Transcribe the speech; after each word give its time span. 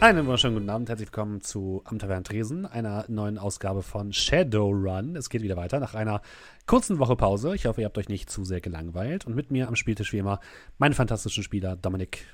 Einen 0.00 0.24
wunderschönen 0.24 0.54
guten 0.54 0.70
Abend, 0.70 0.88
herzlich 0.88 1.08
willkommen 1.08 1.42
zu 1.42 1.82
Am 1.84 1.98
Tavern 1.98 2.24
Tresen, 2.24 2.64
einer 2.64 3.04
neuen 3.08 3.36
Ausgabe 3.36 3.82
von 3.82 4.14
Shadowrun. 4.14 5.14
Es 5.14 5.28
geht 5.28 5.42
wieder 5.42 5.58
weiter 5.58 5.78
nach 5.78 5.94
einer 5.94 6.22
kurzen 6.64 6.98
Woche 6.98 7.16
Pause. 7.16 7.54
Ich 7.54 7.66
hoffe, 7.66 7.82
ihr 7.82 7.84
habt 7.84 7.98
euch 7.98 8.08
nicht 8.08 8.30
zu 8.30 8.42
sehr 8.46 8.62
gelangweilt. 8.62 9.26
Und 9.26 9.36
mit 9.36 9.50
mir 9.50 9.68
am 9.68 9.76
Spieltisch 9.76 10.14
wie 10.14 10.18
immer 10.18 10.40
meine 10.78 10.94
fantastischen 10.94 11.42
Spieler 11.42 11.76
Dominik. 11.76 12.24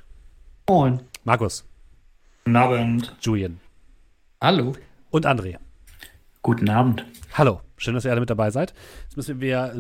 Moin. 0.69 1.01
Markus. 1.25 1.65
Guten 2.45 2.55
Abend. 2.57 3.17
Julian. 3.21 3.59
Hallo. 4.41 4.77
Und 5.11 5.27
André. 5.27 5.59
Guten 6.43 6.71
Abend. 6.71 7.05
Hallo. 7.33 7.63
Schön, 7.79 7.95
dass 7.95 8.05
ihr 8.05 8.13
alle 8.13 8.21
mit 8.21 8.31
dabei 8.31 8.53
seid. 8.53 8.75
Es 9.09 9.17
müssen 9.17 9.41
wir. 9.41 9.75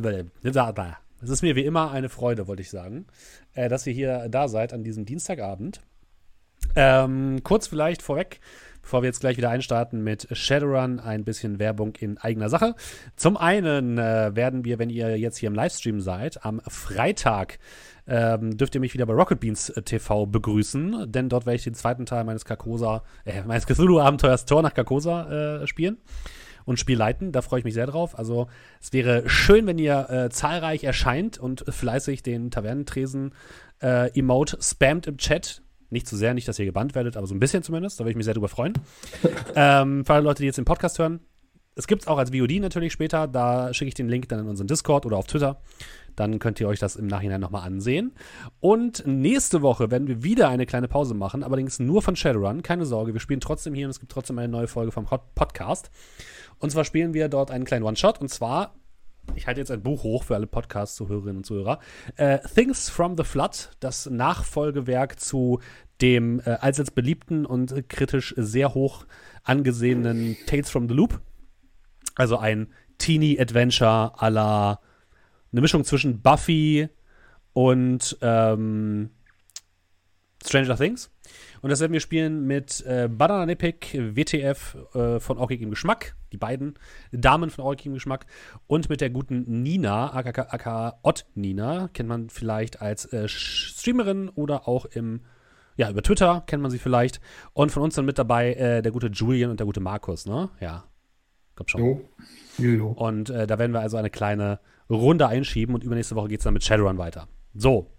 Es 1.23 1.30
ist 1.30 1.42
mir 1.42 1.54
wie 1.54 1.64
immer 1.64 1.92
eine 1.92 2.09
Freude, 2.09 2.48
wollte 2.48 2.62
ich 2.62 2.70
sagen, 2.70 3.06
äh, 3.54 3.68
dass 3.68 3.87
ihr 3.87 3.92
hier 3.92 4.28
da 4.28 4.48
seid 4.48 4.73
an 4.73 4.82
diesem 4.82 5.04
Dienstagabend. 5.04 5.80
Ähm, 6.74 7.42
kurz 7.42 7.68
vielleicht 7.68 8.02
vorweg, 8.02 8.40
bevor 8.82 9.02
wir 9.02 9.09
jetzt 9.09 9.20
gleich 9.20 9.36
wieder 9.36 9.50
einstarten 9.50 10.02
mit 10.02 10.28
Shadowrun, 10.30 11.00
ein 11.00 11.24
bisschen 11.24 11.58
Werbung 11.58 11.95
in 11.96 12.18
eigener 12.18 12.48
Sache. 12.48 12.74
Zum 13.16 13.36
einen 13.36 13.98
äh, 13.98 14.34
werden 14.34 14.64
wir, 14.64 14.78
wenn 14.78 14.90
ihr 14.90 15.18
jetzt 15.18 15.38
hier 15.38 15.48
im 15.48 15.54
Livestream 15.54 16.00
seid, 16.00 16.45
am 16.45 16.60
Freitag 16.66 17.58
ähm, 18.06 18.56
dürft 18.56 18.74
ihr 18.74 18.80
mich 18.80 18.95
wieder 18.95 19.06
bei 19.06 19.14
Rocket 19.14 19.40
Beans 19.40 19.70
äh, 19.70 19.82
TV 19.82 20.26
begrüßen, 20.26 21.10
denn 21.10 21.28
dort 21.28 21.46
werde 21.46 21.56
ich 21.56 21.64
den 21.64 21.74
zweiten 21.74 22.06
Teil 22.06 22.24
meines 22.24 22.45
Carcosa, 22.45 23.02
äh, 23.24 23.42
meines 23.42 23.66
Cthulhu-Abenteuers 23.66 24.45
Tor 24.45 24.62
nach 24.62 24.74
Carcosa 24.74 25.62
äh, 25.62 25.66
spielen 25.66 25.98
und 26.64 26.78
Spiel 26.78 26.98
leiten. 26.98 27.32
Da 27.32 27.42
freue 27.42 27.60
ich 27.60 27.64
mich 27.64 27.74
sehr 27.74 27.86
drauf. 27.86 28.18
Also 28.18 28.48
es 28.80 28.92
wäre 28.92 29.28
schön, 29.28 29.66
wenn 29.66 29.78
ihr 29.78 30.08
äh, 30.10 30.30
zahlreich 30.30 30.84
erscheint 30.84 31.38
und 31.38 31.64
fleißig 31.66 32.23
den 32.23 32.51
Tavernentresen 32.51 33.32
äh, 33.82 34.10
Emote 34.18 34.58
spammt 34.60 35.06
im 35.06 35.16
Chat. 35.16 35.62
Nicht 35.90 36.06
zu 36.06 36.16
sehr, 36.16 36.34
nicht, 36.34 36.48
dass 36.48 36.59
ihr 36.59 36.65
gebannt 36.65 36.95
werdet, 36.95 37.16
aber 37.16 37.26
so 37.26 37.34
ein 37.34 37.40
bisschen 37.40 37.62
zumindest. 37.62 37.98
Da 37.98 38.04
würde 38.04 38.10
ich 38.10 38.16
mich 38.16 38.24
sehr 38.24 38.34
drüber 38.34 38.48
freuen. 38.48 38.74
ähm, 39.54 40.04
für 40.04 40.15
alle 40.15 40.24
Leute, 40.24 40.42
die 40.42 40.46
jetzt 40.46 40.56
den 40.56 40.65
Podcast 40.65 40.98
hören, 40.98 41.20
es 41.79 41.87
gibt 41.87 42.02
es 42.02 42.09
auch 42.09 42.16
als 42.16 42.30
VOD 42.30 42.59
natürlich 42.60 42.92
später. 42.92 43.29
Da 43.29 43.73
schicke 43.74 43.88
ich 43.88 43.95
den 43.95 44.09
Link 44.09 44.29
dann 44.29 44.40
in 44.40 44.48
unseren 44.48 44.66
Discord 44.66 45.04
oder 45.04 45.18
auf 45.18 45.26
Twitter. 45.26 45.60
Dann 46.16 46.38
könnt 46.38 46.59
ihr 46.59 46.68
euch 46.68 46.79
das 46.79 46.96
im 46.96 47.07
Nachhinein 47.07 47.42
nochmal 47.42 47.66
ansehen. 47.66 48.12
Und 48.60 49.07
nächste 49.07 49.60
Woche 49.60 49.90
werden 49.90 50.09
wir 50.09 50.23
wieder 50.23 50.48
eine 50.48 50.64
kleine 50.64 50.88
Pause 50.88 51.12
machen, 51.12 51.45
allerdings 51.45 51.79
nur 51.79 52.01
von 52.01 52.16
Shadowrun. 52.16 52.62
Keine 52.62 52.87
Sorge, 52.87 53.12
wir 53.12 53.20
spielen 53.20 53.40
trotzdem 53.40 53.74
hier 53.74 53.87
und 53.87 53.90
es 53.90 54.01
gibt 54.01 54.10
trotzdem 54.10 54.38
eine 54.38 54.48
neue 54.48 54.66
Folge 54.68 54.90
vom 54.90 55.07
Podcast. 55.34 55.90
Und 56.59 56.70
zwar 56.70 56.84
spielen 56.84 57.12
wir 57.12 57.29
dort 57.29 57.51
einen 57.51 57.66
kleinen 57.66 57.84
One-Shot 57.84 58.23
und 58.23 58.30
zwar 58.30 58.74
ich 59.35 59.46
halte 59.46 59.60
jetzt 59.60 59.71
ein 59.71 59.82
Buch 59.82 60.02
hoch 60.02 60.24
für 60.24 60.35
alle 60.35 60.46
Podcast-Zuhörerinnen 60.46 61.38
und 61.38 61.45
Zuhörer. 61.45 61.80
Äh, 62.16 62.38
Things 62.55 62.88
from 62.88 63.16
the 63.16 63.24
Flood, 63.24 63.71
das 63.80 64.06
Nachfolgewerk 64.06 65.19
zu 65.21 65.60
dem 66.00 66.41
äh, 66.41 66.50
allseits 66.60 66.91
beliebten 66.91 67.47
und 67.47 67.88
kritisch 67.88 68.34
sehr 68.37 68.75
hoch 68.75 69.06
angesehenen 69.43 70.36
Tales 70.47 70.70
from 70.70 70.88
the 70.88 70.94
Loop. 70.94 71.20
Also 72.15 72.38
ein 72.38 72.72
Teenie-Adventure 72.98 74.19
à 74.19 74.31
la 74.31 74.81
eine 75.53 75.60
Mischung 75.60 75.84
zwischen 75.84 76.20
Buffy 76.20 76.88
und 77.53 78.16
ähm, 78.20 79.10
Stranger 80.44 80.76
Things. 80.76 81.10
Und 81.62 81.70
das 81.70 81.80
werden 81.80 81.92
wir 81.92 82.00
spielen 82.00 82.46
mit 82.46 82.84
äh, 82.86 83.08
Banana 83.10 83.50
Epic, 83.52 84.16
WTF 84.16 84.76
äh, 84.94 85.20
von 85.20 85.38
Orkig 85.38 85.60
im 85.62 85.70
Geschmack, 85.70 86.16
die 86.32 86.36
beiden 86.36 86.74
Damen 87.12 87.50
von 87.50 87.64
Orkig 87.64 87.86
im 87.86 87.94
Geschmack, 87.94 88.26
und 88.66 88.88
mit 88.88 89.00
der 89.00 89.10
guten 89.10 89.62
Nina, 89.62 90.14
aka, 90.14 90.42
aka 90.42 90.98
Ott 91.02 91.26
Nina, 91.34 91.88
kennt 91.92 92.08
man 92.08 92.28
vielleicht 92.30 92.82
als 92.82 93.12
äh, 93.12 93.28
Streamerin 93.28 94.28
oder 94.28 94.68
auch 94.68 94.84
im, 94.86 95.22
ja, 95.76 95.90
über 95.90 96.02
Twitter 96.02 96.42
kennt 96.46 96.62
man 96.62 96.70
sie 96.70 96.78
vielleicht. 96.78 97.20
Und 97.52 97.70
von 97.70 97.82
uns 97.82 97.94
dann 97.94 98.04
mit 98.04 98.18
dabei 98.18 98.54
äh, 98.54 98.82
der 98.82 98.92
gute 98.92 99.08
Julian 99.08 99.50
und 99.50 99.60
der 99.60 99.66
gute 99.66 99.80
Markus, 99.80 100.26
ne? 100.26 100.50
Ja. 100.60 100.84
Glaub 101.54 101.70
schon. 101.70 101.80
Jo. 101.80 102.08
Jo, 102.58 102.70
jo. 102.70 102.88
Und 102.88 103.30
äh, 103.30 103.46
da 103.46 103.58
werden 103.58 103.72
wir 103.72 103.80
also 103.80 103.96
eine 103.96 104.10
kleine 104.10 104.60
Runde 104.88 105.26
einschieben 105.26 105.74
und 105.74 105.84
übernächste 105.84 106.14
Woche 106.14 106.28
geht 106.28 106.40
es 106.40 106.44
dann 106.44 106.54
mit 106.54 106.64
Shadowrun 106.64 106.98
weiter. 106.98 107.28
So. 107.54 107.90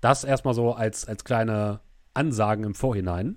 Das 0.00 0.22
erstmal 0.22 0.54
so 0.54 0.72
als, 0.72 1.06
als 1.06 1.24
kleine 1.24 1.80
Ansagen 2.18 2.64
im 2.64 2.74
Vorhinein. 2.74 3.36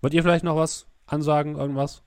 Wollt 0.00 0.14
ihr 0.14 0.22
vielleicht 0.22 0.44
noch 0.44 0.56
was 0.56 0.86
ansagen, 1.06 1.56
irgendwas? 1.56 2.02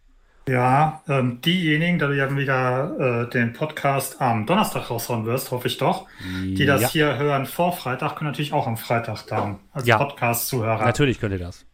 Ja, 0.48 1.02
ähm, 1.10 1.42
diejenigen, 1.42 2.00
da 2.00 2.08
du 2.08 2.16
ja 2.16 2.34
wieder 2.36 3.26
äh, 3.26 3.30
den 3.30 3.54
Podcast 3.54 4.22
am 4.22 4.46
Donnerstag 4.46 4.90
raushauen 4.90 5.26
wirst, 5.26 5.52
hoffe 5.52 5.68
ich 5.68 5.78
doch, 5.78 6.08
die 6.24 6.66
das 6.66 6.82
ja. 6.82 6.88
hier 6.90 7.18
hören 7.18 7.46
vor 7.46 7.74
Freitag, 7.74 8.16
können 8.16 8.32
natürlich 8.32 8.54
auch 8.54 8.66
am 8.66 8.78
Freitag 8.78 9.28
dann 9.28 9.60
als 9.74 9.86
ja. 9.86 9.98
Podcast-Zuhörer. 9.98 10.86
Natürlich 10.86 11.20
könnt 11.20 11.34
ihr 11.34 11.40
das. 11.40 11.66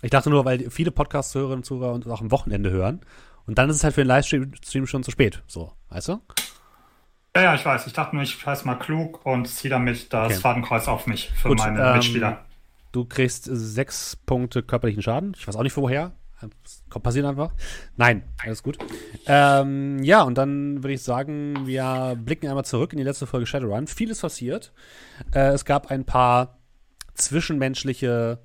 Ich 0.00 0.10
dachte 0.10 0.30
nur, 0.30 0.44
weil 0.44 0.70
viele 0.70 0.90
Podcast-Zuhörerinnen 0.90 1.58
und 1.58 1.64
Zuhörer 1.64 1.92
uns 1.92 2.06
auch 2.06 2.22
am 2.22 2.30
Wochenende 2.30 2.70
hören. 2.70 3.02
Und 3.46 3.58
dann 3.58 3.68
ist 3.68 3.76
es 3.76 3.84
halt 3.84 3.94
für 3.94 4.02
den 4.02 4.08
Livestream 4.08 4.86
schon 4.86 5.02
zu 5.02 5.10
spät. 5.10 5.42
So, 5.46 5.72
weißt 5.90 6.08
du? 6.08 6.20
Ja, 7.36 7.42
ja, 7.42 7.54
ich 7.54 7.66
weiß. 7.66 7.86
Ich 7.86 7.92
dachte 7.92 8.16
nur, 8.16 8.22
ich 8.22 8.30
scheiße 8.30 8.66
mal 8.66 8.76
klug 8.76 9.26
und 9.26 9.46
ziehe 9.46 9.70
damit 9.70 10.10
das 10.12 10.32
okay. 10.32 10.40
Fadenkreuz 10.40 10.88
auf 10.88 11.06
mich 11.06 11.30
für 11.30 11.48
Gut, 11.48 11.58
meine 11.58 11.86
ähm, 11.86 11.92
Mitspieler. 11.96 12.45
Du 12.96 13.04
kriegst 13.04 13.44
sechs 13.44 14.16
Punkte 14.16 14.62
körperlichen 14.62 15.02
Schaden. 15.02 15.34
Ich 15.36 15.46
weiß 15.46 15.54
auch 15.56 15.62
nicht 15.62 15.76
woher. 15.76 16.12
Kommt 16.88 17.02
passiert 17.02 17.26
einfach. 17.26 17.52
Nein, 17.98 18.22
alles 18.42 18.62
gut. 18.62 18.78
Ähm, 19.26 20.02
ja, 20.02 20.22
und 20.22 20.38
dann 20.38 20.82
würde 20.82 20.94
ich 20.94 21.02
sagen, 21.02 21.66
wir 21.66 22.16
blicken 22.18 22.48
einmal 22.48 22.64
zurück 22.64 22.94
in 22.94 22.96
die 22.96 23.04
letzte 23.04 23.26
Folge 23.26 23.44
Shadowrun. 23.44 23.86
Vieles 23.86 24.22
passiert. 24.22 24.72
Äh, 25.34 25.48
es 25.48 25.66
gab 25.66 25.90
ein 25.90 26.06
paar 26.06 26.56
zwischenmenschliche 27.12 28.38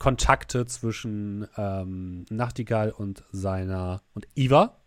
Kontakte 0.00 0.66
zwischen 0.66 1.46
ähm, 1.56 2.24
Nachtigall 2.28 2.90
und 2.90 3.22
seiner 3.30 4.02
und 4.14 4.26
Iva. 4.34 4.79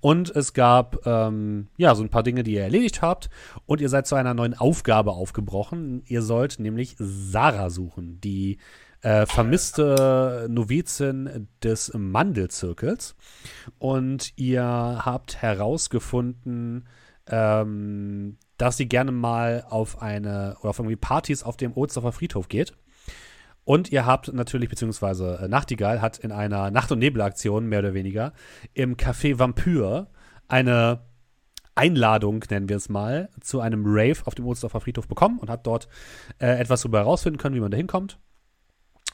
Und 0.00 0.30
es 0.34 0.52
gab 0.52 1.06
ähm, 1.06 1.68
ja 1.76 1.94
so 1.94 2.02
ein 2.02 2.10
paar 2.10 2.22
Dinge, 2.22 2.42
die 2.42 2.54
ihr 2.54 2.62
erledigt 2.62 3.02
habt. 3.02 3.30
Und 3.66 3.80
ihr 3.80 3.88
seid 3.88 4.06
zu 4.06 4.14
einer 4.14 4.34
neuen 4.34 4.54
Aufgabe 4.54 5.12
aufgebrochen. 5.12 6.02
Ihr 6.06 6.22
sollt 6.22 6.58
nämlich 6.58 6.96
Sarah 6.98 7.70
suchen, 7.70 8.20
die 8.20 8.58
äh, 9.02 9.26
vermisste 9.26 10.46
Novizin 10.50 11.48
des 11.62 11.92
Mandelzirkels. 11.94 13.16
Und 13.78 14.32
ihr 14.36 14.64
habt 14.64 15.42
herausgefunden, 15.42 16.86
ähm, 17.28 18.38
dass 18.58 18.76
sie 18.76 18.88
gerne 18.88 19.12
mal 19.12 19.64
auf 19.68 20.02
eine 20.02 20.56
oder 20.60 20.70
auf 20.70 20.78
irgendwie 20.78 20.96
Partys 20.96 21.42
auf 21.42 21.56
dem 21.56 21.72
Ohlsdorfer 21.74 22.12
Friedhof 22.12 22.48
geht. 22.48 22.74
Und 23.66 23.90
ihr 23.90 24.06
habt 24.06 24.32
natürlich, 24.32 24.70
beziehungsweise 24.70 25.40
äh, 25.42 25.48
Nachtigall 25.48 26.00
hat 26.00 26.18
in 26.18 26.30
einer 26.30 26.70
Nacht- 26.70 26.92
und 26.92 27.00
Nebelaktion, 27.00 27.66
mehr 27.66 27.80
oder 27.80 27.94
weniger, 27.94 28.32
im 28.74 28.96
Café 28.96 29.40
Vampyr 29.40 30.06
eine 30.46 31.00
Einladung, 31.74 32.44
nennen 32.48 32.68
wir 32.68 32.76
es 32.76 32.88
mal, 32.88 33.28
zu 33.40 33.58
einem 33.58 33.82
Rave 33.84 34.24
auf 34.24 34.36
dem 34.36 34.46
Ohlsdorfer 34.46 34.80
Friedhof 34.80 35.08
bekommen 35.08 35.40
und 35.40 35.50
hat 35.50 35.66
dort 35.66 35.88
äh, 36.38 36.60
etwas 36.60 36.82
darüber 36.82 37.00
herausfinden 37.00 37.38
können, 37.38 37.56
wie 37.56 37.60
man 37.60 37.72
da 37.72 37.76
hinkommt. 37.76 38.20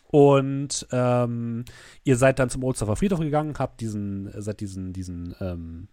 Und 0.08 0.86
ähm, 0.92 1.64
ihr 2.04 2.18
seid 2.18 2.38
dann 2.38 2.50
zum 2.50 2.62
Ohlsdorfer 2.62 2.96
Friedhof 2.96 3.20
gegangen, 3.20 3.54
habt 3.58 3.80
diesen, 3.80 4.30
seid 4.36 4.60
diesen, 4.60 4.92
diesen, 4.92 5.34
ähm, 5.40 5.88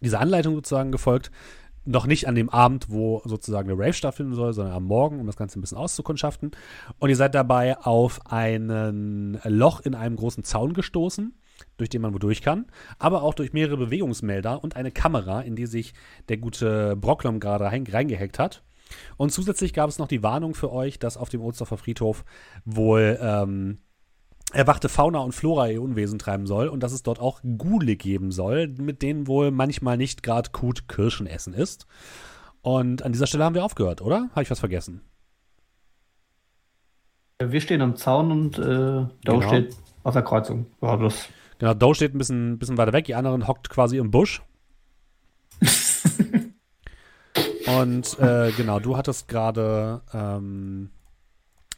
dieser 0.00 0.20
Anleitung 0.20 0.54
sozusagen 0.54 0.92
gefolgt, 0.92 1.32
noch 1.88 2.06
nicht 2.06 2.28
an 2.28 2.34
dem 2.34 2.50
Abend, 2.50 2.90
wo 2.90 3.22
sozusagen 3.24 3.68
der 3.68 3.78
Rave 3.78 3.94
stattfinden 3.94 4.34
soll, 4.34 4.52
sondern 4.52 4.74
am 4.74 4.84
Morgen, 4.84 5.20
um 5.20 5.26
das 5.26 5.36
Ganze 5.36 5.58
ein 5.58 5.62
bisschen 5.62 5.78
auszukundschaften. 5.78 6.50
Und 6.98 7.08
ihr 7.08 7.16
seid 7.16 7.34
dabei 7.34 7.78
auf 7.78 8.20
ein 8.26 9.38
Loch 9.44 9.80
in 9.80 9.94
einem 9.94 10.16
großen 10.16 10.44
Zaun 10.44 10.74
gestoßen, 10.74 11.34
durch 11.78 11.88
den 11.88 12.02
man 12.02 12.14
wo 12.14 12.18
durch 12.18 12.42
kann, 12.42 12.66
aber 12.98 13.22
auch 13.22 13.34
durch 13.34 13.52
mehrere 13.52 13.78
Bewegungsmelder 13.78 14.62
und 14.62 14.76
eine 14.76 14.90
Kamera, 14.90 15.40
in 15.40 15.56
die 15.56 15.66
sich 15.66 15.94
der 16.28 16.36
gute 16.36 16.94
Brocklom 16.94 17.40
gerade 17.40 17.64
reingehackt 17.64 18.38
hat. 18.38 18.62
Und 19.16 19.32
zusätzlich 19.32 19.72
gab 19.72 19.88
es 19.88 19.98
noch 19.98 20.08
die 20.08 20.22
Warnung 20.22 20.54
für 20.54 20.72
euch, 20.72 20.98
dass 20.98 21.16
auf 21.16 21.28
dem 21.28 21.40
Ohlsdorfer 21.40 21.78
Friedhof 21.78 22.24
wohl 22.64 23.18
ähm, 23.20 23.78
erwachte 24.52 24.88
Fauna 24.88 25.18
und 25.18 25.32
Flora 25.32 25.68
ihr 25.68 25.82
Unwesen 25.82 26.18
treiben 26.18 26.46
soll 26.46 26.68
und 26.68 26.82
dass 26.82 26.92
es 26.92 27.02
dort 27.02 27.20
auch 27.20 27.40
Gule 27.42 27.96
geben 27.96 28.32
soll, 28.32 28.68
mit 28.68 29.02
denen 29.02 29.26
wohl 29.26 29.50
manchmal 29.50 29.96
nicht 29.96 30.22
gerade 30.22 30.50
gut 30.50 30.88
Kirschen 30.88 31.26
essen 31.26 31.54
ist. 31.54 31.86
Und 32.62 33.02
an 33.02 33.12
dieser 33.12 33.26
Stelle 33.26 33.44
haben 33.44 33.54
wir 33.54 33.64
aufgehört, 33.64 34.00
oder? 34.02 34.28
Habe 34.30 34.42
ich 34.42 34.50
was 34.50 34.60
vergessen? 34.60 35.02
Wir 37.40 37.60
stehen 37.60 37.82
am 37.82 37.94
Zaun 37.96 38.32
und 38.32 38.58
äh, 38.58 38.62
Doe 38.62 39.10
genau. 39.24 39.42
steht 39.42 39.76
auf 40.02 40.14
der 40.14 40.22
Kreuzung. 40.22 40.66
Ja, 40.80 40.96
das 40.96 41.28
genau, 41.58 41.74
Doe 41.74 41.94
steht 41.94 42.14
ein 42.14 42.18
bisschen, 42.18 42.58
bisschen 42.58 42.78
weiter 42.78 42.92
weg, 42.92 43.04
die 43.04 43.14
anderen 43.14 43.46
hockt 43.46 43.70
quasi 43.70 43.98
im 43.98 44.10
Busch. 44.10 44.42
und 47.80 48.18
äh, 48.18 48.50
genau, 48.56 48.80
du 48.80 48.96
hattest 48.96 49.28
gerade 49.28 50.02
ähm, 50.12 50.90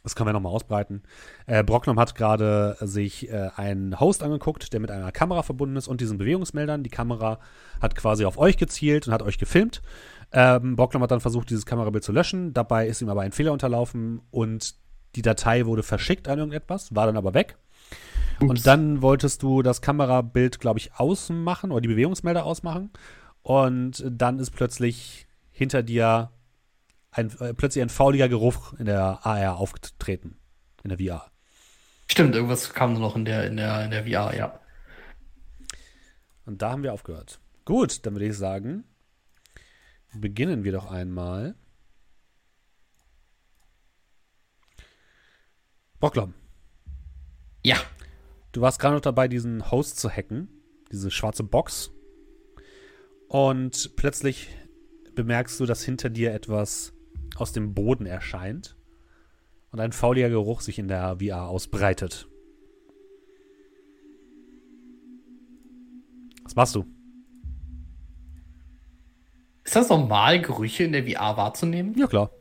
das 0.03 0.15
können 0.15 0.27
wir 0.27 0.33
nochmal 0.33 0.51
ausbreiten. 0.51 1.03
Äh, 1.45 1.63
Brocknum 1.63 1.99
hat 1.99 2.15
gerade 2.15 2.75
sich 2.81 3.29
äh, 3.29 3.49
einen 3.55 3.99
Host 3.99 4.23
angeguckt, 4.23 4.73
der 4.73 4.79
mit 4.79 4.91
einer 4.91 5.11
Kamera 5.11 5.43
verbunden 5.43 5.75
ist 5.75 5.87
und 5.87 6.01
diesen 6.01 6.17
Bewegungsmeldern. 6.17 6.83
Die 6.83 6.89
Kamera 6.89 7.39
hat 7.81 7.95
quasi 7.95 8.25
auf 8.25 8.37
euch 8.37 8.57
gezielt 8.57 9.07
und 9.07 9.13
hat 9.13 9.21
euch 9.21 9.37
gefilmt. 9.37 9.81
Ähm, 10.31 10.75
Brocknum 10.75 11.03
hat 11.03 11.11
dann 11.11 11.19
versucht, 11.19 11.49
dieses 11.49 11.65
Kamerabild 11.65 12.03
zu 12.03 12.11
löschen. 12.11 12.53
Dabei 12.53 12.87
ist 12.87 13.01
ihm 13.01 13.09
aber 13.09 13.21
ein 13.21 13.31
Fehler 13.31 13.51
unterlaufen 13.51 14.21
und 14.31 14.75
die 15.15 15.21
Datei 15.21 15.65
wurde 15.65 15.83
verschickt 15.83 16.27
an 16.27 16.39
irgendetwas, 16.39 16.95
war 16.95 17.05
dann 17.05 17.17
aber 17.17 17.33
weg. 17.33 17.57
Ups. 18.39 18.49
Und 18.49 18.67
dann 18.67 19.01
wolltest 19.01 19.43
du 19.43 19.61
das 19.61 19.81
Kamerabild, 19.81 20.59
glaube 20.59 20.79
ich, 20.79 20.95
ausmachen 20.95 21.71
oder 21.71 21.81
die 21.81 21.89
Bewegungsmelder 21.89 22.45
ausmachen. 22.45 22.89
Und 23.43 24.03
dann 24.07 24.39
ist 24.39 24.51
plötzlich 24.51 25.27
hinter 25.51 25.83
dir 25.83 26.31
ein, 27.11 27.29
äh, 27.39 27.53
plötzlich 27.53 27.81
ein 27.81 27.89
fauliger 27.89 28.29
Geruch 28.29 28.73
in 28.73 28.85
der 28.85 29.25
AR 29.25 29.57
aufgetreten. 29.57 30.37
In 30.83 30.89
der 30.89 30.97
VR. 30.97 31.31
Stimmt, 32.07 32.35
irgendwas 32.35 32.73
kam 32.73 32.93
noch 32.93 33.15
in 33.15 33.25
der, 33.25 33.45
in 33.45 33.57
der, 33.57 33.85
in 33.85 33.91
der 33.91 34.03
VR, 34.03 34.35
ja. 34.35 34.59
Und 36.45 36.61
da 36.61 36.71
haben 36.71 36.83
wir 36.83 36.93
aufgehört. 36.93 37.39
Gut, 37.65 38.05
dann 38.05 38.15
würde 38.15 38.25
ich 38.25 38.37
sagen, 38.37 38.83
beginnen 40.13 40.63
wir 40.63 40.71
doch 40.71 40.89
einmal. 40.89 41.55
Bocklom. 45.99 46.33
Ja. 47.63 47.77
Du 48.51 48.59
warst 48.59 48.79
gerade 48.79 48.95
noch 48.95 49.01
dabei, 49.01 49.27
diesen 49.27 49.71
Host 49.71 49.99
zu 49.99 50.09
hacken, 50.09 50.49
diese 50.91 51.11
schwarze 51.11 51.43
Box. 51.43 51.91
Und 53.29 53.95
plötzlich 53.95 54.49
bemerkst 55.15 55.59
du, 55.59 55.65
dass 55.65 55.83
hinter 55.83 56.09
dir 56.09 56.33
etwas 56.33 56.91
aus 57.35 57.53
dem 57.53 57.73
Boden 57.73 58.05
erscheint 58.05 58.75
und 59.71 59.79
ein 59.79 59.91
fauliger 59.91 60.29
Geruch 60.29 60.61
sich 60.61 60.79
in 60.79 60.87
der 60.87 61.17
VR 61.19 61.47
ausbreitet. 61.47 62.27
Was 66.43 66.55
machst 66.55 66.75
du? 66.75 66.85
Ist 69.63 69.75
das 69.75 69.89
normal, 69.89 70.41
Gerüche 70.41 70.83
in 70.83 70.91
der 70.91 71.05
VR 71.05 71.37
wahrzunehmen? 71.37 71.95
Ja, 71.97 72.07
klar. 72.07 72.31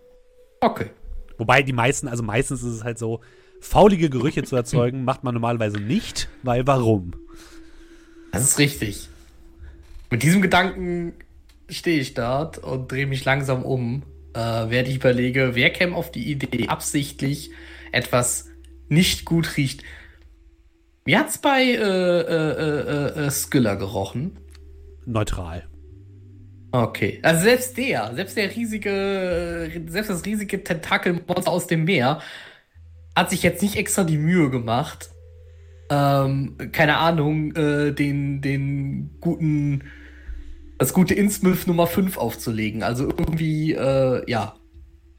Okay. 0.60 0.90
Wobei 1.38 1.62
die 1.62 1.72
meisten, 1.72 2.08
also 2.08 2.22
meistens 2.22 2.62
ist 2.62 2.72
es 2.74 2.84
halt 2.84 2.98
so, 2.98 3.20
faulige 3.60 4.10
Gerüche 4.10 4.42
zu 4.42 4.56
erzeugen, 4.56 5.04
macht 5.04 5.22
man 5.22 5.34
normalerweise 5.34 5.78
nicht, 5.78 6.28
weil 6.42 6.66
warum? 6.66 7.12
Das 8.32 8.42
ist 8.42 8.58
richtig. 8.58 9.08
Mit 10.10 10.22
diesem 10.22 10.42
Gedanken 10.42 11.14
stehe 11.68 12.00
ich 12.00 12.14
dort 12.14 12.58
und 12.58 12.90
drehe 12.90 13.06
mich 13.06 13.24
langsam 13.24 13.62
um, 13.64 14.02
äh, 14.34 14.38
während 14.38 14.88
ich 14.88 14.96
überlege, 14.96 15.54
wer 15.54 15.70
käme 15.70 15.94
auf 15.94 16.10
die 16.10 16.30
Idee, 16.30 16.68
absichtlich 16.68 17.50
etwas 17.92 18.48
nicht 18.88 19.24
gut 19.24 19.56
riecht. 19.56 19.82
Wie 21.04 21.16
hat's 21.16 21.38
bei 21.38 21.62
äh, 21.62 21.74
äh, 21.76 23.16
äh, 23.16 23.26
äh 23.26 23.30
Skiller 23.30 23.76
gerochen? 23.76 24.38
Neutral. 25.06 25.68
Okay. 26.72 27.18
Also 27.22 27.42
selbst 27.42 27.76
der, 27.76 28.14
selbst 28.14 28.36
der 28.36 28.54
riesige, 28.54 29.70
selbst 29.86 30.10
das 30.10 30.24
riesige 30.24 30.62
Tentakelmonster 30.62 31.50
aus 31.50 31.66
dem 31.66 31.84
Meer 31.84 32.20
hat 33.16 33.30
sich 33.30 33.42
jetzt 33.42 33.62
nicht 33.62 33.76
extra 33.76 34.04
die 34.04 34.18
Mühe 34.18 34.50
gemacht, 34.50 35.10
ähm, 35.90 36.56
keine 36.70 36.98
Ahnung, 36.98 37.54
äh, 37.56 37.92
den, 37.92 38.40
den 38.40 39.18
guten, 39.20 39.84
das 40.80 40.94
gute 40.94 41.12
Innsmouth 41.12 41.66
Nummer 41.66 41.86
5 41.86 42.16
aufzulegen. 42.16 42.82
Also 42.82 43.04
irgendwie, 43.04 43.74
äh, 43.74 44.28
ja, 44.28 44.56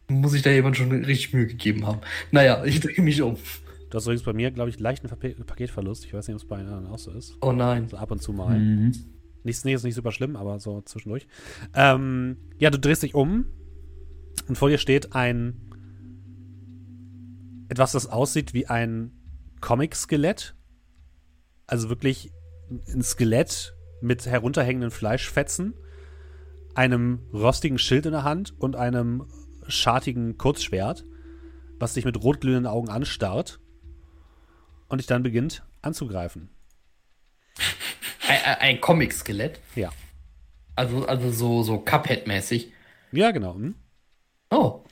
muss 0.09 0.33
ich 0.33 0.41
da 0.41 0.49
jemand 0.49 0.75
schon 0.75 0.91
richtig 0.91 1.33
Mühe 1.33 1.45
gegeben 1.45 1.85
haben. 1.85 2.01
Naja, 2.31 2.65
ich 2.65 2.79
drehe 2.79 3.01
mich 3.01 3.21
um. 3.21 3.37
Du 3.89 3.95
hast 3.95 4.05
übrigens 4.05 4.23
bei 4.23 4.33
mir, 4.33 4.49
glaube 4.49 4.71
ich, 4.71 4.79
leichten 4.79 5.07
Paketverlust. 5.07 6.03
Ich 6.05 6.13
weiß 6.13 6.27
nicht, 6.27 6.35
ob 6.35 6.41
es 6.41 6.47
bei 6.47 6.57
anderen 6.57 6.87
auch 6.87 6.97
so 6.97 7.11
ist. 7.11 7.37
Oh 7.41 7.51
nein. 7.51 7.87
So 7.89 7.97
ab 7.97 8.09
und 8.09 8.23
zu 8.23 8.33
mal. 8.33 8.57
Mhm. 8.57 8.91
Nicht, 9.43 9.63
nee, 9.63 9.73
ist 9.73 9.83
nicht 9.83 9.93
super 9.93 10.11
schlimm, 10.11 10.35
aber 10.35 10.59
so 10.59 10.81
zwischendurch. 10.81 11.27
Ähm, 11.75 12.37
ja, 12.57 12.71
du 12.71 12.79
drehst 12.79 13.03
dich 13.03 13.13
um 13.13 13.45
und 14.47 14.57
vor 14.57 14.69
dir 14.69 14.79
steht 14.79 15.13
ein 15.13 15.61
etwas, 17.69 17.91
das 17.91 18.07
aussieht 18.07 18.55
wie 18.55 18.65
ein 18.65 19.11
Comic-Skelett. 19.61 20.55
Also 21.67 21.89
wirklich 21.89 22.31
ein 22.91 23.03
Skelett 23.03 23.75
mit 24.01 24.25
herunterhängenden 24.25 24.91
Fleischfetzen, 24.91 25.73
einem 26.75 27.19
rostigen 27.33 27.77
Schild 27.77 28.05
in 28.05 28.11
der 28.11 28.23
Hand 28.23 28.53
und 28.59 28.75
einem 28.75 29.25
schartigen 29.67 30.37
Kurzschwert, 30.37 31.05
was 31.79 31.93
dich 31.93 32.05
mit 32.05 32.21
rotglühenden 32.21 32.71
Augen 32.71 32.89
anstarrt 32.89 33.59
und 34.87 34.99
dich 34.99 35.07
dann 35.07 35.23
beginnt 35.23 35.63
anzugreifen. 35.81 36.49
Ein, 38.27 38.55
ein 38.59 38.81
Comic-Skelett? 38.81 39.59
Ja. 39.75 39.89
Also, 40.75 41.05
also 41.05 41.31
so, 41.31 41.63
so 41.63 41.75
Cuphead-mäßig. 41.77 42.71
Ja, 43.11 43.31
genau. 43.31 43.55
Hm? 43.55 43.75
Oh. 44.51 44.83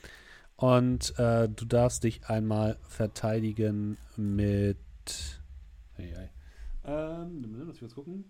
Und 0.56 1.18
äh, 1.18 1.48
du 1.48 1.66
darfst 1.66 2.04
dich 2.04 2.26
einmal 2.28 2.78
verteidigen 2.88 3.98
mit. 4.18 4.78
Hey, 5.94 6.14
hey. 6.16 6.30
Ähm, 6.84 7.56
lass 7.58 7.68
mich 7.68 7.80
kurz 7.80 7.96
gucken. 7.96 8.26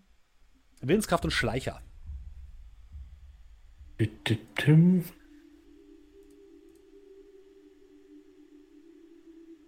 Willenskraft 0.81 1.23
und 1.25 1.31
Schleicher. 1.31 1.81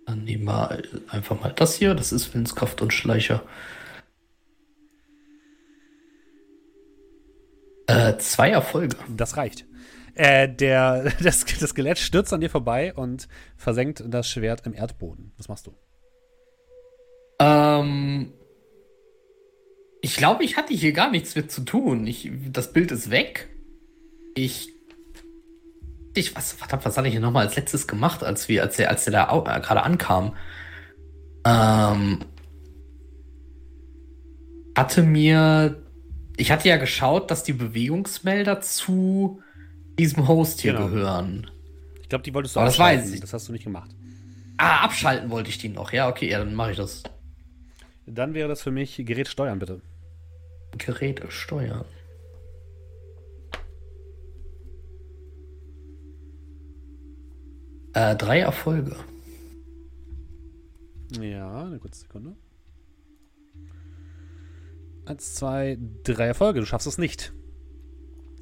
Dann 0.05 0.23
nehmen 0.23 0.45
wir 0.45 0.81
einfach 1.09 1.39
mal 1.39 1.53
das 1.53 1.75
hier. 1.75 1.95
Das 1.95 2.11
ist 2.11 2.33
Willenskraft 2.33 2.81
und 2.81 2.93
Schleicher. 2.93 3.43
Äh, 7.87 8.17
zwei 8.17 8.49
Erfolge. 8.51 8.95
Das 9.15 9.35
reicht. 9.35 9.65
Äh, 10.15 10.47
der, 10.47 11.11
das, 11.23 11.45
das 11.45 11.69
Skelett 11.71 11.97
stürzt 11.97 12.33
an 12.33 12.41
dir 12.41 12.49
vorbei 12.49 12.93
und 12.93 13.27
versenkt 13.57 14.03
das 14.07 14.29
Schwert 14.29 14.65
im 14.65 14.73
Erdboden. 14.73 15.33
Was 15.37 15.49
machst 15.49 15.67
du? 15.67 15.73
Ähm, 17.39 18.33
ich 20.01 20.15
glaube, 20.15 20.43
ich 20.43 20.57
hatte 20.57 20.73
hier 20.73 20.93
gar 20.93 21.11
nichts 21.11 21.35
mit 21.35 21.51
zu 21.51 21.61
tun. 21.61 22.07
Ich, 22.07 22.31
das 22.51 22.73
Bild 22.73 22.91
ist 22.91 23.09
weg. 23.09 23.49
Ich. 24.35 24.69
Ich, 26.13 26.35
was, 26.35 26.53
verdammt, 26.53 26.83
was 26.83 26.97
hatte 26.97 27.07
ich 27.07 27.13
hier 27.13 27.21
nochmal 27.21 27.45
als 27.45 27.55
letztes 27.55 27.87
gemacht, 27.87 28.23
als 28.23 28.49
wir, 28.49 28.63
als 28.63 28.75
der, 28.75 28.89
als 28.89 29.05
der 29.05 29.13
da 29.13 29.29
äh, 29.29 29.61
gerade 29.61 29.83
ankam? 29.83 30.35
Ähm, 31.45 32.19
hatte 34.75 35.03
mir 35.03 35.81
ich 36.41 36.51
hatte 36.51 36.67
ja 36.69 36.77
geschaut, 36.77 37.29
dass 37.29 37.43
die 37.43 37.53
Bewegungsmelder 37.53 38.61
zu 38.61 39.43
diesem 39.99 40.27
Host 40.27 40.61
hier 40.61 40.73
genau. 40.73 40.87
gehören. 40.87 41.51
Ich 42.01 42.09
glaube, 42.09 42.23
die 42.23 42.33
wolltest 42.33 42.55
du 42.55 42.59
Aber 42.59 42.67
das 42.67 42.79
weiß 42.79 43.13
ich. 43.13 43.19
Das 43.19 43.31
hast 43.31 43.47
du 43.47 43.51
nicht 43.51 43.63
gemacht. 43.63 43.91
Ah, 44.57 44.83
abschalten 44.83 45.29
wollte 45.29 45.49
ich 45.49 45.59
die 45.59 45.69
noch. 45.69 45.93
Ja, 45.93 46.09
okay, 46.09 46.29
ja, 46.29 46.39
dann 46.39 46.55
mache 46.55 46.71
ich 46.71 46.77
das. 46.77 47.03
Dann 48.07 48.33
wäre 48.33 48.49
das 48.49 48.63
für 48.63 48.71
mich 48.71 48.95
Gerät 48.97 49.27
steuern, 49.27 49.59
bitte. 49.59 49.81
Geräte 50.77 51.29
steuern. 51.29 51.85
Äh, 57.93 58.15
drei 58.15 58.39
Erfolge. 58.39 58.95
Ja, 61.19 61.65
eine 61.65 61.79
kurze 61.79 62.01
Sekunde. 62.01 62.35
Eins, 65.05 65.35
zwei, 65.35 65.77
drei 66.03 66.27
Erfolge. 66.27 66.61
Du 66.61 66.65
schaffst 66.65 66.87
es 66.87 66.97
nicht. 66.97 67.33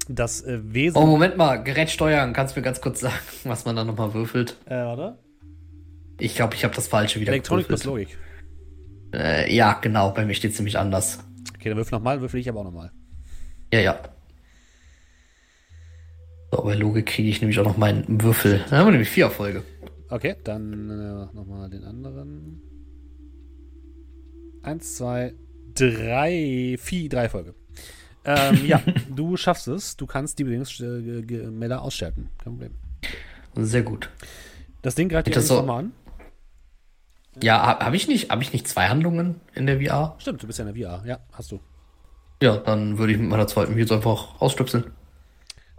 Das 0.08 0.42
äh, 0.42 0.60
Wesen. 0.62 0.96
Oh, 0.96 1.06
Moment 1.06 1.36
mal. 1.36 1.62
Gerät 1.62 1.90
steuern. 1.90 2.32
Kannst 2.32 2.54
du 2.54 2.60
mir 2.60 2.64
ganz 2.64 2.80
kurz 2.80 3.00
sagen, 3.00 3.18
was 3.44 3.64
man 3.64 3.76
da 3.76 3.84
nochmal 3.84 4.14
würfelt? 4.14 4.56
Äh, 4.66 4.76
warte. 4.76 5.18
Ich 6.18 6.34
glaube, 6.34 6.54
ich 6.54 6.64
habe 6.64 6.74
das 6.74 6.86
Falsche 6.86 7.18
wieder 7.18 7.32
Elektronik 7.32 7.66
plus 7.66 7.84
Logik. 7.84 8.18
Äh, 9.12 9.52
ja, 9.52 9.74
genau. 9.80 10.10
Bei 10.12 10.24
mir 10.24 10.34
steht 10.34 10.54
ziemlich 10.54 10.78
anders. 10.78 11.18
Okay, 11.60 11.68
dann 11.68 11.76
würfel 11.76 11.98
nochmal. 11.98 12.22
Würfel 12.22 12.40
ich 12.40 12.48
aber 12.48 12.60
auch 12.60 12.64
nochmal. 12.64 12.90
Ja, 13.70 13.80
ja. 13.80 14.00
So, 16.50 16.62
bei 16.62 16.74
Logik 16.74 17.04
kriege 17.04 17.28
ich 17.28 17.42
nämlich 17.42 17.58
auch 17.60 17.66
noch 17.66 17.76
meinen 17.76 18.22
Würfel. 18.22 18.64
Dann 18.70 18.78
haben 18.78 18.86
wir 18.86 18.92
nämlich 18.92 19.10
vier 19.10 19.24
Erfolge. 19.24 19.62
Okay, 20.08 20.36
dann 20.42 20.88
äh, 20.88 21.36
nochmal 21.36 21.68
den 21.68 21.84
anderen. 21.84 22.62
Eins, 24.62 24.96
zwei, 24.96 25.34
drei, 25.74 26.76
vier, 26.78 27.10
drei 27.10 27.28
Folge. 27.28 27.54
Ähm, 28.24 28.64
ja, 28.64 28.82
du 29.14 29.36
schaffst 29.36 29.68
es. 29.68 29.98
Du 29.98 30.06
kannst 30.06 30.38
die 30.38 30.44
Bewegungsmelder 30.44 31.82
ausschalten. 31.82 32.30
Kein 32.42 32.54
Problem. 32.54 32.72
Sehr 33.56 33.82
gut. 33.82 34.08
Das 34.80 34.94
Ding 34.94 35.10
greift 35.10 35.26
dich 35.26 35.36
so 35.36 35.56
nochmal 35.56 35.80
an. 35.80 35.92
Ja, 37.42 37.62
habe 37.62 37.84
hab 37.84 37.94
ich 37.94 38.08
nicht, 38.08 38.30
habe 38.30 38.42
ich 38.42 38.52
nicht 38.52 38.66
zwei 38.66 38.88
Handlungen 38.88 39.40
in 39.54 39.66
der 39.66 39.80
VR? 39.80 40.16
Stimmt, 40.18 40.42
du 40.42 40.46
bist 40.46 40.58
ja 40.58 40.66
in 40.66 40.74
der 40.74 40.88
VR. 40.88 41.06
Ja, 41.06 41.18
hast 41.32 41.52
du. 41.52 41.60
Ja, 42.42 42.56
dann 42.56 42.98
würde 42.98 43.12
ich 43.12 43.18
mit 43.18 43.28
meiner 43.28 43.46
zweiten 43.46 43.76
jetzt 43.78 43.92
einfach 43.92 44.40
ausstöpseln. 44.40 44.90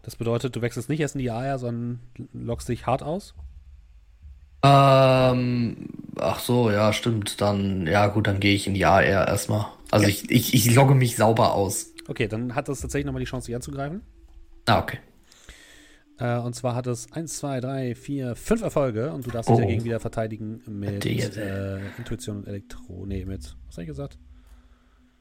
Das 0.04 0.16
bedeutet, 0.16 0.56
du 0.56 0.62
wechselst 0.62 0.90
nicht 0.90 1.00
erst 1.00 1.16
in 1.16 1.20
die 1.20 1.30
AR, 1.30 1.60
sondern 1.60 2.00
lockst 2.34 2.70
dich 2.70 2.86
hart 2.86 3.04
aus? 3.04 3.34
Ähm, 4.64 5.90
ach 6.20 6.40
so, 6.40 6.72
ja, 6.72 6.94
stimmt. 6.94 7.42
Dann, 7.42 7.88
ja 7.88 8.08
gut, 8.08 8.28
dann 8.28 8.40
gehe 8.40 8.56
ich 8.56 8.68
in 8.68 8.74
die 8.74 8.86
AR 8.86 9.04
erstmal. 9.04 9.66
Also 9.90 10.06
ja. 10.06 10.10
ich, 10.10 10.30
ich, 10.30 10.54
ich 10.54 10.74
logge 10.74 10.96
mich 10.96 11.18
sauber 11.18 11.54
aus. 11.54 11.88
Okay, 12.08 12.28
dann 12.28 12.56
hat 12.56 12.68
das 12.68 12.82
tatsächlich 12.82 13.06
nochmal 13.06 13.22
die 13.22 13.28
Chance, 13.28 13.48
dich 13.48 13.56
anzugreifen. 13.56 14.02
Ah, 14.66 14.80
okay. 14.80 15.00
Äh, 16.22 16.38
und 16.38 16.54
zwar 16.56 16.76
hat 16.76 16.86
es 16.88 17.12
1, 17.12 17.38
2, 17.40 17.60
3, 17.62 17.96
4, 17.96 18.36
5 18.36 18.62
Erfolge 18.62 19.12
und 19.12 19.26
du 19.26 19.32
darfst 19.32 19.50
dich 19.50 19.56
Oh. 19.58 19.60
dagegen 19.60 19.84
wieder 19.84 20.00
verteidigen 20.00 20.62
mit 20.68 21.04
äh, 21.06 21.80
Intuition 21.98 22.38
und 22.38 22.48
Elektro. 22.48 23.06
Nee, 23.08 23.26
mit. 23.26 23.56
Was 23.68 23.78
hab 23.78 23.82
ich 23.82 23.88
gesagt? 23.88 24.18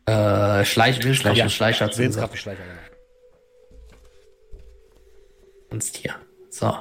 Äh, 0.06 0.64
Schleich, 0.64 1.02
Willenskraft 1.02 1.36
Ja, 1.36 1.44
und 1.44 1.50
Schleicher. 1.50 1.88
Willenskraft 1.96 2.32
und 2.32 2.38
Schleicher, 2.38 2.62
genau. 2.62 2.80
Sonst 5.70 5.96
hier. 5.96 6.14
So. 6.50 6.74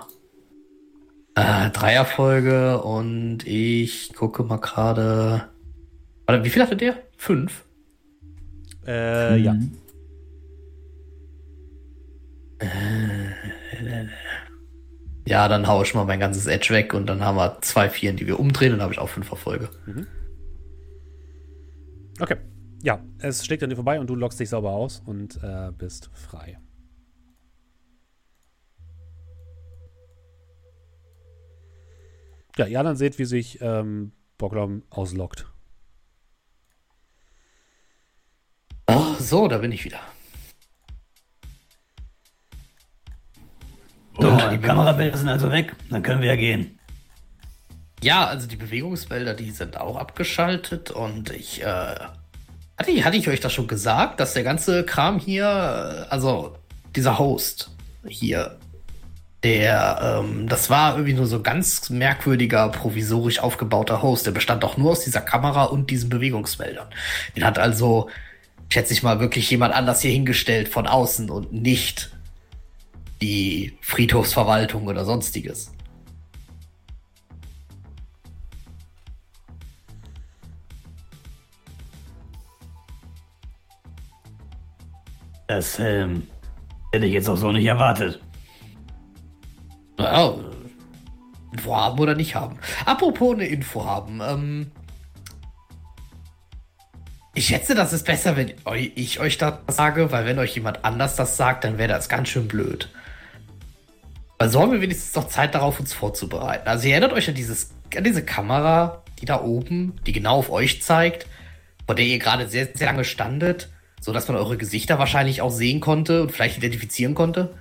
Äh, 1.36 1.70
drei 1.70 1.94
Erfolge 1.94 2.82
und 2.82 3.46
ich 3.48 4.14
gucke 4.16 4.44
mal 4.44 4.58
gerade. 4.58 5.48
Warte, 6.26 6.44
wie 6.44 6.50
viel 6.50 6.62
hatte 6.62 6.76
der? 6.76 6.96
Fünf? 7.18 7.66
Äh. 8.86 9.38
Mhm. 9.38 9.44
Ja, 9.46 9.56
dann 15.48 15.68
haue 15.68 15.84
ich 15.84 15.94
mal 15.94 16.06
mein 16.06 16.20
ganzes 16.20 16.46
Edge 16.46 16.74
weg 16.74 16.94
und 16.94 17.08
dann 17.08 17.24
haben 17.24 17.38
wir 17.38 17.62
zwei 17.62 17.90
Vieren, 17.90 18.18
die 18.18 18.28
wir 18.28 18.40
umdrehen 18.40 18.74
und 18.74 18.80
dann 18.80 18.84
habe 18.84 18.94
ich 18.94 19.00
auch 19.00 19.10
fünf 19.10 19.30
Erfolge. 19.32 19.70
Okay. 22.20 22.38
Ja, 22.82 23.04
es 23.20 23.46
schlägt 23.46 23.62
an 23.64 23.70
dir 23.70 23.76
vorbei 23.76 24.00
und 24.00 24.08
du 24.08 24.16
lockst 24.16 24.40
dich 24.40 24.50
sauber 24.50 24.72
aus 24.72 25.02
und 25.06 25.42
äh, 25.44 25.72
bist 25.78 26.10
frei. 26.14 26.60
Ja, 32.58 32.68
ihr 32.68 32.80
anderen 32.80 32.98
seht, 32.98 33.20
wie 33.20 33.26
sich 33.26 33.60
ähm, 33.62 34.12
Boglom 34.38 34.84
auslockt. 34.90 35.46
Oh, 38.88 39.16
so, 39.20 39.48
da 39.48 39.60
bin 39.60 39.72
ich 39.72 39.86
wieder. 39.86 40.00
So, 44.22 44.38
die 44.52 44.58
Kamerabilder 44.58 45.18
sind 45.18 45.30
also 45.30 45.52
weg. 45.52 45.76
Dann 45.90 46.04
können 46.04 46.22
wir 46.22 46.30
ja 46.30 46.36
gehen. 46.36 46.80
Ja, 48.02 48.26
also 48.28 48.48
die 48.48 48.56
Bewegungsfelder, 48.56 49.34
die 49.34 49.52
sind 49.52 49.78
auch 49.80 49.98
abgeschaltet 49.98 50.92
und 50.92 51.32
ich, 51.32 51.62
äh, 51.62 51.66
hatte, 51.66 52.92
ich- 52.92 53.04
hatte 53.04 53.18
ich 53.18 53.28
euch 53.28 53.40
das 53.42 53.52
schon 53.54 53.68
gesagt, 53.68 54.20
dass 54.20 54.34
der 54.34 54.44
ganze 54.44 54.86
Kram 54.86 55.20
hier, 55.20 56.06
äh, 56.08 56.10
also 56.10 56.56
dieser 56.96 57.20
Host 57.20 57.72
hier, 58.08 58.58
der, 59.44 60.22
ähm, 60.22 60.48
das 60.48 60.70
war 60.70 60.94
irgendwie 60.96 61.14
nur 61.14 61.26
so 61.28 61.42
ganz 61.42 61.90
merkwürdiger, 61.90 62.70
provisorisch 62.70 63.40
aufgebauter 63.40 64.02
Host. 64.02 64.26
Der 64.26 64.32
bestand 64.32 64.64
doch 64.64 64.78
nur 64.78 64.92
aus 64.92 65.02
dieser 65.02 65.22
Kamera 65.22 65.66
und 65.66 65.90
diesen 65.90 66.10
Bewegungsfeldern. 66.10 66.88
Den 67.36 67.46
hat 67.46 67.58
also, 67.60 68.10
schätze 68.70 68.94
ich 68.94 69.04
mal, 69.04 69.20
wirklich 69.20 69.50
jemand 69.50 69.74
anders 69.74 70.02
hier 70.02 70.12
hingestellt 70.12 70.68
von 70.70 70.88
außen 70.88 71.30
und 71.30 71.52
nicht 71.54 72.12
die 73.22 73.78
Friedhofsverwaltung 73.82 74.88
oder 74.88 75.06
sonstiges. 75.06 75.72
Das 85.48 85.80
ähm, 85.80 86.28
hätte 86.94 87.08
ich 87.08 87.14
jetzt 87.14 87.28
auch 87.28 87.36
so 87.36 87.52
nicht 87.52 87.66
erwartet. 87.66 88.22
Naja, 89.98 90.36
Info 91.52 91.76
haben 91.76 92.00
oder 92.00 92.16
nicht 92.16 92.36
haben. 92.36 92.60
Apropos 92.86 93.34
eine 93.34 93.48
Info 93.48 93.84
haben. 93.84 94.22
Ähm, 94.22 94.72
ich 97.34 97.48
schätze, 97.48 97.74
das 97.74 97.94
ist 97.94 98.06
besser, 98.06 98.38
wenn 98.38 98.54
ich 98.96 99.20
euch 99.20 99.38
das 99.38 99.56
sage, 99.68 100.12
weil 100.12 100.26
wenn 100.26 100.40
euch 100.40 100.56
jemand 100.56 100.86
anders 100.86 101.16
das 101.16 101.36
sagt, 101.36 101.64
dann 101.64 101.78
wäre 101.78 101.90
das 101.90 102.10
ganz 102.10 102.30
schön 102.30 102.48
blöd. 102.48 102.90
Weil 104.40 104.50
so 104.50 104.62
haben 104.62 104.72
wir 104.72 104.80
wenigstens 104.80 105.14
noch 105.16 105.28
Zeit 105.28 105.54
darauf, 105.54 105.82
uns 105.82 105.94
vorzubereiten. 105.94 106.66
Also 106.68 106.88
ihr 106.88 106.94
erinnert 106.94 107.12
euch 107.12 107.28
an, 107.28 107.36
dieses, 107.36 107.72
an 107.96 108.06
diese 108.06 108.24
Kamera, 108.24 109.04
die 109.20 109.26
da 109.26 109.42
oben, 109.42 110.00
die 110.08 110.14
genau 110.14 110.38
auf 110.38 110.50
euch 110.50 110.82
zeigt, 110.82 111.28
vor 111.86 111.94
der 111.94 112.06
ihr 112.06 112.20
gerade 112.20 112.48
sehr, 112.48 112.70
sehr 112.74 112.88
lange 112.88 113.04
standet, 113.04 113.70
so 114.00 114.14
dass 114.14 114.30
man 114.30 114.38
eure 114.38 114.56
Gesichter 114.56 114.98
wahrscheinlich 114.98 115.42
auch 115.42 115.52
sehen 115.52 115.82
konnte 115.82 116.22
und 116.22 116.32
vielleicht 116.32 116.58
identifizieren 116.58 117.16
konnte? 117.16 117.54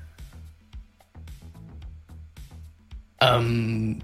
Ähm, 3.20 3.98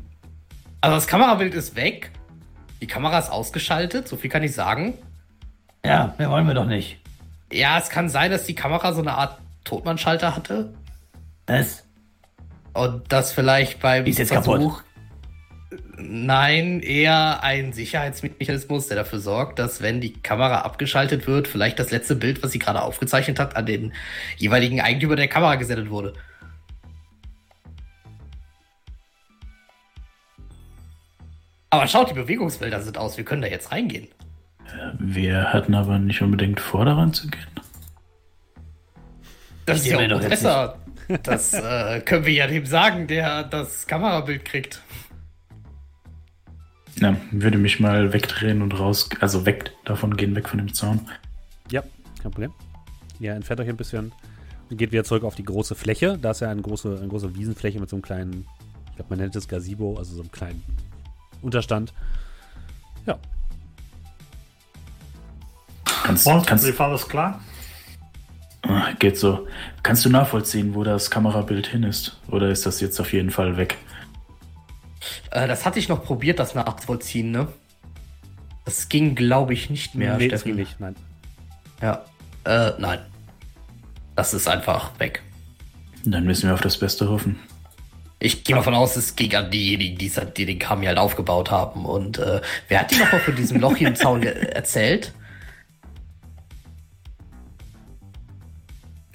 also 0.80 0.96
das 0.96 1.06
Kamerabild 1.06 1.54
ist 1.54 1.76
weg. 1.76 2.10
Die 2.80 2.88
Kamera 2.88 3.20
ist 3.20 3.30
ausgeschaltet, 3.30 4.08
so 4.08 4.16
viel 4.16 4.30
kann 4.30 4.42
ich 4.42 4.52
sagen. 4.52 4.94
Ja, 5.86 6.12
mehr 6.18 6.28
wollen 6.28 6.48
wir 6.48 6.54
doch 6.54 6.66
nicht. 6.66 6.98
Ja, 7.52 7.78
es 7.78 7.88
kann 7.88 8.08
sein, 8.08 8.32
dass 8.32 8.46
die 8.46 8.56
Kamera 8.56 8.92
so 8.92 9.00
eine 9.00 9.12
Art 9.12 9.38
Totmannschalter 9.62 10.34
hatte. 10.34 10.74
Was? 11.46 11.83
Und 12.74 13.04
das 13.10 13.32
vielleicht 13.32 13.80
beim 13.80 14.04
ist 14.04 14.18
jetzt 14.18 14.32
Versuch. 14.32 14.82
Nein, 15.96 16.80
eher 16.80 17.42
ein 17.42 17.72
Sicherheitsmechanismus, 17.72 18.88
der 18.88 18.96
dafür 18.96 19.20
sorgt, 19.20 19.58
dass 19.58 19.80
wenn 19.80 20.00
die 20.00 20.12
Kamera 20.12 20.62
abgeschaltet 20.62 21.26
wird, 21.26 21.48
vielleicht 21.48 21.78
das 21.78 21.90
letzte 21.90 22.16
Bild, 22.16 22.42
was 22.42 22.50
sie 22.50 22.58
gerade 22.58 22.82
aufgezeichnet 22.82 23.38
hat, 23.38 23.56
an 23.56 23.66
den 23.66 23.92
jeweiligen 24.36 24.80
Eigentümer 24.80 25.16
der 25.16 25.28
Kamera 25.28 25.54
gesendet 25.54 25.90
wurde. 25.90 26.14
Aber 31.70 31.86
schaut, 31.88 32.10
die 32.10 32.14
Bewegungsfelder 32.14 32.80
sind 32.82 32.98
aus. 32.98 33.16
Wir 33.16 33.24
können 33.24 33.42
da 33.42 33.48
jetzt 33.48 33.72
reingehen. 33.72 34.08
Wir 34.98 35.52
hatten 35.52 35.74
aber 35.74 35.98
nicht 35.98 36.22
unbedingt 36.22 36.60
vor, 36.60 36.84
daran 36.84 37.12
zu 37.12 37.28
gehen. 37.28 37.46
Das 39.66 39.78
ist 39.78 39.86
ja 39.86 39.98
auch 39.98 40.20
besser. 40.20 40.78
Das 41.22 41.54
äh, 41.54 42.00
können 42.00 42.24
wir 42.24 42.32
ja 42.32 42.46
dem 42.46 42.66
sagen, 42.66 43.06
der 43.06 43.44
das 43.44 43.86
Kamerabild 43.86 44.44
kriegt. 44.44 44.82
Ja, 46.96 47.16
würde 47.30 47.58
mich 47.58 47.80
mal 47.80 48.12
wegdrehen 48.12 48.62
und 48.62 48.78
raus, 48.78 49.08
also 49.20 49.44
weg 49.44 49.72
davon 49.84 50.16
gehen, 50.16 50.34
weg 50.36 50.48
von 50.48 50.58
dem 50.58 50.72
Zaun. 50.72 51.00
Ja, 51.70 51.82
kein 52.22 52.30
Problem. 52.30 52.52
Ihr 53.18 53.32
entfernt 53.32 53.60
euch 53.60 53.68
ein 53.68 53.76
bisschen 53.76 54.12
und 54.70 54.76
geht 54.76 54.92
wieder 54.92 55.04
zurück 55.04 55.24
auf 55.24 55.34
die 55.34 55.44
große 55.44 55.74
Fläche. 55.74 56.18
Da 56.18 56.30
ist 56.30 56.40
ja 56.40 56.50
eine 56.50 56.62
große, 56.62 56.96
eine 56.98 57.08
große 57.08 57.34
Wiesenfläche 57.34 57.80
mit 57.80 57.90
so 57.90 57.96
einem 57.96 58.02
kleinen, 58.02 58.46
ich 58.90 58.96
glaube, 58.96 59.10
man 59.10 59.18
nennt 59.18 59.36
es 59.36 59.48
Gazebo, 59.48 59.96
also 59.98 60.14
so 60.14 60.22
einem 60.22 60.32
kleinen 60.32 60.62
Unterstand. 61.42 61.92
Ja, 63.06 63.18
Kannst, 66.04 66.26
Und, 66.26 66.46
kannst, 66.46 66.66
wie 66.66 66.78
war 66.78 66.90
das 66.90 67.08
klar? 67.08 67.40
Geht 68.98 69.18
so. 69.18 69.46
Kannst 69.82 70.04
du 70.04 70.10
nachvollziehen, 70.10 70.74
wo 70.74 70.84
das 70.84 71.10
Kamerabild 71.10 71.66
hin 71.66 71.82
ist? 71.82 72.18
Oder 72.28 72.48
ist 72.48 72.64
das 72.66 72.80
jetzt 72.80 72.98
auf 73.00 73.12
jeden 73.12 73.30
Fall 73.30 73.56
weg? 73.56 73.76
Äh, 75.30 75.46
das 75.46 75.66
hatte 75.66 75.78
ich 75.78 75.88
noch 75.88 76.04
probiert, 76.04 76.38
das 76.38 76.54
nachzuvollziehen, 76.54 77.30
ne? 77.30 77.48
Das 78.64 78.88
ging, 78.88 79.14
glaube 79.14 79.52
ich, 79.52 79.68
nicht 79.68 79.94
mehr, 79.94 80.16
nee, 80.16 80.28
das 80.28 80.40
Steffen. 80.40 80.56
ging 80.56 80.64
nicht, 80.64 80.80
nein. 80.80 80.96
Ja. 81.82 82.04
Äh, 82.44 82.72
nein. 82.78 83.00
Das 84.16 84.32
ist 84.32 84.48
einfach 84.48 84.98
weg. 84.98 85.22
Dann 86.04 86.24
müssen 86.24 86.48
wir 86.48 86.54
auf 86.54 86.60
das 86.60 86.78
Beste 86.78 87.08
hoffen. 87.10 87.38
Ich 88.20 88.44
gehe 88.44 88.56
mal 88.56 88.62
von 88.62 88.74
aus, 88.74 88.96
es 88.96 89.16
ging 89.16 89.34
an 89.34 89.50
diejenigen, 89.50 89.98
die, 89.98 90.10
die 90.36 90.46
den 90.46 90.58
Kram 90.58 90.80
hier 90.80 90.88
halt 90.88 90.98
aufgebaut 90.98 91.50
haben. 91.50 91.84
Und 91.84 92.18
äh, 92.18 92.40
wer 92.68 92.80
hat 92.80 92.90
dir 92.90 93.00
nochmal 93.00 93.20
von 93.20 93.36
diesem 93.36 93.60
Loch 93.60 93.76
hier 93.76 93.88
im 93.88 93.96
Zaun 93.96 94.22
erzählt? 94.22 95.12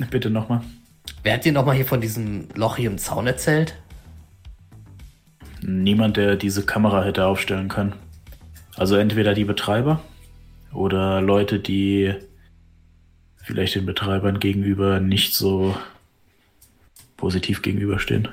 Bitte 0.08 0.29
nochmal. 0.29 0.62
Wer 1.24 1.34
hat 1.34 1.46
dir 1.46 1.51
nochmal 1.51 1.75
hier 1.75 1.86
von 1.86 2.01
diesem 2.01 2.48
Loch 2.56 2.77
hier 2.77 2.89
im 2.89 2.98
Zaun 2.98 3.27
erzählt? 3.27 3.75
Niemand, 5.62 6.18
der 6.18 6.36
diese 6.36 6.65
Kamera 6.65 7.03
hätte 7.03 7.25
aufstellen 7.25 7.68
können. 7.68 7.94
Also 8.75 8.96
entweder 8.96 9.34
die 9.34 9.44
Betreiber 9.44 10.01
oder 10.72 11.22
Leute, 11.22 11.60
die 11.60 12.15
vielleicht 13.38 13.75
den 13.75 13.86
Betreibern 13.86 14.39
gegenüber 14.39 15.00
nicht 15.00 15.34
so 15.34 15.75
positiv 17.18 17.62
gegenüberstehen. 17.62 18.29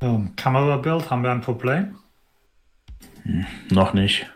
Ähm, 0.00 0.34
Kamerabild, 0.34 1.10
haben 1.10 1.22
wir 1.22 1.30
ein 1.30 1.40
Problem? 1.40 1.96
Noch 3.70 3.94
nicht. 3.94 4.26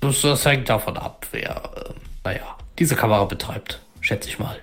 Das, 0.00 0.20
das 0.20 0.44
hängt 0.44 0.68
davon 0.68 0.96
ab, 0.96 1.26
wer, 1.30 1.70
äh, 1.76 1.92
naja, 2.24 2.56
diese 2.78 2.96
Kamera 2.96 3.24
betreibt, 3.24 3.80
schätze 4.00 4.28
ich 4.28 4.38
mal. 4.38 4.56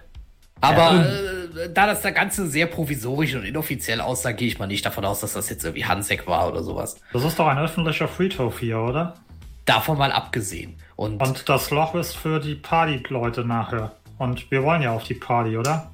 Aber 0.61 1.05
äh, 1.05 1.69
da 1.73 1.87
das 1.87 2.01
da 2.01 2.11
Ganze 2.11 2.47
sehr 2.47 2.67
provisorisch 2.67 3.35
und 3.35 3.43
inoffiziell 3.43 3.99
aussah, 3.99 4.31
gehe 4.31 4.47
ich 4.47 4.59
mal 4.59 4.67
nicht 4.67 4.85
davon 4.85 5.03
aus, 5.03 5.19
dass 5.19 5.33
das 5.33 5.49
jetzt 5.49 5.65
irgendwie 5.65 5.85
Hansek 5.85 6.25
war 6.25 6.47
oder 6.47 6.63
sowas. 6.63 6.95
Das 7.11 7.23
ist 7.23 7.37
doch 7.37 7.47
ein 7.47 7.57
öffentlicher 7.57 8.07
Friedhof 8.07 8.59
hier, 8.59 8.79
oder? 8.79 9.15
Davon 9.65 9.97
mal 9.97 10.11
abgesehen. 10.11 10.77
Und, 10.95 11.21
Und 11.21 11.49
das 11.49 11.69
Loch 11.69 11.95
ist 11.95 12.15
für 12.15 12.39
die 12.39 12.55
Party-Leute 12.55 13.43
nachher. 13.43 13.91
Und 14.17 14.49
wir 14.51 14.63
wollen 14.63 14.81
ja 14.81 14.91
auf 14.91 15.03
die 15.03 15.15
Party, 15.15 15.57
oder? 15.57 15.91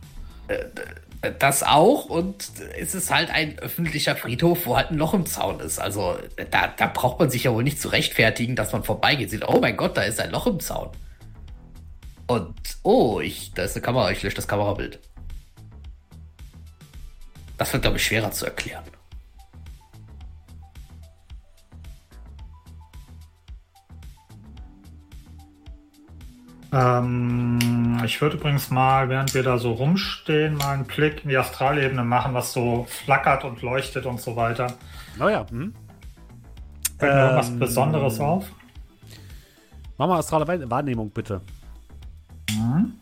Das 1.39 1.63
auch. 1.63 2.05
Und 2.05 2.51
es 2.79 2.95
ist 2.95 3.11
halt 3.11 3.29
ein 3.29 3.59
öffentlicher 3.59 4.15
Friedhof, 4.15 4.65
wo 4.65 4.77
halt 4.77 4.91
ein 4.91 4.97
Loch 4.97 5.13
im 5.13 5.25
Zaun 5.25 5.59
ist. 5.59 5.79
Also 5.79 6.17
da, 6.51 6.67
da 6.67 6.87
braucht 6.87 7.19
man 7.19 7.29
sich 7.29 7.43
ja 7.43 7.53
wohl 7.53 7.63
nicht 7.63 7.81
zu 7.81 7.89
rechtfertigen, 7.89 8.55
dass 8.55 8.71
man 8.71 8.83
vorbeigeht. 8.83 9.29
Sieht, 9.29 9.47
oh 9.47 9.59
mein 9.59 9.77
Gott, 9.77 9.97
da 9.97 10.03
ist 10.03 10.19
ein 10.19 10.31
Loch 10.31 10.47
im 10.47 10.59
Zaun. 10.59 10.89
Und, 12.27 12.53
oh, 12.83 13.19
ich, 13.19 13.53
da 13.53 13.63
ist 13.63 13.75
eine 13.75 13.81
Kamera, 13.81 14.11
ich 14.11 14.21
lösche 14.21 14.35
das 14.35 14.47
Kamerabild. 14.47 14.99
Das 17.57 17.73
wird, 17.73 17.81
glaube 17.81 17.97
ich, 17.97 18.05
schwerer 18.05 18.31
zu 18.31 18.45
erklären. 18.45 18.83
Ähm, 26.71 27.99
ich 28.05 28.21
würde 28.21 28.37
übrigens 28.37 28.69
mal, 28.69 29.09
während 29.09 29.33
wir 29.33 29.41
da 29.43 29.57
so 29.57 29.71
rumstehen, 29.71 30.55
mal 30.55 30.73
einen 30.75 30.85
Blick 30.85 31.23
in 31.23 31.29
die 31.29 31.37
Astralebene 31.37 32.03
machen, 32.03 32.33
was 32.33 32.53
so 32.53 32.85
flackert 32.87 33.43
und 33.43 33.61
leuchtet 33.61 34.05
und 34.05 34.21
so 34.21 34.35
weiter. 34.35 34.73
Oh 35.19 35.27
ja. 35.29 35.45
Hm. 35.49 35.73
Fällt 36.99 37.13
mir 37.13 37.21
irgendwas 37.21 37.57
Besonderes 37.57 38.19
auf? 38.19 38.45
Mach 39.97 40.07
mal 40.07 40.19
astrale 40.19 40.47
Wahr- 40.47 40.69
Wahrnehmung, 40.69 41.09
bitte. 41.09 41.41
Ähm, 42.51 42.93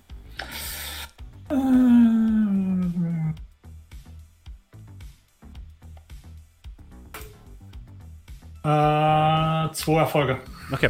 Äh, 8.63 9.71
zwei 9.73 9.99
Erfolge. 9.99 10.39
Okay. 10.71 10.89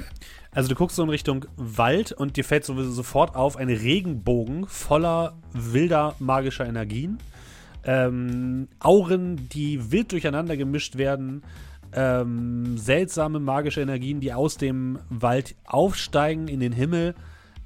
Also 0.57 0.69
du 0.69 0.73
guckst 0.73 0.95
so 0.95 1.03
in 1.03 1.09
Richtung 1.09 1.45
Wald 1.55 2.13
und 2.13 2.35
dir 2.35 2.43
fällt 2.43 2.65
sowieso 2.65 2.89
sofort 2.89 3.35
auf 3.35 3.57
ein 3.57 3.69
Regenbogen 3.69 4.65
voller 4.65 5.37
wilder 5.53 6.15
magischer 6.17 6.65
Energien. 6.65 7.19
Ähm, 7.83 8.67
Auren, 8.79 9.47
die 9.49 9.91
wild 9.91 10.11
durcheinander 10.11 10.57
gemischt 10.57 10.97
werden. 10.97 11.43
Ähm, 11.93 12.75
seltsame 12.75 13.39
magische 13.39 13.81
Energien, 13.81 14.19
die 14.19 14.33
aus 14.33 14.57
dem 14.57 14.97
Wald 15.11 15.53
aufsteigen 15.63 16.47
in 16.47 16.59
den 16.59 16.71
Himmel. 16.71 17.13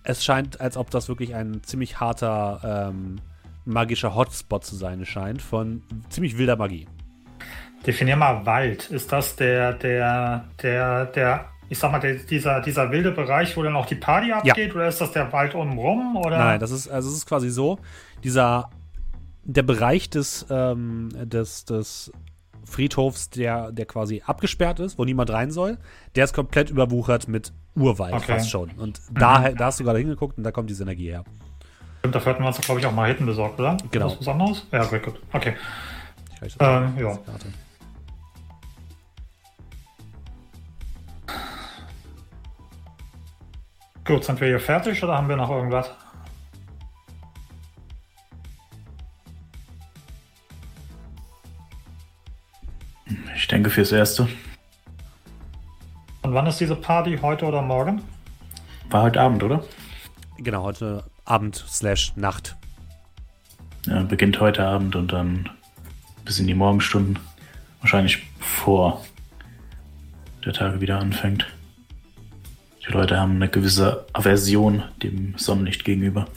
Es 0.03 0.25
scheint, 0.25 0.59
als 0.59 0.75
ob 0.75 0.89
das 0.89 1.07
wirklich 1.07 1.33
ein 1.33 1.63
ziemlich 1.63 2.01
harter 2.01 2.91
ähm, 2.91 3.21
magischer 3.63 4.15
Hotspot 4.15 4.65
zu 4.65 4.75
sein 4.75 5.05
scheint 5.05 5.41
von 5.41 5.81
ziemlich 6.09 6.37
wilder 6.37 6.57
Magie. 6.57 6.89
Definier 7.87 8.17
mal 8.17 8.45
Wald. 8.45 8.91
Ist 8.91 9.13
das 9.13 9.37
der, 9.37 9.71
der, 9.75 10.43
der, 10.61 11.05
der, 11.05 11.51
ich 11.71 11.79
sag 11.79 11.89
mal, 11.89 11.99
der, 11.99 12.15
dieser, 12.15 12.59
dieser 12.59 12.91
wilde 12.91 13.11
Bereich, 13.11 13.55
wo 13.55 13.63
dann 13.63 13.77
auch 13.77 13.85
die 13.85 13.95
Party 13.95 14.33
abgeht? 14.33 14.75
Oder 14.75 14.89
ist 14.89 14.99
das 14.99 15.13
der 15.13 15.31
Wald 15.31 15.55
untenrum? 15.55 16.17
Oder? 16.17 16.37
Nein, 16.37 16.59
das 16.59 16.69
ist, 16.69 16.89
also 16.89 17.07
es 17.07 17.15
ist 17.15 17.25
quasi 17.25 17.49
so, 17.49 17.79
dieser, 18.25 18.69
der 19.45 19.63
Bereich 19.63 20.09
des, 20.09 20.45
ähm, 20.49 21.09
des, 21.13 21.63
des 21.63 22.11
Friedhofs, 22.65 23.29
der, 23.29 23.71
der 23.71 23.85
quasi 23.85 24.21
abgesperrt 24.25 24.81
ist, 24.81 24.99
wo 24.99 25.05
niemand 25.05 25.29
rein 25.29 25.49
soll, 25.49 25.77
der 26.17 26.25
ist 26.25 26.33
komplett 26.33 26.69
überwuchert 26.69 27.29
mit 27.29 27.53
Urwald 27.77 28.15
Okay. 28.15 28.33
fast 28.33 28.49
schon. 28.49 28.71
Und 28.71 28.99
da, 29.09 29.51
da 29.53 29.67
hast 29.67 29.79
du 29.79 29.85
gerade 29.85 29.99
hingeguckt 29.99 30.37
und 30.37 30.43
da 30.43 30.51
kommt 30.51 30.69
diese 30.69 30.83
Energie 30.83 31.07
her. 31.07 31.23
Stimmt, 31.99 32.15
dafür 32.15 32.33
hatten 32.33 32.43
wir 32.43 32.47
uns, 32.47 32.59
glaube 32.59 32.81
ich, 32.81 32.85
auch 32.85 32.91
mal 32.91 33.07
Hitten 33.07 33.25
besorgt, 33.25 33.57
oder? 33.61 33.77
Genau. 33.91 34.07
Was 34.07 34.17
Besonderes? 34.17 34.67
Ja, 34.73 34.83
gut, 34.83 35.03
gut. 35.03 35.21
Okay. 35.31 35.53
Ich 36.45 36.53
Ähm, 36.59 36.95
ja. 36.99 37.15
Karte. 37.15 37.47
Gut, 44.03 44.23
sind 44.23 44.41
wir 44.41 44.47
hier 44.47 44.59
fertig 44.59 45.03
oder 45.03 45.15
haben 45.15 45.29
wir 45.29 45.35
noch 45.35 45.49
irgendwas? 45.49 45.89
Ich 53.35 53.47
denke 53.47 53.69
fürs 53.69 53.91
Erste. 53.91 54.27
Und 56.23 56.33
wann 56.33 56.47
ist 56.47 56.59
diese 56.59 56.75
Party? 56.75 57.17
Heute 57.21 57.45
oder 57.45 57.61
morgen? 57.61 58.01
War 58.89 59.03
heute 59.03 59.21
Abend, 59.21 59.43
oder? 59.43 59.63
Genau, 60.37 60.63
heute 60.63 61.03
Abend 61.25 61.55
slash 61.55 62.15
Nacht. 62.15 62.55
Ja, 63.85 64.03
beginnt 64.03 64.39
heute 64.39 64.65
Abend 64.65 64.95
und 64.95 65.11
dann 65.13 65.49
bis 66.25 66.39
in 66.39 66.47
die 66.47 66.53
Morgenstunden. 66.53 67.19
Wahrscheinlich 67.81 68.21
bevor 68.37 69.03
der 70.45 70.53
Tag 70.53 70.81
wieder 70.81 70.99
anfängt. 70.99 71.47
Die 72.87 72.91
Leute 72.91 73.19
haben 73.19 73.35
eine 73.35 73.49
gewisse 73.49 74.05
Aversion 74.13 74.83
dem 75.03 75.37
Sonnenlicht 75.37 75.85
gegenüber. 75.85 76.27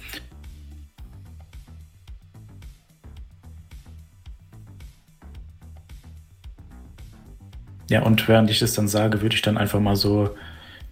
Ja, 7.88 8.02
und 8.02 8.26
während 8.28 8.50
ich 8.50 8.58
das 8.58 8.74
dann 8.74 8.88
sage, 8.88 9.22
würde 9.22 9.34
ich 9.34 9.42
dann 9.42 9.56
einfach 9.56 9.80
mal 9.80 9.96
so 9.96 10.34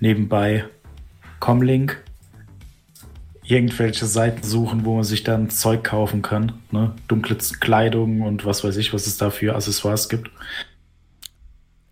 nebenbei 0.01 0.65
Comlink 1.41 2.03
irgendwelche 3.45 4.07
Seiten 4.07 4.43
suchen, 4.43 4.85
wo 4.85 4.95
man 4.95 5.05
sich 5.05 5.25
dann 5.25 5.51
Zeug 5.51 5.85
kaufen 5.85 6.23
kann. 6.23 6.53
Ne? 6.71 6.95
Dunkle 7.09 7.37
Kleidung 7.61 8.23
und 8.23 8.45
was 8.45 8.63
weiß 8.65 8.77
ich, 8.77 8.93
was 8.93 9.07
es 9.07 9.17
da 9.17 9.31
für 9.31 9.55
Accessoires 9.55 10.09
gibt. 10.09 10.31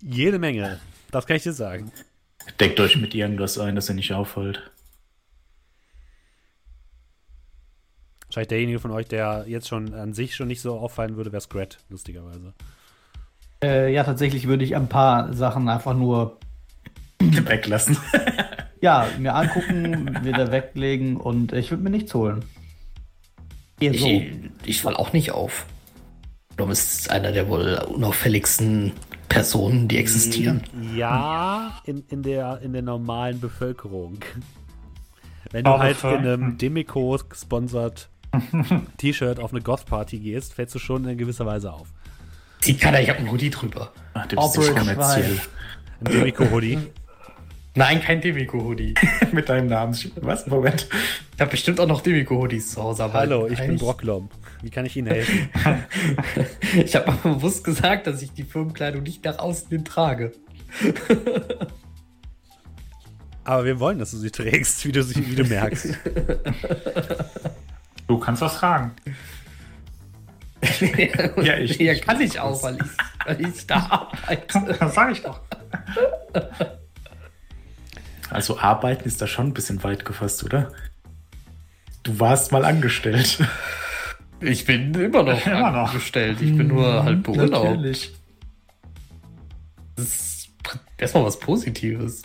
Jede 0.00 0.38
Menge. 0.38 0.78
Das 1.10 1.26
kann 1.26 1.36
ich 1.36 1.42
dir 1.42 1.52
sagen. 1.52 1.90
Deckt 2.59 2.81
euch 2.81 2.96
mit 2.96 3.14
irgendwas 3.14 3.59
ein, 3.59 3.74
dass 3.74 3.88
ihr 3.88 3.94
nicht 3.94 4.12
auffällt. 4.12 4.70
Wahrscheinlich 8.26 8.48
derjenige 8.48 8.79
von 8.79 8.92
euch, 8.92 9.07
der 9.09 9.44
jetzt 9.48 9.68
schon 9.68 9.92
an 9.92 10.12
sich 10.12 10.37
schon 10.37 10.48
nicht 10.48 10.61
so 10.61 10.79
auffallen 10.79 11.16
würde, 11.16 11.33
wäre 11.33 11.40
Scrat, 11.40 11.79
lustigerweise. 11.88 12.55
Äh, 13.62 13.92
ja, 13.92 14.05
tatsächlich 14.05 14.46
würde 14.46 14.64
ich 14.64 14.76
ein 14.76 14.88
paar 14.88 15.33
Sachen 15.35 15.68
einfach 15.68 15.94
nur 15.94 16.38
Weglassen. 17.18 17.96
ja, 18.81 19.09
mir 19.18 19.35
angucken, 19.35 20.24
wieder 20.24 20.53
weglegen 20.53 21.16
und 21.16 21.53
ich 21.53 21.70
würde 21.70 21.83
mir 21.83 21.90
nichts 21.90 22.14
holen. 22.14 22.44
Eher 23.81 23.94
so. 23.94 24.07
Ich, 24.07 24.33
ich 24.64 24.83
fall 24.83 24.96
auch 24.96 25.12
nicht 25.12 25.33
auf. 25.33 25.66
Dom 26.57 26.70
ist 26.70 27.11
einer 27.11 27.33
der 27.33 27.48
wohl 27.48 27.83
unauffälligsten 27.88 28.92
Personen, 29.30 29.88
die 29.88 29.96
existieren. 29.96 30.62
Ja, 30.94 31.80
in, 31.86 32.04
in, 32.08 32.22
der, 32.22 32.60
in 32.62 32.74
der 32.74 32.82
normalen 32.82 33.40
Bevölkerung. 33.40 34.18
Wenn 35.52 35.64
du 35.64 35.70
Aber 35.70 35.82
halt 35.84 36.02
in 36.04 36.08
einem 36.10 36.58
Demico 36.58 37.16
gesponsert 37.28 38.10
T-Shirt 38.98 39.40
auf 39.40 39.52
eine 39.52 39.62
Goth-Party 39.62 40.18
gehst, 40.18 40.54
fällst 40.54 40.74
du 40.74 40.78
schon 40.78 41.08
in 41.08 41.16
gewisser 41.16 41.46
Weise 41.46 41.72
auf. 41.72 41.88
Sieht 42.60 42.80
keiner, 42.80 43.00
ich 43.00 43.08
habe 43.08 43.20
einen 43.20 43.30
Hoodie 43.30 43.50
drüber. 43.50 43.92
Ach, 44.14 44.26
du 44.26 44.36
bist 44.36 44.58
nicht 44.58 44.76
kommerziell. 44.76 45.40
Ein 46.00 46.12
Demico-Hoodie. 46.12 46.78
Nein, 47.76 48.02
kein 48.02 48.20
Demico-Hoodie. 48.20 48.94
Mit 49.32 49.48
deinem 49.48 49.68
Namen. 49.68 49.96
Was? 50.16 50.46
Moment. 50.48 50.88
Ich 51.34 51.40
habe 51.40 51.52
bestimmt 51.52 51.78
auch 51.78 51.86
noch 51.86 52.00
Demico-Hoodies 52.00 52.72
zu 52.72 52.82
Hause. 52.82 53.04
Aber 53.04 53.14
Hallo, 53.14 53.46
ich 53.46 53.58
bin 53.58 53.76
Brocklom. 53.76 54.28
Wie 54.62 54.70
kann 54.70 54.84
ich 54.86 54.96
Ihnen 54.96 55.08
helfen? 55.08 55.48
Ich 56.84 56.94
habe 56.94 57.08
aber 57.08 57.34
bewusst 57.34 57.64
gesagt, 57.64 58.06
dass 58.06 58.22
ich 58.22 58.32
die 58.32 58.44
Firmenkleidung 58.44 59.02
nicht 59.02 59.24
nach 59.24 59.38
außen 59.38 59.68
hin 59.68 59.84
trage. 59.84 60.32
Aber 63.44 63.64
wir 63.64 63.80
wollen, 63.80 63.98
dass 63.98 64.10
du 64.12 64.18
sie 64.18 64.30
trägst, 64.30 64.84
wie 64.84 64.92
du, 64.92 65.02
sie, 65.02 65.26
wie 65.26 65.34
du 65.34 65.44
merkst. 65.44 65.88
Du 68.06 68.18
kannst 68.18 68.42
das 68.42 68.56
tragen. 68.58 68.92
Ja, 71.42 71.56
ich- 71.56 71.78
ja, 71.78 71.94
kann 71.98 72.20
ich 72.20 72.38
auch, 72.38 72.62
weil 72.62 72.76
ich, 72.76 73.26
weil 73.26 73.40
ich 73.46 73.66
da 73.66 73.76
arbeite. 74.20 74.76
Das 74.78 74.94
sage 74.94 75.12
ich 75.12 75.22
doch. 75.22 75.40
Also 78.28 78.58
arbeiten 78.58 79.08
ist 79.08 79.22
da 79.22 79.26
schon 79.26 79.48
ein 79.48 79.54
bisschen 79.54 79.82
weit 79.82 80.04
gefasst, 80.04 80.44
oder? 80.44 80.70
Du 82.02 82.20
warst 82.20 82.52
mal 82.52 82.64
angestellt. 82.66 83.38
Ich 84.40 84.64
bin 84.64 84.94
immer 84.94 85.22
noch 85.22 85.46
angestellt. 85.46 86.40
Ich 86.40 86.57
bin 86.57 86.68
nur 86.68 87.05
halt 87.05 87.22
beurlaubt. 87.22 87.70
Natürlich. 87.70 88.12
Das 89.96 90.07
ist 90.07 90.50
erstmal 90.96 91.24
was 91.24 91.38
Positives. 91.38 92.22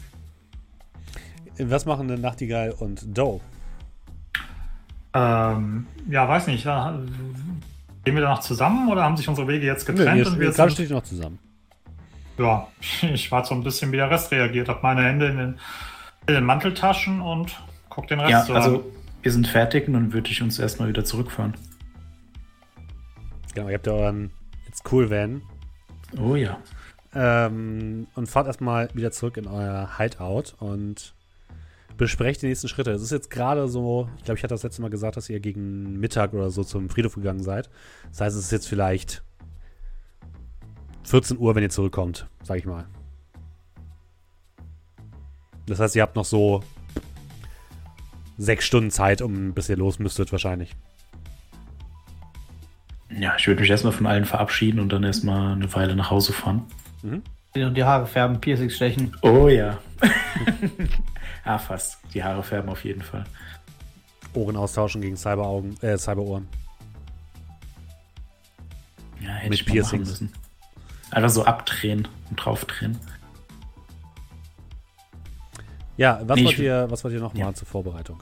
Was 1.58 1.86
machen 1.86 2.08
denn 2.08 2.22
Nachtigall 2.22 2.72
und 2.72 3.18
Doe? 3.18 3.40
Ähm, 5.14 5.88
ja, 6.10 6.28
weiß 6.28 6.48
nicht. 6.48 6.66
Ja, 6.66 7.00
gehen 8.04 8.16
wir 8.16 8.22
danach 8.22 8.42
zusammen 8.42 8.90
oder 8.90 9.04
haben 9.04 9.16
sich 9.16 9.28
unsere 9.30 9.48
Wege 9.48 9.66
jetzt 9.66 9.86
getrennt? 9.86 10.18
ihr, 10.18 10.28
und 10.28 10.40
wir 10.40 10.52
sind, 10.52 10.72
steht 10.72 10.90
noch 10.90 11.04
zusammen. 11.04 11.40
ja, 12.38 12.68
ich 13.02 13.32
warte 13.32 13.50
so 13.50 13.56
ein 13.56 13.64
bisschen, 13.64 13.92
wie 13.92 13.98
der 13.98 14.10
Rest 14.12 14.32
reagiert. 14.32 14.68
Hab 14.68 14.84
meine 14.84 15.04
Hände 15.04 15.28
in 15.28 15.38
den, 15.38 15.60
in 16.28 16.34
den 16.34 16.44
Manteltaschen 16.44 17.22
und 17.22 17.56
guck 17.90 18.08
den 18.08 18.20
Rest 18.20 18.32
Ja, 18.32 18.44
so 18.44 18.54
an. 18.54 18.62
also 18.62 18.92
wir 19.22 19.32
sind 19.32 19.48
fertig 19.48 19.88
und 19.88 19.94
dann 19.94 20.14
würde 20.14 20.30
ich 20.30 20.42
uns 20.42 20.60
erstmal 20.60 20.90
wieder 20.90 21.06
zurückfahren. 21.06 21.54
Genau, 23.56 23.70
ihr 23.70 23.76
habt 23.76 23.88
ja 23.88 23.94
euren 23.94 24.32
jetzt 24.68 24.84
cool 24.92 25.10
Van 25.10 25.42
Oh 26.20 26.36
ja. 26.36 26.60
ähm, 27.14 28.06
und 28.14 28.28
fahrt 28.28 28.48
erstmal 28.48 28.90
wieder 28.94 29.12
zurück 29.12 29.38
in 29.38 29.48
euer 29.48 29.98
Hideout 29.98 30.54
und 30.60 31.16
besprecht 31.96 32.42
die 32.42 32.48
nächsten 32.48 32.68
Schritte. 32.68 32.92
Es 32.92 33.02
ist 33.02 33.12
jetzt 33.12 33.30
gerade 33.30 33.70
so, 33.70 34.10
ich 34.18 34.26
glaube, 34.26 34.38
ich 34.38 34.44
hatte 34.44 34.54
das 34.54 34.64
letzte 34.64 34.82
Mal 34.82 34.90
gesagt, 34.90 35.16
dass 35.16 35.30
ihr 35.30 35.40
gegen 35.40 35.98
Mittag 36.02 36.34
oder 36.34 36.50
so 36.50 36.66
zum 36.66 36.90
Friedhof 36.90 37.16
gegangen 37.16 37.44
seid. 37.44 37.70
Das 38.10 38.20
heißt, 38.20 38.36
es 38.36 38.44
ist 38.44 38.52
jetzt 38.52 38.68
vielleicht 38.68 39.24
14 41.04 41.38
Uhr, 41.38 41.56
wenn 41.56 41.64
ihr 41.64 41.70
zurückkommt, 41.70 42.28
sag 42.44 42.58
ich 42.58 42.66
mal. 42.66 42.88
Das 45.66 45.80
heißt, 45.80 45.96
ihr 45.96 46.02
habt 46.02 46.18
noch 46.18 46.26
so 46.26 46.62
sechs 48.38 48.66
Stunden 48.66 48.92
Zeit, 48.92 49.22
um 49.22 49.54
bis 49.54 49.70
ihr 49.70 49.78
los 49.78 49.98
müsstet, 49.98 50.34
wahrscheinlich. 50.34 50.76
Ja, 53.10 53.36
ich 53.38 53.48
würde 53.48 53.62
mich 53.62 53.70
erstmal 53.70 53.94
von 53.94 54.08
allen 54.08 54.26
verabschieden 54.26 54.80
und 54.80 54.90
dann 54.92 55.04
erstmal 55.04 55.54
eine 55.54 55.72
Weile 55.74 55.96
nach 55.96 56.10
Hause 56.10 56.34
fahren. 56.34 56.64
Die 57.54 57.84
Haare 57.84 58.06
färben, 58.08 58.42
Piercings 58.42 58.76
stechen. 58.76 59.16
Oh 59.22 59.48
ja. 59.48 59.78
ah, 61.46 61.58
fast. 61.58 62.00
Die 62.14 62.24
Haare 62.24 62.44
färben 62.44 62.70
auf 62.70 62.84
jeden 62.84 63.02
Fall. 63.02 63.24
Ohren 64.34 64.58
austauschen 64.58 65.02
gegen 65.02 65.16
Cyberaugen, 65.16 65.82
äh, 65.82 65.98
Cyberohren. 65.98 66.48
Ja, 69.22 69.30
hätte 69.30 69.50
Mit 69.52 69.60
ich 69.62 69.66
Piercings. 69.66 70.10
müssen. 70.10 70.34
Einfach 71.12 71.30
so 71.30 71.46
abdrehen 71.46 72.08
und 72.30 72.36
draufdrehen. 72.38 72.98
Ja, 75.98 76.20
was 76.26 76.36
Nee, 76.38 76.46
wollt 76.46 76.60
ihr, 76.60 76.88
was 76.90 77.04
wollt 77.04 77.14
ihr 77.14 77.22
noch 77.22 77.34
Ja. 77.36 77.46
machen 77.46 77.56
zur 77.56 77.68
Vorbereitung? 77.68 78.22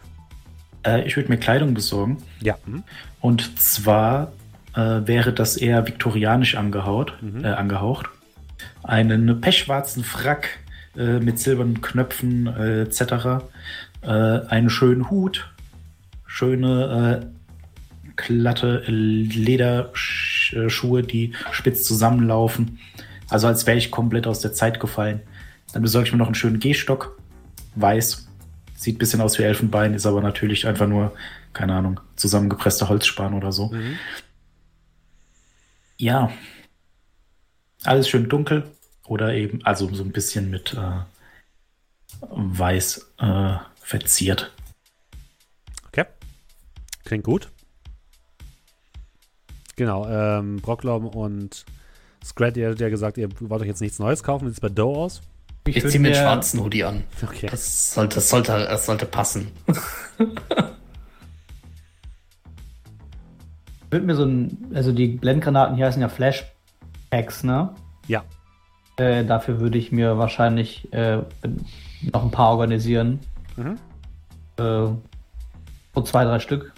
Äh, 0.86 1.08
ich 1.08 1.16
würde 1.16 1.30
mir 1.30 1.38
Kleidung 1.38 1.74
besorgen. 1.74 2.18
Ja. 2.42 2.58
Mhm. 2.66 2.84
Und 3.20 3.60
zwar 3.60 4.32
äh, 4.76 5.02
wäre 5.08 5.34
das 5.34 5.58
eher 5.58 5.86
viktorianisch 5.88 6.56
angehaut, 6.56 7.14
Mhm. 7.22 7.44
äh, 7.46 7.50
angehaucht. 7.50 8.08
Einen 8.84 9.42
pechschwarzen 9.42 10.04
Frack 10.04 10.50
äh, 10.98 11.20
mit 11.20 11.40
silbernen 11.40 11.82
Knöpfen 11.82 12.48
äh, 12.48 12.82
etc. 12.84 13.44
Äh, 14.02 14.08
einen 14.08 14.70
schönen 14.70 15.10
Hut, 15.10 15.50
schöne 16.28 17.22
äh, 17.22 17.26
glatte 18.16 18.84
Lederschuhe, 18.88 21.04
die 21.04 21.34
spitz 21.52 21.84
zusammenlaufen. 21.84 22.80
Also 23.30 23.48
als 23.48 23.66
wäre 23.66 23.78
ich 23.78 23.92
komplett 23.92 24.28
aus 24.28 24.40
der 24.40 24.54
Zeit 24.54 24.80
gefallen. 24.80 25.22
Dann 25.74 25.82
besorge 25.82 26.08
ich 26.08 26.14
mir 26.14 26.20
noch 26.20 26.28
einen 26.28 26.36
schönen 26.36 26.60
Gehstock, 26.60 27.18
weiß. 27.76 28.28
Sieht 28.76 28.96
ein 28.96 29.00
bisschen 29.00 29.22
aus 29.22 29.40
wie 29.40 29.44
Elfenbein, 29.44 29.94
ist 29.94 30.06
aber 30.06 30.22
natürlich 30.22 30.68
einfach 30.68 30.88
nur, 30.88 31.14
keine 31.54 31.74
Ahnung, 31.74 32.00
zusammengepresster 32.16 32.90
Holzspan 32.90 33.34
oder 33.34 33.52
so. 33.52 33.68
Mhm. 33.70 33.98
Ja. 35.98 36.32
Alles 37.84 38.08
schön 38.10 38.30
dunkel 38.30 38.72
oder 39.06 39.34
eben, 39.34 39.64
also 39.66 39.94
so 39.94 40.04
ein 40.04 40.12
bisschen 40.12 40.50
mit 40.50 40.74
äh, 40.74 41.02
weiß 42.22 43.12
äh, 43.20 43.56
verziert. 43.82 44.52
Okay. 45.88 46.06
Klingt 47.04 47.24
gut. 47.26 47.50
Genau, 49.76 50.08
ähm, 50.08 50.58
Brocklom 50.58 51.08
und 51.08 51.66
Scrat, 52.24 52.56
ihr 52.58 52.70
habt 52.70 52.80
ja 52.80 52.90
gesagt, 52.90 53.18
ihr 53.18 53.28
wollt 53.42 53.62
euch 53.64 53.68
jetzt 53.68 53.82
nichts 53.82 54.00
Neues 54.00 54.24
kaufen. 54.24 54.46
Wie 54.46 54.50
sieht 54.50 54.58
es 54.58 54.62
bei 54.62 54.70
Doe 54.70 54.96
aus? 54.98 55.22
Ich, 55.66 55.76
würd 55.82 55.92
ziehe 55.92 56.00
mir 56.00 56.10
mir- 56.10 56.16
einen 56.18 56.26
schwarzen 56.26 56.62
Hoodie 56.62 56.84
an. 56.84 57.04
Okay. 57.22 57.48
Das 57.50 57.94
sollte, 57.94 58.16
das 58.16 58.30
sollte, 58.30 58.52
das 58.52 58.86
sollte 58.86 59.06
passen. 59.06 59.52
würde 63.94 64.06
mir 64.06 64.16
so 64.16 64.26
ein, 64.26 64.72
also 64.74 64.92
die 64.92 65.08
Blendgranaten 65.08 65.76
hier 65.78 65.86
heißen 65.86 66.02
ja 66.02 66.10
Flashpacks, 66.10 67.44
ne? 67.44 67.74
Ja. 68.08 68.24
Äh, 68.98 69.24
dafür 69.24 69.60
würde 69.62 69.78
ich 69.78 69.92
mir 69.92 70.18
wahrscheinlich 70.18 70.92
äh, 70.92 71.20
noch 72.12 72.24
ein 72.24 72.32
paar 72.32 72.52
organisieren. 72.52 73.20
Mhm. 73.56 73.78
Äh, 74.58 74.88
so 75.96 76.02
zwei, 76.04 76.26
drei 76.26 76.40
Stück. 76.40 76.74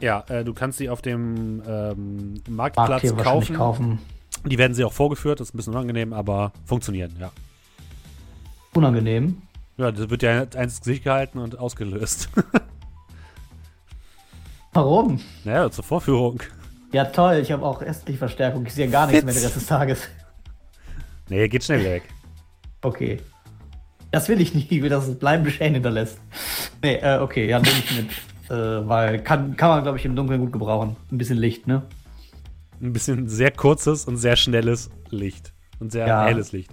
Ja, 0.00 0.24
äh, 0.28 0.44
du 0.44 0.54
kannst 0.54 0.78
sie 0.78 0.88
auf 0.88 1.02
dem 1.02 1.62
ähm, 1.66 2.34
Markt 2.48 2.76
Marktplatz 2.76 3.16
wahrscheinlich 3.16 3.52
kaufen. 3.52 3.56
kaufen. 3.56 3.98
Die 4.44 4.58
werden 4.58 4.74
sie 4.74 4.84
auch 4.84 4.92
vorgeführt, 4.92 5.40
das 5.40 5.48
ist 5.48 5.54
ein 5.54 5.56
bisschen 5.56 5.74
unangenehm, 5.74 6.12
aber 6.12 6.52
funktionieren, 6.64 7.12
ja. 7.18 7.30
Unangenehm. 8.74 9.42
Ja, 9.76 9.90
das 9.90 10.08
wird 10.08 10.22
ja 10.22 10.42
eins 10.42 10.54
ins 10.54 10.80
Gesicht 10.80 11.04
gehalten 11.04 11.38
und 11.38 11.58
ausgelöst. 11.58 12.30
Warum? 14.76 15.20
naja, 15.44 15.70
zur 15.70 15.84
Vorführung. 15.84 16.42
Ja, 16.92 17.04
toll, 17.06 17.36
ich 17.42 17.50
habe 17.50 17.64
auch 17.64 17.80
östliche 17.82 18.18
Verstärkung. 18.18 18.64
Ich 18.66 18.74
sehe 18.74 18.88
gar 18.88 19.06
nichts 19.06 19.24
mehr 19.24 19.34
den 19.34 19.42
Rest 19.42 19.56
des 19.56 19.66
Tages. 19.66 20.08
Nee, 21.28 21.48
geht 21.48 21.64
schnell 21.64 21.82
weg. 21.82 22.02
Okay. 22.82 23.18
Das 24.12 24.28
will 24.28 24.40
ich 24.40 24.54
nicht, 24.54 24.70
ich 24.70 24.82
will, 24.82 24.88
dass 24.90 25.08
es 25.08 25.18
bleibende 25.18 25.50
Schäden 25.50 25.74
hinterlässt. 25.74 26.18
Nee, 26.82 26.96
äh, 26.96 27.18
okay, 27.18 27.48
ja, 27.48 27.58
nehme 27.58 27.74
ich 27.78 27.96
mit. 27.96 28.10
Äh, 28.50 28.86
weil 28.88 29.18
kann, 29.22 29.56
kann 29.56 29.70
man, 29.70 29.82
glaube 29.82 29.98
ich, 29.98 30.04
im 30.04 30.14
Dunkeln 30.14 30.40
gut 30.40 30.52
gebrauchen. 30.52 30.94
Ein 31.10 31.18
bisschen 31.18 31.38
Licht, 31.38 31.66
ne? 31.66 31.82
Ein 32.80 32.92
bisschen 32.92 33.28
sehr 33.28 33.50
kurzes 33.50 34.04
und 34.04 34.18
sehr 34.18 34.36
schnelles 34.36 34.90
Licht. 35.10 35.52
Und 35.80 35.90
sehr 35.90 36.06
Ja. 36.06 36.24
helles 36.26 36.52
Licht. 36.52 36.70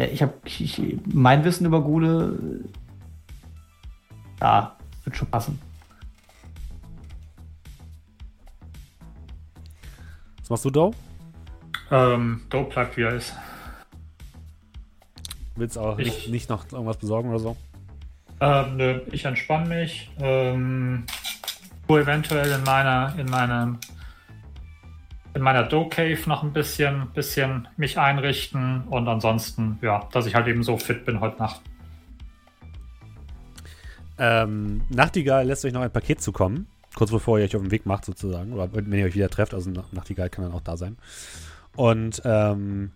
Ja, 0.00 0.06
ich 0.06 0.22
habe 0.22 0.32
mein 1.12 1.44
Wissen 1.44 1.66
über 1.66 1.80
Gule. 1.82 2.38
äh, 2.64 2.68
Ja, 4.40 4.76
wird 5.04 5.16
schon 5.16 5.28
passen. 5.28 5.58
Machst 10.52 10.64
du, 10.64 10.70
Doe? 10.70 10.90
Ähm, 11.90 12.42
Dope 12.50 12.70
bleibt 12.72 12.96
wie 12.96 13.02
er 13.02 13.14
ist. 13.14 13.34
Willst 15.56 15.76
auch 15.76 15.98
Ich- 15.98 16.06
nicht, 16.06 16.28
nicht 16.28 16.50
noch 16.50 16.70
irgendwas 16.72 16.96
besorgen 16.96 17.28
oder 17.30 17.38
so? 17.38 17.56
Ähm, 18.40 18.76
nö, 18.76 19.00
ich 19.12 19.24
entspanne 19.24 19.68
mich. 19.68 20.10
Ähm, 20.20 21.04
tu 21.86 21.96
eventuell 21.98 22.50
in 22.52 22.62
meiner, 22.64 23.14
in 23.18 23.26
meinem, 23.26 23.78
in 25.34 25.42
meiner 25.42 25.62
Dough 25.64 25.88
Cave 25.90 26.18
noch 26.26 26.42
ein 26.42 26.52
bisschen, 26.52 27.08
bisschen 27.14 27.68
mich 27.76 27.98
einrichten 27.98 28.82
und 28.88 29.08
ansonsten, 29.08 29.78
ja, 29.82 30.08
dass 30.12 30.26
ich 30.26 30.34
halt 30.34 30.46
eben 30.48 30.62
so 30.62 30.76
fit 30.78 31.04
bin 31.04 31.20
heute 31.20 31.38
Nacht. 31.38 31.60
Ähm, 34.18 34.82
Nachtigall 34.88 35.46
lässt 35.46 35.64
euch 35.64 35.72
noch 35.72 35.80
ein 35.82 35.90
Paket 35.92 36.20
zukommen. 36.20 36.66
Kurz 36.94 37.10
bevor 37.10 37.38
ihr 37.38 37.44
euch 37.44 37.56
auf 37.56 37.62
den 37.62 37.70
Weg 37.70 37.86
macht, 37.86 38.04
sozusagen. 38.04 38.52
Oder 38.52 38.68
wenn 38.72 38.92
ihr 38.92 39.06
euch 39.06 39.14
wieder 39.14 39.30
trefft. 39.30 39.54
Also 39.54 39.70
Nach- 39.70 39.90
Nachtigall 39.92 40.28
kann 40.30 40.44
dann 40.44 40.52
auch 40.52 40.60
da 40.60 40.76
sein. 40.76 40.96
Und 41.76 42.20
ähm, 42.24 42.92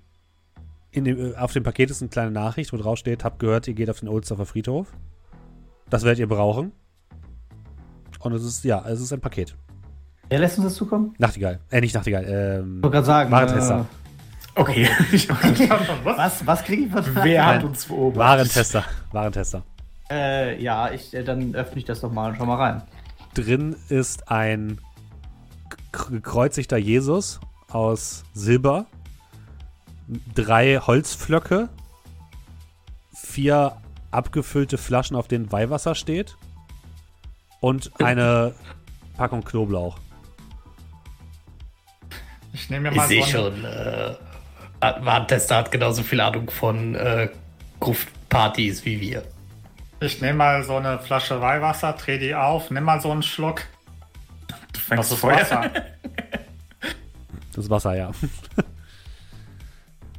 in 0.90 1.04
dem, 1.04 1.32
äh, 1.32 1.37
auf 1.37 1.52
dem 1.52 1.62
Paket 1.62 1.90
ist 1.90 2.02
eine 2.02 2.09
kleine 2.11 2.30
Nachricht, 2.30 2.72
wo 2.72 2.76
drauf 2.76 2.98
steht: 2.98 3.24
Habt 3.24 3.38
gehört, 3.38 3.66
ihr 3.68 3.74
geht 3.74 3.88
auf 3.90 4.00
den 4.00 4.09
Oldstoffer 4.09 4.44
Friedhof. 4.46 4.88
Das 5.88 6.02
werdet 6.04 6.18
ihr 6.18 6.28
brauchen. 6.28 6.72
Und 8.20 8.32
es 8.32 8.44
ist, 8.44 8.64
ja, 8.64 8.85
es 8.88 9.00
ist 9.00 9.12
ein 9.12 9.20
Paket. 9.20 9.54
Wer 10.28 10.40
lässt 10.40 10.59
uns 10.59 10.66
das 10.66 10.74
zukommen? 10.74 11.14
Nachtigall. 11.18 11.61
Äh, 11.70 11.80
nicht 11.80 11.94
Nachtigall. 11.94 12.24
Ähm, 12.26 12.76
Ich 12.78 12.82
wollte 12.82 12.94
gerade 12.94 13.06
sagen. 13.06 13.30
Warentester. 13.30 13.87
Okay. 14.56 14.88
Äh, 15.12 15.68
was 16.02 16.46
was 16.46 16.64
kriege 16.64 16.85
ich 16.87 16.90
von 16.90 17.04
Wer 17.22 17.46
hat 17.46 17.62
uns 17.64 17.85
beobachtet? 17.87 18.18
Warentester. 18.18 18.85
Warentester. 19.12 19.62
Äh, 20.11 20.61
ja, 20.62 20.90
ich, 20.90 21.12
äh, 21.14 21.22
dann 21.22 21.54
öffne 21.54 21.78
ich 21.78 21.85
das 21.85 22.00
doch 22.00 22.11
mal 22.11 22.30
und 22.30 22.37
schau 22.38 22.46
mal 22.46 22.56
rein. 22.56 22.82
Drin 23.37 23.77
ist 23.90 24.31
ein 24.31 24.81
gekreuzigter 25.92 26.79
Jesus 26.79 27.38
aus 27.70 28.25
Silber, 28.33 28.87
drei 30.35 30.79
Holzflöcke, 30.79 31.68
vier 33.14 33.77
abgefüllte 34.11 34.79
Flaschen, 34.79 35.16
auf 35.16 35.29
denen 35.29 35.53
Weihwasser 35.53 35.94
steht 35.94 36.37
und 37.61 37.92
eine 38.03 38.55
Packung 39.18 39.44
Knoblauch. 39.44 39.99
Ich 42.55 42.70
nehme 42.70 42.85
mir 42.85 42.90
Ich 42.92 42.96
mal 42.96 43.09
sehe 43.09 43.22
so 43.22 43.46
eine, 43.46 43.57
schon, 43.57 43.64
äh, 44.81 45.05
Warntester 45.05 45.57
hat 45.57 45.70
genauso 45.70 46.03
viel 46.03 46.22
Ahnung 46.22 46.49
von 46.49 46.94
äh, 46.94 47.29
Gruftpartys 47.81 48.87
wie 48.87 48.99
wir. 48.99 49.36
Ich 50.00 50.20
nehme 50.20 50.38
mal 50.38 50.62
so 50.64 50.76
eine 50.76 50.98
Flasche 50.98 51.40
Weihwasser, 51.40 51.92
dreh 51.94 52.18
die 52.18 52.35
auf, 52.35 52.70
nimm 52.70 52.85
mal 52.85 53.00
so 53.00 53.11
einen 53.11 53.22
Schluck. 53.22 53.62
Du 54.48 54.54
Das 54.72 54.82
fängst 54.82 55.12
ist 55.12 55.18
Feuer. 55.18 55.40
Wasser. 55.40 55.70
Das 57.54 57.70
Wasser, 57.70 57.96
ja. 57.96 58.11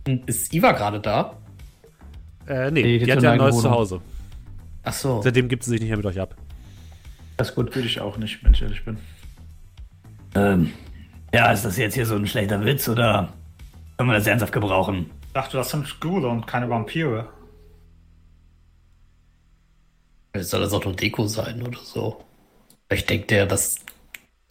Ist 0.26 0.52
Iva 0.54 0.72
gerade 0.72 1.00
da? 1.00 1.36
Äh, 2.48 2.72
nee, 2.72 2.82
Nee, 2.82 2.98
die 3.00 3.06
die 3.06 3.12
hat 3.12 3.22
ja 3.22 3.34
ein 3.34 3.38
neues 3.38 3.60
Zuhause. 3.62 4.02
Ach 4.84 4.94
so. 4.94 5.22
Seitdem 5.22 5.48
gibt 5.48 5.64
sie 5.64 5.70
sich 5.70 5.80
nicht 5.82 5.90
mehr 5.90 5.98
mit 5.98 6.06
euch 6.08 6.20
ab. 6.20 6.34
Das 7.36 7.50
ist 7.50 7.56
gut. 7.56 7.76
Würde 7.76 7.88
ich 7.88 8.00
auch 8.02 8.18
nicht, 8.18 8.44
wenn 8.44 8.54
ich 8.54 8.62
ehrlich 8.64 8.84
bin. 8.86 8.98
Ähm, 10.34 10.74
ja, 11.32 11.52
ist 11.52 11.64
das 11.64 11.78
jetzt 11.78 11.94
hier 11.94 12.08
so 12.08 12.16
ein 12.16 12.26
schlechter 12.26 12.66
Witz 12.66 12.90
oder 12.90 13.34
können 13.98 14.10
wir 14.10 14.16
das 14.16 14.26
ernsthaft 14.26 14.54
gebrauchen? 14.54 15.12
Ich 15.28 15.34
dachte, 15.34 15.58
das 15.58 15.70
sind 15.70 16.00
Ghule 16.00 16.28
und 16.30 16.48
keine 16.48 16.68
Vampire. 16.68 17.28
Soll 20.44 20.62
das 20.62 20.74
auch 20.74 20.84
nur 20.84 20.96
Deko 20.96 21.28
sein 21.28 21.66
oder 21.66 21.80
so? 21.80 22.24
Ich 22.90 23.06
denke, 23.06 23.28
der, 23.28 23.46
das 23.46 23.78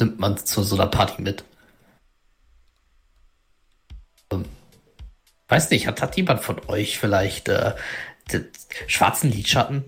nimmt 0.01 0.19
man 0.19 0.37
zu 0.37 0.63
so 0.63 0.77
einer 0.77 0.87
Party 0.87 1.23
mit. 1.23 1.45
Ähm, 4.31 4.45
weiß 5.49 5.71
nicht, 5.71 5.87
hat, 5.87 6.03
hat 6.03 6.17
jemand 6.17 6.41
von 6.41 6.61
euch 6.69 6.99
vielleicht 6.99 7.49
äh, 7.49 7.75
den 8.33 8.49
schwarzen 8.87 9.31
Lidschatten? 9.31 9.85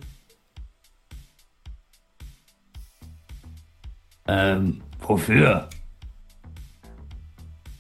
Ähm, 4.27 4.83
wofür? 5.01 5.69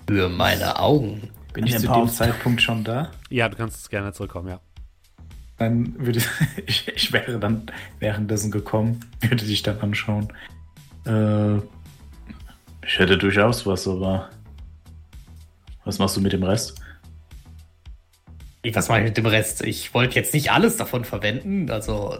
Für 0.06 0.28
meine 0.28 0.78
Augen. 0.78 1.30
Bin 1.52 1.66
ich 1.66 1.78
zu 1.78 1.88
dem. 1.88 2.08
Zeitpunkt 2.08 2.62
schon 2.62 2.84
da? 2.84 3.10
Ja, 3.30 3.48
du 3.48 3.56
kannst 3.56 3.90
gerne 3.90 4.12
zurückkommen, 4.12 4.48
ja. 4.48 4.60
Dann 5.58 5.94
würde 5.98 6.22
ich, 6.66 6.88
ich 6.88 7.12
wäre 7.12 7.38
dann 7.38 7.70
währenddessen 7.98 8.50
gekommen, 8.50 9.00
würde 9.20 9.44
dich 9.44 9.62
dann 9.62 9.78
anschauen. 9.80 10.32
Äh, 11.06 11.56
ich 12.86 12.98
hätte 12.98 13.18
durchaus 13.18 13.66
was, 13.66 13.86
aber 13.86 14.30
was 15.84 15.98
machst 15.98 16.16
du 16.16 16.20
mit 16.20 16.32
dem 16.32 16.42
Rest? 16.42 16.80
Was 18.72 18.88
mache 18.88 19.00
ich 19.00 19.04
mit 19.04 19.16
dem 19.16 19.26
Rest? 19.26 19.64
Ich 19.64 19.94
wollte 19.94 20.16
jetzt 20.16 20.34
nicht 20.34 20.50
alles 20.52 20.76
davon 20.76 21.04
verwenden, 21.04 21.70
also 21.70 22.18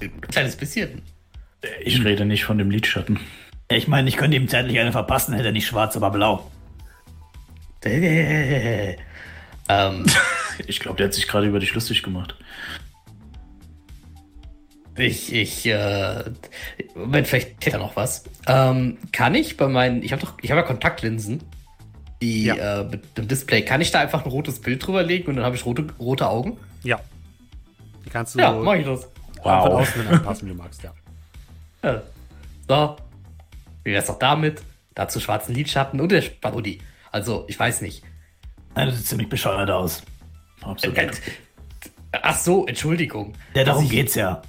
ein 0.00 0.20
kleines 0.22 0.56
bisschen. 0.56 1.02
Ich 1.84 2.04
rede 2.04 2.24
nicht 2.24 2.44
von 2.44 2.58
dem 2.58 2.70
Lidschatten. 2.70 3.20
Ich 3.70 3.88
meine, 3.88 4.08
ich 4.08 4.16
könnte 4.16 4.36
ihm 4.36 4.48
zeitlich 4.48 4.78
eine 4.78 4.92
verpassen, 4.92 5.34
hätte 5.34 5.46
er 5.46 5.52
nicht 5.52 5.66
schwarz, 5.66 5.96
aber 5.96 6.10
blau. 6.10 6.50
ähm, 7.84 8.96
Ich 10.66 10.80
glaube, 10.80 10.96
der 10.98 11.06
hat 11.06 11.14
sich 11.14 11.26
gerade 11.28 11.46
über 11.46 11.58
dich 11.58 11.74
lustig 11.74 12.02
gemacht. 12.02 12.36
ich, 14.96 15.32
ich, 15.32 15.66
äh, 15.66 16.24
Moment, 16.94 17.26
vielleicht 17.26 17.64
hätte 17.64 17.76
er 17.76 17.78
noch 17.78 17.96
was. 17.96 18.24
Ähm, 18.46 18.98
kann 19.12 19.34
ich 19.34 19.56
bei 19.56 19.66
meinen, 19.68 20.02
ich 20.02 20.12
habe 20.12 20.22
doch, 20.22 20.34
ich 20.42 20.50
habe 20.50 20.60
ja 20.60 20.66
Kontaktlinsen, 20.66 21.42
die 22.20 22.44
Ja. 22.44 22.80
äh, 22.80 22.84
mit 22.84 23.16
dem 23.16 23.26
Display, 23.26 23.62
kann 23.62 23.80
ich 23.80 23.90
da 23.90 24.00
einfach 24.00 24.24
ein 24.24 24.30
rotes 24.30 24.60
Bild 24.60 24.86
drüber 24.86 25.02
legen 25.02 25.28
und 25.28 25.36
dann 25.36 25.44
habe 25.44 25.56
ich 25.56 25.64
rote, 25.64 25.86
rote 25.98 26.28
Augen? 26.28 26.58
Ja. 26.82 27.00
Die 28.04 28.10
kannst 28.10 28.34
du 28.34 28.40
Ja, 28.40 28.52
mach 28.52 28.74
ich 28.74 28.84
das. 28.84 29.04
von 29.04 29.10
Wow. 29.44 29.80
außen 29.80 30.06
anpassen, 30.06 30.46
wie 30.48 30.52
du 30.52 30.58
magst, 30.58 30.82
ja. 30.82 30.92
Ja. 31.82 32.02
So. 32.68 32.96
Wie 33.84 33.92
wär's 33.92 34.06
doch 34.06 34.18
damit? 34.18 34.62
Dazu 34.94 35.18
schwarzen 35.20 35.54
Lidschatten 35.54 36.00
und 36.00 36.12
der 36.12 36.22
Hoodie. 36.52 36.80
Also, 37.10 37.44
ich 37.48 37.58
weiß 37.58 37.80
nicht. 37.80 38.04
Nein, 38.76 38.86
das 38.88 38.98
sieht 38.98 39.06
ziemlich 39.06 39.28
bescheuert 39.28 39.70
aus. 39.70 40.02
Absolut. 40.62 40.96
Äh, 40.98 41.10
Ach 42.22 42.36
so, 42.36 42.66
Entschuldigung. 42.66 43.32
Ja, 43.54 43.64
darum 43.64 43.84
ich- 43.84 43.90
geht's 43.90 44.14
ja. 44.14 44.42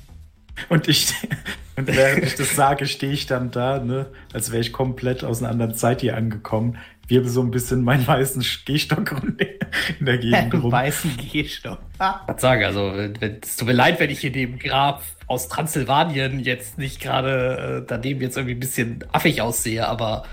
Und 0.69 0.87
ich, 0.87 1.13
und 1.77 1.87
während 1.87 2.23
ich 2.25 2.35
das 2.35 2.55
sage, 2.55 2.85
stehe 2.85 3.13
ich 3.13 3.25
dann 3.25 3.49
da, 3.51 3.79
ne, 3.79 4.07
als 4.33 4.51
wäre 4.51 4.61
ich 4.61 4.71
komplett 4.73 5.23
aus 5.23 5.41
einer 5.41 5.49
anderen 5.49 5.73
Zeit 5.75 6.01
hier 6.01 6.15
angekommen. 6.17 6.77
Wirbel 7.07 7.29
so 7.29 7.41
ein 7.41 7.51
bisschen 7.51 7.83
meinen 7.83 8.05
weißen 8.07 8.45
Gehstock 8.65 9.11
in 9.99 10.05
der 10.05 10.17
Gegend 10.19 10.53
rum. 10.53 10.71
weißen 10.71 11.17
Gehstock. 11.17 11.79
Was 11.97 12.41
sagen, 12.41 12.63
also, 12.63 12.91
es 12.91 13.55
tut 13.57 13.67
mir 13.67 13.73
leid, 13.73 13.99
wenn 13.99 14.09
ich 14.09 14.19
hier 14.19 14.31
dem 14.31 14.57
Grab 14.57 15.03
aus 15.27 15.49
Transsilvanien 15.49 16.39
jetzt 16.39 16.77
nicht 16.77 17.01
gerade 17.01 17.81
äh, 17.83 17.85
daneben 17.87 18.21
jetzt 18.21 18.37
irgendwie 18.37 18.55
ein 18.55 18.59
bisschen 18.59 19.03
affig 19.11 19.41
aussehe, 19.41 19.85
aber. 19.87 20.23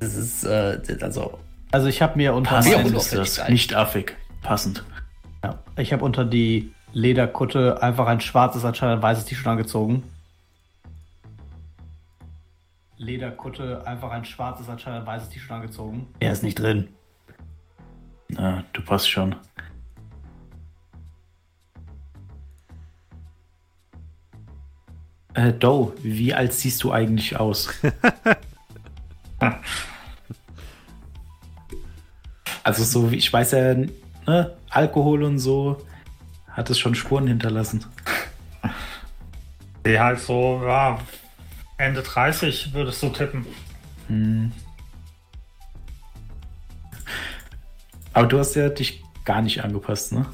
Das 0.00 0.14
ist, 0.14 0.44
äh, 0.44 0.78
also. 1.00 1.38
Also 1.74 1.88
ich 1.88 2.00
habe 2.00 2.16
mir 2.16 2.34
unter 2.34 2.62
mein, 2.62 2.94
ist 2.94 3.12
das. 3.12 3.48
Nicht 3.48 3.74
affig. 3.74 4.16
Passend. 4.42 4.84
ja, 5.42 5.58
ich 5.76 5.92
habe 5.92 6.04
unter 6.04 6.24
die 6.24 6.72
Lederkutte 6.92 7.82
einfach 7.82 8.06
ein 8.06 8.20
schwarzes 8.20 8.64
anstatt 8.64 8.90
ein 8.90 9.02
weißes 9.02 9.24
T-Shirt 9.24 9.48
angezogen. 9.48 10.04
Lederkutte 12.96 13.84
einfach 13.88 14.12
ein 14.12 14.24
schwarzes 14.24 14.68
anstatt 14.68 15.00
ein 15.00 15.04
weißes 15.04 15.30
T-Shirt 15.30 15.50
angezogen. 15.50 16.06
Er 16.20 16.30
ist 16.30 16.44
nicht 16.44 16.60
drin. 16.60 16.90
Na, 18.28 18.62
du 18.72 18.80
passt 18.80 19.10
schon. 19.10 19.34
Äh, 25.34 25.52
Doe, 25.52 25.92
wie 26.04 26.32
alt 26.32 26.52
siehst 26.52 26.84
du 26.84 26.92
eigentlich 26.92 27.36
aus? 27.36 27.68
also 32.64 32.82
so, 32.82 33.10
wie 33.10 33.16
ich 33.16 33.32
weiß 33.32 33.52
ja, 33.52 33.74
ne, 34.26 34.56
Alkohol 34.70 35.22
und 35.22 35.38
so 35.38 35.84
hat 36.50 36.70
es 36.70 36.78
schon 36.78 36.94
Spuren 36.94 37.26
hinterlassen. 37.26 37.84
Die 39.86 40.00
halt 40.00 40.18
so, 40.18 40.62
ja, 40.64 40.98
Ende 41.76 42.02
30 42.02 42.72
würdest 42.72 43.02
du 43.02 43.10
tippen. 43.10 43.46
Hm. 44.08 44.50
Aber 48.14 48.26
du 48.26 48.38
hast 48.38 48.54
ja 48.54 48.68
dich 48.68 49.02
gar 49.24 49.42
nicht 49.42 49.62
angepasst, 49.62 50.12
ne? 50.12 50.26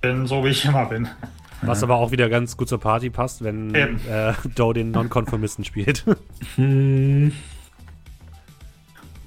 Bin 0.00 0.26
so, 0.26 0.44
wie 0.44 0.48
ich 0.48 0.64
immer 0.64 0.86
bin. 0.86 1.08
Was 1.62 1.82
aber 1.82 1.96
auch 1.96 2.10
wieder 2.10 2.28
ganz 2.28 2.56
gut 2.56 2.68
zur 2.68 2.78
Party 2.80 3.10
passt, 3.10 3.42
wenn 3.42 3.74
äh, 3.74 4.34
Doe 4.54 4.74
den 4.74 4.90
Nonkonformisten 4.90 5.64
spielt. 5.64 6.04
Hm. 6.56 7.32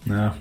Na, 0.05 0.35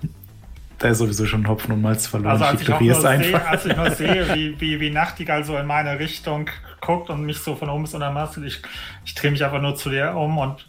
da 0.79 0.89
ist 0.89 0.99
sowieso 0.99 1.25
schon 1.27 1.49
Hopfen 1.49 1.73
und 1.73 1.81
Malz 1.81 2.07
verloren. 2.07 2.33
Also 2.33 2.45
als 2.45 2.61
ich, 2.61 2.73
auch 2.73 2.81
nur 2.81 2.91
ignorier's 2.91 3.25
sehe, 3.25 3.47
als 3.47 3.65
ich 3.65 3.77
nur 3.77 3.91
sehe, 3.91 4.35
wie, 4.35 4.61
wie, 4.61 4.81
wie 4.81 4.91
Nachtigall 4.91 5.43
so 5.45 5.57
in 5.57 5.67
meine 5.67 5.99
Richtung 5.99 6.51
guckt 6.81 7.09
und 7.09 7.25
mich 7.25 7.39
so 7.39 7.57
von 7.57 7.71
oben 7.71 7.85
bis 7.85 7.95
unter 7.95 8.11
Maske, 8.11 8.45
ich, 8.45 8.61
ich 9.05 9.15
drehe 9.15 9.31
mich 9.31 9.43
einfach 9.43 9.61
nur 9.61 9.75
zu 9.75 9.89
dir 9.91 10.15
um 10.15 10.37
und. 10.37 10.69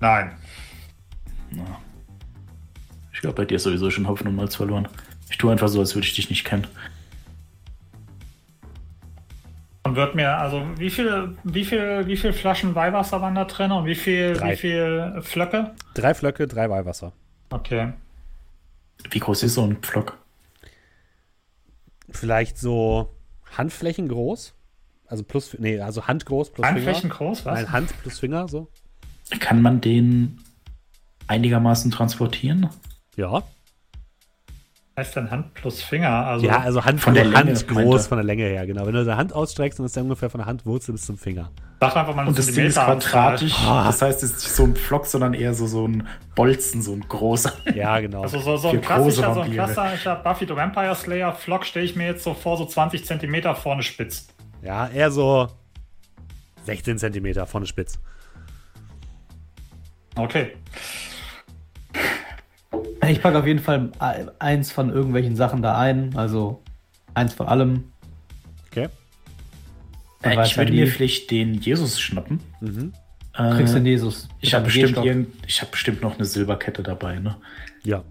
Nein. 0.00 0.32
Ich 3.12 3.20
glaube, 3.20 3.36
bei 3.36 3.44
dir 3.44 3.56
ist 3.56 3.64
sowieso 3.64 3.90
schon 3.90 4.08
Hopfen 4.08 4.28
und 4.28 4.36
Malz 4.36 4.56
verloren. 4.56 4.88
Ich 5.30 5.36
tue 5.36 5.52
einfach 5.52 5.68
so, 5.68 5.80
als 5.80 5.94
würde 5.94 6.06
ich 6.06 6.14
dich 6.14 6.30
nicht 6.30 6.44
kennen. 6.44 6.66
Und 9.82 9.96
wird 9.96 10.14
mir, 10.14 10.36
also 10.38 10.66
wie 10.76 10.90
viele, 10.90 11.36
wie 11.44 11.64
viel, 11.64 12.06
wie 12.06 12.16
viel 12.16 12.32
Flaschen 12.32 12.74
Weihwasser 12.74 13.20
waren 13.20 13.34
da 13.34 13.44
drin 13.44 13.72
und 13.72 13.86
wie 13.86 13.94
viel, 13.94 14.34
Drei. 14.34 14.52
wie 14.52 14.56
viel 14.56 15.20
Flöcke? 15.22 15.74
drei 15.94 16.14
Flöcke, 16.14 16.46
drei 16.46 16.70
Weihwasser. 16.70 17.12
Okay. 17.50 17.92
Wie 19.10 19.18
groß 19.18 19.42
ist 19.44 19.54
so 19.54 19.62
ein 19.64 19.76
Pflock? 19.76 20.18
Vielleicht 22.10 22.58
so 22.58 23.14
Handflächen 23.56 24.08
groß. 24.08 24.54
Also 25.06 25.24
plus, 25.24 25.56
nee, 25.58 25.80
also 25.80 26.06
handgroß 26.06 26.52
plus 26.52 26.66
Handflächen 26.66 27.02
Finger. 27.02 27.14
groß, 27.14 27.44
was? 27.46 27.54
Nein, 27.54 27.72
Hand 27.72 28.02
plus 28.02 28.18
Finger, 28.18 28.48
so. 28.48 28.68
Kann 29.40 29.62
man 29.62 29.80
den 29.80 30.40
einigermaßen 31.26 31.90
transportieren? 31.90 32.68
Ja. 33.16 33.42
Heißt 34.98 35.16
denn 35.16 35.30
Hand 35.30 35.54
plus 35.54 35.82
Finger? 35.82 36.10
Also 36.10 36.46
ja, 36.46 36.60
also 36.60 36.84
Hand, 36.84 37.00
von 37.00 37.14
der 37.14 37.24
Hand 37.32 37.46
Länge, 37.46 37.84
groß 37.84 38.08
von 38.08 38.18
der 38.18 38.24
Länge 38.24 38.44
her, 38.44 38.66
genau. 38.66 38.84
Wenn 38.84 38.92
du 38.92 39.04
deine 39.04 39.16
Hand 39.16 39.32
ausstreckst, 39.32 39.78
dann 39.78 39.86
ist 39.86 39.96
der 39.96 40.02
ungefähr 40.02 40.28
von 40.28 40.38
der 40.40 40.46
Handwurzel 40.46 40.92
bis 40.92 41.06
zum 41.06 41.16
Finger. 41.16 41.50
sag 41.80 41.96
einfach 41.96 42.14
mal 42.14 42.26
Und 42.26 42.36
das 42.38 42.46
Ding 42.52 42.66
ist 42.66 42.74
quadratisch. 42.74 43.54
Ah. 43.64 43.84
Das 43.86 44.02
heißt, 44.02 44.22
es 44.22 44.32
ist 44.32 44.42
nicht 44.42 44.52
so 44.52 44.64
ein 44.64 44.76
Pflock, 44.76 45.06
sondern 45.06 45.32
eher 45.32 45.54
so, 45.54 45.66
so 45.66 45.86
ein 45.86 46.06
Bolzen, 46.34 46.82
so 46.82 46.92
ein 46.92 47.04
großer. 47.08 47.52
Ja, 47.74 48.00
genau. 48.00 48.22
Also 48.22 48.40
so, 48.40 48.56
so 48.56 48.68
ein 48.68 48.80
klassischer, 48.80 49.34
so 49.34 49.40
ein 49.40 49.56
Vampire. 49.56 49.72
klassischer 49.72 50.16
Buffy 50.16 50.46
the 50.46 50.56
Vampire 50.56 50.94
Slayer 50.94 51.32
Flock 51.32 51.64
stelle 51.64 51.86
ich 51.86 51.96
mir 51.96 52.06
jetzt 52.06 52.24
so 52.24 52.34
vor, 52.34 52.56
so 52.56 52.66
20 52.66 53.04
Zentimeter 53.06 53.54
vorne 53.54 53.82
spitz. 53.82 54.28
ja, 54.62 54.88
eher 54.88 55.10
so 55.10 55.48
16 56.64 56.98
Zentimeter 56.98 57.46
vorne 57.46 57.66
spitz. 57.66 57.98
Okay. 60.16 60.52
Ich 63.06 63.22
packe 63.22 63.38
auf 63.38 63.46
jeden 63.46 63.60
Fall 63.60 63.90
e- 64.00 64.26
eins 64.38 64.72
von 64.72 64.90
irgendwelchen 64.90 65.36
Sachen 65.36 65.62
da 65.62 65.78
ein. 65.78 66.16
Also 66.16 66.62
eins 67.14 67.32
von 67.34 67.46
allem. 67.46 67.84
Okay. 68.70 68.88
Äh, 70.22 70.44
ich 70.44 70.56
würde 70.56 70.72
mir 70.72 70.86
vielleicht 70.88 71.30
den 71.30 71.54
Jesus 71.54 72.00
schnappen. 72.00 72.40
Mhm. 72.60 72.92
Äh, 73.34 73.50
Kriegst 73.54 73.72
du 73.74 73.78
den 73.78 73.86
Jesus. 73.86 74.28
ich 74.40 74.52
habe 74.54 74.64
bestimmt, 74.64 74.86
Gehstock. 74.88 75.04
irgend- 75.04 75.28
ich 75.46 75.62
hab 75.62 75.70
bestimmt 75.70 76.02
noch 76.02 76.16
eine 76.16 76.24
Silberkette 76.24 76.82
dabei, 76.82 77.18
ne? 77.20 77.36
Ja. 77.84 78.02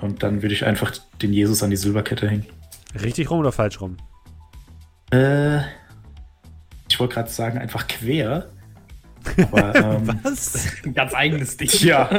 Und 0.00 0.22
dann 0.24 0.42
würde 0.42 0.54
ich 0.54 0.64
einfach 0.66 0.92
den 1.22 1.32
Jesus 1.32 1.62
an 1.62 1.70
die 1.70 1.76
Silberkette 1.76 2.28
hängen. 2.28 2.46
Richtig 3.00 3.30
rum 3.30 3.38
oder 3.40 3.52
falsch 3.52 3.80
rum? 3.80 3.96
Äh, 5.12 5.58
ich 6.88 6.98
wollte 6.98 7.14
gerade 7.14 7.30
sagen, 7.30 7.58
einfach 7.58 7.86
quer. 7.86 8.48
Aber, 9.52 9.74
ähm, 9.76 10.20
Was? 10.24 10.66
Ein 10.84 10.94
ganz 10.94 11.14
eigenes 11.14 11.56
Ding. 11.56 11.70
ja. 11.80 12.10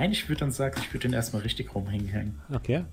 Nein, 0.00 0.12
ich 0.12 0.30
würde 0.30 0.40
dann 0.40 0.50
sagen, 0.50 0.80
ich 0.80 0.90
würde 0.94 1.08
den 1.08 1.12
erstmal 1.12 1.42
richtig 1.42 1.74
rumhängen. 1.74 2.08
hängen. 2.08 2.40
Okay. 2.50 2.86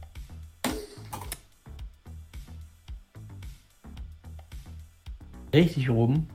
Richtig 5.53 5.89
oben. 5.89 6.27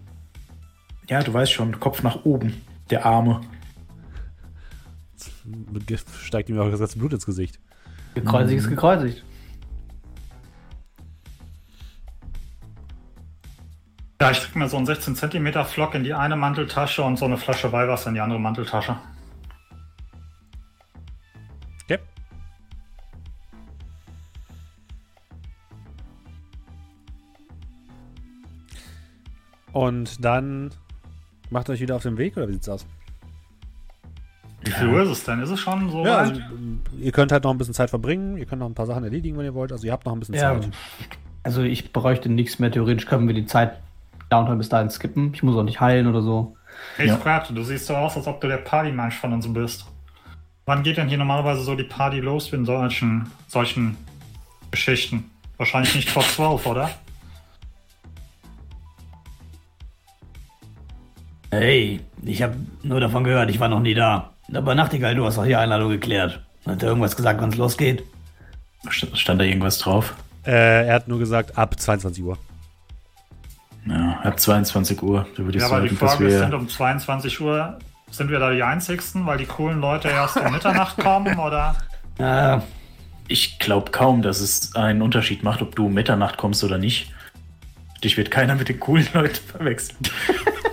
Ja, 1.11 1.23
du 1.23 1.35
weißt 1.35 1.53
schon, 1.53 1.79
Kopf 1.79 2.03
nach 2.03 2.25
oben. 2.25 2.63
Der 2.89 3.05
Arme. 3.05 3.43
Mit 5.45 5.87
Gift 5.87 6.09
steigt 6.25 6.49
ihm 6.49 6.59
auch 6.59 6.71
das 6.71 6.81
ganze 6.81 6.99
Blut 6.99 7.13
ins 7.13 7.27
Gesicht. 7.27 7.61
Gekreuzigt 8.15 8.61
ist 8.63 8.71
gekreuzigt. 8.71 9.23
Ja, 14.23 14.31
ich 14.31 14.41
drücke 14.41 14.59
mir 14.59 14.71
so 14.71 14.79
einen 14.79 14.87
16 14.87 15.17
Zentimeter 15.17 15.67
Flock 15.67 15.95
in 15.95 16.05
die 16.05 16.15
eine 16.15 16.37
Manteltasche 16.37 17.03
und 17.03 17.19
so 17.19 17.27
eine 17.27 17.37
Flasche 17.37 17.73
Weihwasser 17.73 18.09
in 18.09 18.15
die 18.15 18.21
andere 18.23 18.41
Manteltasche. 18.41 18.97
Und 29.73 30.25
dann 30.25 30.71
macht 31.51 31.69
ihr 31.69 31.73
euch 31.75 31.81
wieder 31.81 31.97
auf 31.97 32.03
den 32.03 32.19
Weg 32.19 32.37
oder 32.37 32.49
wie 32.49 32.53
sieht's 32.55 32.69
aus? 32.69 32.87
Wie 34.65 34.71
viel 34.71 34.89
Uhr 34.89 35.03
ist 35.03 35.09
es 35.11 35.25
denn? 35.25 35.41
Ist 35.41 35.51
es 35.51 35.59
schon 35.61 35.91
so 35.91 36.05
Ja, 36.05 36.19
weit? 36.19 36.29
also, 36.29 36.41
ihr 37.01 37.11
könnt 37.13 37.33
halt 37.33 37.43
noch 37.45 37.51
ein 37.51 37.59
bisschen 37.59 37.75
Zeit 37.75 37.91
verbringen, 37.91 38.37
ihr 38.37 38.47
könnt 38.47 38.61
noch 38.61 38.69
ein 38.69 38.75
paar 38.75 38.87
Sachen 38.87 39.03
erledigen, 39.03 39.37
wenn 39.37 39.45
ihr 39.45 39.55
wollt. 39.55 39.73
Also 39.73 39.87
ihr 39.87 39.93
habt 39.93 40.07
noch 40.07 40.13
ein 40.13 40.21
bisschen 40.21 40.37
Ja, 40.37 40.61
Zeit. 40.61 40.71
also 41.43 41.63
ich 41.63 41.93
bräuchte 41.93 42.29
nichts 42.29 42.59
mehr. 42.61 42.71
Theoretisch 42.71 43.07
können 43.07 43.27
wir 43.27 43.35
die 43.35 43.47
Zeit 43.47 43.79
Downtime 44.31 44.59
bis 44.59 44.69
dahin 44.69 44.89
skippen. 44.91 45.33
Ich 45.35 45.43
muss 45.43 45.57
auch 45.57 45.65
nicht 45.65 45.81
heilen 45.81 46.07
oder 46.07 46.23
so. 46.23 46.57
Ich 46.99 47.07
Ja. 47.07 47.17
fragte, 47.17 47.53
du 47.53 47.63
siehst 47.65 47.87
so 47.87 47.97
aus, 47.97 48.17
als 48.17 48.27
ob 48.27 48.41
du 48.41 48.47
der 48.49 48.59
Partymensch 48.59 49.17
von 49.17 49.33
uns 49.33 49.53
bist. 49.53 49.87
Wann 50.65 50.85
geht 50.85 50.97
denn 50.97 51.09
hier 51.09 51.19
normalerweise 51.19 51.63
so 51.63 51.75
die 51.75 51.83
Party 51.85 52.21
los 52.21 52.53
in 52.53 52.65
solchen, 52.65 53.29
solchen 53.49 53.97
Geschichten? 54.71 55.29
Wahrscheinlich 55.57 55.95
nicht 55.97 56.09
vor 56.11 56.23
zwölf, 56.23 56.65
oder? 56.67 56.89
Hey, 61.57 62.01
ich 62.23 62.43
habe 62.43 62.57
nur 62.83 62.99
davon 62.99 63.25
gehört, 63.25 63.51
ich 63.51 63.61
war 63.61 63.69
noch 63.69 63.81
nie 63.81 63.93
da. 63.93 64.31
Aber 64.55 64.75
Nachtigall, 64.75 65.15
du 65.15 65.27
hast 65.27 65.37
doch 65.37 65.45
die 65.45 65.55
Einladung 65.55 65.91
geklärt. 65.91 66.41
Hat 66.67 66.83
er 66.83 66.89
irgendwas 66.89 67.15
gesagt, 67.15 67.43
wann 67.43 67.51
es 67.51 67.57
losgeht? 67.57 68.05
St- 68.87 69.15
Stand 69.15 69.39
da 69.41 69.45
irgendwas 69.45 69.77
drauf? 69.79 70.15
Äh, 70.47 70.87
er 70.87 70.95
hat 70.95 71.09
nur 71.09 71.19
gesagt, 71.19 71.59
ab 71.59 71.79
22 71.79 72.25
Uhr. 72.25 72.39
Ja, 73.87 74.19
ab 74.23 74.41
22 74.41 75.03
Uhr. 75.03 75.27
Da 75.37 75.45
würde 75.45 75.59
ich 75.59 75.63
Ja, 75.63 75.69
aber 75.71 75.83
die 75.83 75.89
sagen, 75.95 75.99
Frage 75.99 76.27
ist, 76.27 76.39
sind 76.39 76.51
wir. 76.53 76.59
um 76.59 76.69
22 76.69 77.41
Uhr, 77.43 77.79
sind 78.11 78.31
wir 78.31 78.39
da 78.39 78.51
die 78.51 78.63
Einzigsten, 78.63 79.27
weil 79.27 79.39
die 79.39 79.45
coolen 79.47 79.81
Leute 79.81 80.09
erst 80.09 80.39
um 80.39 80.51
Mitternacht 80.53 80.97
kommen, 80.99 81.39
oder? 81.39 81.77
Äh, 82.19 82.59
Ich 83.29 83.59
glaube 83.59 83.91
kaum, 83.91 84.21
dass 84.23 84.41
es 84.41 84.75
einen 84.77 85.01
Unterschied 85.03 85.43
macht, 85.43 85.61
ob 85.63 85.75
du 85.77 85.87
um 85.87 85.95
Mitternacht 85.95 86.37
kommst 86.37 86.63
oder 86.65 86.77
nicht. 86.79 87.11
Dich 88.05 88.17
wird 88.19 88.31
keiner 88.31 88.55
mit 88.55 88.69
den 88.69 88.79
coolen 88.81 89.07
Leuten 89.15 89.35
verwechseln. 89.47 89.99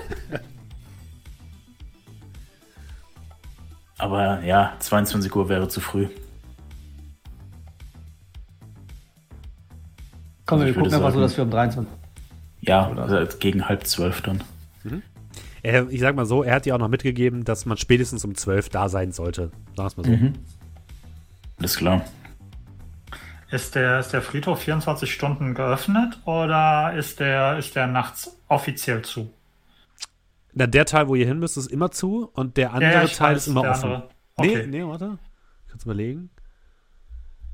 Aber 4.00 4.42
ja, 4.44 4.74
22 4.80 5.36
Uhr 5.36 5.50
wäre 5.50 5.68
zu 5.68 5.82
früh. 5.82 6.08
Komm, 10.46 10.62
Also 10.62 10.66
wir 10.66 10.74
gucken 10.74 10.94
einfach 10.94 11.14
so, 11.14 11.20
dass 11.20 11.38
wir 11.38 11.44
um 11.44 11.52
23. 11.52 11.94
Ja, 12.62 12.90
Oder? 12.90 13.04
also 13.04 13.38
gegen 13.38 13.68
halb 13.68 13.86
zwölf 13.86 14.22
dann. 14.22 14.44
Er, 15.62 15.90
ich 15.90 16.00
sag 16.00 16.16
mal 16.16 16.26
so, 16.26 16.44
er 16.44 16.56
hat 16.56 16.66
dir 16.66 16.74
auch 16.74 16.80
noch 16.80 16.88
mitgegeben, 16.88 17.44
dass 17.44 17.66
man 17.66 17.78
spätestens 17.78 18.24
um 18.24 18.34
12 18.34 18.70
da 18.70 18.88
sein 18.88 19.12
sollte. 19.12 19.52
Wir 19.76 19.84
mal 19.98 20.06
so. 20.06 20.12
Mhm. 20.12 20.34
Alles 21.60 21.76
klar. 21.76 22.06
Ist 23.52 23.76
der, 23.76 24.00
ist 24.00 24.14
der 24.14 24.22
Friedhof 24.22 24.60
24 24.60 25.12
Stunden 25.12 25.56
geöffnet 25.56 26.20
oder 26.26 26.94
ist 26.96 27.20
der, 27.20 27.58
ist 27.58 27.76
der 27.76 27.88
nachts 27.88 28.38
offiziell 28.48 29.02
zu? 29.02 29.34
Na, 30.60 30.68
der 30.68 30.84
Teil, 30.84 31.08
wo 31.08 31.16
ihr 31.16 31.26
hin 31.26 31.40
müsst, 31.40 31.56
ist 31.56 31.72
immer 31.72 31.90
zu 31.90 32.30
und 32.34 32.58
der 32.58 32.74
andere 32.74 33.06
ich 33.06 33.16
Teil 33.16 33.36
weiß, 33.36 33.44
ist 33.44 33.48
immer 33.48 33.62
offen. 33.62 33.84
andere. 33.86 34.10
Okay. 34.36 34.68
Nee, 34.68 34.80
nee, 34.80 34.84
warte. 34.84 35.18
Kannst 35.70 35.86
überlegen. 35.86 36.32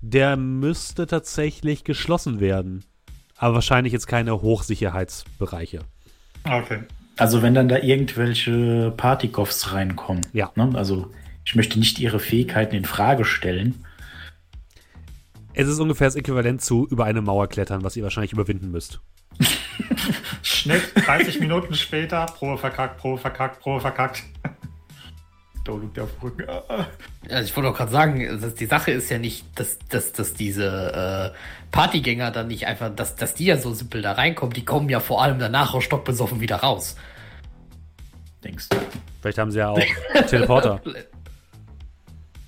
Der 0.01 0.35
müsste 0.37 1.05
tatsächlich 1.05 1.83
geschlossen 1.83 2.39
werden. 2.39 2.83
Aber 3.37 3.53
wahrscheinlich 3.53 3.93
jetzt 3.93 4.07
keine 4.07 4.41
Hochsicherheitsbereiche. 4.41 5.81
Okay. 6.45 6.79
Also 7.15 7.43
wenn 7.43 7.53
dann 7.53 7.69
da 7.69 7.77
irgendwelche 7.77 8.91
Partygoffs 8.97 9.71
reinkommen. 9.71 10.25
Ja. 10.33 10.51
Ne? 10.55 10.71
Also 10.73 11.11
ich 11.43 11.55
möchte 11.55 11.77
nicht 11.77 11.99
ihre 11.99 12.19
Fähigkeiten 12.19 12.75
in 12.75 12.85
Frage 12.85 13.23
stellen. 13.23 13.85
Es 15.53 15.67
ist 15.67 15.79
ungefähr 15.79 16.07
das 16.07 16.15
Äquivalent 16.15 16.63
zu 16.63 16.87
über 16.87 17.05
eine 17.05 17.21
Mauer 17.21 17.49
klettern, 17.49 17.83
was 17.83 17.95
ihr 17.95 18.03
wahrscheinlich 18.03 18.33
überwinden 18.33 18.71
müsst. 18.71 18.99
Schnitt, 20.41 20.83
30 20.95 21.39
Minuten 21.39 21.73
später, 21.73 22.25
Probe 22.25 22.57
verkackt, 22.57 22.97
Probe 22.97 23.19
verkackt, 23.19 23.59
Probe 23.59 23.81
verkackt. 23.81 24.23
Da 25.63 25.73
liegt 25.73 25.97
der 25.97 26.03
auf 26.03 26.11
dem 26.11 26.21
Rücken. 26.21 26.45
Also 26.47 27.43
ich 27.43 27.55
wollte 27.55 27.69
auch 27.69 27.75
gerade 27.75 27.91
sagen, 27.91 28.39
dass 28.39 28.53
die 28.53 28.67
Sache 28.67 28.91
ist 28.91 29.09
ja 29.09 29.17
nicht, 29.17 29.45
dass, 29.59 29.79
dass, 29.89 30.11
dass 30.11 30.35
diese 30.35 31.33
äh, 31.33 31.37
Partygänger 31.71 32.29
dann 32.29 32.47
nicht 32.47 32.67
einfach, 32.67 32.95
dass, 32.95 33.15
dass 33.15 33.33
die 33.33 33.45
ja 33.45 33.57
so 33.57 33.73
simpel 33.73 34.03
da 34.03 34.11
reinkommen, 34.11 34.53
die 34.53 34.63
kommen 34.63 34.89
ja 34.89 34.99
vor 34.99 35.23
allem 35.23 35.39
danach 35.39 35.73
auch 35.73 35.81
stockbesoffen 35.81 36.39
wieder 36.39 36.57
raus. 36.57 36.95
Denkst 38.43 38.69
du? 38.69 38.77
Vielleicht 39.21 39.39
haben 39.39 39.49
sie 39.49 39.59
ja 39.59 39.69
auch 39.69 39.79
Teleporter. 40.27 40.81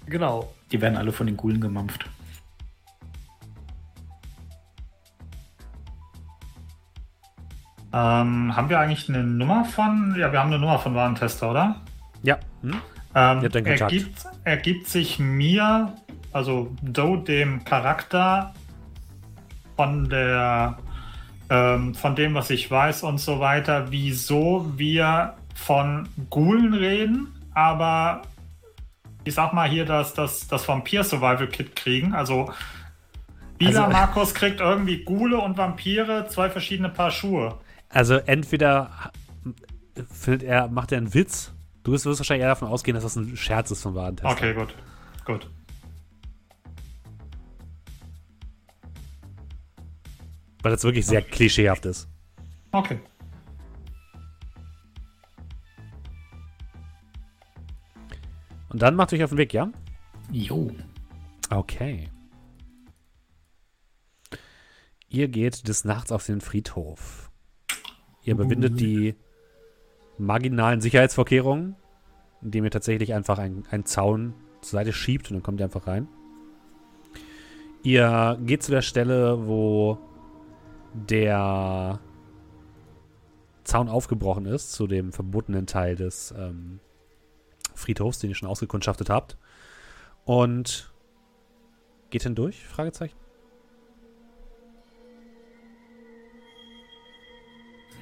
Genau. 0.10 0.54
Die 0.72 0.80
werden 0.80 0.98
alle 0.98 1.12
von 1.12 1.28
den 1.28 1.36
Gulen 1.36 1.60
gemampft. 1.60 2.06
Ähm, 7.98 8.56
haben 8.56 8.70
wir 8.70 8.80
eigentlich 8.80 9.10
eine 9.10 9.24
Nummer 9.24 9.66
von? 9.66 10.16
Ja, 10.18 10.32
wir 10.32 10.40
haben 10.40 10.52
eine 10.52 10.60
Nummer 10.60 10.78
von 10.78 10.94
Warentester, 10.94 11.50
oder? 11.50 11.78
Ja. 12.22 12.38
Hm? 12.62 12.76
Ähm, 13.16 13.40
Kontakt. 13.42 13.82
ergibt, 13.82 14.26
ergibt 14.44 14.88
sich 14.88 15.18
mir, 15.18 15.94
also 16.32 16.72
Doe, 16.84 17.24
dem 17.24 17.64
Charakter 17.64 18.54
von 19.76 20.10
der 20.10 20.78
ähm, 21.50 21.96
von 21.96 22.16
dem, 22.16 22.36
was 22.36 22.52
ich 22.52 22.70
weiß 22.70 23.02
und 23.04 23.20
so 23.20 23.40
weiter, 23.40 23.88
wieso 23.90 24.72
wir 24.76 25.34
von 25.56 26.08
Ghoulen 26.30 26.74
reden, 26.74 27.30
aber 27.56 28.22
ich 29.24 29.34
sag 29.34 29.54
mal 29.54 29.68
hier, 29.68 29.86
dass 29.86 30.14
das, 30.14 30.48
das 30.48 30.68
Vampir 30.68 31.04
Survival 31.04 31.48
Kit 31.48 31.76
kriegen. 31.76 32.14
Also 32.14 32.52
Bila 33.58 33.86
Also- 33.86 33.92
Markus 33.92 34.34
kriegt 34.36 34.60
irgendwie 34.60 35.04
Ghule 35.04 35.40
und 35.40 35.58
Vampire, 35.58 36.28
zwei 36.28 36.50
verschiedene 36.50 36.90
Paar 36.90 37.10
Schuhe. 37.12 37.58
Also 37.90 38.16
entweder 38.16 39.12
findet 40.10 40.44
er, 40.44 40.68
macht 40.68 40.92
er 40.92 41.00
einen 41.00 41.14
Witz. 41.14 41.54
Du 41.84 41.92
wirst 41.92 42.06
wahrscheinlich 42.06 42.44
eher 42.44 42.50
davon 42.50 42.68
ausgehen, 42.68 42.96
dass 42.96 43.04
das 43.04 43.16
ein 43.16 43.38
Scherz 43.38 43.72
ist 43.72 43.82
von 43.82 43.96
Warentester. 43.96 44.30
Okay, 44.30 44.54
gut. 44.54 44.76
Gut. 45.26 45.50
Weil 50.62 50.72
das 50.72 50.84
wirklich 50.84 51.06
sehr 51.06 51.22
klischeehaft 51.22 51.86
ist. 51.86 52.10
Okay. 52.72 53.00
Und 58.70 58.82
dann 58.82 58.96
macht 58.96 59.14
euch 59.14 59.24
auf 59.24 59.30
den 59.30 59.38
Weg, 59.38 59.54
ja? 59.54 59.72
Jo. 60.32 60.72
Okay. 61.50 62.10
Ihr 65.08 65.30
geht 65.30 65.68
des 65.68 65.86
Nachts 65.86 66.12
auf 66.12 66.26
den 66.26 66.42
Friedhof. 66.42 67.27
Ihr 68.28 68.34
überwindet 68.34 68.78
die 68.78 69.16
marginalen 70.18 70.82
Sicherheitsvorkehrungen, 70.82 71.78
indem 72.42 72.66
ihr 72.66 72.72
tatsächlich 72.72 73.14
einfach 73.14 73.40
einen, 73.40 73.66
einen 73.72 73.86
Zaun 73.86 74.34
zur 74.60 74.72
Seite 74.80 74.92
schiebt 74.92 75.32
und 75.32 75.38
dann 75.38 75.44
kommt 75.44 75.62
ihr 75.62 75.64
einfach 75.64 75.88
rein. 75.88 76.10
Ihr 77.84 78.38
geht 78.44 78.64
zu 78.64 78.72
der 78.72 78.82
Stelle, 78.82 79.48
wo 79.48 79.98
der 80.94 82.02
Zaun 83.64 83.88
aufgebrochen 83.88 84.46
ist, 84.46 84.74
zu 84.74 84.88
dem 84.88 85.14
verbotenen 85.14 85.66
Teil 85.66 85.96
des 85.96 86.34
ähm, 86.38 86.82
Friedhofs, 87.76 88.20
den 88.20 88.32
ihr 88.32 88.36
schon 88.36 88.50
ausgekundschaftet 88.50 89.10
habt. 89.10 89.38
Und 90.26 90.92
geht 92.10 92.24
hindurch? 92.24 92.66
Fragezeichen. 92.66 93.16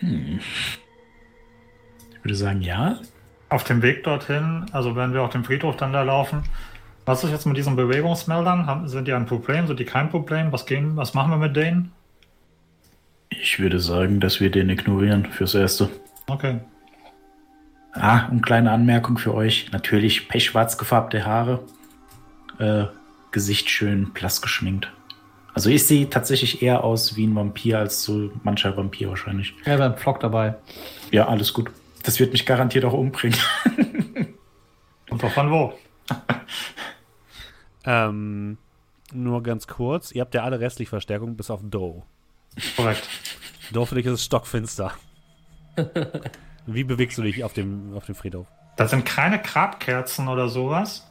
Ich 0.02 0.74
würde 2.24 2.36
sagen, 2.36 2.62
ja. 2.62 3.00
Auf 3.50 3.64
dem 3.64 3.82
Weg 3.82 4.04
dorthin, 4.04 4.66
also 4.72 4.96
wenn 4.96 5.14
wir 5.14 5.22
auf 5.22 5.30
dem 5.32 5.44
Friedhof 5.44 5.78
dann 5.78 5.94
da 5.94 6.04
laufen, 6.04 6.44
was 7.06 7.24
ist 7.24 7.32
jetzt 7.32 7.46
mit 7.46 7.56
diesen 7.56 7.76
Bewegungsmeldern? 7.76 8.66
Haben, 8.66 8.88
sind 8.88 9.08
die 9.08 9.14
ein 9.14 9.28
Problem? 9.28 9.68
Sind 9.68 9.80
die 9.80 9.86
kein 9.86 10.10
Problem? 10.10 10.52
Was, 10.52 10.66
gehen, 10.66 10.98
was 10.98 11.14
machen 11.14 11.32
wir 11.32 11.38
mit 11.38 11.56
denen? 11.56 11.92
Ich 13.30 13.60
würde 13.60 13.80
sagen, 13.80 14.20
dass 14.20 14.40
wir 14.40 14.50
den 14.50 14.70
ignorieren 14.70 15.26
fürs 15.28 15.54
Erste. 15.54 15.90
Okay. 16.28 16.60
Ah, 17.94 18.26
und 18.28 18.42
kleine 18.42 18.72
Anmerkung 18.72 19.18
für 19.18 19.34
euch. 19.34 19.72
Natürlich 19.72 20.28
pechschwarz 20.28 20.78
gefärbte 20.78 21.26
Haare. 21.26 21.64
Äh, 22.60 22.86
Gesicht 23.32 23.70
schön 23.70 24.12
blass 24.14 24.42
geschminkt. 24.42 24.92
Also 25.56 25.70
ich 25.70 25.88
sehe 25.88 26.10
tatsächlich 26.10 26.62
eher 26.62 26.84
aus 26.84 27.16
wie 27.16 27.26
ein 27.26 27.34
Vampir 27.34 27.80
als 27.80 28.04
so 28.04 28.30
mancher 28.44 28.76
Vampir 28.76 29.08
wahrscheinlich. 29.08 29.54
Ja, 29.66 29.78
wir 29.78 29.86
haben 29.86 29.98
Flock 29.98 30.20
dabei. 30.20 30.56
Ja, 31.12 31.30
alles 31.30 31.54
gut. 31.54 31.72
Das 32.04 32.20
wird 32.20 32.34
mich 32.34 32.46
garantiert 32.46 32.84
auch 32.84 32.94
umbringen. 32.94 33.40
Und 35.10 35.24
davon 35.24 35.50
wo? 35.50 35.74
Ähm, 37.88 38.58
nur 39.14 39.44
ganz 39.44 39.68
kurz. 39.68 40.12
Ihr 40.12 40.22
habt 40.22 40.34
ja 40.34 40.44
alle 40.44 40.60
restlich 40.60 40.90
Verstärkung 40.90 41.38
bis 41.38 41.52
auf 41.52 41.60
Doe. 41.64 42.02
Korrekt. 42.76 43.08
Doe 43.72 43.86
für 43.86 43.94
dich 43.94 44.08
ist 44.08 44.14
es 44.14 44.26
stockfinster. 44.26 44.92
Wie 46.66 46.84
bewegst 46.84 47.20
du 47.20 47.22
dich 47.22 47.44
auf 47.44 47.54
dem, 47.54 47.94
auf 47.94 48.08
dem 48.08 48.16
Friedhof? 48.16 48.48
Das 48.76 48.90
sind 48.90 49.06
keine 49.06 49.40
Grabkerzen 49.40 50.28
oder 50.28 50.50
sowas. 50.50 51.08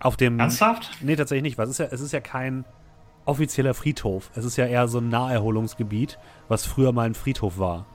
Auf 0.00 0.16
dem. 0.16 0.40
Ernsthaft? 0.40 0.90
Nee, 1.00 1.14
tatsächlich 1.14 1.44
nicht. 1.44 1.58
Was 1.58 1.70
ist 1.70 1.78
ja, 1.78 1.86
es 1.92 2.00
ist 2.00 2.10
ja 2.10 2.20
kein 2.20 2.64
offizieller 3.24 3.74
Friedhof. 3.74 4.30
Es 4.34 4.44
ist 4.44 4.56
ja 4.56 4.66
eher 4.66 4.88
so 4.88 4.98
ein 4.98 5.08
Naherholungsgebiet, 5.08 6.18
was 6.48 6.66
früher 6.66 6.92
mal 6.92 7.06
ein 7.06 7.14
Friedhof 7.14 7.58
war. 7.58 7.86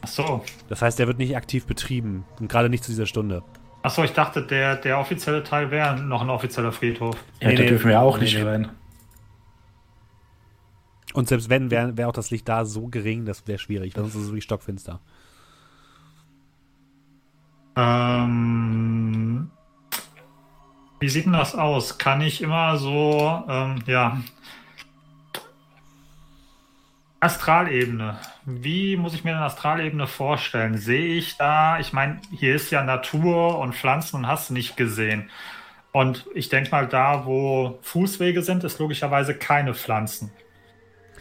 Ach 0.00 0.08
so. 0.08 0.44
Das 0.68 0.82
heißt, 0.82 0.98
der 0.98 1.06
wird 1.06 1.18
nicht 1.18 1.36
aktiv 1.36 1.66
betrieben. 1.66 2.24
Und 2.40 2.48
gerade 2.48 2.68
nicht 2.68 2.84
zu 2.84 2.92
dieser 2.92 3.06
Stunde. 3.06 3.42
Achso, 3.82 4.02
ich 4.04 4.12
dachte, 4.12 4.42
der, 4.42 4.76
der 4.76 4.98
offizielle 4.98 5.42
Teil 5.42 5.70
wäre 5.70 5.98
noch 6.00 6.22
ein 6.22 6.30
offizieller 6.30 6.72
Friedhof. 6.72 7.16
Ja, 7.40 7.48
Nee, 7.48 7.56
da 7.56 7.62
nee, 7.62 7.68
dürfen 7.68 7.88
wir 7.88 8.00
auch 8.00 8.16
nee, 8.18 8.24
nicht 8.24 8.36
nee. 8.36 8.42
rein. 8.42 8.70
Und 11.14 11.28
selbst 11.28 11.48
wenn, 11.48 11.70
wäre 11.70 11.96
wär 11.96 12.08
auch 12.08 12.12
das 12.12 12.30
Licht 12.30 12.48
da 12.48 12.64
so 12.64 12.88
gering, 12.88 13.24
das 13.24 13.46
wäre 13.46 13.58
schwierig, 13.58 13.94
sonst 13.94 14.14
ist 14.14 14.22
es 14.22 14.28
wirklich 14.28 14.44
stockfinster. 14.44 15.00
Ähm, 17.76 19.50
wie 21.00 21.08
sieht 21.08 21.26
denn 21.26 21.32
das 21.32 21.54
aus? 21.54 21.98
Kann 21.98 22.20
ich 22.20 22.42
immer 22.42 22.76
so, 22.76 23.44
ähm, 23.48 23.82
ja. 23.86 24.18
Astralebene. 27.20 28.16
Wie 28.44 28.96
muss 28.96 29.12
ich 29.14 29.24
mir 29.24 29.34
eine 29.34 29.44
Astralebene 29.44 30.06
vorstellen? 30.06 30.78
Sehe 30.78 31.16
ich 31.16 31.36
da, 31.36 31.80
ich 31.80 31.92
meine, 31.92 32.20
hier 32.30 32.54
ist 32.54 32.70
ja 32.70 32.84
Natur 32.84 33.58
und 33.58 33.74
Pflanzen 33.74 34.16
und 34.16 34.26
hast 34.28 34.50
nicht 34.50 34.76
gesehen. 34.76 35.28
Und 35.90 36.26
ich 36.34 36.48
denke 36.48 36.70
mal, 36.70 36.86
da, 36.86 37.26
wo 37.26 37.78
Fußwege 37.82 38.42
sind, 38.42 38.62
ist 38.62 38.78
logischerweise 38.78 39.34
keine 39.34 39.74
Pflanzen. 39.74 40.30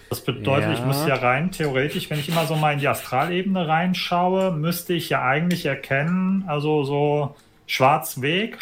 Das 0.10 0.24
bedeutet, 0.24 0.70
Ja. 0.70 0.74
ich 0.74 0.86
muss 0.86 1.06
ja 1.08 1.16
rein, 1.16 1.52
theoretisch, 1.52 2.10
wenn 2.10 2.20
ich 2.20 2.30
immer 2.30 2.46
so 2.46 2.56
mal 2.56 2.74
in 2.74 2.80
die 2.80 2.88
Astralebene 2.88 3.68
reinschaue, 3.68 4.52
müsste 4.52 4.94
ich 4.94 5.10
ja 5.10 5.24
eigentlich 5.24 5.66
erkennen, 5.66 6.44
also 6.48 6.84
so 6.84 7.36
Schwarzweg, 7.66 8.60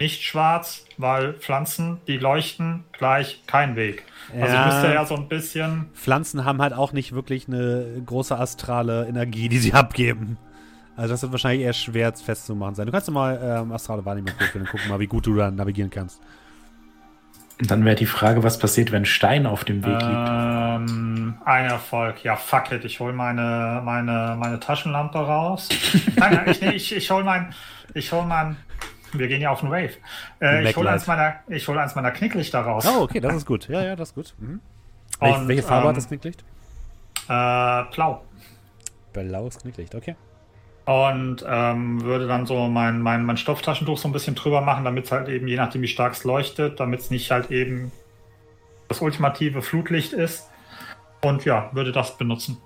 nicht 0.00 0.22
schwarz, 0.22 0.84
weil 0.96 1.34
Pflanzen, 1.34 2.00
die 2.06 2.16
leuchten, 2.16 2.84
gleich 2.92 3.42
kein 3.46 3.76
Weg. 3.76 4.02
Also 4.34 4.54
Ja. 4.54 4.60
ich 4.68 4.74
müsste 4.74 4.94
ja 4.94 5.04
so 5.04 5.14
ein 5.16 5.28
bisschen, 5.28 5.90
Pflanzen 5.94 6.44
haben 6.44 6.60
halt 6.62 6.72
auch 6.72 6.92
nicht 6.92 7.12
wirklich 7.12 7.46
eine 7.48 8.02
große 8.06 8.36
astrale 8.38 9.06
Energie, 9.06 9.48
die 9.48 9.58
sie 9.58 9.72
abgeben. 9.74 10.38
Also 10.96 11.14
das 11.14 11.22
wird 11.22 11.32
wahrscheinlich 11.32 11.62
eher 11.64 11.72
schwer 11.72 12.12
festzumachen 12.14 12.74
sein. 12.74 12.86
Du 12.86 12.92
kannst 12.92 13.08
doch 13.08 13.12
mal 13.12 13.38
ähm, 13.42 13.72
astrale 13.72 14.04
Wahrnehmung 14.04 14.32
würfeln 14.38 14.64
und 14.64 14.70
gucken 14.70 14.88
mal, 14.88 14.98
wie 15.00 15.06
gut 15.06 15.26
du 15.26 15.34
da 15.36 15.50
navigieren 15.50 15.90
kannst. 15.90 16.20
Und 17.60 17.70
dann 17.70 17.84
wäre 17.84 17.94
die 17.96 18.06
Frage, 18.06 18.42
was 18.42 18.58
passiert, 18.58 18.90
wenn 18.90 19.02
ein 19.02 19.06
Stein 19.06 19.46
auf 19.46 19.64
dem 19.64 19.84
Weg 19.84 19.92
liegt. 19.92 20.02
ähm, 20.04 21.34
ein 21.44 21.64
Erfolg. 21.66 22.24
Ja, 22.24 22.36
fuck 22.36 22.72
it, 22.72 22.84
ich 22.86 23.00
hole 23.00 23.12
meine, 23.12 23.82
meine, 23.84 24.36
meine 24.38 24.58
Taschenlampe 24.60 25.18
raus. 25.18 25.68
nein, 26.16 26.34
nein, 26.34 26.48
ich, 26.50 26.62
ich, 26.62 26.96
ich 26.96 27.10
hole 27.10 27.22
mein, 27.24 27.52
ich 27.92 28.12
hole 28.12 28.24
mein, 28.26 28.56
wir 29.12 29.28
gehen 29.28 29.40
ja 29.40 29.50
auf 29.50 29.60
den 29.60 29.70
Wave. 29.70 29.94
Äh, 30.40 30.68
ich 30.68 30.76
hole 30.76 30.90
eins 30.90 31.06
meiner, 31.06 31.36
ich 31.48 31.68
eins 31.68 31.94
meiner 31.94 32.10
Knicklichter 32.10 32.60
raus. 32.60 32.86
Oh, 32.86 33.02
okay, 33.02 33.20
das 33.20 33.34
ist 33.34 33.46
gut. 33.46 33.68
Ja, 33.68 33.82
ja, 33.82 33.96
das 33.96 34.10
ist 34.10 34.14
gut. 34.14 34.34
Mhm. 34.38 34.60
Welche, 35.18 35.38
Und, 35.38 35.48
welche 35.48 35.62
Farbe 35.62 35.84
ähm, 35.84 35.88
hat 35.88 35.96
das 35.96 36.08
Knicklicht? 36.08 36.44
Äh, 37.28 37.84
blau. 37.94 38.24
Blaues 39.12 39.58
Knicklicht, 39.58 39.94
okay. 39.94 40.16
Und 40.86 41.44
ähm, 41.46 42.02
würde 42.02 42.26
dann 42.26 42.46
so 42.46 42.66
mein, 42.66 43.00
mein, 43.00 43.24
mein 43.24 43.36
Stofftaschentuch 43.36 43.98
so 43.98 44.08
ein 44.08 44.12
bisschen 44.12 44.34
drüber 44.34 44.60
machen, 44.60 44.84
damit 44.84 45.04
es 45.04 45.12
halt 45.12 45.28
eben, 45.28 45.46
je 45.46 45.56
nachdem 45.56 45.82
wie 45.82 45.88
stark 45.88 46.14
es 46.14 46.24
leuchtet, 46.24 46.80
damit 46.80 47.00
es 47.00 47.10
nicht 47.10 47.30
halt 47.30 47.50
eben 47.50 47.92
das 48.88 49.00
ultimative 49.00 49.62
Flutlicht 49.62 50.12
ist. 50.12 50.48
Und 51.20 51.44
ja, 51.44 51.70
würde 51.72 51.92
das 51.92 52.16
benutzen. 52.16 52.58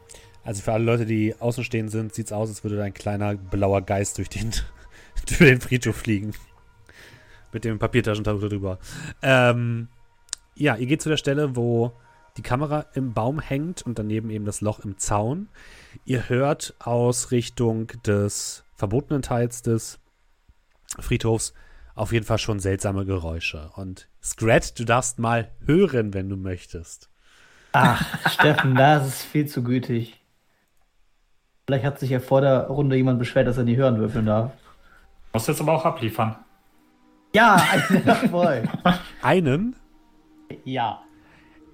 Also 0.45 0.63
für 0.63 0.73
alle 0.73 0.85
Leute, 0.85 1.07
die 1.07 1.35
außenstehend 1.39 1.91
sind, 1.91 2.15
sieht 2.15 2.27
es 2.27 2.33
aus, 2.33 2.49
als 2.49 2.63
würde 2.65 2.77
da 2.77 2.85
ein 2.85 2.95
kleiner 2.95 3.35
blauer 3.35 3.83
Geist 3.83 4.19
durch 4.19 4.29
den, 4.29 4.53
durch 5.39 5.51
den 5.51 5.61
Friedhof 5.61 5.97
fliegen. 5.97 6.33
Mit 7.53 7.65
dem 7.65 7.79
Papiertaschentuch 7.79 8.41
drüber. 8.41 8.79
Ähm, 9.23 9.89
ja, 10.55 10.77
ihr 10.77 10.87
geht 10.87 11.03
zu 11.03 11.09
der 11.09 11.17
Stelle, 11.17 11.57
wo 11.57 11.93
die 12.37 12.43
Kamera 12.43 12.87
im 12.95 13.13
Baum 13.13 13.41
hängt 13.41 13.83
und 13.83 13.99
daneben 13.99 14.31
eben 14.31 14.45
das 14.45 14.61
Loch 14.61 14.81
im 14.81 14.99
Zaun. 14.99 15.49
Ihr 16.05 16.29
hört 16.29 16.75
aus 16.81 17.31
Richtung 17.31 17.89
des 18.05 18.65
verbotenen 18.75 19.23
Teils 19.23 19.63
des 19.63 20.01
Friedhofs 20.99 21.55
auf 21.95 22.13
jeden 22.13 22.27
Fall 22.27 22.39
schon 22.39 22.59
seltsame 22.59 23.05
Geräusche. 23.05 23.71
Und 23.77 24.09
Scrat, 24.23 24.79
du 24.79 24.85
darfst 24.85 25.19
mal 25.19 25.51
hören, 25.65 26.13
wenn 26.13 26.29
du 26.29 26.37
möchtest. 26.37 27.09
Ach, 27.73 28.05
Steffen, 28.31 28.75
das 28.75 29.07
ist 29.07 29.23
viel 29.23 29.47
zu 29.47 29.63
gütig. 29.63 30.21
Vielleicht 31.67 31.85
hat 31.85 31.99
sich 31.99 32.11
ja 32.11 32.21
vor 32.21 32.41
der 32.41 32.67
Runde 32.67 32.97
jemand 32.97 33.19
beschwert, 33.19 33.47
dass 33.47 33.59
er 33.59 33.65
nie 33.65 33.77
hören 33.77 33.99
würfeln 33.99 34.27
darf. 34.27 34.53
Muss 35.35 35.47
jetzt 35.47 35.61
aber 35.61 35.73
auch 35.73 35.85
abliefern. 35.85 36.37
Ja, 37.35 37.57
ein 37.91 38.07
Erfolg. 38.07 38.69
Einen 39.21 39.77
ja. 40.65 41.03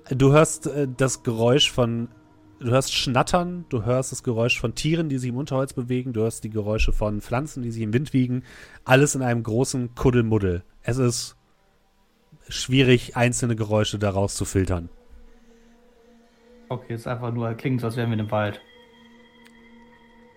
Du 0.09 0.33
hörst 0.33 0.67
äh, 0.67 0.89
das 0.89 1.23
Geräusch 1.23 1.71
von, 1.71 2.09
du 2.59 2.71
hörst 2.71 2.95
Schnattern, 2.95 3.67
du 3.69 3.85
hörst 3.85 4.13
das 4.13 4.23
Geräusch 4.23 4.59
von 4.59 4.75
Tieren, 4.75 5.09
die 5.09 5.19
sich 5.19 5.31
im 5.31 5.37
Unterholz 5.37 5.73
bewegen, 5.73 6.13
du 6.13 6.23
hörst 6.23 6.43
die 6.45 6.51
Geräusche 6.51 6.93
von 6.93 7.21
Pflanzen, 7.21 7.63
die 7.63 7.71
sich 7.71 7.83
im 7.83 7.93
Wind 7.93 8.13
wiegen. 8.13 8.43
Alles 8.85 9.15
in 9.15 9.23
einem 9.23 9.43
großen 9.43 9.95
Kuddelmuddel. 9.95 10.65
Es 10.83 10.99
ist 10.99 11.37
schwierig, 12.49 13.17
einzelne 13.17 13.55
Geräusche 13.55 13.99
daraus 13.99 14.35
zu 14.35 14.45
filtern. 14.45 14.89
Okay, 16.69 16.95
ist 16.95 17.07
einfach 17.07 17.33
nur, 17.33 17.53
klingt 17.55 17.81
so, 17.81 17.89
als 17.89 17.97
wären 17.97 18.11
wir 18.11 18.19
im 18.19 18.31
Wald. 18.31 18.61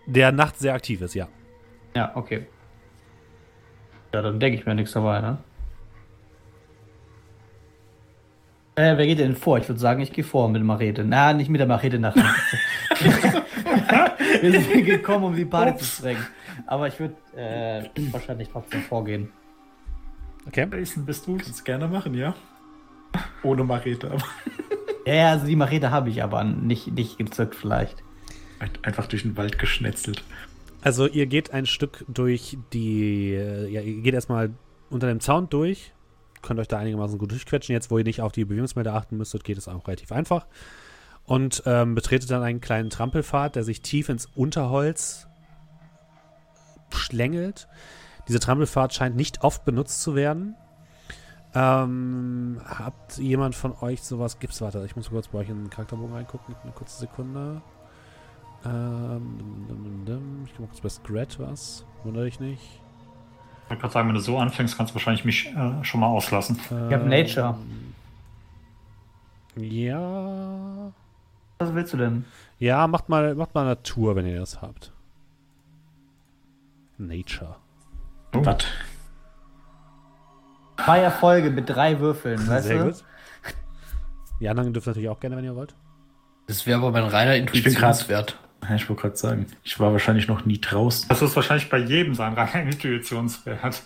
Der 0.05 0.31
nachts 0.31 0.59
sehr 0.59 0.73
aktiv 0.73 1.01
ist, 1.01 1.13
ja. 1.13 1.29
Ja, 1.95 2.11
okay. 2.15 2.47
Ja, 4.13 4.21
dann 4.21 4.39
denke 4.39 4.59
ich 4.59 4.65
mir 4.65 4.75
nichts 4.75 4.93
dabei, 4.93 5.21
ne? 5.21 5.37
Äh, 8.75 8.97
wer 8.97 9.05
geht 9.05 9.19
denn 9.19 9.35
vor? 9.35 9.57
Ich 9.57 9.67
würde 9.67 9.79
sagen, 9.79 10.01
ich 10.01 10.11
gehe 10.13 10.23
vor 10.23 10.47
mit 10.49 10.57
der 10.59 10.65
Machete. 10.65 11.03
Na, 11.03 11.33
nicht 11.33 11.49
mit 11.49 11.59
der 11.59 11.67
Machete 11.67 11.99
nach. 11.99 12.15
Wir 14.41 14.51
sind 14.51 14.71
hier 14.71 14.83
gekommen, 14.83 15.25
um 15.25 15.35
die 15.35 15.45
Party 15.45 15.77
zu 15.77 15.85
sprengen. 15.85 16.25
Aber 16.67 16.87
ich 16.87 16.99
würde 16.99 17.15
äh, 17.35 17.83
wahrscheinlich 18.11 18.49
trotzdem 18.49 18.81
vorgehen. 18.81 19.31
Okay. 20.47 20.67
Jason, 20.71 21.05
bist 21.05 21.25
du? 21.27 21.37
Kannst 21.37 21.63
gerne 21.65 21.87
machen, 21.87 22.13
ja. 22.13 22.33
Ohne 23.43 23.63
Machete, 23.63 24.07
aber 24.11 24.23
Ja, 25.05 25.13
ja, 25.13 25.31
also 25.31 25.45
die 25.45 25.55
Machete 25.55 25.91
habe 25.91 26.09
ich 26.09 26.23
aber 26.23 26.43
nicht, 26.43 26.87
nicht 26.91 27.17
gezückt 27.17 27.55
vielleicht. 27.55 28.03
einfach 28.81 29.07
durch 29.07 29.21
den 29.23 29.37
Wald 29.37 29.59
geschnetzelt. 29.59 30.23
Also 30.83 31.07
ihr 31.07 31.27
geht 31.27 31.51
ein 31.51 31.65
Stück 31.65 32.03
durch 32.09 32.57
die, 32.73 33.31
ja, 33.31 33.81
ihr 33.81 34.01
geht 34.01 34.13
erstmal 34.13 34.53
unter 34.89 35.07
dem 35.07 35.21
Zaun 35.21 35.49
durch, 35.49 35.93
könnt 36.41 36.59
euch 36.59 36.67
da 36.67 36.77
einigermaßen 36.77 37.17
gut 37.17 37.31
durchquetschen. 37.31 37.73
Jetzt, 37.73 37.89
wo 37.89 37.97
ihr 37.97 38.03
nicht 38.03 38.19
auf 38.19 38.33
die 38.33 38.43
Bewegungsmelder 38.43 38.93
achten 38.93 39.15
müsstet, 39.15 39.45
geht 39.45 39.57
es 39.57 39.69
auch 39.69 39.87
relativ 39.87 40.11
einfach. 40.11 40.45
Und 41.25 41.63
ähm, 41.65 41.95
betretet 41.95 42.29
dann 42.31 42.43
einen 42.43 42.59
kleinen 42.59 42.89
Trampelpfad, 42.89 43.55
der 43.55 43.63
sich 43.63 43.81
tief 43.81 44.09
ins 44.09 44.25
Unterholz 44.35 45.27
schlängelt. 46.89 47.69
Diese 48.27 48.41
Trampelpfad 48.41 48.93
scheint 48.93 49.15
nicht 49.15 49.41
oft 49.41 49.63
benutzt 49.63 50.01
zu 50.01 50.15
werden. 50.15 50.55
Ähm, 51.55 52.59
habt 52.65 53.17
jemand 53.19 53.55
von 53.55 53.73
euch 53.79 54.03
sowas? 54.03 54.39
Gibt's, 54.39 54.59
warte, 54.59 54.83
ich 54.85 54.97
muss 54.97 55.11
kurz 55.11 55.29
bei 55.29 55.39
euch 55.39 55.49
in 55.49 55.63
den 55.63 55.69
Charakterbogen 55.69 56.13
reingucken. 56.13 56.55
Eine 56.61 56.73
kurze 56.73 56.99
Sekunde. 56.99 57.61
Ähm, 58.65 60.43
ich 60.45 60.51
guck 60.51 60.61
mal 60.61 60.67
kurz 60.67 60.81
bei 60.81 60.89
Scrat 60.89 61.39
was. 61.39 61.85
Wundere 62.03 62.27
ich 62.27 62.39
nicht. 62.39 62.61
Ich 63.63 63.69
wollte 63.69 63.81
gerade 63.81 63.93
sagen, 63.93 64.07
wenn 64.09 64.15
du 64.15 64.21
so 64.21 64.37
anfängst, 64.37 64.77
kannst 64.77 64.91
du 64.91 64.95
wahrscheinlich 64.95 65.25
mich 65.25 65.47
äh, 65.55 65.83
schon 65.83 65.99
mal 65.99 66.07
auslassen. 66.07 66.59
Ich 66.65 66.71
habe 66.71 67.05
Nature. 67.05 67.57
Ja. 69.55 70.91
Was 71.59 71.73
willst 71.73 71.93
du 71.93 71.97
denn? 71.97 72.25
Ja, 72.59 72.87
macht 72.87 73.09
mal, 73.09 73.35
macht 73.35 73.53
mal 73.55 73.65
Natur, 73.65 74.15
wenn 74.15 74.25
ihr 74.25 74.39
das 74.39 74.61
habt. 74.61 74.91
Nature. 76.97 77.55
Was? 78.33 78.65
Zwei 80.83 80.99
Erfolge 80.99 81.49
mit 81.51 81.69
drei 81.69 81.99
Würfeln, 81.99 82.47
weißt 82.47 82.67
Sehr 82.67 82.79
du? 82.79 82.85
gut. 82.91 83.03
Die 84.39 84.49
anderen 84.49 84.73
dürft 84.73 84.87
natürlich 84.87 85.09
auch 85.09 85.19
gerne, 85.19 85.37
wenn 85.37 85.45
ihr 85.45 85.55
wollt. 85.55 85.75
Das 86.47 86.65
wäre 86.65 86.79
aber 86.79 86.91
mein 86.91 87.05
reiner 87.05 87.35
Intuitionswert. 87.35 88.37
Ja, 88.67 88.75
Ich 88.75 88.89
wollte 88.89 89.01
gerade 89.01 89.17
sagen, 89.17 89.47
ich 89.63 89.79
war 89.79 89.91
wahrscheinlich 89.91 90.27
noch 90.27 90.45
nie 90.45 90.59
draußen. 90.59 91.07
Das 91.09 91.21
ist 91.21 91.35
wahrscheinlich 91.35 91.69
bei 91.69 91.77
jedem 91.79 92.15
sein 92.15 92.33
reiner 92.33 92.63
Intuitionswert. 92.71 93.83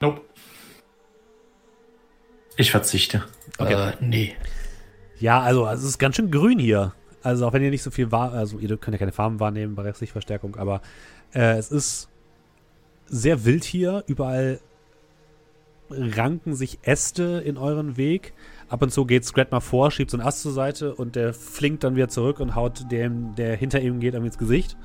Nope. 0.00 0.22
Ich 2.56 2.70
verzichte. 2.70 3.24
Äh, 3.58 3.92
nee. 4.00 4.34
Ja, 5.18 5.40
also 5.40 5.66
es 5.66 5.82
ist 5.82 5.98
ganz 5.98 6.16
schön 6.16 6.30
grün 6.30 6.58
hier. 6.58 6.94
Also 7.22 7.46
auch 7.46 7.52
wenn 7.52 7.62
ihr 7.62 7.70
nicht 7.70 7.82
so 7.82 7.90
viel 7.90 8.10
wahr, 8.10 8.32
also 8.32 8.58
ihr 8.58 8.76
könnt 8.78 8.94
ja 8.94 8.98
keine 8.98 9.12
Farben 9.12 9.40
wahrnehmen 9.40 9.74
bei 9.74 9.82
Restlichtverstärkung, 9.82 10.56
aber 10.56 10.80
äh, 11.34 11.58
es 11.58 11.70
ist 11.70 12.08
sehr 13.06 13.44
wild 13.44 13.64
hier. 13.64 14.04
Überall 14.06 14.60
ranken 15.90 16.54
sich 16.54 16.78
Äste 16.82 17.42
in 17.44 17.58
euren 17.58 17.96
Weg. 17.96 18.32
Ab 18.70 18.82
und 18.82 18.92
zu 18.92 19.04
geht 19.04 19.24
Scrat 19.24 19.50
mal 19.50 19.60
vor, 19.60 19.90
schiebt 19.90 20.12
so 20.12 20.16
einen 20.16 20.26
Ast 20.26 20.42
zur 20.42 20.52
Seite 20.52 20.94
und 20.94 21.16
der 21.16 21.34
flinkt 21.34 21.82
dann 21.82 21.96
wieder 21.96 22.08
zurück 22.08 22.38
und 22.38 22.54
haut 22.54 22.90
dem, 22.90 23.34
der 23.34 23.56
hinter 23.56 23.80
ihm 23.80 23.98
geht, 23.98 24.14
ins 24.14 24.38
Gesicht. 24.38 24.76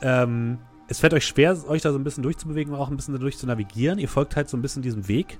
Ähm, 0.00 0.58
es 0.88 1.00
fällt 1.00 1.12
euch 1.12 1.26
schwer, 1.26 1.56
euch 1.68 1.82
da 1.82 1.92
so 1.92 1.98
ein 1.98 2.04
bisschen 2.04 2.22
durchzubewegen 2.22 2.74
auch 2.74 2.90
ein 2.90 2.96
bisschen 2.96 3.14
dadurch 3.14 3.36
zu 3.36 3.46
navigieren. 3.46 3.98
Ihr 3.98 4.08
folgt 4.08 4.34
halt 4.34 4.48
so 4.48 4.56
ein 4.56 4.62
bisschen 4.62 4.82
diesem 4.82 5.08
Weg, 5.08 5.38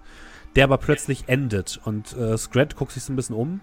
der 0.54 0.64
aber 0.64 0.76
plötzlich 0.76 1.24
endet. 1.28 1.80
Und 1.84 2.14
äh, 2.16 2.36
Scrat 2.36 2.76
guckt 2.76 2.92
sich 2.92 3.04
so 3.04 3.12
ein 3.12 3.16
bisschen 3.16 3.36
um. 3.36 3.60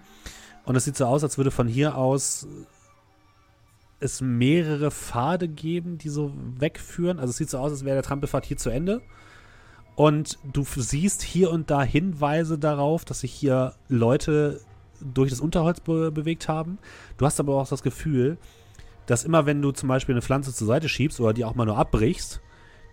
Und 0.64 0.74
es 0.74 0.84
sieht 0.84 0.96
so 0.96 1.06
aus, 1.06 1.22
als 1.22 1.38
würde 1.38 1.52
von 1.52 1.68
hier 1.68 1.96
aus 1.96 2.48
es 4.00 4.20
mehrere 4.20 4.90
Pfade 4.90 5.46
geben, 5.46 5.98
die 5.98 6.08
so 6.08 6.32
wegführen. 6.58 7.20
Also 7.20 7.30
es 7.30 7.36
sieht 7.36 7.50
so 7.50 7.58
aus, 7.58 7.70
als 7.70 7.84
wäre 7.84 7.96
der 7.96 8.02
Trampelpfad 8.02 8.44
hier 8.44 8.56
zu 8.56 8.70
Ende. 8.70 9.02
Und 10.00 10.38
du 10.50 10.64
siehst 10.64 11.20
hier 11.20 11.50
und 11.50 11.70
da 11.70 11.82
Hinweise 11.82 12.58
darauf, 12.58 13.04
dass 13.04 13.20
sich 13.20 13.34
hier 13.34 13.74
Leute 13.90 14.62
durch 14.98 15.28
das 15.28 15.42
Unterholz 15.42 15.80
be 15.80 16.10
bewegt 16.10 16.48
haben. 16.48 16.78
Du 17.18 17.26
hast 17.26 17.38
aber 17.38 17.56
auch 17.56 17.68
das 17.68 17.82
Gefühl, 17.82 18.38
dass 19.04 19.24
immer 19.24 19.44
wenn 19.44 19.60
du 19.60 19.72
zum 19.72 19.90
Beispiel 19.90 20.14
eine 20.14 20.22
Pflanze 20.22 20.54
zur 20.54 20.66
Seite 20.66 20.88
schiebst 20.88 21.20
oder 21.20 21.34
die 21.34 21.44
auch 21.44 21.54
mal 21.54 21.66
nur 21.66 21.76
abbrichst, 21.76 22.40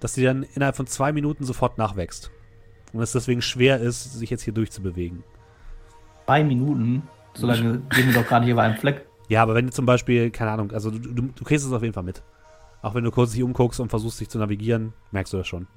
dass 0.01 0.15
die 0.15 0.23
dann 0.25 0.43
innerhalb 0.53 0.75
von 0.75 0.85
zwei 0.85 1.13
Minuten 1.13 1.45
sofort 1.45 1.77
nachwächst. 1.77 2.29
Und 2.91 3.01
es 3.01 3.13
deswegen 3.13 3.41
schwer 3.41 3.79
ist, 3.79 4.11
sich 4.11 4.29
jetzt 4.29 4.43
hier 4.43 4.53
durchzubewegen. 4.53 5.23
Zwei 6.25 6.43
Minuten. 6.43 7.03
So 7.35 7.47
lange 7.47 7.83
gehen 7.95 8.07
wir 8.07 8.21
doch 8.21 8.27
gerade 8.27 8.43
hier 8.43 8.55
bei 8.55 8.63
einem 8.63 8.75
Fleck. 8.75 9.05
Ja, 9.29 9.43
aber 9.43 9.55
wenn 9.55 9.67
du 9.67 9.71
zum 9.71 9.85
Beispiel, 9.85 10.29
keine 10.29 10.51
Ahnung, 10.51 10.73
also 10.73 10.91
du, 10.91 10.99
du, 10.99 11.21
du 11.33 11.43
kriegst 11.45 11.65
es 11.65 11.71
auf 11.71 11.83
jeden 11.83 11.93
Fall 11.93 12.03
mit. 12.03 12.21
Auch 12.81 12.95
wenn 12.95 13.05
du 13.05 13.11
kurz 13.11 13.31
dich 13.31 13.43
umguckst 13.43 13.79
und 13.79 13.87
versuchst, 13.87 14.19
dich 14.19 14.27
zu 14.27 14.39
navigieren, 14.39 14.91
merkst 15.11 15.31
du 15.31 15.37
das 15.37 15.47
schon. 15.47 15.67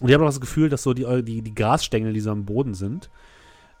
Und 0.00 0.08
ich 0.08 0.14
habe 0.14 0.24
auch 0.24 0.28
das 0.28 0.40
Gefühl, 0.40 0.70
dass 0.70 0.82
so 0.82 0.94
die, 0.94 1.04
die, 1.22 1.42
die 1.42 1.54
Grasstängel, 1.54 2.12
die 2.12 2.20
so 2.20 2.30
am 2.30 2.46
Boden 2.46 2.74
sind, 2.74 3.10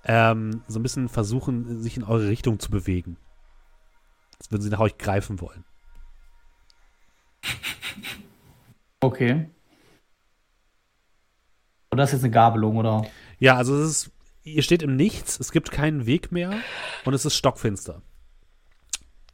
ähm, 0.04 0.62
so 0.68 0.78
ein 0.78 0.82
bisschen 0.82 1.08
versuchen, 1.08 1.82
sich 1.82 1.96
in 1.96 2.04
eure 2.04 2.28
Richtung 2.28 2.58
zu 2.58 2.70
bewegen. 2.70 3.16
Als 4.38 4.50
würden 4.50 4.62
sie 4.62 4.70
nach 4.70 4.80
euch 4.80 4.96
greifen 4.98 5.40
wollen. 5.40 5.64
Okay. 9.00 9.48
Und 11.88 11.98
das 11.98 12.10
ist 12.10 12.14
jetzt 12.14 12.24
eine 12.24 12.32
Gabelung, 12.32 12.76
oder? 12.76 13.06
Ja, 13.38 13.56
also 13.56 13.76
es 13.76 13.90
ist, 13.90 14.10
ihr 14.44 14.62
steht 14.62 14.82
im 14.82 14.96
Nichts, 14.96 15.40
es 15.40 15.52
gibt 15.52 15.70
keinen 15.70 16.06
Weg 16.06 16.30
mehr 16.32 16.54
und 17.04 17.14
es 17.14 17.24
ist 17.24 17.34
stockfinster. 17.34 18.02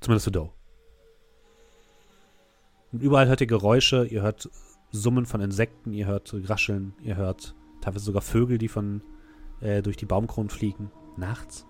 Zumindest 0.00 0.24
für 0.24 0.30
Doe. 0.30 0.52
Und 2.92 3.02
überall 3.02 3.26
hört 3.26 3.40
ihr 3.40 3.46
Geräusche, 3.46 4.06
ihr 4.06 4.22
hört 4.22 4.48
Summen 4.98 5.26
von 5.26 5.40
Insekten, 5.40 5.92
ihr 5.92 6.06
hört 6.06 6.34
Rascheln, 6.44 6.94
ihr 7.02 7.16
hört 7.16 7.54
teilweise 7.80 8.04
sogar 8.04 8.22
Vögel, 8.22 8.58
die 8.58 8.68
von 8.68 9.02
äh, 9.60 9.82
durch 9.82 9.96
die 9.96 10.06
Baumkronen 10.06 10.50
fliegen. 10.50 10.90
Nachts. 11.16 11.66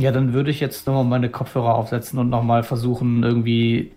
Ja, 0.00 0.12
dann 0.12 0.32
würde 0.32 0.50
ich 0.50 0.60
jetzt 0.60 0.86
nochmal 0.86 1.04
meine 1.04 1.30
Kopfhörer 1.30 1.74
aufsetzen 1.74 2.18
und 2.18 2.30
nochmal 2.30 2.62
versuchen, 2.62 3.22
irgendwie. 3.22 3.92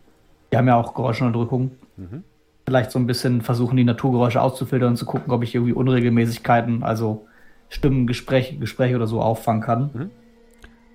Wir 0.49 0.59
haben 0.59 0.67
ja 0.67 0.75
auch 0.75 0.93
Geräuschunterdrückung. 0.93 1.71
Mhm. 1.97 2.23
Vielleicht 2.65 2.91
so 2.91 2.99
ein 2.99 3.07
bisschen 3.07 3.41
versuchen, 3.41 3.75
die 3.77 3.83
Naturgeräusche 3.83 4.41
auszufiltern 4.41 4.89
und 4.89 4.97
zu 4.97 5.05
gucken, 5.05 5.31
ob 5.33 5.43
ich 5.43 5.55
irgendwie 5.55 5.73
Unregelmäßigkeiten, 5.73 6.83
also 6.83 7.27
Stimmen, 7.69 8.07
Gespräche, 8.07 8.57
Gespräche 8.57 8.95
oder 8.95 9.07
so 9.07 9.21
auffangen 9.21 9.61
kann. 9.61 10.11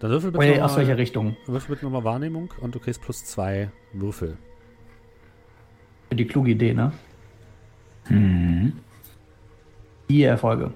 Dann 0.00 0.10
würfel 0.10 0.30
bitte 0.30 0.46
nochmal 0.46 0.62
aus 0.62 0.76
welcher 0.76 0.96
Richtung? 0.96 1.36
würfel 1.46 1.74
bitte 1.74 1.86
nochmal 1.86 2.04
Wahrnehmung 2.04 2.54
und 2.60 2.74
du 2.74 2.78
kriegst 2.78 3.02
plus 3.02 3.24
zwei 3.24 3.70
Würfel. 3.92 4.36
Für 6.08 6.16
die 6.16 6.26
kluge 6.26 6.52
Idee, 6.52 6.72
ne? 6.72 6.92
Mhm. 8.08 8.72
Vier 10.06 10.28
Erfolge. 10.28 10.72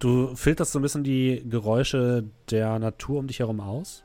Du 0.00 0.34
filterst 0.34 0.72
so 0.72 0.78
ein 0.78 0.82
bisschen 0.82 1.04
die 1.04 1.44
Geräusche 1.46 2.24
der 2.50 2.78
Natur 2.78 3.18
um 3.18 3.26
dich 3.26 3.40
herum 3.40 3.60
aus. 3.60 4.02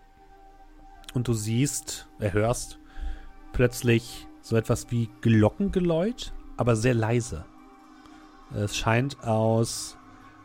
Und 1.13 1.29
du 1.29 1.33
siehst, 1.33 2.09
erhörst 2.19 2.79
plötzlich 3.53 4.27
so 4.41 4.57
etwas 4.57 4.91
wie 4.91 5.09
Glockengeläut, 5.21 6.33
aber 6.57 6.75
sehr 6.75 6.93
leise. 6.93 7.45
Es 8.53 8.75
scheint 8.75 9.23
aus 9.23 9.97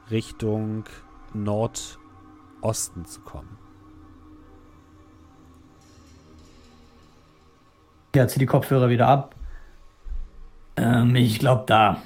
Richtung 0.09 0.85
Nordosten 1.35 3.05
zu 3.05 3.21
kommen. 3.23 3.59
Ja, 8.15 8.29
zieh 8.29 8.39
die 8.39 8.47
Kopfhörer 8.47 8.89
wieder 8.89 9.09
ab. 9.09 9.35
Ähm, 10.81 11.15
ich 11.15 11.39
glaube 11.39 11.65
da. 11.67 12.01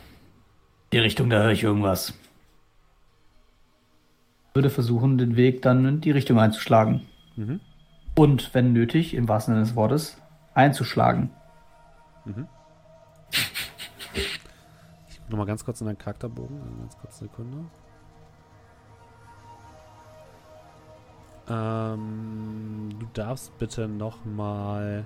Die 0.92 0.98
Richtung, 0.98 1.30
da 1.30 1.42
höre 1.42 1.52
ich 1.52 1.62
irgendwas. 1.62 2.12
Würde 4.52 4.70
versuchen, 4.70 5.16
den 5.18 5.36
Weg 5.36 5.62
dann 5.62 5.84
in 5.84 6.00
die 6.00 6.10
Richtung 6.10 6.38
einzuschlagen. 6.38 7.02
Mhm. 7.36 7.60
Und, 8.16 8.54
wenn 8.54 8.72
nötig, 8.72 9.14
im 9.14 9.28
wahrsten 9.28 9.54
Sinne 9.54 9.64
des 9.64 9.76
Wortes, 9.76 10.20
einzuschlagen. 10.54 11.30
Ich 15.08 15.18
guck 15.18 15.30
nochmal 15.30 15.46
ganz 15.46 15.64
kurz 15.64 15.80
in 15.80 15.86
deinen 15.86 15.98
Charakterbogen. 15.98 16.60
Eine 16.60 16.76
Ganz 16.80 16.96
kurz 16.98 17.20
eine 17.20 17.28
Sekunde. 17.28 17.58
Ähm, 21.48 22.90
du 22.98 23.06
darfst 23.12 23.56
bitte 23.58 23.86
nochmal 23.88 25.04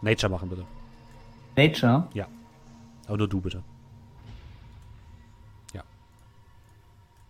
Nature 0.00 0.30
machen, 0.30 0.48
bitte. 0.48 0.64
Nature, 1.58 2.08
Aber 3.06 3.16
nur 3.18 3.28
du 3.28 3.40
bitte. 3.40 3.62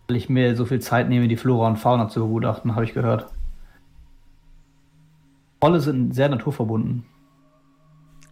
weil 0.09 0.17
ich 0.17 0.29
mir 0.29 0.57
so 0.57 0.65
viel 0.65 0.81
Zeit 0.81 1.09
nehme, 1.09 1.29
die 1.29 1.37
Flora 1.37 1.69
und 1.69 1.77
Fauna 1.77 2.09
zu 2.09 2.21
begutachten, 2.21 2.75
habe 2.75 2.85
ich 2.85 2.95
gehört. 2.95 3.27
Trolle 5.61 5.81
sind 5.81 6.15
sehr 6.15 6.29
naturverbunden. 6.31 7.05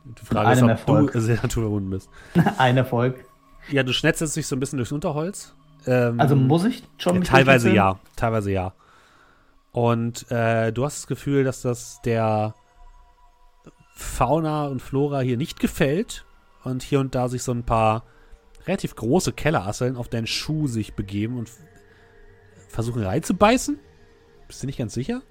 Die 0.05 0.24
Frage 0.24 0.53
ist, 0.53 0.62
ob 0.62 0.68
Erfolg. 0.70 1.12
du 1.12 1.20
sehr 1.20 1.36
naturverbunden 1.36 1.90
bist. 1.90 2.09
Ein 2.59 2.78
Erfolg. 2.78 3.24
Ja, 3.70 3.82
du 3.82 3.92
schnetzelst 3.92 4.36
dich 4.36 4.47
so 4.47 4.57
ein 4.57 4.61
bisschen 4.61 4.78
durchs 4.78 4.92
Unterholz. 4.92 5.55
Ähm, 5.86 6.18
Also 6.18 6.34
muss 6.34 6.64
ich 6.64 6.82
schon 6.97 7.16
ja, 7.16 7.22
teilweise 7.22 7.70
ja, 7.74 7.99
teilweise 8.14 8.53
ja. 8.53 8.72
Und 9.72 10.30
äh, 10.30 10.72
du 10.72 10.84
hast 10.84 11.01
das 11.01 11.07
Gefühl, 11.07 11.44
dass 11.44 11.61
das 11.61 12.01
der 12.03 12.55
Fauna 13.97 14.66
und 14.66 14.80
Flora 14.80 15.20
hier 15.20 15.38
nicht 15.38 15.59
gefällt 15.59 16.26
und 16.62 16.82
hier 16.82 17.01
und 17.01 17.14
da 17.14 17.28
sich 17.28 17.42
so 17.42 17.53
ein 17.53 17.64
paar 17.64 18.05
relativ 18.66 18.94
große 18.94 19.32
Kellerasseln 19.32 19.97
auf 19.97 20.09
deinen 20.09 20.26
Schuh 20.26 20.66
sich 20.66 20.94
begeben 20.94 21.38
und 21.38 21.51
versuchen 22.68 23.03
reinzubeißen. 23.03 23.78
Bist 24.47 24.62
du 24.62 24.66
nicht 24.66 24.78
ganz 24.78 24.92
sicher? 24.92 25.22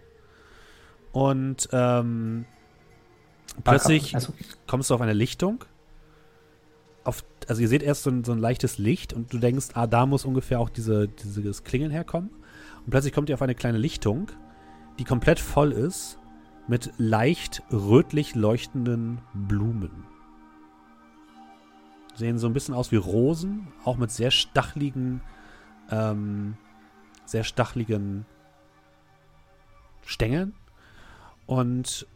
Und 1.11 1.69
ähm, 1.71 2.45
plötzlich 3.63 4.15
Also, 4.15 4.33
kommst 4.67 4.89
du 4.89 4.95
auf 4.95 5.01
eine 5.01 5.13
Lichtung. 5.13 5.63
Auf, 7.03 7.23
also 7.47 7.61
ihr 7.61 7.67
seht 7.67 7.83
erst 7.83 8.03
so 8.03 8.09
ein, 8.09 8.23
so 8.23 8.31
ein 8.31 8.39
leichtes 8.39 8.79
Licht 8.79 9.13
und 9.13 9.31
du 9.31 9.37
denkst, 9.37 9.67
ah, 9.75 9.85
da 9.85 10.07
muss 10.07 10.25
ungefähr 10.25 10.59
auch 10.59 10.69
diese, 10.69 11.07
dieses 11.07 11.63
Klingeln 11.63 11.91
herkommen. 11.91 12.31
Und 12.83 12.89
plötzlich 12.89 13.13
kommt 13.13 13.29
ihr 13.29 13.35
auf 13.35 13.43
eine 13.43 13.53
kleine 13.53 13.77
Lichtung, 13.77 14.31
die 14.97 15.03
komplett 15.03 15.39
voll 15.39 15.71
ist 15.71 16.17
mit 16.67 16.93
leicht 16.97 17.63
rötlich 17.71 18.35
leuchtenden 18.35 19.21
Blumen. 19.33 20.05
Sehen 22.15 22.37
so 22.37 22.47
ein 22.47 22.53
bisschen 22.53 22.73
aus 22.73 22.91
wie 22.91 22.95
Rosen, 22.95 23.67
auch 23.83 23.97
mit 23.97 24.11
sehr 24.11 24.31
stachligen, 24.31 25.21
ähm, 25.91 26.55
sehr 27.25 27.43
stachligen 27.43 28.25
Stängeln. 30.05 30.53
Und 31.45 32.07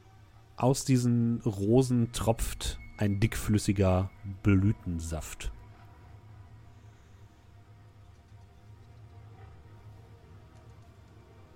aus 0.56 0.86
diesen 0.86 1.42
Rosen 1.42 2.12
tropft 2.12 2.80
ein 2.98 3.20
dickflüssiger 3.20 4.10
Blütensaft. 4.44 5.52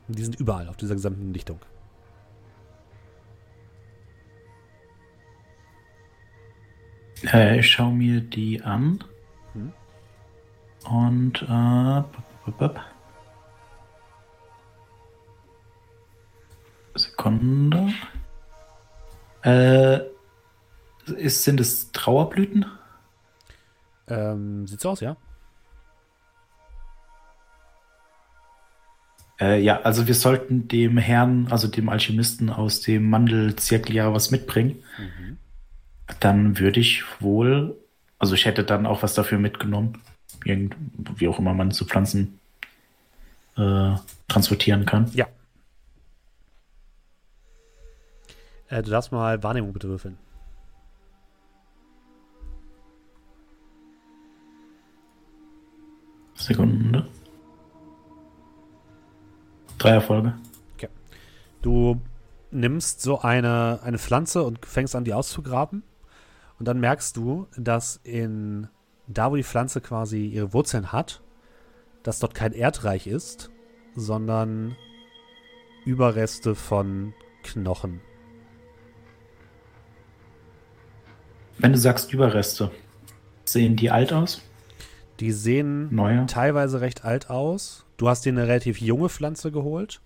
Die 0.09 0.23
sind 0.23 0.39
überall 0.39 0.67
auf 0.67 0.77
dieser 0.77 0.95
gesamten 0.95 1.33
Lichtung. 1.33 1.59
Äh, 7.31 7.59
ich 7.59 7.71
schaue 7.71 7.93
mir 7.93 8.21
die 8.21 8.61
an. 8.61 9.03
Hm. 9.53 9.73
Und 10.89 11.41
äh, 11.43 11.45
bup, 11.47 12.23
bup, 12.45 12.57
bup. 12.57 12.81
Sekunde. 16.95 17.93
Äh, 19.43 19.99
ist, 21.17 21.43
sind 21.43 21.59
es 21.59 21.91
Trauerblüten? 21.91 22.65
Ähm, 24.07 24.67
sieht 24.67 24.81
so 24.81 24.91
aus, 24.91 24.99
ja? 24.99 25.17
Äh, 29.39 29.61
ja, 29.61 29.81
also 29.81 30.07
wir 30.07 30.15
sollten 30.15 30.67
dem 30.67 30.97
Herrn, 30.97 31.47
also 31.49 31.67
dem 31.67 31.89
Alchemisten 31.89 32.49
aus 32.49 32.81
dem 32.81 33.09
Mandelzirkel 33.09 33.95
ja 33.95 34.13
was 34.13 34.31
mitbringen. 34.31 34.83
Dann 36.19 36.59
würde 36.59 36.79
ich 36.79 37.03
wohl, 37.21 37.75
also 38.19 38.35
ich 38.35 38.45
hätte 38.45 38.63
dann 38.63 38.85
auch 38.85 39.03
was 39.03 39.13
dafür 39.13 39.37
mitgenommen, 39.39 40.01
irgend, 40.45 40.75
wie 41.15 41.27
auch 41.27 41.39
immer 41.39 41.53
man 41.53 41.71
so 41.71 41.85
Pflanzen 41.85 42.39
äh, 43.57 43.95
transportieren 44.27 44.85
kann. 44.85 45.11
Ja. 45.13 45.27
Äh, 48.69 48.81
du 48.81 48.91
darfst 48.91 49.11
mal 49.11 49.41
Wahrnehmung 49.43 49.73
bitte 49.73 49.87
würfeln. 49.87 50.17
Sekunde. 56.35 57.07
Drei 59.77 59.91
Erfolge. 59.91 60.33
Du 61.63 62.01
nimmst 62.51 63.01
so 63.01 63.21
eine, 63.21 63.79
eine 63.83 63.97
Pflanze 63.97 64.43
und 64.43 64.65
fängst 64.65 64.95
an, 64.95 65.05
die 65.05 65.13
auszugraben. 65.13 65.81
Und 66.63 66.67
dann 66.67 66.79
merkst 66.79 67.17
du, 67.17 67.45
dass 67.57 67.99
in 68.05 68.69
da, 69.07 69.29
wo 69.29 69.35
die 69.35 69.43
Pflanze 69.43 69.81
quasi 69.81 70.27
ihre 70.27 70.53
Wurzeln 70.53 70.93
hat, 70.93 71.21
dass 72.03 72.19
dort 72.19 72.33
kein 72.35 72.53
Erdreich 72.53 73.05
ist, 73.05 73.51
sondern 73.97 74.77
Überreste 75.83 76.55
von 76.55 77.13
Knochen. 77.43 77.99
Wenn 81.57 81.73
du 81.73 81.77
sagst 81.77 82.13
Überreste, 82.13 82.71
sehen 83.43 83.75
die 83.75 83.91
alt 83.91 84.13
aus? 84.13 84.41
Die 85.19 85.33
sehen 85.33 85.93
Neue? 85.93 86.27
teilweise 86.27 86.79
recht 86.79 87.03
alt 87.03 87.29
aus. 87.29 87.85
Du 87.97 88.07
hast 88.07 88.23
dir 88.23 88.31
eine 88.31 88.47
relativ 88.47 88.79
junge 88.79 89.09
Pflanze 89.09 89.51
geholt. 89.51 89.99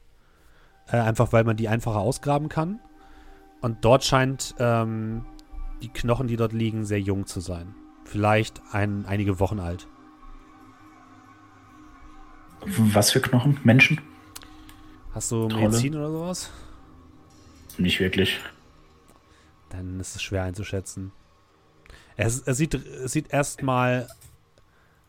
Äh, 0.87 0.97
einfach 0.97 1.31
weil 1.33 1.43
man 1.43 1.55
die 1.55 1.67
einfacher 1.67 1.99
ausgraben 1.99 2.49
kann. 2.49 2.79
Und 3.61 3.85
dort 3.85 4.03
scheint 4.03 4.55
ähm, 4.57 5.23
die 5.82 5.89
Knochen, 5.89 6.28
die 6.28 6.36
dort 6.38 6.53
liegen, 6.53 6.86
sehr 6.86 6.99
jung 6.99 7.25
zu 7.25 7.39
sein. 7.39 7.75
Vielleicht 8.05 8.61
ein, 8.71 9.05
einige 9.05 9.39
Wochen 9.39 9.59
alt. 9.59 9.88
Was 12.78 13.11
für 13.11 13.21
Knochen? 13.21 13.59
Menschen? 13.63 14.01
Hast 15.13 15.32
du 15.32 15.47
Trolle? 15.47 15.65
Medizin 15.69 15.95
oder 15.95 16.11
sowas? 16.11 16.49
Nicht 17.78 17.99
wirklich. 17.99 18.39
Dann 19.69 19.99
ist 19.99 20.15
es 20.15 20.21
schwer 20.23 20.43
einzuschätzen. 20.43 21.11
Es, 22.15 22.41
es 22.41 22.57
sieht, 22.57 22.73
es 22.73 23.11
sieht 23.11 23.32
erstmal 23.32 24.07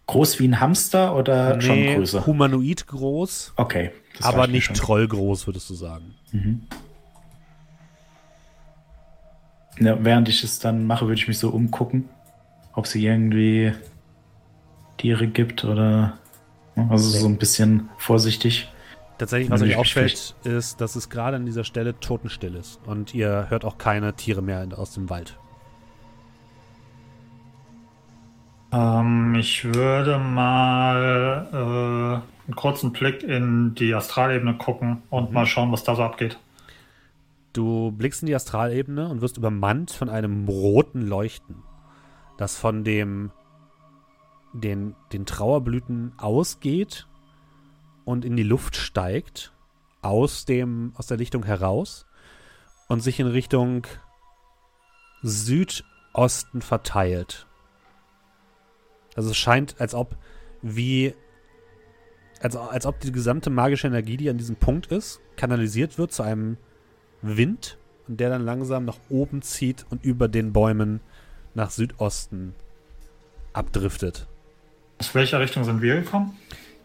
Groß 0.07 0.39
wie 0.41 0.49
ein 0.49 0.59
Hamster 0.61 1.15
oder 1.15 1.61
schon 1.61 1.77
nee, 1.77 1.95
größer? 1.95 2.27
humanoid 2.27 2.87
groß, 2.87 3.53
Okay. 3.57 3.91
aber 4.23 4.47
nicht 4.47 4.65
schon. 4.67 4.77
trollgroß, 4.77 5.47
würdest 5.47 5.69
du 5.69 5.75
sagen. 5.75 6.15
Ja, 9.81 9.97
während 10.01 10.29
ich 10.29 10.43
es 10.45 10.59
dann 10.59 10.87
mache, 10.87 11.07
würde 11.07 11.21
ich 11.21 11.29
mich 11.29 11.39
so 11.39 11.51
umgucken, 11.51 12.09
ob 12.75 12.87
sie 12.87 13.05
irgendwie 13.05 13.73
Tiere 14.97 15.27
gibt 15.27 15.65
oder 15.65 16.19
also 16.89 17.09
so 17.11 17.27
ein 17.27 17.39
bisschen 17.39 17.89
vorsichtig. 17.99 18.71
Tatsächlich, 19.19 19.51
was 19.51 19.63
euch 19.63 19.77
auffällt, 19.77 20.37
ist, 20.45 20.81
dass 20.81 20.95
es 20.95 21.09
gerade 21.09 21.37
an 21.37 21.45
dieser 21.45 21.65
Stelle 21.65 21.99
totenstill 21.99 22.55
ist. 22.55 22.81
Und 22.87 23.15
ihr 23.15 23.47
hört 23.49 23.65
auch 23.65 23.77
keine 23.79 24.15
Tiere 24.15 24.43
mehr 24.43 24.67
aus 24.77 24.95
dem 24.95 25.11
Wald. 25.11 25.37
Ähm, 28.73 29.35
ich 29.35 29.65
würde 29.65 30.19
mal 30.19 31.49
äh, 31.53 32.47
einen 32.47 32.55
kurzen 32.55 32.93
Blick 32.93 33.23
in 33.23 33.75
die 33.75 33.95
Astralebene 33.95 34.55
gucken 34.55 35.03
und 35.11 35.33
mal 35.33 35.47
schauen, 35.47 35.73
was 35.73 35.83
da 35.83 35.97
so 35.97 36.03
abgeht. 36.03 36.39
Du 37.53 37.93
blickst 37.93 38.23
in 38.23 38.27
die 38.27 38.35
Astralebene 38.35 39.09
und 39.09 39.21
wirst 39.21 39.37
übermannt 39.37 39.91
von 39.91 40.09
einem 40.09 40.49
roten 40.49 41.03
Leuchten, 41.03 41.63
das 42.37 42.57
von 42.57 42.85
dem 42.85 43.33
den, 44.53 44.95
den 45.13 45.27
Trauerblüten 45.27 46.13
ausgeht 46.19 47.07
und 48.05 48.25
in 48.25 48.37
die 48.37 48.43
Luft 48.43 48.77
steigt, 48.77 49.53
aus, 50.01 50.45
dem, 50.45 50.93
aus 50.97 51.07
der 51.07 51.17
Lichtung 51.17 51.45
heraus 51.45 52.07
und 52.89 53.01
sich 53.01 53.21
in 53.21 53.27
Richtung 53.27 53.87
Südosten 55.23 56.63
verteilt. 56.63 57.47
Also 59.17 59.31
es 59.31 59.37
scheint, 59.37 59.81
als 59.81 59.95
ob 59.95 60.17
wie 60.63 61.15
als, 62.41 62.55
als 62.55 62.87
ob 62.87 63.01
die 63.01 63.11
gesamte 63.11 63.51
magische 63.51 63.89
Energie, 63.89 64.17
die 64.17 64.31
an 64.31 64.39
diesem 64.39 64.57
Punkt 64.57 64.87
ist, 64.87 65.21
kanalisiert 65.37 65.99
wird 65.99 66.13
zu 66.13 66.23
einem 66.23 66.57
Wind 67.23 67.79
und 68.07 68.21
der 68.21 68.31
dann 68.31 68.45
langsam 68.45 68.85
nach 68.85 68.99
oben 69.09 69.43
zieht 69.43 69.87
und 69.91 70.05
über 70.05 70.29
den 70.29 70.53
Bäumen 70.53 71.01
nach 71.55 71.71
Südosten 71.71 72.55
abdriftet. 73.53 74.27
Aus 74.99 75.15
welcher 75.15 75.41
Richtung 75.41 75.65
sind 75.65 75.83
wir 75.83 75.97
gekommen? 75.97 76.37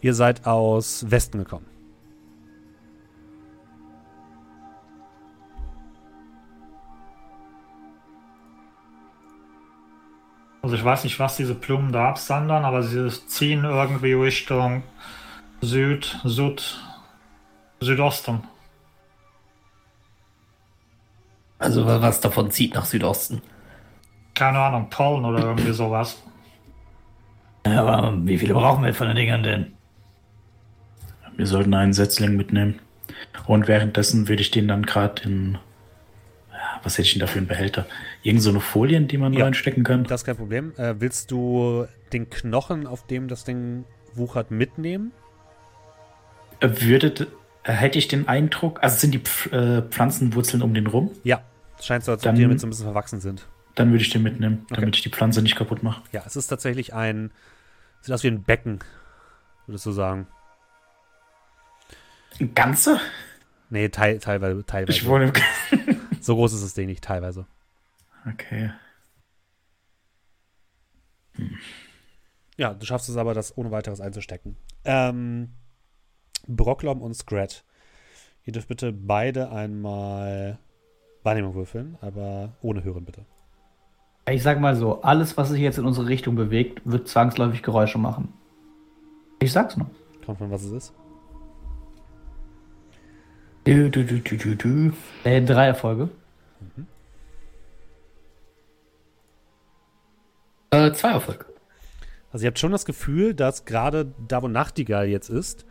Ihr 0.02 0.14
seid 0.14 0.46
aus 0.46 1.10
Westen 1.10 1.40
gekommen. 1.40 1.66
Also 10.62 10.76
ich 10.76 10.84
weiß 10.84 11.04
nicht, 11.04 11.20
was 11.20 11.36
diese 11.36 11.56
Blumen 11.56 11.92
da 11.92 12.10
absandern, 12.10 12.64
aber 12.64 12.84
sie 12.84 13.10
ziehen 13.28 13.66
irgendwie 13.66 14.14
Richtung 14.14 14.84
Süd, 15.62 16.20
Süd, 16.24 16.80
Südosten. 17.82 18.44
Also 21.64 21.86
wa- 21.86 22.01
was 22.01 22.20
davon 22.20 22.51
zieht 22.51 22.74
nach 22.76 22.86
Südosten. 22.86 23.41
Keine 24.36 24.59
Ahnung, 24.59 24.89
Pollen 24.89 25.26
oder 25.26 25.39
irgendwie 25.45 25.72
sowas. 25.74 26.22
Ja, 27.66 27.84
aber 27.86 28.14
wie 28.26 28.38
viele 28.38 28.53
brauchen 28.53 28.84
wir 28.84 28.93
von 28.93 29.07
den 29.07 29.16
Dingern 29.16 29.43
denn? 29.43 29.74
Wir 31.38 31.47
sollten 31.47 31.74
einen 31.74 31.93
Setzling 31.93 32.36
mitnehmen. 32.36 32.80
Und 33.47 33.68
währenddessen 33.68 34.28
würde 34.28 34.41
ich 34.41 34.51
den 34.51 34.68
dann 34.68 34.86
gerade 34.86 35.24
in. 35.24 35.53
ja, 36.51 36.57
Was 36.84 36.93
hätte 36.97 37.07
ich 37.07 37.14
denn 37.14 37.22
da 37.22 37.28
für 37.28 37.38
einen 37.39 37.47
Behälter? 37.47 37.86
Irgend 38.22 38.41
so 38.41 38.49
eine 38.49 38.59
Folien, 38.59 39.07
die 39.07 39.18
man 39.18 39.34
Ja. 39.34 39.45
reinstecken 39.45 39.84
kann? 39.84 40.03
Das 40.03 40.22
ist 40.22 40.26
kein 40.26 40.38
Problem. 40.38 40.74
Äh, 40.78 40.95
willst 40.99 41.32
du 41.32 41.86
den 42.11 42.30
Knochen, 42.30 42.86
auf 42.88 43.07
dem 43.07 43.28
das 43.28 43.43
Ding 43.45 43.86
wuchert, 44.14 44.51
mitnehmen? 44.51 45.11
Würde, 46.61 47.28
äh, 47.64 47.72
hätte 47.72 47.97
ich 47.97 48.07
den 48.07 48.28
Eindruck, 48.28 48.82
also 48.84 48.97
sind 48.97 49.14
die 49.14 49.20
Pf 49.20 49.51
äh, 49.51 49.82
Pflanzenwurzeln 49.84 50.61
um 50.61 50.74
den 50.74 50.88
rum, 50.88 51.11
Ja. 51.24 51.41
Scheint 51.86 52.04
so, 52.04 52.12
als 52.12 52.26
ob 52.26 52.36
die 52.36 52.42
damit 52.42 52.60
so 52.60 52.68
ein 52.68 52.70
bisschen 52.70 52.86
verwachsen 52.86 53.20
sind. 53.20 53.48
dann 53.76 53.92
würde 53.92 54.04
ich 54.04 54.10
den 54.10 54.24
mitnehmen, 54.24 54.62
Okay. 54.66 54.82
damit 54.82 54.96
ich 54.96 55.02
die 55.04 55.10
Pflanze 55.10 55.42
nicht 55.42 55.56
kaputt 55.56 55.84
mache. 55.84 56.02
Ja, 56.12 56.24
es 56.26 56.36
ist 56.36 56.48
tatsächlich 56.48 56.94
ein. 56.94 57.32
Sieht 58.02 58.14
aus 58.14 58.24
wie 58.24 58.28
ein 58.28 58.44
Becken, 58.44 58.80
würdest 59.68 59.86
du 59.86 59.92
sagen. 59.92 60.28
Ein 62.40 62.54
ganze? 62.54 63.00
Nee, 63.70 63.90
teil, 63.90 64.20
teilweise. 64.20 64.66
teilweise. 64.66 64.98
Ich 64.98 65.06
wohne 65.06 65.26
im. 65.26 65.98
so 66.22 66.36
groß 66.36 66.54
ist 66.54 66.64
das 66.64 66.74
Ding 66.74 66.88
nicht, 66.88 67.04
teilweise. 67.04 67.48
Okay. 68.32 68.72
Ja, 72.58 72.74
du 72.74 72.86
schaffst 72.86 73.10
es 73.10 73.18
aber, 73.18 73.34
das 73.34 73.58
ohne 73.58 73.72
weiteres 73.72 74.00
einzustecken. 74.00 74.58
Ähm, 74.86 75.54
Brocklom 76.48 77.02
und 77.02 77.16
Scrat. 77.16 77.64
Ihr 78.46 78.54
dürft 78.54 78.68
bitte 78.68 78.92
beide 78.92 79.50
einmal 79.52 80.60
Wahrnehmung 81.24 81.56
würfeln, 81.56 81.98
aber 82.02 82.50
ohne 82.62 82.84
Hören 82.84 83.06
bitte. 83.06 83.22
Ich 84.30 84.44
sag 84.44 84.60
mal 84.60 84.76
so, 84.76 85.02
alles, 85.02 85.36
was 85.38 85.50
sich 85.50 85.62
jetzt 85.62 85.78
in 85.78 85.86
unsere 85.86 86.08
Richtung 86.08 86.36
bewegt, 86.36 86.82
wird 86.86 87.08
zwangsläufig 87.08 87.62
Geräusche 87.62 87.98
machen. 87.98 88.30
Ich 89.40 89.52
sag's 89.52 89.76
nur. 89.76 89.90
Kommt 90.26 90.38
von 90.38 90.52
was 90.52 90.64
es 90.64 90.72
ist. 90.72 90.94
Du, 93.66 93.90
du, 93.90 94.04
du, 94.06 94.20
du, 94.20 94.38
du, 94.38 94.56
du. 94.56 94.94
Äh, 95.24 95.42
drei 95.42 95.68
Erfolge. 95.68 96.10
Äh, 100.72 100.92
zwei 100.94 101.12
Erfolge. 101.12 101.46
Also 102.32 102.46
ihr 102.46 102.48
habt 102.48 102.60
schon 102.60 102.72
das 102.72 102.86
Gefühl, 102.86 103.34
dass 103.34 103.66
gerade 103.66 104.14
da, 104.28 104.42
wo 104.42 104.48
Nachtigall 104.48 105.08
jetzt 105.08 105.30
ist, 105.30 105.66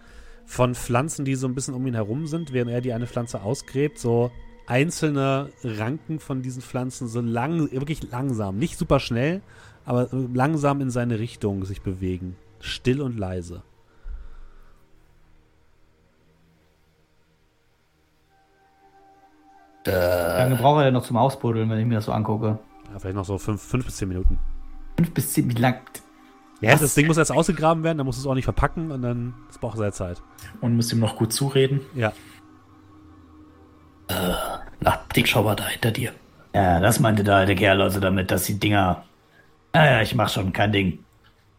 von 0.44 0.74
Pflanzen, 0.74 1.24
die 1.24 1.34
so 1.34 1.46
ein 1.46 1.54
bisschen 1.54 1.74
um 1.74 1.86
ihn 1.86 1.94
herum 1.94 2.26
sind, 2.26 2.52
während 2.52 2.70
er 2.70 2.80
die 2.80 2.92
eine 2.92 3.06
Pflanze 3.06 3.42
ausgräbt, 3.42 3.98
so 3.98 4.30
einzelne 4.66 5.50
Ranken 5.64 6.18
von 6.18 6.42
diesen 6.42 6.62
Pflanzen 6.62 7.08
so 7.08 7.20
lang, 7.20 7.70
wirklich 7.72 8.10
langsam, 8.10 8.58
nicht 8.58 8.78
super 8.78 9.00
schnell, 9.00 9.42
aber 9.84 10.08
langsam 10.12 10.80
in 10.80 10.90
seine 10.90 11.18
Richtung 11.18 11.64
sich 11.64 11.82
bewegen. 11.82 12.36
Still 12.60 13.00
und 13.00 13.18
leise. 13.18 13.62
Wie 19.84 19.90
lange 19.90 20.54
braucht 20.56 20.80
er 20.80 20.84
denn 20.84 20.94
noch 20.94 21.02
zum 21.02 21.16
Ausbuddeln, 21.16 21.68
wenn 21.68 21.78
ich 21.78 21.86
mir 21.86 21.96
das 21.96 22.04
so 22.04 22.12
angucke? 22.12 22.58
Ja, 22.92 22.98
vielleicht 22.98 23.16
noch 23.16 23.24
so 23.24 23.38
fünf, 23.38 23.60
fünf 23.60 23.84
bis 23.84 23.96
zehn 23.96 24.08
Minuten. 24.08 24.38
Fünf 24.96 25.12
bis 25.12 25.32
zehn, 25.32 25.50
wie 25.50 25.60
lang? 25.60 25.76
Ja, 26.60 26.76
das 26.76 26.94
Ding 26.94 27.08
muss 27.08 27.16
erst 27.16 27.32
ausgegraben 27.32 27.82
werden, 27.82 27.98
dann 27.98 28.06
muss 28.06 28.16
es 28.16 28.26
auch 28.26 28.34
nicht 28.34 28.44
verpacken 28.44 28.92
und 28.92 29.02
dann 29.02 29.34
das 29.48 29.58
braucht 29.58 29.78
seine 29.78 29.90
Zeit. 29.90 30.22
Und 30.60 30.76
muss 30.76 30.92
ihm 30.92 31.00
noch 31.00 31.16
gut 31.16 31.32
zureden. 31.32 31.80
Ja. 31.96 32.12
Na, 34.80 35.00
den 35.14 35.26
schau 35.26 35.42
mal 35.42 35.56
da 35.56 35.66
hinter 35.66 35.90
dir. 35.90 36.12
Ja, 36.54 36.80
das 36.80 37.00
meinte 37.00 37.24
der 37.24 37.36
alte 37.36 37.54
Kerl 37.54 37.80
also 37.80 38.00
damit, 38.00 38.30
dass 38.30 38.44
die 38.44 38.58
Dinger. 38.58 39.04
Naja, 39.72 40.02
ich 40.02 40.14
mach 40.14 40.28
schon 40.28 40.52
kein 40.52 40.72
Ding. 40.72 40.98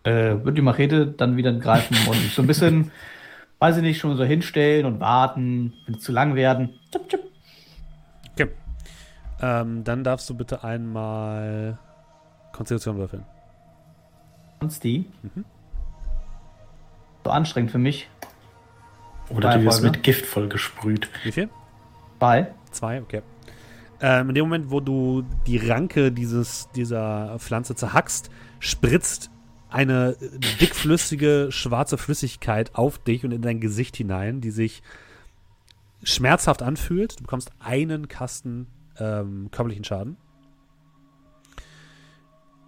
Äh, 0.03 0.43
wird 0.43 0.57
die 0.57 0.61
Machete 0.61 1.07
dann 1.07 1.37
wieder 1.37 1.53
greifen 1.53 1.97
und 2.07 2.21
mich 2.21 2.33
so 2.33 2.41
ein 2.41 2.47
bisschen, 2.47 2.91
weiß 3.59 3.77
ich 3.77 3.83
nicht, 3.83 3.99
schon 3.99 4.17
so 4.17 4.23
hinstellen 4.23 4.85
und 4.85 4.99
warten, 4.99 5.73
wenn 5.85 5.95
es 5.95 6.03
zu 6.03 6.11
lang 6.11 6.35
werden. 6.35 6.77
Tschip, 6.91 7.09
tschip. 7.09 7.21
Okay. 8.33 8.49
Ähm, 9.41 9.83
dann 9.83 10.03
darfst 10.03 10.29
du 10.29 10.35
bitte 10.35 10.63
einmal 10.63 11.79
Konstitution 12.51 12.97
würfeln. 12.97 13.23
Sonst 14.59 14.83
die. 14.83 15.05
So 17.23 17.31
anstrengend 17.31 17.71
für 17.71 17.79
mich. 17.79 18.09
Oder 19.29 19.57
du 19.57 19.63
wirst 19.63 19.81
mit 19.81 20.03
Gift 20.03 20.25
voll 20.25 20.49
gesprüht. 20.49 21.09
Wie 21.23 21.31
viel? 21.31 21.49
Zwei. 22.23 22.55
Zwei, 22.71 23.01
okay. 23.01 23.21
Ähm, 23.99 24.29
in 24.29 24.35
dem 24.35 24.45
Moment, 24.45 24.71
wo 24.71 24.79
du 24.79 25.25
die 25.45 25.57
Ranke 25.57 26.09
dieses, 26.09 26.69
dieser 26.73 27.37
Pflanze 27.37 27.75
zerhackst, 27.75 28.29
spritzt 28.59 29.29
eine 29.69 30.15
dickflüssige, 30.61 31.47
schwarze 31.49 31.97
Flüssigkeit 31.97 32.75
auf 32.75 32.97
dich 32.97 33.25
und 33.25 33.31
in 33.31 33.41
dein 33.41 33.59
Gesicht 33.59 33.97
hinein, 33.97 34.39
die 34.39 34.51
sich 34.51 34.83
schmerzhaft 36.01 36.61
anfühlt. 36.61 37.19
Du 37.19 37.23
bekommst 37.23 37.51
einen 37.59 38.07
Kasten 38.07 38.67
ähm, 38.99 39.49
körperlichen 39.51 39.83
Schaden. 39.83 40.15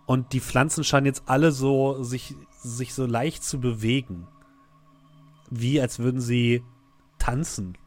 Und 0.06 0.34
die 0.34 0.42
Pflanzen 0.42 0.84
scheinen 0.84 1.06
jetzt 1.06 1.24
alle 1.28 1.54
so 1.54 2.04
sich, 2.04 2.36
sich 2.60 2.94
so 2.94 3.06
leicht 3.06 3.42
zu 3.46 3.62
bewegen. 3.62 4.28
Wie 5.50 5.80
als 5.80 6.00
würden 6.00 6.20
sie 6.20 6.62
tanzen. 7.20 7.78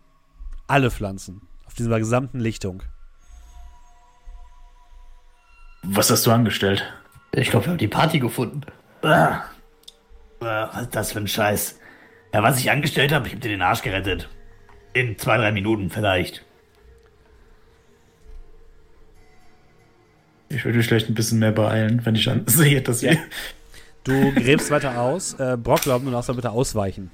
Alle 0.67 0.91
Pflanzen. 0.91 1.48
Dieser 1.79 1.99
gesamten 1.99 2.41
Lichtung. 2.41 2.83
Was 5.85 6.11
hast 6.11 6.27
du 6.27 6.33
angestellt? 6.33 6.85
Ich 7.33 7.51
glaube, 7.51 7.67
wir 7.67 7.71
haben 7.71 7.79
die 7.79 7.89
Party 7.89 8.19
gefunden. 8.19 8.63
Ah. 9.03 9.43
Ah, 10.41 10.69
Was 10.73 10.83
ist 10.83 10.95
das 10.97 11.13
für 11.13 11.21
ein 11.21 11.29
Scheiß? 11.29 11.79
Ja, 12.35 12.43
was 12.43 12.59
ich 12.59 12.71
angestellt 12.71 13.13
habe, 13.13 13.27
ich 13.29 13.35
hab 13.35 13.41
dir 13.41 13.49
den 13.51 13.63
Arsch 13.63 13.83
gerettet. 13.83 14.29
In 14.93 15.17
zwei, 15.19 15.37
drei 15.37 15.53
Minuten 15.53 15.89
vielleicht. 15.91 16.45
Ich 20.49 20.65
würde 20.65 20.79
mich 20.79 20.87
vielleicht 20.89 21.09
ein 21.09 21.15
bisschen 21.15 21.39
mehr 21.39 21.53
beeilen, 21.53 22.05
wenn 22.05 22.15
ich 22.15 22.29
an 22.29 22.43
sehe, 22.47 22.83
dass 22.83 23.03
wir. 23.03 23.19
Du 24.05 24.33
gräbst 24.33 24.71
weiter 24.71 25.01
aus. 25.01 25.35
Äh, 25.35 25.57
Brocklob, 25.57 26.05
du 26.05 26.11
darfst 26.11 26.29
da 26.29 26.33
bitte 26.33 26.51
ausweichen. 26.51 27.11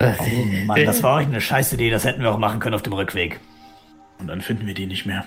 Oh 0.00 0.64
Mann, 0.66 0.84
das 0.84 1.02
war 1.02 1.16
euch 1.16 1.26
eine 1.26 1.40
scheiß 1.40 1.72
Idee, 1.72 1.90
das 1.90 2.04
hätten 2.04 2.22
wir 2.22 2.30
auch 2.32 2.38
machen 2.38 2.60
können 2.60 2.74
auf 2.74 2.82
dem 2.82 2.92
Rückweg. 2.92 3.40
Und 4.18 4.28
dann 4.28 4.40
finden 4.40 4.66
wir 4.66 4.74
die 4.74 4.86
nicht 4.86 5.06
mehr. 5.06 5.24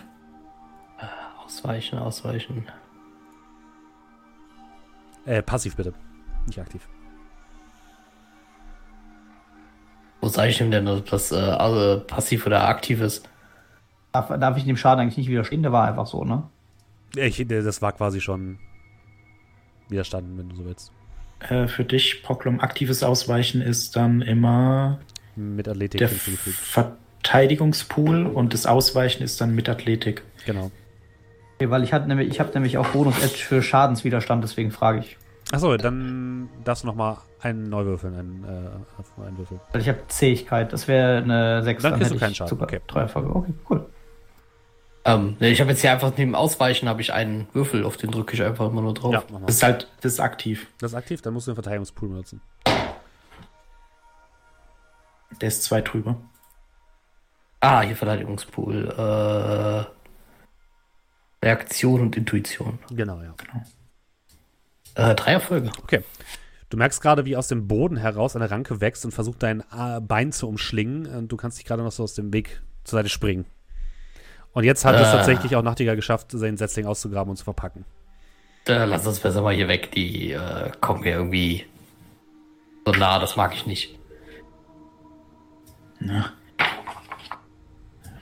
Ausweichen, 1.43 1.99
ausweichen. 1.99 2.67
Äh, 5.25 5.41
passiv 5.41 5.75
bitte. 5.75 5.93
Nicht 6.47 6.59
aktiv. 6.59 6.87
Wo 10.21 10.27
sage 10.27 10.49
ich 10.49 10.61
ihm 10.61 10.71
denn, 10.71 10.87
ob 10.87 11.09
das 11.09 11.31
äh, 11.31 11.35
also 11.35 12.03
passiv 12.05 12.45
oder 12.45 12.67
aktiv 12.67 13.01
ist? 13.01 13.27
Darf, 14.13 14.27
darf 14.39 14.57
ich 14.57 14.65
dem 14.65 14.77
Schaden 14.77 15.01
eigentlich 15.01 15.17
nicht 15.17 15.29
widerstehen? 15.29 15.63
Der 15.63 15.71
war 15.71 15.87
einfach 15.87 16.05
so, 16.05 16.23
ne? 16.23 16.43
Ich, 17.15 17.45
das 17.47 17.81
war 17.81 17.91
quasi 17.91 18.21
schon 18.21 18.59
widerstanden, 19.89 20.37
wenn 20.37 20.49
du 20.49 20.55
so 20.55 20.65
willst. 20.65 20.93
Äh, 21.49 21.67
für 21.67 21.83
dich, 21.83 22.23
Poklum, 22.23 22.59
aktives 22.59 23.03
Ausweichen 23.03 23.61
ist 23.61 23.95
dann 23.95 24.21
immer 24.21 24.99
Mit 25.35 25.67
Athletik 25.67 25.99
der. 25.99 26.09
Verteidigungspool 26.09 28.25
und 28.25 28.53
das 28.53 28.65
Ausweichen 28.65 29.23
ist 29.23 29.41
dann 29.41 29.55
mit 29.55 29.69
Athletik. 29.69 30.23
Genau. 30.45 30.71
Okay, 31.57 31.69
weil 31.69 31.83
ich 31.83 31.91
nämlich, 31.91 32.29
ich 32.29 32.39
habe 32.39 32.51
nämlich 32.53 32.77
auch 32.77 32.87
Bonus-Edge 32.87 33.37
für 33.37 33.61
Schadenswiderstand, 33.61 34.43
deswegen 34.43 34.71
frage 34.71 34.99
ich. 34.99 35.17
Achso, 35.51 35.75
dann 35.77 36.49
darfst 36.63 36.83
du 36.83 36.87
nochmal 36.87 37.17
einen 37.41 37.69
neu 37.69 37.85
würfeln, 37.85 38.15
einen, 38.15 38.43
äh, 38.43 39.25
einen 39.25 39.37
Würfel. 39.37 39.59
Weil 39.71 39.81
ich 39.81 39.89
habe 39.89 39.99
Zähigkeit, 40.07 40.71
das 40.71 40.87
wäre 40.87 41.17
eine 41.17 41.63
6. 41.63 41.83
Dann 41.83 41.95
kriegst 41.95 42.11
du 42.11 42.17
keinen 42.17 42.35
Schaden, 42.35 42.49
sogar 42.49 42.67
okay. 42.67 42.79
Okay, 42.87 43.53
cool. 43.69 43.85
Ähm, 45.03 45.35
nee, 45.39 45.49
ich 45.49 45.59
habe 45.61 45.71
jetzt 45.71 45.81
hier 45.81 45.91
einfach 45.91 46.13
neben 46.15 46.35
Ausweichen 46.35 46.87
habe 46.87 47.01
ich 47.01 47.11
einen 47.11 47.47
Würfel, 47.53 47.85
auf 47.85 47.97
den 47.97 48.11
drücke 48.11 48.35
ich 48.35 48.43
einfach 48.43 48.67
immer 48.67 48.81
nur 48.81 48.93
drauf. 48.93 49.13
Ja. 49.13 49.23
Das 49.45 49.55
ist 49.55 49.63
halt, 49.63 49.87
das 50.01 50.13
ist 50.13 50.19
aktiv. 50.19 50.67
Das 50.79 50.91
ist 50.91 50.97
aktiv, 50.97 51.21
dann 51.21 51.33
musst 51.33 51.47
du 51.47 51.51
den 51.51 51.55
Verteidigungspool 51.55 52.09
benutzen. 52.09 52.41
Der 55.39 55.47
ist 55.47 55.63
zwei 55.63 55.81
drüber. 55.81 56.17
Ah, 57.61 57.81
hier 57.81 57.95
Verteidigungspool. 57.95 58.89
Äh, 58.89 59.85
Reaktion 61.45 62.01
und 62.01 62.17
Intuition. 62.17 62.77
Genau, 62.91 63.21
ja. 63.21 63.33
Äh, 64.95 65.15
drei 65.15 65.33
Erfolge. 65.33 65.71
Okay. 65.81 66.03
Du 66.69 66.77
merkst 66.77 67.01
gerade, 67.01 67.25
wie 67.25 67.35
aus 67.35 67.47
dem 67.47 67.67
Boden 67.67 67.97
heraus 67.97 68.35
eine 68.35 68.49
Ranke 68.49 68.81
wächst 68.81 69.03
und 69.03 69.11
versucht, 69.11 69.43
dein 69.43 69.61
äh, 69.75 69.99
Bein 69.99 70.31
zu 70.31 70.47
umschlingen. 70.47 71.07
Und 71.07 71.31
du 71.31 71.37
kannst 71.37 71.57
dich 71.57 71.65
gerade 71.65 71.83
noch 71.83 71.91
so 71.91 72.03
aus 72.03 72.13
dem 72.13 72.31
Weg 72.33 72.61
zur 72.83 72.99
Seite 72.99 73.09
springen. 73.09 73.45
Und 74.53 74.63
jetzt 74.65 74.83
hat 74.85 74.95
es 74.95 75.07
Ah. 75.07 75.11
tatsächlich 75.17 75.55
auch 75.55 75.63
Nachtigall 75.63 75.95
geschafft, 75.95 76.31
seinen 76.31 76.57
Setzling 76.57 76.85
auszugraben 76.85 77.29
und 77.31 77.37
zu 77.37 77.43
verpacken. 77.45 77.85
Äh, 78.67 78.85
lass 78.85 79.07
uns 79.07 79.19
besser 79.19 79.41
mal 79.41 79.53
hier 79.53 79.67
weg. 79.67 79.91
Die 79.93 80.31
äh, 80.33 80.71
kommen 80.81 81.01
mir 81.01 81.13
irgendwie 81.13 81.65
so 82.85 82.91
nah, 82.93 83.17
das 83.19 83.35
mag 83.35 83.53
ich 83.55 83.65
nicht. 83.65 83.97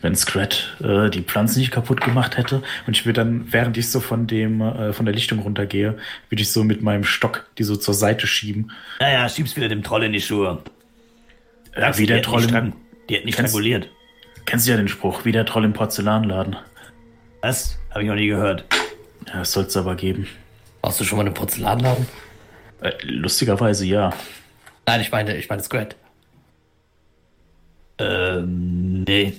Wenn 0.01 0.15
Scrat 0.15 0.77
äh, 0.81 1.09
die 1.09 1.21
Pflanzen 1.21 1.59
nicht 1.59 1.71
kaputt 1.71 1.99
gemacht 2.01 2.37
hätte 2.37 2.61
und 2.87 2.95
ich 2.95 3.05
würde 3.05 3.21
dann, 3.21 3.51
während 3.51 3.75
ich 3.77 3.89
so 3.91 3.99
von 3.99 4.27
dem 4.27 4.61
äh, 4.61 4.93
von 4.93 5.05
der 5.05 5.13
Lichtung 5.13 5.39
runtergehe, 5.39 5.97
würde 6.29 6.41
ich 6.41 6.51
so 6.51 6.63
mit 6.63 6.81
meinem 6.81 7.03
Stock 7.03 7.47
die 7.57 7.63
so 7.63 7.75
zur 7.75 7.93
Seite 7.93 8.25
schieben. 8.27 8.71
Naja, 9.01 9.27
schiebst 9.27 9.57
wieder 9.57 9.67
dem 9.67 9.83
Troll 9.83 10.03
in 10.03 10.13
die 10.13 10.21
Schuhe. 10.21 10.61
Ja, 11.77 11.97
wie 11.97 12.05
der 12.05 12.17
die 12.17 12.21
Troll 12.23 12.43
Hat 12.43 12.49
im, 12.51 12.55
nicht, 12.65 12.73
strang- 12.73 12.73
die 13.09 13.17
hat 13.17 13.25
nicht 13.25 13.35
Kennst- 13.35 13.49
stranguliert. 13.51 13.89
Kennst 14.49 14.65
du 14.65 14.71
ja 14.71 14.77
den 14.77 14.87
Spruch, 14.87 15.25
wie 15.25 15.31
der 15.31 15.45
Troll 15.45 15.63
im 15.63 15.73
Porzellanladen. 15.73 16.55
Das 17.43 17.77
habe 17.91 18.01
ich 18.01 18.09
noch 18.09 18.15
nie 18.15 18.27
gehört. 18.27 18.65
Ja, 19.27 19.39
das 19.39 19.51
soll 19.51 19.65
es 19.65 19.77
aber 19.77 19.95
geben. 19.95 20.27
Warst 20.81 20.99
du 20.99 21.03
schon 21.03 21.19
mal 21.19 21.27
im 21.27 21.35
Porzellanladen? 21.35 22.07
Äh, 22.81 22.93
lustigerweise 23.03 23.85
ja. 23.85 24.11
Nein, 24.87 25.01
ich 25.01 25.11
meine, 25.11 25.37
ich 25.37 25.49
meine 25.49 25.61
Scrat. 25.61 25.95
Ähm, 27.99 29.03
nee. 29.03 29.33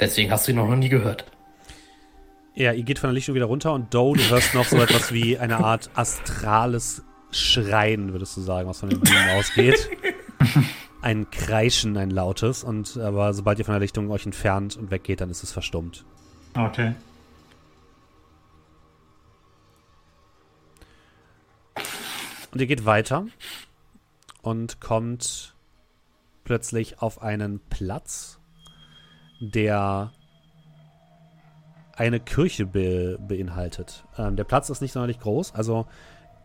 Deswegen 0.00 0.32
hast 0.32 0.48
du 0.48 0.52
ihn 0.52 0.56
noch 0.56 0.74
nie 0.74 0.88
gehört. 0.88 1.24
Ja, 2.56 2.72
ihr 2.72 2.82
geht 2.82 2.98
von 2.98 3.10
der 3.10 3.14
Lichtung 3.14 3.36
wieder 3.36 3.46
runter 3.46 3.72
und 3.72 3.94
Doe, 3.94 4.16
du 4.16 4.28
hörst 4.28 4.54
noch 4.54 4.64
so 4.64 4.76
etwas 4.82 5.12
wie 5.12 5.38
eine 5.38 5.58
Art 5.58 5.88
astrales 5.94 7.04
Schreien, 7.30 8.10
würdest 8.12 8.36
du 8.36 8.40
sagen, 8.40 8.68
was 8.68 8.80
von 8.80 8.90
den 8.90 8.98
Blumen 8.98 9.30
ausgeht. 9.38 9.88
Ein 11.00 11.30
Kreischen, 11.30 11.96
ein 11.96 12.10
lautes. 12.10 12.64
Und 12.64 12.96
aber 12.96 13.32
sobald 13.34 13.58
ihr 13.58 13.64
von 13.64 13.72
der 13.72 13.80
Lichtung 13.80 14.10
euch 14.10 14.26
entfernt 14.26 14.76
und 14.76 14.90
weggeht, 14.90 15.20
dann 15.20 15.30
ist 15.30 15.42
es 15.42 15.52
verstummt. 15.52 16.04
Okay. 16.56 16.94
Und 22.50 22.60
ihr 22.60 22.66
geht 22.66 22.84
weiter 22.84 23.26
und 24.42 24.80
kommt 24.80 25.54
plötzlich 26.44 27.02
auf 27.02 27.22
einen 27.22 27.60
Platz, 27.68 28.38
der 29.40 30.12
eine 31.94 32.20
Kirche 32.20 32.64
be 32.64 33.18
beinhaltet. 33.20 34.04
Ähm, 34.16 34.36
der 34.36 34.44
Platz 34.44 34.70
ist 34.70 34.80
nicht 34.80 34.92
sonderlich 34.92 35.20
groß, 35.20 35.54
also 35.54 35.86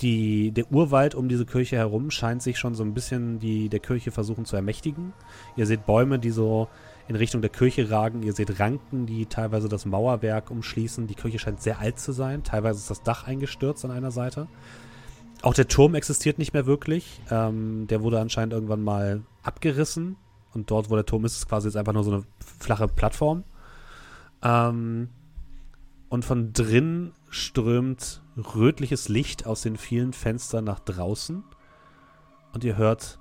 die, 0.01 0.51
der 0.51 0.71
Urwald 0.71 1.15
um 1.15 1.29
diese 1.29 1.45
Kirche 1.45 1.77
herum 1.77 2.11
scheint 2.11 2.41
sich 2.41 2.57
schon 2.57 2.75
so 2.75 2.83
ein 2.83 2.93
bisschen 2.93 3.39
die, 3.39 3.69
der 3.69 3.79
Kirche 3.79 4.11
versuchen 4.11 4.45
zu 4.45 4.55
ermächtigen. 4.55 5.13
Ihr 5.55 5.65
seht 5.65 5.85
Bäume, 5.85 6.19
die 6.19 6.31
so 6.31 6.67
in 7.07 7.15
Richtung 7.15 7.41
der 7.41 7.49
Kirche 7.49 7.89
ragen. 7.89 8.23
Ihr 8.23 8.33
seht 8.33 8.59
Ranken, 8.59 9.05
die 9.05 9.25
teilweise 9.25 9.69
das 9.69 9.85
Mauerwerk 9.85 10.51
umschließen. 10.51 11.07
Die 11.07 11.15
Kirche 11.15 11.39
scheint 11.39 11.61
sehr 11.61 11.79
alt 11.79 11.99
zu 11.99 12.11
sein. 12.11 12.43
Teilweise 12.43 12.79
ist 12.79 12.89
das 12.89 13.03
Dach 13.03 13.27
eingestürzt 13.27 13.85
an 13.85 13.91
einer 13.91 14.11
Seite. 14.11 14.47
Auch 15.41 15.53
der 15.53 15.67
Turm 15.67 15.95
existiert 15.95 16.37
nicht 16.37 16.53
mehr 16.53 16.65
wirklich. 16.65 17.21
Ähm, 17.29 17.87
der 17.87 18.01
wurde 18.01 18.19
anscheinend 18.19 18.53
irgendwann 18.53 18.81
mal 18.81 19.21
abgerissen. 19.43 20.15
Und 20.53 20.71
dort, 20.71 20.89
wo 20.89 20.95
der 20.95 21.05
Turm 21.05 21.25
ist, 21.25 21.35
ist 21.35 21.49
quasi 21.49 21.67
jetzt 21.67 21.75
einfach 21.75 21.93
nur 21.93 22.03
so 22.03 22.11
eine 22.11 22.23
flache 22.59 22.87
Plattform. 22.87 23.43
Ähm, 24.41 25.09
und 26.09 26.23
von 26.23 26.53
drin 26.53 27.11
strömt 27.29 28.22
rötliches 28.38 29.09
Licht 29.09 29.45
aus 29.45 29.61
den 29.61 29.77
vielen 29.77 30.13
Fenstern 30.13 30.65
nach 30.65 30.79
draußen. 30.79 31.43
Und 32.53 32.63
ihr 32.63 32.77
hört 32.77 33.19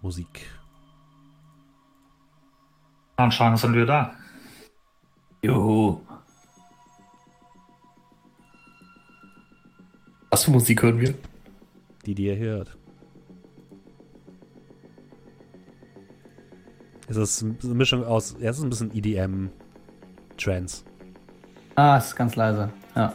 Musik. 0.00 0.46
Anscheinend 3.16 3.58
sind 3.58 3.74
wir 3.74 3.86
da. 3.86 4.14
Juhu. 5.42 6.00
Was 10.30 10.44
für 10.44 10.50
Musik 10.50 10.82
hören 10.82 10.98
wir? 11.00 11.14
Die, 12.06 12.14
die 12.14 12.26
ihr 12.26 12.36
hört. 12.36 12.76
Es 17.08 17.16
ist 17.16 17.42
eine 17.42 17.74
Mischung 17.74 18.04
aus, 18.04 18.36
ja, 18.40 18.48
es 18.48 18.56
ist 18.56 18.64
ein 18.64 18.70
bisschen 18.70 18.96
EDM, 18.96 19.50
Trance. 20.38 20.84
Ah, 21.74 21.98
es 21.98 22.06
ist 22.06 22.16
ganz 22.16 22.36
leise. 22.36 22.72
Ja. 22.96 23.14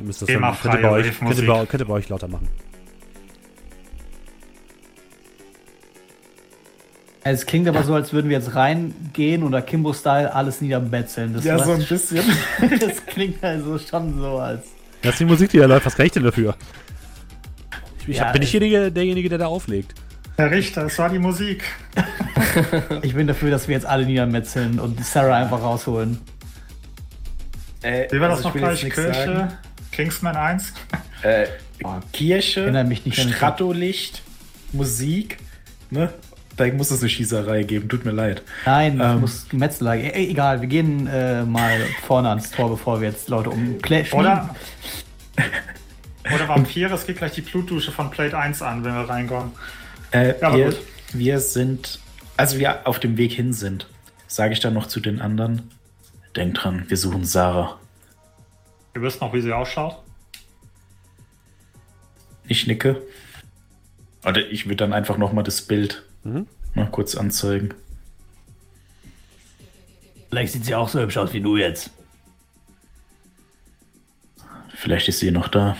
Ihr 0.00 0.06
müsst 0.06 0.22
das 0.22 0.28
Thema 0.28 0.56
dann, 0.62 0.72
könnt, 0.72 0.74
ihr 0.76 0.80
bei 0.80 0.90
euch, 0.90 1.18
könnt, 1.18 1.38
ihr 1.38 1.46
bei, 1.46 1.66
könnt 1.66 1.82
ihr 1.82 1.86
bei 1.86 1.92
euch 1.92 2.08
lauter 2.08 2.26
machen. 2.26 2.48
Es 7.22 7.44
klingt 7.44 7.68
aber 7.68 7.82
so, 7.82 7.94
als 7.94 8.14
würden 8.14 8.30
wir 8.30 8.38
jetzt 8.38 8.54
reingehen 8.54 9.42
oder 9.42 9.60
Kimbo-Style 9.60 10.34
alles 10.34 10.62
niederbetzeln. 10.62 11.34
Das, 11.34 11.44
war- 11.44 11.76
bisschen. 11.76 12.24
das 12.80 13.04
klingt 13.04 13.44
also 13.44 13.78
schon 13.78 14.18
so, 14.18 14.38
als. 14.38 14.62
Das 15.02 15.12
ist 15.12 15.20
die 15.20 15.26
Musik, 15.26 15.50
die 15.50 15.58
da 15.58 15.66
läuft. 15.66 15.84
Was 15.84 15.96
kann 15.96 16.06
ich 16.06 16.12
denn 16.12 16.24
dafür? 16.24 16.56
Ich, 18.00 18.08
ich 18.08 18.16
Ja, 18.16 18.24
hab, 18.26 18.32
bin 18.32 18.40
ich 18.40 18.54
ich- 18.54 18.58
derjenige, 18.58 18.90
derjenige, 18.90 19.28
der 19.28 19.36
da 19.38 19.46
auflegt. 19.48 19.94
Herr 20.38 20.50
Richter, 20.50 20.86
es 20.86 20.98
war 20.98 21.10
die 21.10 21.18
Musik. 21.18 21.62
Ich 23.02 23.14
bin 23.14 23.28
dafür, 23.28 23.50
dass 23.50 23.68
wir 23.68 23.74
jetzt 23.76 23.86
alle 23.86 24.04
niedermetzeln 24.06 24.80
und 24.80 25.04
Sarah 25.04 25.36
einfach 25.36 25.62
rausholen. 25.62 26.18
Äh, 27.82 28.08
Wie 28.10 28.20
war 28.20 28.28
das 28.28 28.38
also 28.38 28.48
noch 28.48 28.54
will 28.56 28.62
jetzt 28.62 28.80
gleich? 28.80 28.92
Kirche? 28.94 29.24
sagen. 29.24 29.52
Kingsman 29.92 30.36
1? 30.36 30.72
Äh, 31.22 31.46
Kirche, 32.12 32.70
nicht 32.70 33.18
an 33.18 33.26
den 33.26 33.32
Stratolicht, 33.32 34.22
Musik, 34.72 35.38
ne? 35.90 36.12
Da 36.56 36.66
muss 36.66 36.90
es 36.90 37.00
eine 37.00 37.08
Schießerei 37.08 37.62
geben, 37.62 37.88
tut 37.88 38.04
mir 38.04 38.10
leid. 38.10 38.42
Nein, 38.66 39.00
Ähm. 39.00 39.14
ich 39.14 39.20
muss 39.20 39.46
Metzelei. 39.52 40.02
Ey, 40.02 40.28
egal, 40.30 40.60
wir 40.60 40.68
gehen 40.68 41.06
äh, 41.06 41.42
mal 41.42 41.80
vorne 42.06 42.28
ans 42.28 42.50
Tor, 42.50 42.68
bevor 42.68 43.00
wir 43.00 43.08
jetzt 43.08 43.28
Leute 43.30 43.48
um 43.50 43.78
Oder? 44.12 44.54
Oder 46.34 46.48
Vampire, 46.48 46.92
es 46.94 47.06
geht 47.06 47.16
gleich 47.16 47.32
die 47.32 47.40
Blutdusche 47.40 47.92
von 47.92 48.10
Plate 48.10 48.36
1 48.36 48.60
an, 48.60 48.84
wenn 48.84 48.92
wir 48.94 49.08
reinkommen. 49.08 49.52
Äh, 50.10 50.38
Ja, 50.40 50.48
aber 50.48 50.58
wir, 50.58 50.64
gut. 50.66 50.76
wir 51.14 51.40
sind, 51.40 51.98
als 52.36 52.58
wir 52.58 52.86
auf 52.86 52.98
dem 53.00 53.16
Weg 53.16 53.32
hin 53.32 53.54
sind, 53.54 53.86
sage 54.26 54.52
ich 54.52 54.60
dann 54.60 54.74
noch 54.74 54.86
zu 54.86 55.00
den 55.00 55.20
anderen, 55.20 55.70
denkt 56.36 56.62
dran, 56.62 56.84
wir 56.88 56.96
suchen 56.98 57.24
Sarah. 57.24 57.79
Ihr 58.94 59.02
wisst 59.02 59.20
noch, 59.20 59.32
wie 59.32 59.40
sie 59.40 59.52
ausschaut? 59.52 60.02
Ich 62.46 62.66
nicke. 62.66 63.02
Oder 64.24 64.46
ich 64.50 64.66
würde 64.66 64.76
dann 64.76 64.92
einfach 64.92 65.16
nochmal 65.16 65.44
das 65.44 65.62
Bild 65.62 66.04
Mhm. 66.24 66.46
mal 66.74 66.90
kurz 66.90 67.14
anzeigen. 67.14 67.72
Vielleicht 70.28 70.52
sieht 70.52 70.64
sie 70.64 70.74
auch 70.74 70.88
so 70.88 71.00
hübsch 71.00 71.16
aus 71.16 71.32
wie 71.32 71.40
du 71.40 71.56
jetzt. 71.56 71.90
Vielleicht 74.74 75.08
ist 75.08 75.18
sie 75.20 75.30
noch 75.30 75.48
da. 75.48 75.76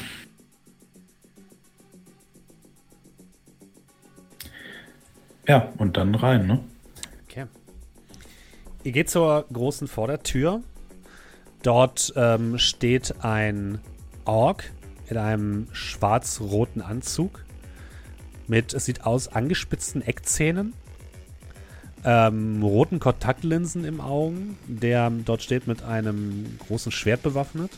Ja, 5.48 5.72
und 5.78 5.96
dann 5.96 6.14
rein, 6.14 6.46
ne? 6.46 6.61
Okay. 7.24 7.46
Ihr 8.84 8.92
geht 8.92 9.11
zur 9.11 9.46
großen 9.52 9.88
Vordertür. 9.88 10.62
Dort 11.62 12.12
ähm, 12.16 12.58
steht 12.58 13.22
ein 13.22 13.80
Ork 14.24 14.70
in 15.08 15.16
einem 15.16 15.66
schwarz-roten 15.72 16.80
Anzug 16.80 17.44
mit, 18.46 18.74
es 18.74 18.84
sieht 18.86 19.04
aus, 19.04 19.28
angespitzten 19.28 20.02
Eckzähnen, 20.02 20.72
ähm, 22.04 22.62
roten 22.62 22.98
Kontaktlinsen 22.98 23.84
im 23.84 24.00
Augen, 24.00 24.56
der 24.66 25.11
dort 25.11 25.42
steht 25.42 25.66
mit 25.66 25.82
einem 25.82 26.58
großen 26.66 26.90
Schwert 26.92 27.22
bewaffnet 27.22 27.70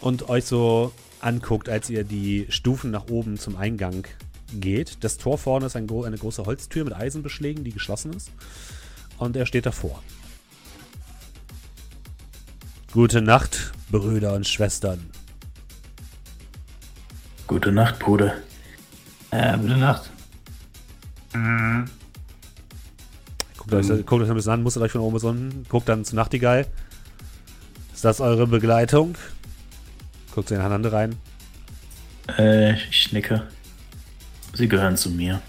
und 0.00 0.28
euch 0.28 0.44
so 0.44 0.92
anguckt, 1.20 1.68
als 1.68 1.88
ihr 1.88 2.04
die 2.04 2.46
Stufen 2.50 2.90
nach 2.90 3.08
oben 3.08 3.38
zum 3.38 3.56
Eingang 3.56 4.06
geht. 4.52 4.98
Das 5.02 5.16
Tor 5.16 5.38
vorne 5.38 5.66
ist 5.66 5.76
ein, 5.76 5.90
eine 5.90 6.18
große 6.18 6.44
Holztür 6.44 6.84
mit 6.84 6.94
Eisenbeschlägen, 6.94 7.64
die 7.64 7.72
geschlossen 7.72 8.12
ist. 8.12 8.30
Und 9.18 9.34
er 9.34 9.46
steht 9.46 9.66
davor. 9.66 10.02
Gute 12.96 13.20
Nacht, 13.20 13.74
Brüder 13.90 14.32
und 14.32 14.48
Schwestern. 14.48 15.10
Gute 17.46 17.70
Nacht, 17.70 17.98
Bruder. 17.98 18.38
Äh, 19.30 19.58
gute 19.58 19.76
Nacht. 19.76 20.10
Guckt 23.58 23.74
euch, 23.74 23.86
guckt 24.06 24.22
euch 24.22 24.30
ein 24.30 24.34
bisschen 24.34 24.52
an, 24.52 24.62
mustert 24.62 24.82
euch 24.82 24.92
von 24.92 25.02
oben 25.02 25.12
bis 25.12 25.24
unten, 25.24 25.66
guckt 25.68 25.90
dann 25.90 26.06
zu 26.06 26.16
Nachtigall. 26.16 26.66
Ist 27.92 28.02
das 28.02 28.22
eure 28.22 28.46
Begleitung? 28.46 29.14
Guckt 30.34 30.48
sie 30.48 30.54
in 30.54 30.62
Hand 30.62 30.90
rein. 30.90 31.16
Äh, 32.38 32.76
ich 32.88 33.12
nicke. 33.12 33.46
Sie 34.54 34.68
gehören 34.68 34.96
zu 34.96 35.10
mir. 35.10 35.42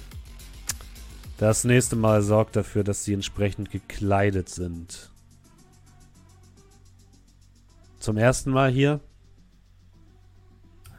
Das 1.38 1.64
nächste 1.64 1.96
Mal 1.96 2.24
sorgt 2.24 2.58
dafür, 2.58 2.84
dass 2.84 3.06
sie 3.06 3.14
entsprechend 3.14 3.72
gekleidet 3.72 4.50
sind. 4.50 5.12
Zum 8.08 8.16
ersten 8.16 8.52
Mal 8.52 8.72
hier? 8.72 9.02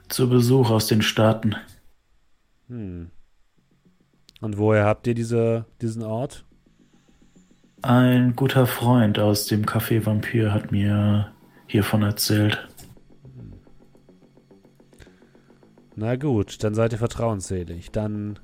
Zu 0.09 0.29
Besuch 0.29 0.69
aus 0.69 0.89
den 0.89 1.01
Staaten. 1.01 1.57
Hm. 2.69 3.09
Und 4.43 4.59
woher 4.59 4.85
habt 4.85 5.07
ihr 5.07 5.15
diese, 5.15 5.65
diesen 5.81 6.03
Ort? 6.03 6.45
Ein 7.81 8.37
guter 8.37 8.67
Freund 8.67 9.19
aus 9.19 9.47
dem 9.47 9.65
Café 9.65 10.05
Vampir 10.05 10.53
hat 10.53 10.71
mir 10.71 11.33
hiervon 11.67 12.03
erzählt. 12.03 12.69
Na 15.97 16.17
gut, 16.17 16.63
dann 16.63 16.75
seid 16.75 16.93
ihr 16.93 16.99
vertrauensselig. 16.99 17.91
Dann 17.91 18.39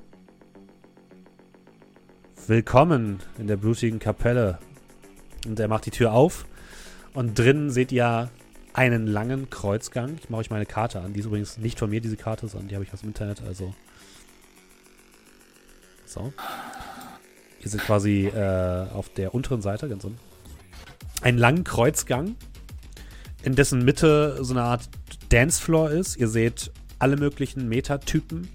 willkommen 2.46 3.18
in 3.36 3.46
der 3.46 3.58
blutigen 3.58 3.98
Kapelle. 3.98 4.58
Und 5.46 5.60
er 5.60 5.68
macht 5.68 5.84
die 5.84 5.90
Tür 5.90 6.14
auf. 6.14 6.46
Und 7.12 7.38
drinnen 7.38 7.68
seht 7.68 7.92
ihr 7.92 8.30
einen 8.74 9.06
langen 9.06 9.48
Kreuzgang. 9.48 10.18
Ich 10.20 10.28
mache 10.28 10.40
euch 10.40 10.50
meine 10.50 10.66
Karte 10.66 11.00
an. 11.00 11.14
Die 11.14 11.20
ist 11.20 11.26
übrigens 11.26 11.56
nicht 11.56 11.78
von 11.78 11.88
mir, 11.88 12.00
diese 12.00 12.16
Karte, 12.16 12.48
sondern 12.48 12.68
die 12.68 12.74
habe 12.74 12.84
ich 12.84 12.92
aus 12.92 13.00
dem 13.00 13.08
Internet. 13.08 13.40
Also. 13.46 13.72
So. 16.04 16.32
Ihr 17.62 17.70
seid 17.70 17.80
quasi 17.80 18.26
äh, 18.26 18.86
auf 18.92 19.08
der 19.08 19.34
unteren 19.34 19.62
Seite, 19.62 19.88
ganz 19.88 20.04
unten. 20.04 20.18
Einen 21.22 21.38
langen 21.38 21.64
Kreuzgang, 21.64 22.36
in 23.42 23.54
dessen 23.54 23.84
Mitte 23.84 24.44
so 24.44 24.52
eine 24.52 24.64
Art 24.64 24.90
Dancefloor 25.30 25.90
ist. 25.90 26.16
Ihr 26.16 26.28
seht 26.28 26.72
alle 26.98 27.16
möglichen 27.16 27.68
Metatypen 27.68 28.48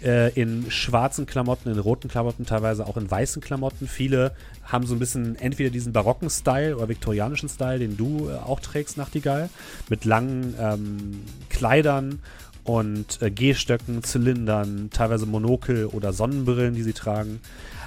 in 0.00 0.70
schwarzen 0.70 1.26
Klamotten, 1.26 1.70
in 1.70 1.78
roten 1.78 2.08
Klamotten, 2.08 2.46
teilweise 2.46 2.86
auch 2.86 2.96
in 2.96 3.10
weißen 3.10 3.42
Klamotten. 3.42 3.88
Viele 3.88 4.32
haben 4.64 4.86
so 4.86 4.94
ein 4.94 4.98
bisschen 4.98 5.36
entweder 5.36 5.70
diesen 5.70 5.92
barocken 5.92 6.30
Style 6.30 6.76
oder 6.76 6.88
viktorianischen 6.88 7.48
Style, 7.48 7.78
den 7.78 7.96
du 7.96 8.28
äh, 8.28 8.34
auch 8.34 8.60
trägst, 8.60 8.96
Nachtigall, 8.96 9.48
mit 9.88 10.04
langen 10.04 10.54
ähm, 10.60 11.20
Kleidern 11.48 12.20
und 12.64 13.22
äh, 13.22 13.30
Gehstöcken, 13.30 14.02
Zylindern, 14.02 14.90
teilweise 14.92 15.26
Monokel 15.26 15.86
oder 15.86 16.12
Sonnenbrillen, 16.12 16.74
die 16.74 16.82
sie 16.82 16.92
tragen. 16.92 17.40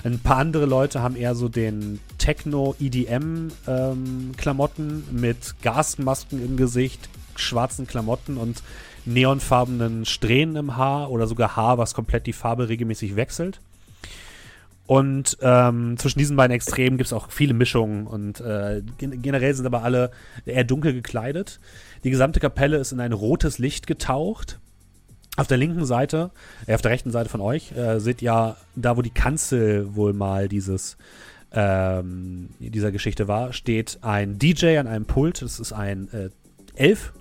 Ein 0.03 0.19
paar 0.19 0.37
andere 0.37 0.65
Leute 0.65 1.01
haben 1.01 1.17
eher 1.17 1.35
so 1.35 1.49
den 1.49 1.99
Techno-EDM-Klamotten 2.17 5.03
ähm, 5.09 5.19
mit 5.19 5.55
Gasmasken 5.61 6.41
im 6.43 6.55
Gesicht, 6.55 7.09
schwarzen 7.35 7.85
Klamotten 7.85 8.37
und 8.37 8.63
neonfarbenen 9.13 10.05
Strähnen 10.05 10.55
im 10.55 10.77
Haar 10.77 11.11
oder 11.11 11.27
sogar 11.27 11.55
Haar, 11.55 11.77
was 11.77 11.93
komplett 11.93 12.27
die 12.27 12.33
Farbe 12.33 12.69
regelmäßig 12.69 13.15
wechselt. 13.15 13.59
Und 14.89 15.37
ähm, 15.41 15.97
zwischen 15.97 16.17
diesen 16.17 16.35
beiden 16.35 16.55
Extremen 16.55 16.97
gibt 16.97 17.05
es 17.05 17.13
auch 17.13 17.29
viele 17.29 17.53
Mischungen 17.53 18.07
und 18.07 18.41
äh, 18.41 18.81
gen 18.97 19.21
generell 19.21 19.53
sind 19.53 19.67
aber 19.67 19.83
alle 19.83 20.09
eher 20.45 20.63
dunkel 20.63 20.93
gekleidet. 20.93 21.59
Die 22.03 22.09
gesamte 22.09 22.39
Kapelle 22.39 22.77
ist 22.77 22.91
in 22.91 22.99
ein 22.99 23.13
rotes 23.13 23.59
Licht 23.59 23.85
getaucht. 23.85 24.57
Auf 25.37 25.45
der 25.45 25.57
linken 25.57 25.85
Seite, 25.85 26.31
äh, 26.65 26.73
auf 26.73 26.81
der 26.81 26.89
rechten 26.89 27.11
Seite 27.11 27.29
von 27.29 27.39
euch, 27.39 27.71
äh, 27.73 27.99
seht 27.99 28.23
ihr 28.23 28.55
da, 28.75 28.97
wo 28.97 29.03
die 29.03 29.11
Kanzel 29.11 29.95
wohl 29.95 30.13
mal 30.13 30.49
dieses 30.49 30.97
ähm, 31.51 32.49
dieser 32.59 32.91
Geschichte 32.91 33.27
war, 33.27 33.53
steht 33.53 33.99
ein 34.01 34.39
DJ 34.39 34.77
an 34.77 34.87
einem 34.87 35.05
Pult. 35.05 35.43
Das 35.43 35.59
ist 35.59 35.71
ein 35.71 36.11
äh, 36.13 36.29
Elf, 36.75 37.13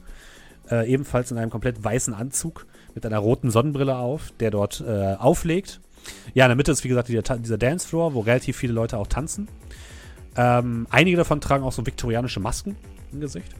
äh, 0.71 0.91
ebenfalls 0.91 1.31
in 1.31 1.39
einem 1.39 1.51
komplett 1.51 1.83
weißen 1.83 2.14
Anzug 2.14 2.66
mit 2.95 3.05
einer 3.07 3.19
roten 3.19 3.51
Sonnenbrille 3.51 3.97
auf, 3.97 4.33
der 4.41 4.51
dort 4.51 4.83
äh, 4.87 5.14
auflegt. 5.14 5.81
Ja, 6.35 6.45
in 6.45 6.51
der 6.51 6.57
Mitte 6.57 6.73
ist 6.73 6.85
wie 6.85 6.89
gesagt 6.89 7.09
dieser, 7.09 7.23
dieser 7.23 7.59
Dancefloor, 7.59 8.14
wo 8.14 8.21
relativ 8.21 8.57
viele 8.57 8.73
Leute 8.73 8.99
auch 8.99 9.07
tanzen. 9.07 9.49
Ähm, 10.37 10.87
einige 10.91 11.16
davon 11.16 11.41
tragen 11.41 11.64
auch 11.64 11.73
so 11.73 11.85
viktorianische 11.85 12.41
Masken 12.41 12.77
im 13.12 13.21
Gesicht. 13.21 13.53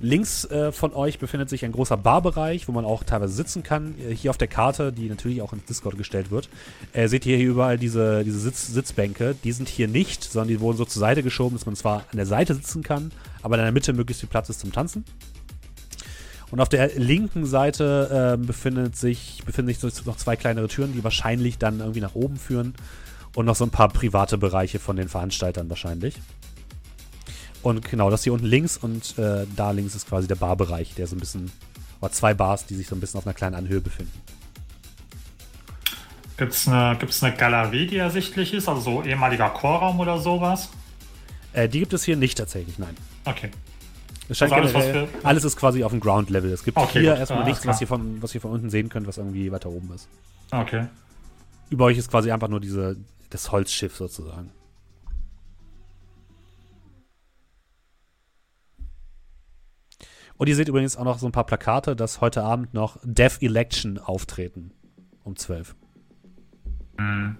Links 0.00 0.44
äh, 0.46 0.72
von 0.72 0.92
euch 0.92 1.18
befindet 1.18 1.48
sich 1.48 1.64
ein 1.64 1.72
großer 1.72 1.96
Barbereich, 1.96 2.66
wo 2.68 2.72
man 2.72 2.84
auch 2.84 3.04
teilweise 3.04 3.32
sitzen 3.32 3.62
kann. 3.62 3.94
Äh, 3.98 4.14
Hier 4.14 4.30
auf 4.30 4.36
der 4.36 4.48
Karte, 4.48 4.92
die 4.92 5.08
natürlich 5.08 5.40
auch 5.40 5.52
ins 5.52 5.64
Discord 5.64 5.96
gestellt 5.96 6.30
wird, 6.30 6.48
äh, 6.92 7.08
seht 7.08 7.24
ihr 7.26 7.36
hier 7.36 7.48
überall 7.48 7.78
diese, 7.78 8.24
diese 8.24 8.38
Sitz 8.38 8.66
Sitzbänke. 8.66 9.36
Die 9.44 9.52
sind 9.52 9.68
hier 9.68 9.88
nicht, 9.88 10.24
sondern 10.24 10.48
die 10.48 10.60
wurden 10.60 10.76
so 10.76 10.84
zur 10.84 11.00
Seite 11.00 11.22
geschoben, 11.22 11.56
dass 11.56 11.64
man 11.64 11.76
zwar 11.76 12.04
an 12.10 12.16
der 12.16 12.26
Seite 12.26 12.54
sitzen 12.54 12.82
kann, 12.82 13.12
aber 13.42 13.56
in 13.56 13.62
der 13.62 13.72
Mitte 13.72 13.92
möglichst 13.92 14.20
viel 14.20 14.28
Platz 14.28 14.48
ist 14.50 14.60
zum 14.60 14.72
Tanzen. 14.72 15.04
Und 16.54 16.60
auf 16.60 16.68
der 16.68 16.94
linken 16.94 17.46
Seite 17.46 18.36
äh, 18.38 18.46
befindet 18.46 18.94
sich, 18.94 19.42
befinden 19.44 19.74
sich 19.74 20.04
noch 20.04 20.16
zwei 20.16 20.36
kleinere 20.36 20.68
Türen, 20.68 20.92
die 20.92 21.02
wahrscheinlich 21.02 21.58
dann 21.58 21.80
irgendwie 21.80 22.00
nach 22.00 22.14
oben 22.14 22.36
führen. 22.36 22.74
Und 23.34 23.46
noch 23.46 23.56
so 23.56 23.64
ein 23.64 23.70
paar 23.70 23.88
private 23.88 24.38
Bereiche 24.38 24.78
von 24.78 24.94
den 24.94 25.08
Veranstaltern 25.08 25.68
wahrscheinlich. 25.68 26.14
Und 27.62 27.90
genau, 27.90 28.08
das 28.08 28.22
hier 28.22 28.32
unten 28.32 28.46
links 28.46 28.76
und 28.76 29.18
äh, 29.18 29.48
da 29.56 29.72
links 29.72 29.96
ist 29.96 30.08
quasi 30.08 30.28
der 30.28 30.36
Barbereich, 30.36 30.94
der 30.94 31.08
so 31.08 31.16
ein 31.16 31.18
bisschen, 31.18 31.50
oder 32.00 32.12
zwei 32.12 32.34
Bars, 32.34 32.66
die 32.66 32.76
sich 32.76 32.86
so 32.86 32.94
ein 32.94 33.00
bisschen 33.00 33.18
auf 33.18 33.26
einer 33.26 33.34
kleinen 33.34 33.56
Anhöhe 33.56 33.80
befinden. 33.80 34.12
Gibt 36.36 36.52
es 36.52 36.68
eine, 36.68 36.96
gibt's 36.98 37.20
eine 37.20 37.34
Galerie, 37.34 37.88
die 37.88 37.96
ersichtlich 37.96 38.54
ist? 38.54 38.68
Also 38.68 38.80
so 38.80 39.02
ehemaliger 39.02 39.50
Chorraum 39.50 39.98
oder 39.98 40.20
sowas? 40.20 40.68
Äh, 41.52 41.68
die 41.68 41.80
gibt 41.80 41.94
es 41.94 42.04
hier 42.04 42.16
nicht 42.16 42.38
tatsächlich, 42.38 42.78
nein. 42.78 42.96
Okay. 43.24 43.50
Es 44.28 44.38
scheint 44.38 44.52
Also 44.52 44.62
alles, 44.62 44.72
generell, 44.86 45.08
alles 45.22 45.44
ist 45.44 45.56
quasi 45.56 45.84
auf 45.84 45.92
dem 45.92 46.00
Ground-Level. 46.00 46.50
Es 46.50 46.64
gibt 46.64 46.76
Okay, 46.78 47.00
hier 47.00 47.10
gut. 47.10 47.18
erstmal 47.18 47.42
Ah, 47.42 47.46
nichts, 47.46 47.66
was 47.66 47.80
ihr, 47.80 47.86
von, 47.86 48.22
was 48.22 48.34
ihr 48.34 48.40
von 48.40 48.52
unten 48.52 48.70
sehen 48.70 48.88
könnt, 48.88 49.06
was 49.06 49.18
irgendwie 49.18 49.52
weiter 49.52 49.68
oben 49.70 49.92
ist. 49.94 50.08
Okay. 50.50 50.86
Über 51.70 51.84
euch 51.86 51.98
ist 51.98 52.10
quasi 52.10 52.30
einfach 52.32 52.48
nur 52.48 52.60
diese, 52.60 52.96
das 53.30 53.52
Holzschiff 53.52 53.96
sozusagen. 53.96 54.50
Und 60.36 60.48
ihr 60.48 60.56
seht 60.56 60.68
übrigens 60.68 60.96
auch 60.96 61.04
noch 61.04 61.18
so 61.18 61.26
ein 61.26 61.32
paar 61.32 61.46
Plakate, 61.46 61.94
dass 61.94 62.20
heute 62.20 62.42
Abend 62.42 62.74
noch 62.74 62.98
Death 63.04 63.40
Election 63.40 63.98
auftreten. 63.98 64.72
Um 65.22 65.36
12. 65.36 65.74
Hm. 66.98 67.38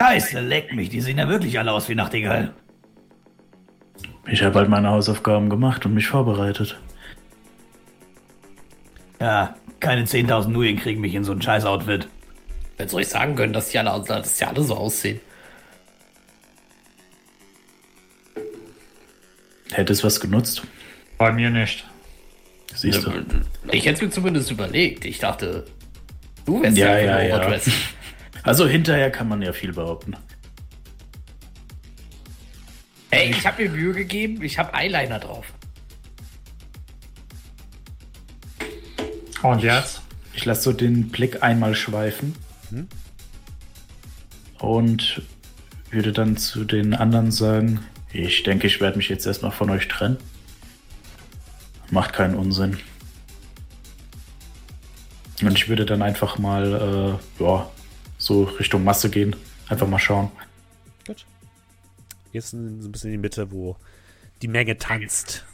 Scheiße, 0.00 0.40
leck 0.40 0.74
mich, 0.74 0.90
die 0.90 1.00
sehen 1.00 1.18
ja 1.18 1.28
wirklich 1.28 1.58
alle 1.58 1.72
aus 1.72 1.88
wie 1.88 1.94
Nachtigall. 1.94 2.52
Ich 4.26 4.42
habe 4.42 4.58
halt 4.58 4.68
meine 4.68 4.90
Hausaufgaben 4.90 5.48
gemacht 5.48 5.86
und 5.86 5.94
mich 5.94 6.08
vorbereitet. 6.08 6.78
Ja, 9.20 9.56
keine 9.80 10.04
10.000 10.04 10.48
Nuyen 10.48 10.76
kriegen 10.76 11.00
mich 11.00 11.14
in 11.14 11.24
so 11.24 11.32
ein 11.32 11.40
scheiß 11.40 11.64
Outfit. 11.64 12.08
Wenn 12.76 12.88
soll 12.88 13.02
ich 13.02 13.08
sagen 13.08 13.36
können, 13.36 13.52
dass 13.52 13.70
die 13.70 13.78
alle, 13.78 14.04
dass 14.04 14.36
die 14.36 14.44
alle 14.44 14.62
so 14.62 14.76
aussehen? 14.76 15.20
Hätte 19.72 19.92
es 19.92 20.04
was 20.04 20.20
genutzt? 20.20 20.62
Bei 21.18 21.32
mir 21.32 21.50
nicht. 21.50 21.86
Siehst 22.74 23.04
du. 23.04 23.12
Ich 23.72 23.86
hätte 23.86 23.94
es 23.94 24.02
mir 24.02 24.10
zumindest 24.10 24.50
überlegt. 24.50 25.04
Ich 25.04 25.18
dachte, 25.18 25.64
du 26.44 26.62
wärst 26.62 26.76
Ja, 26.76 26.98
ja, 26.98 27.22
ja, 27.22 27.40
ja. 27.40 27.58
Also 28.46 28.68
hinterher 28.68 29.10
kann 29.10 29.28
man 29.28 29.42
ja 29.42 29.52
viel 29.52 29.72
behaupten. 29.72 30.16
Ey, 33.10 33.30
ich 33.30 33.44
habe 33.44 33.64
mir 33.64 33.70
Mühe 33.70 33.92
gegeben, 33.92 34.40
ich 34.40 34.56
habe 34.58 34.72
Eyeliner 34.72 35.18
drauf. 35.18 35.52
Und 39.42 39.62
jetzt? 39.62 40.00
Ich 40.32 40.44
lasse 40.44 40.62
so 40.62 40.72
den 40.72 41.08
Blick 41.08 41.42
einmal 41.42 41.74
schweifen 41.74 42.36
und 44.60 45.22
würde 45.90 46.12
dann 46.12 46.36
zu 46.36 46.64
den 46.64 46.94
anderen 46.94 47.32
sagen, 47.32 47.80
ich 48.12 48.44
denke, 48.44 48.68
ich 48.68 48.80
werde 48.80 48.96
mich 48.96 49.08
jetzt 49.08 49.26
erstmal 49.26 49.50
von 49.50 49.70
euch 49.70 49.88
trennen. 49.88 50.18
Macht 51.90 52.12
keinen 52.12 52.36
Unsinn. 52.36 52.78
Und 55.42 55.52
ich 55.52 55.68
würde 55.68 55.84
dann 55.84 56.02
einfach 56.02 56.38
mal, 56.38 57.18
äh, 57.40 57.42
ja, 57.42 57.70
so 58.26 58.44
Richtung 58.44 58.84
Masse 58.84 59.08
gehen. 59.10 59.34
Einfach 59.68 59.86
mal 59.88 59.98
schauen. 59.98 60.30
Gut. 61.06 61.24
Jetzt 62.32 62.50
so 62.50 62.56
ein 62.56 62.92
bisschen 62.92 63.10
in 63.10 63.18
die 63.18 63.22
Mitte, 63.22 63.50
wo 63.50 63.76
die 64.42 64.48
Menge 64.48 64.76
tanzt. 64.76 65.44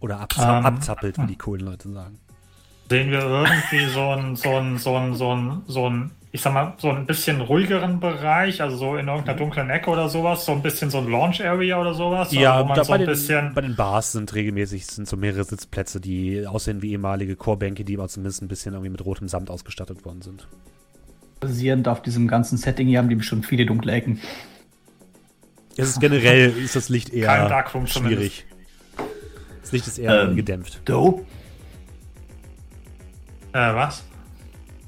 Oder 0.00 0.20
abza 0.20 0.58
Ähm, 0.58 0.66
abzappelt, 0.66 1.18
wie 1.18 1.26
die 1.26 1.36
coolen 1.36 1.66
Leute 1.66 1.90
sagen. 1.90 2.18
Sehen 2.88 3.10
wir 3.10 3.20
irgendwie 3.20 3.86
so 3.92 4.10
ein, 4.10 4.36
so 4.36 4.56
ein, 4.56 4.78
so 4.78 4.96
ein, 4.96 5.14
so 5.14 5.34
ein, 5.34 5.62
so 5.66 5.90
ein, 5.90 6.10
ich 6.32 6.40
sag 6.40 6.54
mal, 6.54 6.74
so 6.78 6.90
ein 6.90 7.04
bisschen 7.04 7.40
ruhigeren 7.42 8.00
Bereich, 8.00 8.62
also 8.62 8.76
so 8.76 8.96
in 8.96 9.08
irgendeiner 9.08 9.36
dunklen 9.36 9.68
Ecke 9.68 9.90
oder 9.90 10.08
sowas, 10.08 10.46
so 10.46 10.52
ein 10.52 10.62
bisschen 10.62 10.90
so 10.90 10.98
ein 10.98 11.10
Launch 11.10 11.44
Area 11.44 11.78
oder 11.80 11.92
sowas, 11.94 12.32
Ja, 12.32 12.60
wo 12.60 12.64
man 12.64 12.76
da 12.76 12.84
so 12.84 12.90
bei, 12.92 12.96
ein 12.96 13.00
den, 13.02 13.08
bisschen, 13.08 13.54
bei 13.54 13.60
den 13.60 13.76
Bars 13.76 14.12
sind 14.12 14.32
regelmäßig 14.34 14.86
sind 14.86 15.06
so 15.06 15.16
mehrere 15.16 15.44
Sitzplätze, 15.44 16.00
die 16.00 16.46
aussehen 16.46 16.80
wie 16.80 16.92
ehemalige 16.92 17.36
Chorbänke, 17.36 17.84
die 17.84 17.98
aber 17.98 18.08
zumindest 18.08 18.40
ein 18.40 18.48
bisschen 18.48 18.72
irgendwie 18.72 18.90
mit 18.90 19.04
rotem 19.04 19.28
Samt 19.28 19.50
ausgestattet 19.50 20.04
worden 20.06 20.22
sind. 20.22 20.48
Basierend 21.40 21.86
auf 21.88 22.02
diesem 22.02 22.26
ganzen 22.28 22.58
Setting 22.58 22.88
hier 22.88 22.98
haben 22.98 23.08
die 23.08 23.14
bestimmt 23.14 23.46
viele 23.46 23.64
dunkle 23.66 23.92
Ecken. 23.92 24.20
Es 25.76 25.90
ist 25.90 26.00
generell 26.00 26.50
ist 26.58 26.74
das 26.74 26.88
Licht 26.88 27.10
Kein 27.10 27.18
eher 27.20 27.48
Darkroom 27.48 27.86
schwierig. 27.86 28.44
Das 29.62 29.70
Licht 29.70 29.86
ist 29.86 29.98
eher 29.98 30.22
Ähm. 30.24 30.36
gedämpft. 30.36 30.80
Du? 30.84 31.24
äh, 33.52 33.74
was? 33.74 34.04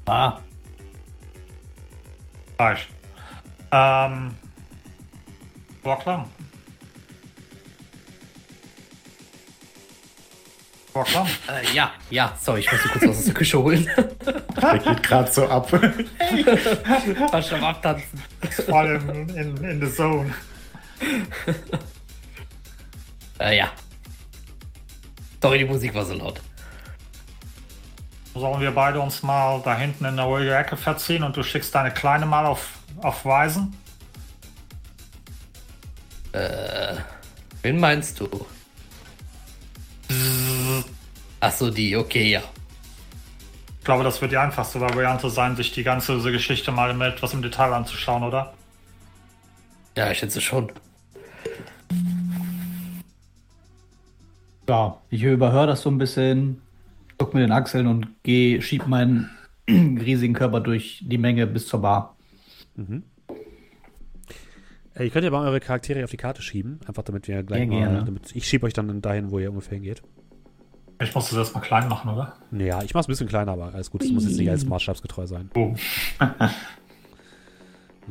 Ah, 0.05 0.39
Falsch. 2.57 2.89
Ähm, 3.71 4.31
war 5.83 5.99
klar. 5.99 6.27
Äh, 10.93 11.73
ja, 11.73 11.91
ja, 12.09 12.37
sorry, 12.39 12.59
ich 12.61 12.71
muss 12.71 12.83
sie 12.83 12.89
kurz 12.89 13.07
aus 13.07 13.25
der 13.25 13.33
Küche 13.33 13.59
holen. 13.59 13.89
Der 14.61 14.77
geht 14.77 15.03
gerade 15.03 15.31
so 15.31 15.47
ab. 15.47 15.71
War 15.71 17.41
schon 17.41 17.59
am 17.59 17.63
Abtanzen. 17.65 18.21
Voll 18.65 19.01
in, 19.07 19.29
in, 19.29 19.63
in 19.63 19.85
the 19.85 19.93
zone. 19.93 20.33
Äh, 23.39 23.57
ja. 23.57 23.71
Sorry, 25.41 25.59
die 25.59 25.65
Musik 25.65 25.93
war 25.93 26.05
so 26.05 26.13
laut. 26.13 26.41
Sollen 28.33 28.61
wir 28.61 28.71
beide 28.71 28.99
uns 28.99 29.23
mal 29.23 29.61
da 29.63 29.77
hinten 29.77 30.05
in 30.05 30.11
eine 30.11 30.23
ruhige 30.23 30.55
Ecke 30.55 30.77
verziehen 30.77 31.23
und 31.23 31.35
du 31.35 31.43
schickst 31.43 31.73
deine 31.73 31.91
Kleine 31.91 32.25
mal 32.25 32.45
auf, 32.45 32.69
auf 33.01 33.25
Weisen? 33.25 33.75
Wen 37.61 37.79
meinst 37.79 38.19
du? 38.19 38.45
Ach 41.41 41.51
so, 41.51 41.71
die, 41.71 41.97
okay, 41.97 42.31
ja. 42.31 42.41
Ich 43.79 43.85
glaube, 43.85 44.03
das 44.03 44.21
wird 44.21 44.31
die 44.31 44.37
einfachste 44.37 44.79
Variante 44.79 45.27
sein, 45.31 45.55
sich 45.55 45.71
die 45.71 45.81
ganze 45.83 46.13
diese 46.15 46.31
Geschichte 46.31 46.71
mal 46.71 46.93
mit 46.93 47.07
etwas 47.15 47.33
im 47.33 47.41
Detail 47.41 47.73
anzuschauen, 47.73 48.21
oder? 48.23 48.53
Ja, 49.97 50.11
ich 50.11 50.19
schätze 50.19 50.39
schon. 50.39 50.71
Ja, 54.69 55.01
ich 55.09 55.23
überhöre 55.23 55.65
das 55.65 55.81
so 55.81 55.89
ein 55.89 55.97
bisschen, 55.97 56.61
zuck 57.17 57.33
mit 57.33 57.43
den 57.43 57.51
Achseln 57.51 57.87
und 57.87 58.07
geh, 58.21 58.61
schieb 58.61 58.85
meinen 58.87 59.31
riesigen 59.67 60.35
Körper 60.35 60.59
durch 60.59 61.03
die 61.05 61.17
Menge 61.17 61.47
bis 61.47 61.65
zur 61.65 61.81
Bar. 61.81 62.15
Äh, 64.93 65.05
ihr 65.05 65.09
könnt 65.09 65.25
ja 65.25 65.31
mal 65.31 65.47
eure 65.47 65.59
Charaktere 65.59 66.03
auf 66.03 66.11
die 66.11 66.17
Karte 66.17 66.43
schieben, 66.43 66.79
einfach 66.85 67.03
damit 67.03 67.27
wir 67.27 67.41
gleich 67.41 67.61
Ja, 67.61 67.89
mal, 67.89 68.03
damit, 68.05 68.35
ich 68.35 68.47
schiebe 68.47 68.67
euch 68.67 68.73
dann 68.73 69.01
dahin, 69.01 69.31
wo 69.31 69.39
ihr 69.39 69.49
ungefähr 69.49 69.73
hingeht. 69.73 70.03
Ich 71.01 71.15
muss 71.15 71.29
das 71.29 71.37
erstmal 71.37 71.63
klein 71.63 71.87
machen, 71.87 72.11
oder? 72.11 72.33
Ja, 72.51 72.83
ich 72.83 72.93
mach's 72.93 73.07
ein 73.07 73.11
bisschen 73.11 73.27
kleiner, 73.27 73.53
aber 73.53 73.73
alles 73.73 73.89
gut, 73.89 74.03
das 74.03 74.09
muss 74.11 74.23
jetzt 74.25 74.37
nicht 74.37 74.49
alles 74.49 74.65
maßstabsgetreu 74.65 75.25
sein. 75.25 75.49
Boom. 75.53 75.75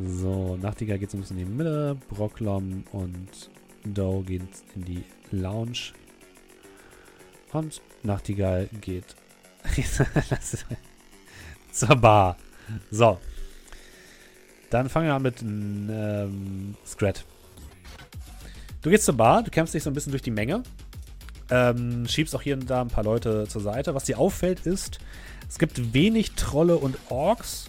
So, 0.02 0.56
Nachtigall 0.56 0.98
geht 0.98 1.10
so 1.10 1.18
ein 1.18 1.20
bisschen 1.20 1.38
in 1.38 1.46
die 1.46 1.52
Mitte, 1.52 1.96
Brocklom 2.08 2.84
und 2.92 3.50
Doe 3.84 4.22
gehen 4.22 4.48
in 4.74 4.84
die 4.84 5.04
Lounge. 5.32 5.92
Und 7.52 7.82
Nachtigall 8.02 8.68
geht 8.80 9.16
zur 11.72 11.96
Bar. 11.96 12.36
So. 12.90 13.18
Dann 14.70 14.88
fangen 14.88 15.06
wir 15.06 15.14
an 15.14 15.22
mit 15.22 15.42
ähm, 15.42 16.76
Scrat. 16.86 17.24
Du 18.80 18.90
gehst 18.90 19.04
zur 19.04 19.16
Bar, 19.16 19.42
du 19.42 19.50
kämpfst 19.50 19.74
dich 19.74 19.82
so 19.82 19.90
ein 19.90 19.94
bisschen 19.94 20.12
durch 20.12 20.22
die 20.22 20.30
Menge. 20.30 20.62
Ähm, 21.50 22.06
schiebst 22.06 22.34
auch 22.34 22.42
hier 22.42 22.54
und 22.54 22.70
da 22.70 22.82
ein 22.82 22.88
paar 22.88 23.04
Leute 23.04 23.46
zur 23.48 23.60
Seite. 23.60 23.94
Was 23.94 24.04
dir 24.04 24.18
auffällt 24.18 24.60
ist, 24.66 24.98
es 25.48 25.58
gibt 25.58 25.92
wenig 25.92 26.32
Trolle 26.32 26.76
und 26.76 26.96
Orks. 27.08 27.66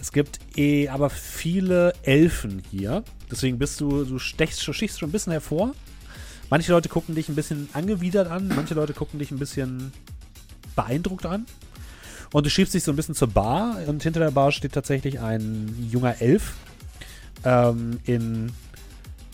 Es 0.00 0.12
gibt 0.12 0.38
eh 0.56 0.88
aber 0.88 1.10
viele 1.10 1.92
Elfen 2.02 2.62
hier. 2.70 3.02
Deswegen 3.30 3.58
bist 3.58 3.80
du, 3.80 4.04
du 4.04 4.18
stechst, 4.18 4.62
stichst 4.62 5.00
schon 5.00 5.08
ein 5.08 5.12
bisschen 5.12 5.32
hervor. 5.32 5.74
Manche 6.50 6.70
Leute 6.70 6.88
gucken 6.88 7.14
dich 7.14 7.28
ein 7.28 7.34
bisschen 7.34 7.68
angewidert 7.72 8.30
an, 8.30 8.48
manche 8.54 8.74
Leute 8.74 8.92
gucken 8.92 9.18
dich 9.18 9.32
ein 9.32 9.38
bisschen 9.38 9.92
beeindruckt 10.76 11.26
an. 11.26 11.46
Und 12.32 12.46
du 12.46 12.50
schiebst 12.50 12.74
dich 12.74 12.84
so 12.84 12.92
ein 12.92 12.96
bisschen 12.96 13.14
zur 13.14 13.28
Bar 13.28 13.78
und 13.86 14.02
hinter 14.02 14.20
der 14.20 14.30
Bar 14.30 14.52
steht 14.52 14.72
tatsächlich 14.72 15.20
ein 15.20 15.88
junger 15.90 16.20
Elf 16.20 16.54
ähm, 17.44 17.98
in 18.04 18.52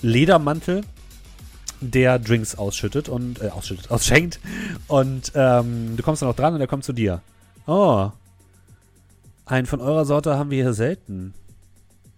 Ledermantel, 0.01 0.82
der 1.91 2.18
Drinks 2.18 2.55
ausschüttet 2.55 3.09
und 3.09 3.43
äh, 3.43 3.49
ausschüttet, 3.49 3.91
ausschenkt. 3.91 4.41
Und 4.89 5.33
ähm, 5.35 5.97
du 5.97 6.03
kommst 6.03 6.22
dann 6.22 6.28
auch 6.28 6.37
dran 6.37 6.55
und 6.55 6.61
er 6.61 6.66
kommt 6.66 6.85
zu 6.85 6.93
dir. 6.93 7.20
Oh, 7.66 8.11
einen 9.45 9.66
von 9.66 9.80
eurer 9.80 10.05
Sorte 10.05 10.37
haben 10.37 10.51
wir 10.51 10.62
hier 10.62 10.72
selten. 10.72 11.35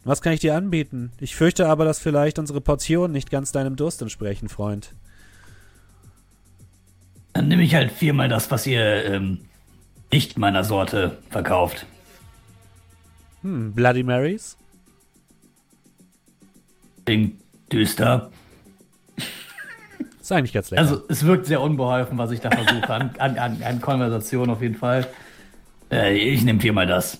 Was 0.05 0.21
kann 0.21 0.35
ich 0.35 0.41
dir 0.41 0.55
anbieten? 0.55 1.13
Ich 1.19 1.35
fürchte 1.35 1.67
aber, 1.69 1.85
dass 1.85 1.99
vielleicht 1.99 2.39
unsere 2.39 2.61
Portionen 2.61 3.13
nicht 3.13 3.31
ganz 3.31 3.53
deinem 3.53 3.77
Durst 3.77 4.03
entsprechen, 4.03 4.49
Freund. 4.49 4.93
dann 7.33 7.49
nehme 7.49 7.63
ich 7.63 7.75
halt 7.75 7.91
viermal 7.91 8.29
das, 8.29 8.51
was 8.51 8.67
ihr 8.67 9.05
ähm, 9.07 9.47
nicht 10.13 10.39
meiner 10.39 10.63
Sorte 10.63 11.19
verkauft. 11.31 11.87
Hm, 13.43 13.73
Bloody 13.73 14.03
Marys? 14.03 14.57
Klingt 17.05 17.41
düster. 17.73 18.31
Ist 20.25 20.33
eigentlich 20.33 20.55
ganz 20.55 20.71
lecker. 20.71 20.81
Also, 20.81 21.03
es 21.11 21.27
wirkt 21.27 21.45
sehr 21.45 21.61
unbeholfen, 21.61 22.17
was 22.17 22.31
ich 22.31 22.41
da 22.41 22.51
versuche. 22.51 22.89
An, 22.89 23.11
an, 23.19 23.37
an, 23.37 23.63
an 23.63 23.81
Konversation 23.83 24.49
auf 24.49 24.63
jeden 24.63 24.75
Fall. 24.75 25.07
Äh, 25.93 26.17
ich 26.17 26.43
nehme 26.45 26.61
viermal 26.61 26.87
das. 26.87 27.19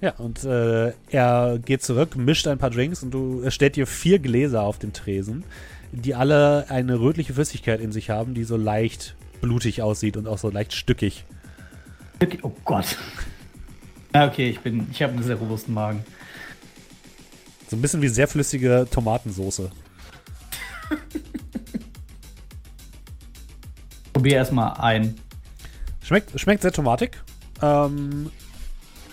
ja, 0.00 0.10
und 0.18 0.42
äh, 0.42 0.92
er 1.12 1.60
geht 1.64 1.84
zurück, 1.84 2.16
mischt 2.16 2.48
ein 2.48 2.58
paar 2.58 2.70
Drinks 2.70 3.04
und 3.04 3.12
du 3.12 3.42
er 3.42 3.52
stellt 3.52 3.76
dir 3.76 3.86
vier 3.86 4.18
Gläser 4.18 4.62
auf 4.62 4.80
den 4.80 4.92
Tresen, 4.92 5.44
die 5.92 6.16
alle 6.16 6.66
eine 6.68 6.98
rötliche 6.98 7.32
Flüssigkeit 7.32 7.80
in 7.80 7.92
sich 7.92 8.10
haben, 8.10 8.34
die 8.34 8.42
so 8.42 8.56
leicht 8.56 9.14
blutig 9.40 9.80
aussieht 9.80 10.16
und 10.16 10.26
auch 10.26 10.38
so 10.38 10.50
leicht 10.50 10.72
stückig. 10.72 11.24
Oh 12.42 12.50
Gott. 12.64 12.96
Ja, 14.12 14.26
okay, 14.26 14.48
ich 14.48 14.58
bin, 14.58 14.88
ich 14.90 15.00
habe 15.00 15.12
einen 15.12 15.22
sehr 15.22 15.36
robusten 15.36 15.74
Magen. 15.74 16.04
So 17.68 17.76
ein 17.76 17.82
bisschen 17.82 18.02
wie 18.02 18.08
sehr 18.08 18.26
flüssige 18.26 18.88
Tomatensoße. 18.90 19.70
Probier 24.12 24.36
erstmal 24.36 24.74
ein. 24.80 25.16
Schmeckt, 26.02 26.38
schmeckt 26.38 26.62
sehr 26.62 26.72
tomatig. 26.72 27.22
Ähm, 27.62 28.30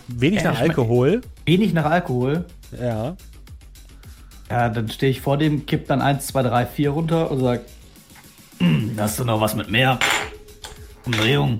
wenig 0.07 0.39
Äh, 0.41 0.43
nach 0.45 0.59
Alkohol. 0.59 1.21
Wenig 1.45 1.73
nach 1.73 1.85
Alkohol. 1.85 2.45
Ja. 2.79 3.15
Ja, 4.49 4.69
dann 4.69 4.89
stehe 4.89 5.11
ich 5.11 5.21
vor 5.21 5.37
dem, 5.37 5.65
kipp 5.65 5.87
dann 5.87 6.01
1, 6.01 6.27
2, 6.27 6.41
3, 6.43 6.65
4 6.65 6.89
runter 6.89 7.29
und 7.31 7.39
sag, 7.41 7.61
"Hm, 8.57 8.93
hast 8.97 9.19
du 9.19 9.23
noch 9.25 9.39
was 9.39 9.55
mit 9.55 9.69
mehr? 9.69 9.99
Umdrehung. 11.05 11.59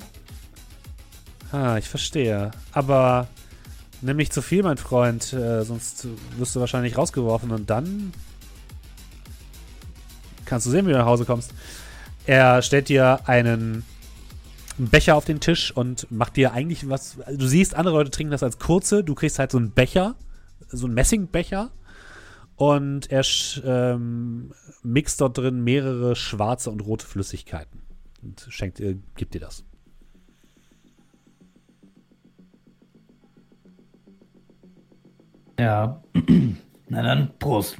Ah, 1.51 1.77
ich 1.77 1.87
verstehe. 1.87 2.51
Aber 2.71 3.27
nimm 4.01 4.17
nicht 4.17 4.33
zu 4.33 4.41
viel, 4.41 4.63
mein 4.63 4.77
Freund, 4.77 5.33
äh, 5.33 5.63
sonst 5.63 6.07
wirst 6.37 6.55
du 6.55 6.59
wahrscheinlich 6.59 6.97
rausgeworfen 6.97 7.51
und 7.51 7.69
dann 7.69 8.11
kannst 10.45 10.65
du 10.67 10.71
sehen, 10.71 10.85
wie 10.87 10.91
du 10.91 10.97
nach 10.97 11.05
Hause 11.05 11.25
kommst. 11.25 11.53
Er 12.26 12.61
stellt 12.61 12.89
dir 12.89 13.28
einen 13.28 13.84
Becher 14.78 15.15
auf 15.15 15.26
den 15.26 15.39
Tisch 15.39 15.76
und 15.76 16.09
macht 16.11 16.36
dir 16.38 16.53
eigentlich 16.53 16.88
was. 16.89 17.17
Du 17.36 17.47
siehst, 17.47 17.76
andere 17.76 17.95
Leute 17.95 18.11
trinken 18.11 18.32
das 18.32 18.43
als 18.43 18.59
kurze, 18.59 19.03
du 19.03 19.15
kriegst 19.15 19.39
halt 19.39 19.51
so 19.51 19.57
einen 19.57 19.72
Becher, 19.72 20.15
so 20.70 20.86
einen 20.86 20.93
Messingbecher. 20.95 21.72
Und 22.55 23.09
er 23.09 23.24
ähm, 23.63 24.53
mixt 24.84 25.22
dort 25.22 25.38
drin 25.38 25.63
mehrere 25.63 26.15
schwarze 26.15 26.70
und 26.70 26.82
rote 26.82 27.05
Flüssigkeiten. 27.05 27.82
Und 28.22 28.45
schenkt, 28.49 28.80
dir- 28.80 28.97
gibt 29.15 29.34
dir 29.34 29.39
das. 29.39 29.63
Ja, 35.59 36.01
Na 36.89 37.01
dann, 37.03 37.32
Prost. 37.39 37.78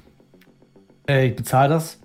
äh, 1.08 1.28
ich 1.28 1.36
bezahle 1.36 1.70
das. 1.70 2.00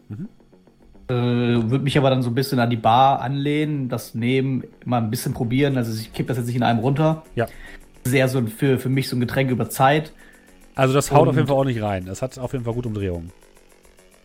Mhm. 1.23 1.67
Äh, 1.67 1.71
Würde 1.71 1.85
mich 1.85 1.97
aber 1.99 2.11
dann 2.11 2.23
so 2.23 2.31
ein 2.31 2.35
bisschen 2.35 2.59
an 2.59 2.71
die 2.71 2.77
Bar 2.77 3.21
anlehnen, 3.21 3.89
das 3.89 4.15
nehmen, 4.15 4.65
mal 4.85 4.99
ein 4.99 5.11
bisschen 5.11 5.33
probieren. 5.35 5.77
Also 5.77 5.99
ich 5.99 6.13
kipp 6.13 6.27
das 6.27 6.37
jetzt 6.37 6.47
nicht 6.47 6.57
in 6.57 6.63
einem 6.63 6.81
runter. 6.81 7.23
Ja. 7.35 7.47
Sehr 8.05 8.29
so 8.29 8.39
ein- 8.39 8.49
für, 8.49 8.79
für 8.79 8.89
mich 8.89 9.09
so 9.09 9.17
ein 9.17 9.21
Getränk 9.21 9.51
über 9.51 9.69
Zeit. 9.71 10.13
Also 10.75 10.93
das 10.95 11.11
haut 11.13 11.23
Und- 11.23 11.29
auf 11.29 11.37
jeden 11.37 11.49
Fall 11.49 11.57
auch 11.57 11.65
nicht 11.65 11.81
rein. 11.83 12.05
Das 12.07 12.21
hat 12.23 12.39
auf 12.39 12.53
jeden 12.53 12.65
Fall 12.65 12.75
gute 12.75 12.89
Umdrehungen. 12.89 13.31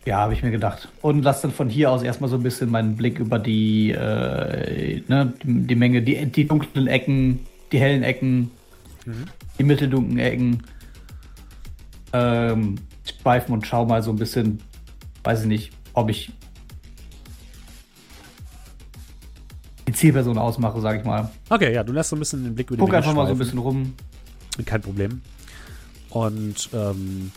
Ja, 0.06 0.16
habe 0.18 0.32
ich 0.32 0.42
mir 0.42 0.50
gedacht. 0.50 0.88
Und 1.02 1.22
lass 1.22 1.42
dann 1.42 1.50
von 1.50 1.68
hier 1.68 1.90
aus 1.90 2.02
erstmal 2.02 2.30
so 2.30 2.36
ein 2.36 2.42
bisschen 2.42 2.70
meinen 2.70 2.96
Blick 2.96 3.18
über 3.18 3.38
die, 3.38 3.90
äh, 3.90 5.02
ne, 5.08 5.32
die, 5.42 5.66
die 5.66 5.74
Menge, 5.74 6.00
die, 6.00 6.24
die 6.26 6.48
dunklen 6.48 6.86
Ecken, 6.86 7.40
die 7.70 7.78
hellen 7.78 8.02
Ecken, 8.02 8.50
die 9.58 9.62
mitteldunklen 9.64 10.18
Ecken 10.18 10.62
ähm, 12.14 12.76
schweifen 13.04 13.52
und 13.52 13.66
schau 13.66 13.84
mal 13.84 14.02
so 14.02 14.10
ein 14.10 14.16
bisschen, 14.16 14.60
weiß 15.22 15.42
ich 15.42 15.46
nicht, 15.48 15.72
ob 15.92 16.08
ich 16.08 16.32
Zielperson 19.92 20.38
ausmache, 20.38 20.80
sag 20.80 20.98
ich 20.98 21.04
mal. 21.04 21.30
Okay, 21.48 21.72
ja, 21.72 21.82
du 21.82 21.92
lässt 21.92 22.10
so 22.10 22.16
ein 22.16 22.18
bisschen 22.18 22.44
den 22.44 22.54
Blick 22.54 22.70
über 22.70 22.76
die 22.76 22.80
Guck 22.80 22.94
einfach 22.94 23.14
mal 23.14 23.26
so 23.26 23.32
ein 23.32 23.38
bisschen 23.38 23.58
rum. 23.58 23.94
Kein 24.64 24.82
Problem. 24.82 25.22
Und 26.10 26.68
ähm, 26.74 27.32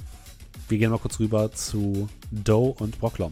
wir 0.68 0.78
gehen 0.78 0.92
mal 0.92 0.98
kurz 0.98 1.20
rüber 1.20 1.52
zu 1.52 2.10
Doe 2.32 2.74
und 2.80 3.00
Brocklom. 3.00 3.32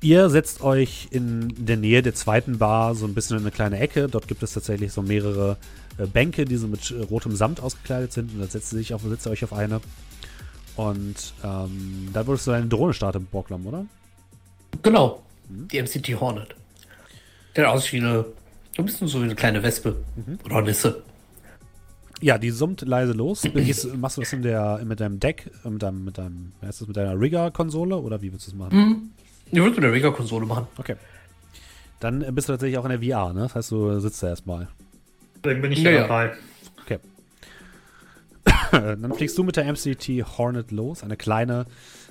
Ihr 0.00 0.28
setzt 0.28 0.62
euch 0.62 1.08
in 1.12 1.54
der 1.56 1.76
Nähe 1.76 2.02
der 2.02 2.14
zweiten 2.14 2.58
Bar 2.58 2.94
so 2.94 3.06
ein 3.06 3.14
bisschen 3.14 3.38
in 3.38 3.42
eine 3.42 3.50
kleine 3.50 3.78
Ecke. 3.78 4.06
Dort 4.08 4.28
gibt 4.28 4.42
es 4.42 4.52
tatsächlich 4.52 4.92
so 4.92 5.02
mehrere 5.02 5.56
äh, 5.98 6.06
Bänke, 6.06 6.44
die 6.44 6.56
so 6.56 6.66
mit 6.66 6.90
äh, 6.90 7.02
rotem 7.02 7.34
Samt 7.34 7.60
ausgekleidet 7.60 8.12
sind. 8.12 8.34
Und 8.34 8.40
da 8.40 8.46
setzt 8.46 8.72
ihr, 8.72 8.78
sich 8.78 8.92
auf, 8.92 9.02
setzt 9.02 9.26
ihr 9.26 9.30
euch 9.30 9.44
auf 9.44 9.52
eine. 9.52 9.80
Und 10.76 11.32
ähm, 11.42 12.10
da 12.12 12.26
würdest 12.26 12.46
du 12.46 12.50
eine 12.50 12.66
Drohne 12.66 12.92
starten, 12.92 13.26
Brocklom, 13.30 13.66
oder? 13.66 13.86
Genau. 14.82 15.22
Die 15.48 15.80
MCT 15.80 16.20
Hornet. 16.20 16.54
Der 17.56 17.70
aussieht 17.70 17.92
wie 17.92 18.06
eine, 18.06 18.24
ein 18.78 18.84
bisschen 18.84 19.08
so 19.08 19.20
wie 19.20 19.24
eine 19.24 19.34
kleine 19.34 19.62
Wespe. 19.62 19.96
Oder 20.44 20.62
Nisse. 20.62 21.02
Ja, 22.20 22.38
die 22.38 22.50
summt 22.50 22.82
leise 22.82 23.12
los. 23.12 23.42
Gehst, 23.54 23.94
machst 23.96 24.16
du 24.16 24.22
das 24.22 24.32
in 24.32 24.42
der, 24.42 24.80
mit 24.84 25.00
deinem 25.00 25.20
Deck, 25.20 25.50
äh, 25.64 25.70
mit 25.70 25.82
deinem, 25.82 26.04
mit 26.04 26.18
deinem, 26.18 26.52
wie 26.60 26.66
heißt 26.66 26.80
das, 26.80 26.88
mit 26.88 26.96
deiner 26.96 27.18
Rigger-Konsole 27.18 27.96
oder 27.96 28.22
wie 28.22 28.32
willst 28.32 28.46
du 28.46 28.52
das 28.52 28.58
machen? 28.58 29.12
Ich 29.50 29.58
würde 29.58 29.74
mit 29.74 29.84
der 29.84 29.92
Rigger-Konsole 29.92 30.46
machen. 30.46 30.66
Okay. 30.76 30.96
Dann 32.00 32.20
bist 32.34 32.48
du 32.48 32.52
tatsächlich 32.52 32.78
auch 32.78 32.84
in 32.84 33.00
der 33.00 33.02
VR, 33.02 33.32
ne? 33.32 33.42
Das 33.42 33.54
heißt, 33.54 33.70
du 33.70 34.00
sitzt 34.00 34.22
da 34.22 34.28
erstmal. 34.28 34.68
Deswegen 35.42 35.62
bin 35.62 35.72
ich 35.72 35.82
ja. 35.82 36.00
dabei. 36.00 36.32
Okay. 36.82 36.98
Dann 38.72 39.12
fliegst 39.14 39.38
du 39.38 39.44
mit 39.44 39.56
der 39.56 39.70
MCT 39.70 40.08
Hornet 40.38 40.70
los. 40.70 41.04
Eine 41.04 41.16
kleine, 41.16 41.66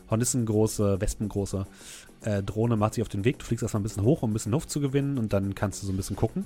hornissengroße, 0.10 1.02
wespengroße 1.02 1.66
äh, 2.26 2.44
Drohne 2.44 2.76
macht 2.76 2.96
sich 2.96 3.02
auf 3.02 3.10
den 3.10 3.26
Weg. 3.26 3.40
Du 3.40 3.46
fliegst 3.46 3.64
erstmal 3.64 3.82
ein 3.82 3.84
bisschen 3.84 4.04
hoch, 4.04 4.22
um 4.22 4.32
ein 4.32 4.34
bisschen 4.34 4.52
Luft 4.52 4.70
zu 4.70 4.80
gewinnen 4.80 5.18
und 5.18 5.34
dann 5.34 5.56
kannst 5.56 5.82
du 5.82 5.88
so 5.88 5.94
ein 5.94 5.98
bisschen 5.98 6.16
gucken. 6.16 6.46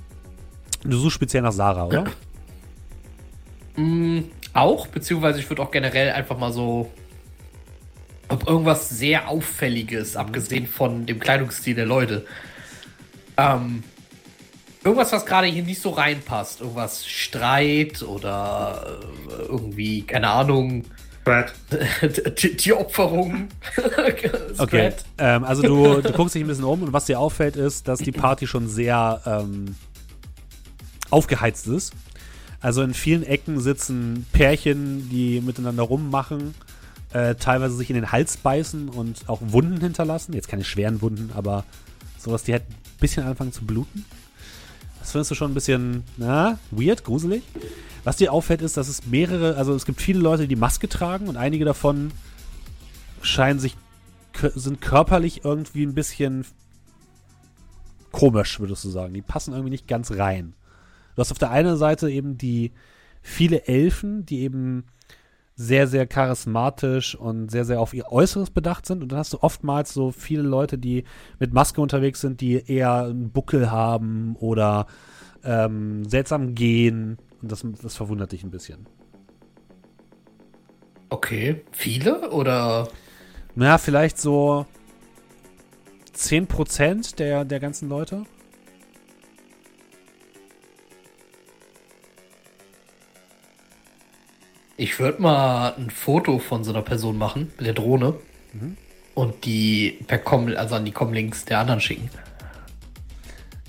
Du 0.83 0.97
suchst 0.97 1.15
speziell 1.15 1.41
nach 1.41 1.51
Sarah, 1.51 1.85
oder? 1.85 2.05
Mm, 3.79 4.21
auch, 4.53 4.87
beziehungsweise 4.87 5.37
ich 5.39 5.47
würde 5.51 5.61
auch 5.61 5.69
generell 5.69 6.11
einfach 6.11 6.35
mal 6.35 6.51
so. 6.51 6.89
Ob 8.27 8.47
irgendwas 8.47 8.89
sehr 8.89 9.29
Auffälliges, 9.29 10.15
abgesehen 10.15 10.65
von 10.65 11.05
dem 11.05 11.19
Kleidungsstil 11.19 11.75
der 11.75 11.85
Leute. 11.85 12.25
Ähm, 13.37 13.83
irgendwas, 14.83 15.11
was 15.11 15.27
gerade 15.27 15.45
hier 15.45 15.61
nicht 15.61 15.79
so 15.79 15.91
reinpasst. 15.91 16.61
Irgendwas 16.61 17.05
Streit 17.05 18.01
oder 18.01 18.97
äh, 19.29 19.43
irgendwie, 19.43 20.01
keine 20.01 20.29
Ahnung, 20.29 20.85
Brad. 21.27 21.53
T- 22.35 22.55
Tieropferung. 22.55 23.47
Okay. 24.57 24.93
Ähm, 25.17 25.43
also 25.43 25.61
du, 25.61 26.01
du 26.01 26.11
guckst 26.13 26.35
dich 26.35 26.43
ein 26.43 26.47
bisschen 26.47 26.63
um 26.63 26.81
und 26.83 26.93
was 26.93 27.05
dir 27.05 27.19
auffällt 27.19 27.55
ist, 27.55 27.87
dass 27.87 27.99
die 27.99 28.11
Party 28.11 28.47
schon 28.47 28.67
sehr 28.67 29.21
ähm, 29.25 29.75
aufgeheizt 31.09 31.67
ist. 31.67 31.93
Also 32.59 32.81
in 32.81 32.93
vielen 32.93 33.23
Ecken 33.23 33.59
sitzen 33.59 34.25
Pärchen, 34.33 35.09
die 35.09 35.41
miteinander 35.41 35.83
rummachen, 35.83 36.55
äh, 37.13 37.35
teilweise 37.35 37.75
sich 37.75 37.89
in 37.89 37.95
den 37.95 38.11
Hals 38.11 38.37
beißen 38.37 38.89
und 38.89 39.29
auch 39.29 39.39
Wunden 39.41 39.79
hinterlassen. 39.79 40.33
Jetzt 40.33 40.47
keine 40.47 40.63
schweren 40.63 41.01
Wunden, 41.01 41.29
aber 41.35 41.63
sowas, 42.17 42.43
die 42.43 42.53
halt 42.53 42.63
ein 42.63 42.75
bisschen 42.99 43.23
anfangen 43.23 43.53
zu 43.53 43.63
bluten. 43.65 44.05
Das 45.07 45.13
findest 45.13 45.31
du 45.31 45.35
schon 45.35 45.51
ein 45.51 45.53
bisschen, 45.53 46.03
na, 46.17 46.59
weird, 46.69 47.05
gruselig. 47.05 47.41
Was 48.03 48.17
dir 48.17 48.33
auffällt, 48.33 48.61
ist, 48.61 48.75
dass 48.75 48.89
es 48.89 49.05
mehrere, 49.05 49.55
also 49.55 49.73
es 49.73 49.85
gibt 49.85 50.01
viele 50.01 50.19
Leute, 50.19 50.49
die 50.49 50.57
Maske 50.57 50.89
tragen 50.89 51.29
und 51.29 51.37
einige 51.37 51.63
davon 51.63 52.11
scheinen 53.21 53.57
sich 53.57 53.77
sind 54.53 54.81
körperlich 54.81 55.45
irgendwie 55.45 55.85
ein 55.85 55.93
bisschen 55.93 56.45
komisch, 58.11 58.59
würdest 58.59 58.83
du 58.83 58.89
sagen. 58.89 59.13
Die 59.13 59.21
passen 59.21 59.53
irgendwie 59.53 59.69
nicht 59.69 59.87
ganz 59.87 60.11
rein. 60.11 60.55
Du 61.15 61.21
hast 61.21 61.31
auf 61.31 61.37
der 61.37 61.51
einen 61.51 61.77
Seite 61.77 62.09
eben 62.09 62.37
die 62.37 62.73
viele 63.21 63.65
Elfen, 63.65 64.25
die 64.25 64.41
eben 64.41 64.83
sehr, 65.59 65.87
sehr 65.87 66.05
charismatisch 66.05 67.15
und 67.15 67.49
sehr, 67.49 67.65
sehr 67.65 67.81
auf 67.81 67.95
ihr 67.95 68.11
Äußeres 68.11 68.51
bedacht 68.51 68.85
sind. 68.85 69.01
Und 69.01 69.11
dann 69.11 69.17
hast 69.17 69.33
du 69.33 69.41
oftmals 69.41 69.91
so 69.91 70.11
viele 70.11 70.43
Leute, 70.43 70.77
die 70.77 71.03
mit 71.39 71.51
Maske 71.51 71.81
unterwegs 71.81 72.21
sind, 72.21 72.41
die 72.41 72.63
eher 72.71 73.05
einen 73.05 73.31
Buckel 73.31 73.71
haben 73.71 74.35
oder 74.39 74.85
ähm, 75.43 76.05
seltsam 76.05 76.53
gehen. 76.53 77.17
Und 77.41 77.51
das, 77.51 77.65
das 77.81 77.95
verwundert 77.95 78.33
dich 78.33 78.43
ein 78.43 78.51
bisschen. 78.51 78.85
Okay. 81.09 81.63
Viele 81.71 82.29
oder? 82.29 82.87
Na, 83.55 83.79
vielleicht 83.79 84.19
so 84.19 84.67
10% 86.15 87.15
der, 87.15 87.45
der 87.45 87.59
ganzen 87.59 87.89
Leute. 87.89 88.25
Ich 94.79 94.99
würde 94.99 95.19
mal 95.21 95.73
ein 95.75 95.89
Foto 95.89 96.37
von 96.37 96.63
so 96.63 96.71
einer 96.71 96.83
Person 96.83 97.17
machen 97.17 97.51
mit 97.57 97.65
der 97.65 97.73
Drohne 97.73 98.13
und 99.15 99.43
die 99.45 99.97
per 100.05 100.19
Com, 100.19 100.53
also 100.55 100.75
an 100.75 100.85
die 100.85 100.91
Comlinks 100.91 101.45
der 101.45 101.59
anderen 101.59 101.81
schicken. 101.81 102.11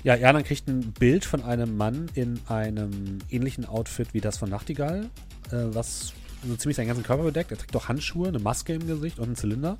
Ja, 0.03 0.13
Erna 0.13 0.43
kriegt 0.43 0.67
ein 0.67 0.91
Bild 0.91 1.25
von 1.25 1.43
einem 1.43 1.75
Mann 1.75 2.09
in 2.13 2.39
einem 2.47 3.19
ähnlichen 3.31 3.65
Outfit 3.65 4.13
wie 4.13 4.21
das 4.21 4.37
von 4.37 4.51
Nachtigall, 4.51 5.09
äh, 5.51 5.55
was 5.73 6.13
so 6.47 6.55
ziemlich 6.55 6.77
seinen 6.77 6.87
ganzen 6.87 7.03
Körper 7.03 7.23
bedeckt. 7.23 7.51
Er 7.51 7.57
trägt 7.57 7.75
auch 7.75 7.89
Handschuhe, 7.89 8.27
eine 8.27 8.39
Maske 8.39 8.73
im 8.73 8.85
Gesicht 8.85 9.17
und 9.17 9.25
einen 9.25 9.35
Zylinder. 9.35 9.77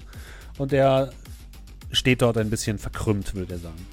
Und 0.57 0.71
der 0.71 1.11
steht 1.91 2.23
dort 2.23 2.37
ein 2.37 2.49
bisschen 2.49 2.79
verkrümmt, 2.79 3.35
würde 3.35 3.53
er 3.53 3.59
sagen. 3.59 3.87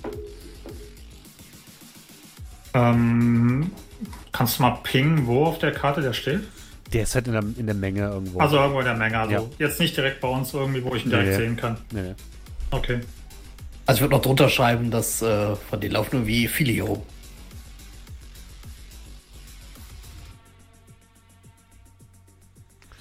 Ähm, 2.75 3.71
kannst 4.33 4.59
du 4.59 4.63
mal 4.63 4.79
pingen, 4.83 5.27
wo 5.27 5.45
auf 5.45 5.59
der 5.59 5.73
Karte 5.73 6.01
der 6.01 6.15
steht? 6.15 6.43
Der 6.93 7.03
ist 7.03 7.15
halt 7.15 7.27
in 7.27 7.33
der, 7.33 7.43
in 7.59 7.67
der 7.67 7.75
Menge 7.75 8.01
irgendwo. 8.09 8.39
Also 8.39 8.57
irgendwo 8.57 8.79
in 8.81 8.87
der 8.87 8.95
Menge. 8.95 9.19
Also 9.19 9.33
Ja. 9.35 9.43
jetzt 9.59 9.81
nicht 9.81 9.97
direkt 9.97 10.21
bei 10.21 10.29
uns 10.29 10.55
irgendwie, 10.55 10.83
wo 10.85 10.95
ich 10.95 11.05
ihn 11.05 11.11
direkt 11.11 11.31
Nee. 11.31 11.37
sehen 11.37 11.57
kann. 11.57 11.77
nee, 11.93 12.03
nee. 12.03 12.15
Okay. 12.71 13.01
Also 13.87 13.99
ich 13.99 14.03
würde 14.03 14.15
noch 14.17 14.23
drunter 14.23 14.49
schreiben, 14.49 14.91
dass 14.91 15.23
äh, 15.23 15.55
von 15.57 15.81
denen 15.81 15.93
laufen 15.95 16.17
irgendwie 16.17 16.49
viele 16.49 16.73
hier 16.73 16.85
rum. 16.85 17.03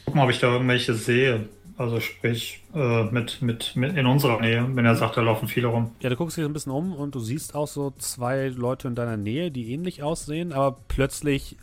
gucken, 0.05 0.21
ob 0.21 0.29
ich 0.29 0.39
da 0.39 0.51
irgendwelche 0.51 0.93
sehe. 0.93 1.47
Also 1.77 1.99
sprich, 1.99 2.63
äh, 2.73 3.03
mit, 3.05 3.41
mit, 3.41 3.75
mit 3.75 3.97
in 3.97 4.05
unserer 4.05 4.39
Nähe, 4.39 4.65
wenn 4.75 4.85
er 4.85 4.95
sagt, 4.95 5.17
da 5.17 5.21
laufen 5.21 5.49
viele 5.49 5.67
rum. 5.67 5.91
Ja, 5.99 6.09
du 6.09 6.15
guckst 6.15 6.37
dich 6.37 6.45
ein 6.45 6.53
bisschen 6.53 6.71
um 6.71 6.93
und 6.93 7.15
du 7.15 7.19
siehst 7.19 7.53
auch 7.53 7.67
so 7.67 7.91
zwei 7.97 8.47
Leute 8.47 8.87
in 8.87 8.95
deiner 8.95 9.17
Nähe, 9.17 9.51
die 9.51 9.73
ähnlich 9.73 10.01
aussehen, 10.01 10.53
aber 10.53 10.77
plötzlich 10.87 11.57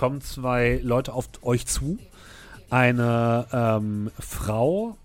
kommen 0.00 0.22
zwei 0.22 0.80
Leute 0.82 1.12
auf 1.12 1.28
euch 1.42 1.66
zu. 1.66 1.98
Eine 2.70 3.46
ähm, 3.52 4.10
Frau, 4.18 4.96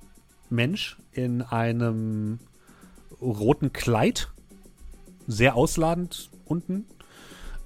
Mensch, 0.50 0.96
in 1.12 1.42
einem 1.42 2.40
roten 3.22 3.74
Kleid, 3.74 4.30
sehr 5.28 5.58
ausladend 5.58 6.30
unten, 6.46 6.86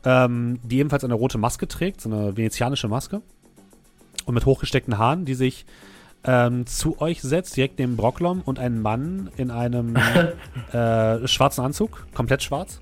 ähm, 0.03 0.59
die 0.63 0.79
ebenfalls 0.79 1.03
eine 1.03 1.13
rote 1.13 1.37
Maske 1.37 1.67
trägt, 1.67 2.01
so 2.01 2.09
eine 2.09 2.35
venezianische 2.35 2.87
Maske. 2.87 3.21
Und 4.25 4.33
mit 4.33 4.47
hochgesteckten 4.47 4.97
Haaren, 4.97 5.25
die 5.25 5.35
sich 5.35 5.67
ähm, 6.23 6.65
zu 6.65 6.99
euch 6.99 7.21
setzt, 7.21 7.55
direkt 7.55 7.77
neben 7.77 7.95
Brocklom 7.95 8.41
und 8.41 8.57
ein 8.57 8.81
Mann 8.81 9.29
in 9.37 9.51
einem 9.51 9.95
äh, 10.71 11.27
schwarzen 11.27 11.63
Anzug, 11.63 12.07
komplett 12.15 12.41
schwarz, 12.41 12.81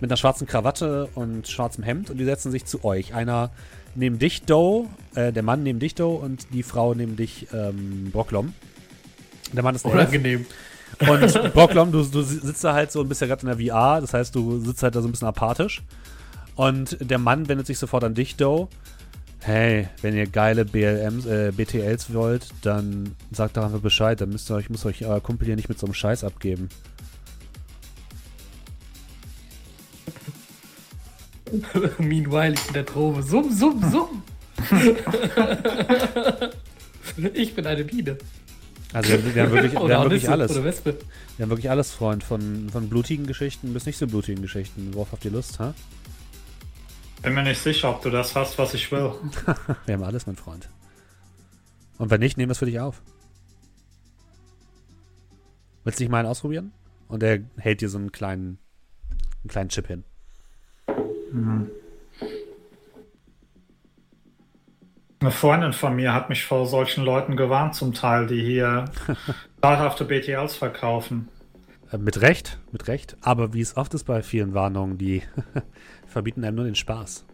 mit 0.00 0.08
einer 0.08 0.16
schwarzen 0.16 0.46
Krawatte 0.46 1.08
und 1.16 1.48
schwarzem 1.48 1.82
Hemd 1.82 2.10
und 2.10 2.18
die 2.18 2.24
setzen 2.24 2.52
sich 2.52 2.64
zu 2.64 2.84
euch. 2.84 3.12
Einer 3.12 3.50
neben 3.94 4.18
dich, 4.18 4.42
Doe, 4.42 4.86
äh, 5.14 5.32
der 5.32 5.42
Mann 5.42 5.62
neben 5.62 5.78
dich, 5.78 5.94
Doe 5.94 6.18
und 6.18 6.52
die 6.52 6.62
Frau 6.62 6.94
neben 6.94 7.16
dich, 7.16 7.48
ähm, 7.52 8.10
Brocklom. 8.12 8.52
Der 9.52 9.62
Mann 9.62 9.74
ist 9.74 9.84
Elf. 9.84 9.94
Unangenehm. 9.94 10.46
Und 11.00 11.52
Brocklom, 11.54 11.92
du, 11.92 12.02
du 12.04 12.22
sitzt 12.22 12.64
da 12.64 12.74
halt 12.74 12.92
so 12.92 13.00
und 13.00 13.08
bist 13.08 13.20
ja 13.20 13.26
gerade 13.26 13.46
in 13.46 13.56
der 13.58 13.72
VR, 13.72 14.00
das 14.00 14.14
heißt, 14.14 14.34
du 14.34 14.60
sitzt 14.60 14.82
halt 14.82 14.94
da 14.94 15.02
so 15.02 15.08
ein 15.08 15.12
bisschen 15.12 15.28
apathisch. 15.28 15.82
Und 16.56 16.96
der 17.00 17.18
Mann 17.18 17.48
wendet 17.48 17.66
sich 17.66 17.78
sofort 17.78 18.02
an 18.04 18.14
dich, 18.14 18.36
Doe. 18.36 18.68
Hey, 19.40 19.88
wenn 20.02 20.16
ihr 20.16 20.26
geile 20.26 20.64
BLMs, 20.64 21.24
äh, 21.26 21.52
BTLs 21.56 22.12
wollt, 22.12 22.48
dann 22.62 23.14
sagt 23.30 23.56
doch 23.56 23.64
einfach 23.64 23.78
Bescheid. 23.78 24.20
Dann 24.20 24.30
müsst 24.30 24.50
ihr 24.50 24.56
euch, 24.56 24.68
muss 24.68 24.84
euch 24.84 25.04
euer 25.04 25.20
Kumpel 25.20 25.46
hier 25.46 25.56
nicht 25.56 25.68
mit 25.68 25.78
so 25.78 25.86
einem 25.86 25.94
Scheiß 25.94 26.24
abgeben. 26.24 26.68
Meanwhile, 31.98 32.54
ich 32.54 32.66
in 32.68 32.74
der 32.74 32.84
Drobe. 32.84 33.22
Summ, 33.22 33.52
summ, 33.52 33.82
summ. 33.90 34.22
ich 37.34 37.54
bin 37.54 37.66
eine 37.66 37.84
Biene. 37.84 38.18
Also 38.92 39.10
wir, 39.10 39.34
wir 39.34 39.42
haben 39.42 39.52
wirklich, 39.52 39.72
wir 39.72 39.98
haben 39.98 40.10
wirklich 40.10 40.28
alles. 40.28 40.52
Oder 40.52 40.64
Wespe. 40.64 40.98
Wir 41.36 41.44
haben 41.44 41.50
wirklich 41.50 41.70
alles, 41.70 41.92
Freund. 41.92 42.24
Von, 42.24 42.70
von 42.70 42.88
blutigen 42.88 43.26
Geschichten 43.26 43.72
bis 43.72 43.86
nicht 43.86 43.98
so 43.98 44.06
blutigen 44.06 44.42
Geschichten. 44.42 44.94
Worauf 44.94 45.12
habt 45.12 45.24
ihr 45.24 45.30
Lust, 45.30 45.58
ha? 45.58 45.74
Bin 47.22 47.34
mir 47.34 47.42
nicht 47.42 47.60
sicher, 47.60 47.90
ob 47.90 48.02
du 48.02 48.10
das 48.10 48.34
hast, 48.34 48.58
was 48.58 48.74
ich 48.74 48.90
will. 48.92 49.12
Wir 49.86 49.94
haben 49.94 50.04
alles, 50.04 50.26
mein 50.26 50.36
Freund. 50.36 50.68
Und 51.98 52.10
wenn 52.10 52.20
nicht, 52.20 52.36
nehmen 52.36 52.48
wir 52.48 52.52
es 52.52 52.58
für 52.58 52.66
dich 52.66 52.78
auf. 52.78 53.02
Willst 55.82 55.98
du 55.98 56.04
nicht 56.04 56.10
mal 56.10 56.18
einen 56.18 56.28
ausprobieren? 56.28 56.72
Und 57.08 57.24
er 57.24 57.40
hält 57.56 57.80
dir 57.80 57.88
so 57.88 57.98
einen 57.98 58.12
kleinen, 58.12 58.58
einen 59.42 59.48
kleinen 59.48 59.68
Chip 59.68 59.88
hin. 59.88 60.04
Eine 65.20 65.30
Freundin 65.30 65.72
von 65.72 65.96
mir 65.96 66.14
hat 66.14 66.28
mich 66.28 66.44
vor 66.44 66.66
solchen 66.66 67.04
Leuten 67.04 67.36
gewarnt, 67.36 67.74
zum 67.74 67.92
Teil, 67.92 68.26
die 68.26 68.40
hier 68.40 68.84
dauerhafte 69.60 70.04
BTLs 70.04 70.56
verkaufen. 70.56 71.28
Äh, 71.90 71.98
mit 71.98 72.20
Recht, 72.20 72.58
mit 72.72 72.88
Recht. 72.88 73.16
Aber 73.20 73.52
wie 73.54 73.60
es 73.60 73.76
oft 73.76 73.94
ist 73.94 74.04
bei 74.04 74.22
vielen 74.22 74.54
Warnungen, 74.54 74.98
die 74.98 75.22
verbieten 76.06 76.44
einem 76.44 76.56
nur 76.56 76.64
den 76.64 76.74
Spaß. 76.74 77.24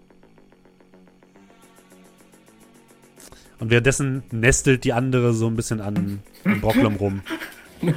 Und 3.60 3.70
währenddessen 3.70 4.24
nestelt 4.30 4.84
die 4.84 4.92
andere 4.92 5.32
so 5.32 5.46
ein 5.46 5.56
bisschen 5.56 5.80
an, 5.80 6.22
an 6.44 6.60
Brocklom 6.60 6.96
rum. 6.96 7.22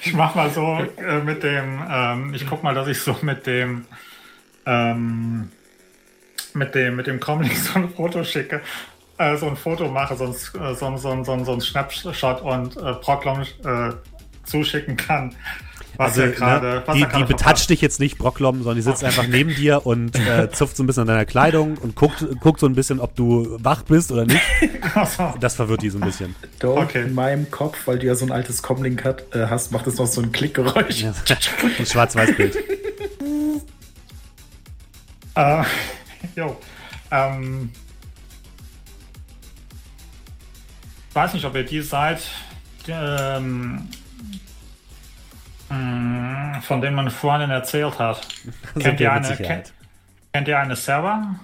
Ich 0.00 0.14
mach 0.14 0.34
mal 0.36 0.50
so 0.50 0.78
äh, 0.98 1.20
mit 1.22 1.42
dem, 1.42 1.82
ähm, 1.90 2.32
ich 2.32 2.46
guck 2.46 2.62
mal, 2.62 2.74
dass 2.74 2.86
ich 2.86 3.00
so 3.00 3.16
mit 3.22 3.46
dem, 3.46 3.84
ähm, 4.66 5.50
mit 6.54 6.74
dem, 6.74 6.96
mit 6.96 7.06
dem 7.06 7.20
Comlink 7.20 7.56
so 7.56 7.78
ein 7.78 7.90
Foto 7.90 8.24
schicke, 8.24 8.60
äh, 9.18 9.36
so 9.36 9.48
ein 9.48 9.56
Foto 9.56 9.88
mache, 9.88 10.16
sonst 10.16 10.54
äh, 10.54 10.74
so, 10.74 10.86
ein- 10.86 10.98
so, 10.98 11.10
ein- 11.10 11.24
so, 11.24 11.32
ein- 11.32 11.44
so 11.44 11.52
ein 11.52 11.60
Snapshot 11.60 12.42
und 12.42 12.76
äh, 12.76 12.94
Proclom 12.94 13.42
äh, 13.42 13.92
zuschicken 14.44 14.96
kann. 14.96 15.34
Was 15.98 16.18
er 16.18 16.28
gerade, 16.30 16.66
ne, 16.66 16.82
was 16.84 16.94
die, 16.94 17.06
die 17.16 17.24
betatscht 17.24 17.70
dich 17.70 17.80
jetzt 17.80 18.00
nicht, 18.00 18.18
Brocklom, 18.18 18.58
sondern 18.58 18.76
die 18.76 18.82
sitzt 18.82 19.02
einfach 19.02 19.26
neben 19.26 19.54
dir 19.54 19.86
und 19.86 20.14
äh, 20.18 20.50
zupft 20.52 20.76
so 20.76 20.82
ein 20.82 20.86
bisschen 20.86 21.02
an 21.02 21.06
deiner 21.06 21.24
Kleidung 21.24 21.78
und 21.78 21.96
guckt, 21.96 22.22
guckt 22.40 22.60
so 22.60 22.66
ein 22.66 22.74
bisschen, 22.74 23.00
ob 23.00 23.16
du 23.16 23.56
wach 23.62 23.82
bist 23.82 24.12
oder 24.12 24.26
nicht. 24.26 24.40
Das 25.40 25.54
verwirrt 25.54 25.80
die 25.82 25.88
so 25.90 25.98
ein 25.98 26.04
bisschen. 26.04 26.34
Doch, 26.58 26.76
Okay. 26.76 27.02
in 27.02 27.14
meinem 27.14 27.50
Kopf, 27.50 27.78
weil 27.86 27.98
du 27.98 28.06
ja 28.06 28.14
so 28.14 28.26
ein 28.26 28.32
altes 28.32 28.62
Comlink 28.62 29.04
hat, 29.04 29.24
äh, 29.34 29.46
hast, 29.48 29.72
macht 29.72 29.86
es 29.86 29.96
noch 29.98 30.06
so 30.06 30.20
ein 30.20 30.32
Klickgeräusch. 30.32 31.02
Ja. 31.02 31.14
Ein 31.78 31.86
Schwarz-Weiß-Bild. 31.86 32.56
Äh, 35.36 35.62
jo. 36.34 36.56
Ähm, 37.10 37.70
ich 41.08 41.14
weiß 41.14 41.34
nicht, 41.34 41.44
ob 41.44 41.54
ihr 41.54 41.64
die 41.64 41.80
seid, 41.80 42.22
ähm, 42.88 43.88
mh, 45.68 46.60
von 46.62 46.80
denen 46.80 46.96
meine 46.96 47.10
Freundin 47.10 47.50
erzählt 47.50 47.98
hat. 47.98 48.26
Kennt 48.78 49.00
ihr, 49.00 49.12
eine, 49.12 49.36
kennt, 49.36 49.72
kennt 50.32 50.48
ihr 50.48 50.58
eine 50.58 50.76
Sarah? 50.76 51.36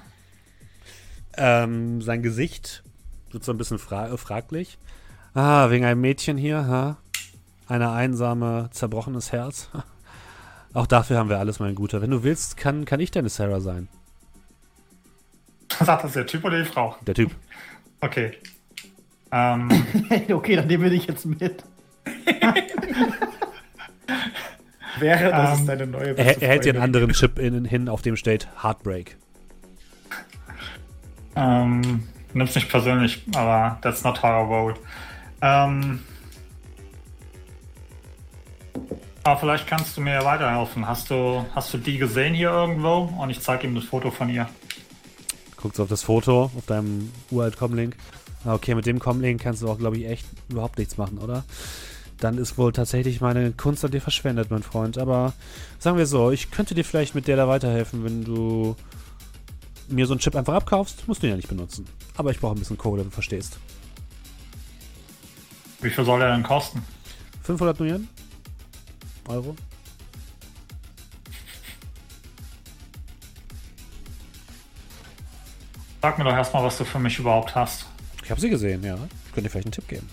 Ähm, 1.36 2.02
sein 2.02 2.22
Gesicht 2.22 2.82
wird 3.30 3.44
so 3.44 3.52
ein 3.52 3.58
bisschen 3.58 3.78
fra 3.78 4.08
äh, 4.08 4.16
fraglich. 4.16 4.78
Ah, 5.34 5.70
wegen 5.70 5.84
einem 5.84 6.00
Mädchen 6.00 6.36
hier, 6.36 6.66
ha? 6.66 6.98
Eine 7.66 7.90
einsame, 7.92 8.68
zerbrochenes 8.72 9.32
Herz. 9.32 9.70
Auch 10.74 10.86
dafür 10.86 11.18
haben 11.18 11.28
wir 11.28 11.38
alles, 11.38 11.60
mein 11.60 11.74
Guter. 11.74 12.00
Wenn 12.00 12.10
du 12.10 12.22
willst, 12.22 12.56
kann, 12.56 12.84
kann 12.84 13.00
ich 13.00 13.10
deine 13.10 13.28
Sarah 13.28 13.60
sein. 13.60 13.88
Sagt 15.68 16.04
das 16.04 16.12
der 16.12 16.26
Typ 16.26 16.44
oder 16.44 16.58
die 16.58 16.64
Frau? 16.64 16.96
Der 17.06 17.14
Typ. 17.14 17.30
Okay. 18.00 18.32
Ähm, 19.30 19.68
okay, 20.32 20.56
dann 20.56 20.66
nehmen 20.66 20.84
wir 20.84 20.90
dich 20.90 21.06
jetzt 21.06 21.24
mit. 21.26 21.64
Wäre, 24.98 25.30
das 25.30 25.54
Ähm, 25.54 25.60
ist 25.60 25.68
deine 25.68 25.86
neue 25.86 26.08
Er, 26.08 26.14
beste 26.14 26.42
er 26.42 26.48
hält 26.48 26.64
dir 26.64 26.74
einen 26.74 26.82
anderen 26.82 27.12
Chip 27.12 27.38
in, 27.38 27.64
hin, 27.64 27.88
auf 27.88 28.02
dem 28.02 28.16
steht 28.16 28.48
Heartbreak. 28.62 29.16
Ähm, 31.34 32.02
nimm's 32.34 32.54
nicht 32.54 32.68
persönlich, 32.68 33.24
aber 33.34 33.78
that's 33.82 34.04
not 34.04 34.22
how 34.22 34.30
I 34.30 34.46
roll. 34.46 34.74
Ähm, 35.40 36.00
aber 39.24 39.38
vielleicht 39.40 39.66
kannst 39.66 39.96
du 39.96 40.00
mir 40.00 40.24
weiterhelfen. 40.24 40.86
Hast 40.86 41.10
du, 41.10 41.44
hast 41.54 41.72
du 41.72 41.78
die 41.78 41.98
gesehen 41.98 42.34
hier 42.34 42.50
irgendwo? 42.50 43.10
Und 43.18 43.30
ich 43.30 43.40
zeige 43.40 43.66
ihm 43.66 43.74
das 43.74 43.84
Foto 43.84 44.10
von 44.10 44.28
ihr. 44.28 44.48
Guckst 45.56 45.78
du 45.78 45.84
auf 45.84 45.88
das 45.88 46.02
Foto, 46.02 46.50
auf 46.56 46.66
deinem 46.66 47.12
uralt 47.30 47.56
Comlink. 47.56 47.96
Ah, 48.44 48.54
Okay, 48.54 48.74
mit 48.74 48.86
dem 48.86 48.98
Comlink 48.98 49.40
kannst 49.40 49.62
du 49.62 49.68
auch, 49.70 49.78
glaube 49.78 49.96
ich, 49.98 50.06
echt 50.06 50.26
überhaupt 50.48 50.78
nichts 50.78 50.96
machen, 50.96 51.18
oder? 51.18 51.44
Dann 52.18 52.38
ist 52.38 52.58
wohl 52.58 52.72
tatsächlich 52.72 53.20
meine 53.20 53.52
Kunst 53.52 53.84
an 53.84 53.90
dir 53.90 54.00
verschwendet, 54.00 54.50
mein 54.50 54.62
Freund. 54.62 54.98
Aber 54.98 55.32
sagen 55.78 55.96
wir 55.98 56.06
so, 56.06 56.30
ich 56.30 56.50
könnte 56.50 56.74
dir 56.74 56.84
vielleicht 56.84 57.14
mit 57.14 57.28
der 57.28 57.36
da 57.36 57.48
weiterhelfen, 57.48 58.04
wenn 58.04 58.24
du 58.24 58.76
mir 59.88 60.06
so 60.06 60.14
einen 60.14 60.20
Chip 60.20 60.34
einfach 60.34 60.54
abkaufst. 60.54 61.06
Musst 61.06 61.22
du 61.22 61.26
ihn 61.26 61.30
ja 61.30 61.36
nicht 61.36 61.48
benutzen. 61.48 61.86
Aber 62.16 62.30
ich 62.30 62.40
brauche 62.40 62.54
ein 62.56 62.58
bisschen 62.58 62.78
Kohle, 62.78 63.04
du 63.04 63.10
verstehst. 63.10 63.58
Wie 65.80 65.90
viel 65.90 66.04
soll 66.04 66.20
der 66.20 66.32
denn 66.32 66.42
kosten? 66.44 66.84
500 67.42 67.78
Millionen? 67.80 68.08
Euro? 69.28 69.56
Sag 76.00 76.18
mir 76.18 76.24
doch 76.24 76.32
erstmal, 76.32 76.64
was 76.64 76.78
du 76.78 76.84
für 76.84 76.98
mich 76.98 77.18
überhaupt 77.18 77.54
hast. 77.54 77.86
Ich 78.24 78.30
habe 78.30 78.40
sie 78.40 78.50
gesehen, 78.50 78.82
ja. 78.82 78.94
Ich 78.94 79.32
könnte 79.32 79.42
dir 79.42 79.50
vielleicht 79.50 79.66
einen 79.66 79.72
Tipp 79.72 79.88
geben. 79.88 80.08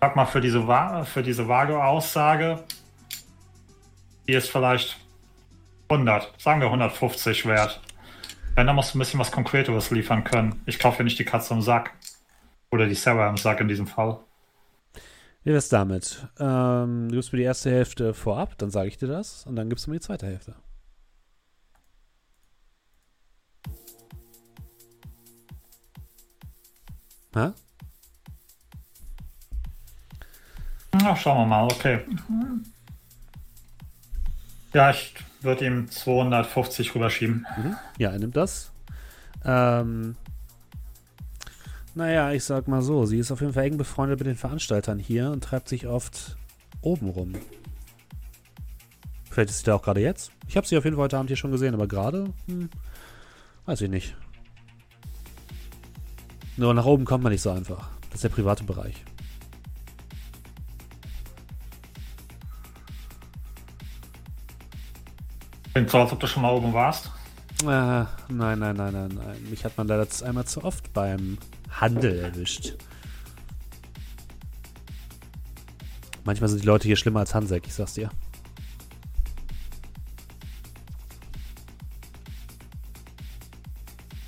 Sag 0.00 0.16
mal, 0.16 0.26
für 0.26 0.40
diese, 0.40 0.66
wa- 0.68 1.04
für 1.04 1.22
diese 1.22 1.48
vage 1.48 1.82
Aussage, 1.82 2.62
die 4.28 4.32
ist 4.34 4.50
vielleicht 4.50 4.96
100, 5.88 6.40
sagen 6.40 6.60
wir 6.60 6.66
150 6.68 7.46
wert. 7.46 7.80
Wenn, 8.54 8.66
dann 8.66 8.76
musst 8.76 8.94
du 8.94 8.98
ein 8.98 9.00
bisschen 9.00 9.18
was 9.18 9.32
Konkreteres 9.32 9.90
liefern 9.90 10.22
können. 10.22 10.62
Ich 10.66 10.78
kaufe 10.78 10.98
ja 10.98 11.04
nicht 11.04 11.18
die 11.18 11.24
Katze 11.24 11.54
im 11.54 11.62
Sack. 11.62 11.92
Oder 12.70 12.86
die 12.86 12.94
Sarah 12.94 13.28
im 13.28 13.36
Sack 13.36 13.60
in 13.60 13.68
diesem 13.68 13.86
Fall. 13.86 14.18
Wie 15.44 15.52
wär's 15.52 15.68
damit? 15.68 16.26
Ähm, 16.38 17.10
du 17.10 17.16
gibst 17.16 17.32
mir 17.32 17.38
die 17.38 17.44
erste 17.44 17.70
Hälfte 17.70 18.14
vorab, 18.14 18.56
dann 18.56 18.70
sage 18.70 18.88
ich 18.88 18.96
dir 18.96 19.08
das. 19.08 19.46
Und 19.46 19.56
dann 19.56 19.68
gibst 19.68 19.86
du 19.86 19.90
mir 19.90 19.98
die 19.98 20.02
zweite 20.02 20.26
Hälfte. 20.26 20.54
Ha? 27.34 27.52
Na, 30.92 31.16
schauen 31.16 31.38
wir 31.42 31.46
mal, 31.46 31.64
okay. 31.64 32.00
Ja, 34.72 34.90
ich 34.90 35.14
würde 35.42 35.66
ihm 35.66 35.90
250 35.90 36.94
rüberschieben. 36.94 37.46
Mhm. 37.58 37.76
Ja, 37.98 38.12
er 38.12 38.18
nimmt 38.18 38.36
das. 38.36 38.72
Ähm, 39.44 40.16
naja, 41.94 42.32
ich 42.32 42.44
sag 42.44 42.68
mal 42.68 42.82
so, 42.82 43.06
sie 43.06 43.18
ist 43.18 43.30
auf 43.30 43.40
jeden 43.40 43.52
Fall 43.52 43.64
eng 43.64 43.76
befreundet 43.76 44.18
mit 44.18 44.26
den 44.26 44.36
Veranstaltern 44.36 44.98
hier 44.98 45.30
und 45.30 45.44
treibt 45.44 45.68
sich 45.68 45.86
oft 45.86 46.36
oben 46.80 47.08
rum. 47.08 47.34
Vielleicht 49.30 49.50
ist 49.50 49.58
sie 49.60 49.64
da 49.64 49.74
auch 49.74 49.82
gerade 49.82 50.00
jetzt. 50.00 50.30
Ich 50.48 50.56
habe 50.56 50.66
sie 50.66 50.76
auf 50.76 50.84
jeden 50.84 50.96
Fall 50.96 51.04
heute 51.04 51.18
Abend 51.18 51.30
hier 51.30 51.36
schon 51.36 51.50
gesehen, 51.50 51.74
aber 51.74 51.86
gerade, 51.86 52.32
hm, 52.46 52.68
weiß 53.66 53.80
ich 53.80 53.90
nicht. 53.90 54.16
Nur 56.56 56.72
nach 56.74 56.84
oben 56.84 57.04
kommt 57.04 57.24
man 57.24 57.32
nicht 57.32 57.42
so 57.42 57.50
einfach. 57.50 57.88
Das 58.10 58.16
ist 58.16 58.24
der 58.24 58.28
private 58.28 58.64
Bereich. 58.64 59.02
Klingt 65.72 65.90
so, 65.90 65.98
als 65.98 66.12
ob 66.12 66.20
du 66.20 66.26
schon 66.28 66.42
mal 66.42 66.52
oben 66.52 66.72
warst. 66.72 67.10
Äh, 67.62 67.66
nein, 67.66 68.06
nein, 68.28 68.58
nein, 68.58 68.76
nein, 68.76 68.92
nein. 68.92 69.46
Mich 69.50 69.64
hat 69.64 69.76
man 69.76 69.88
leider 69.88 70.06
einmal 70.24 70.44
zu 70.44 70.62
oft 70.62 70.92
beim 70.92 71.38
Handel 71.80 72.18
erwischt. 72.18 72.74
Manchmal 76.24 76.48
sind 76.48 76.62
die 76.62 76.66
Leute 76.66 76.86
hier 76.88 76.96
schlimmer 76.96 77.20
als 77.20 77.34
Hansek, 77.34 77.66
ich 77.66 77.74
sag's 77.74 77.94
dir. 77.94 78.10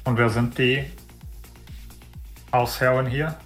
Und 0.05 0.17
wer 0.19 0.29
sind 0.29 0.57
die 0.59 0.85
Hausherren 2.53 3.07
hier? 3.07 3.37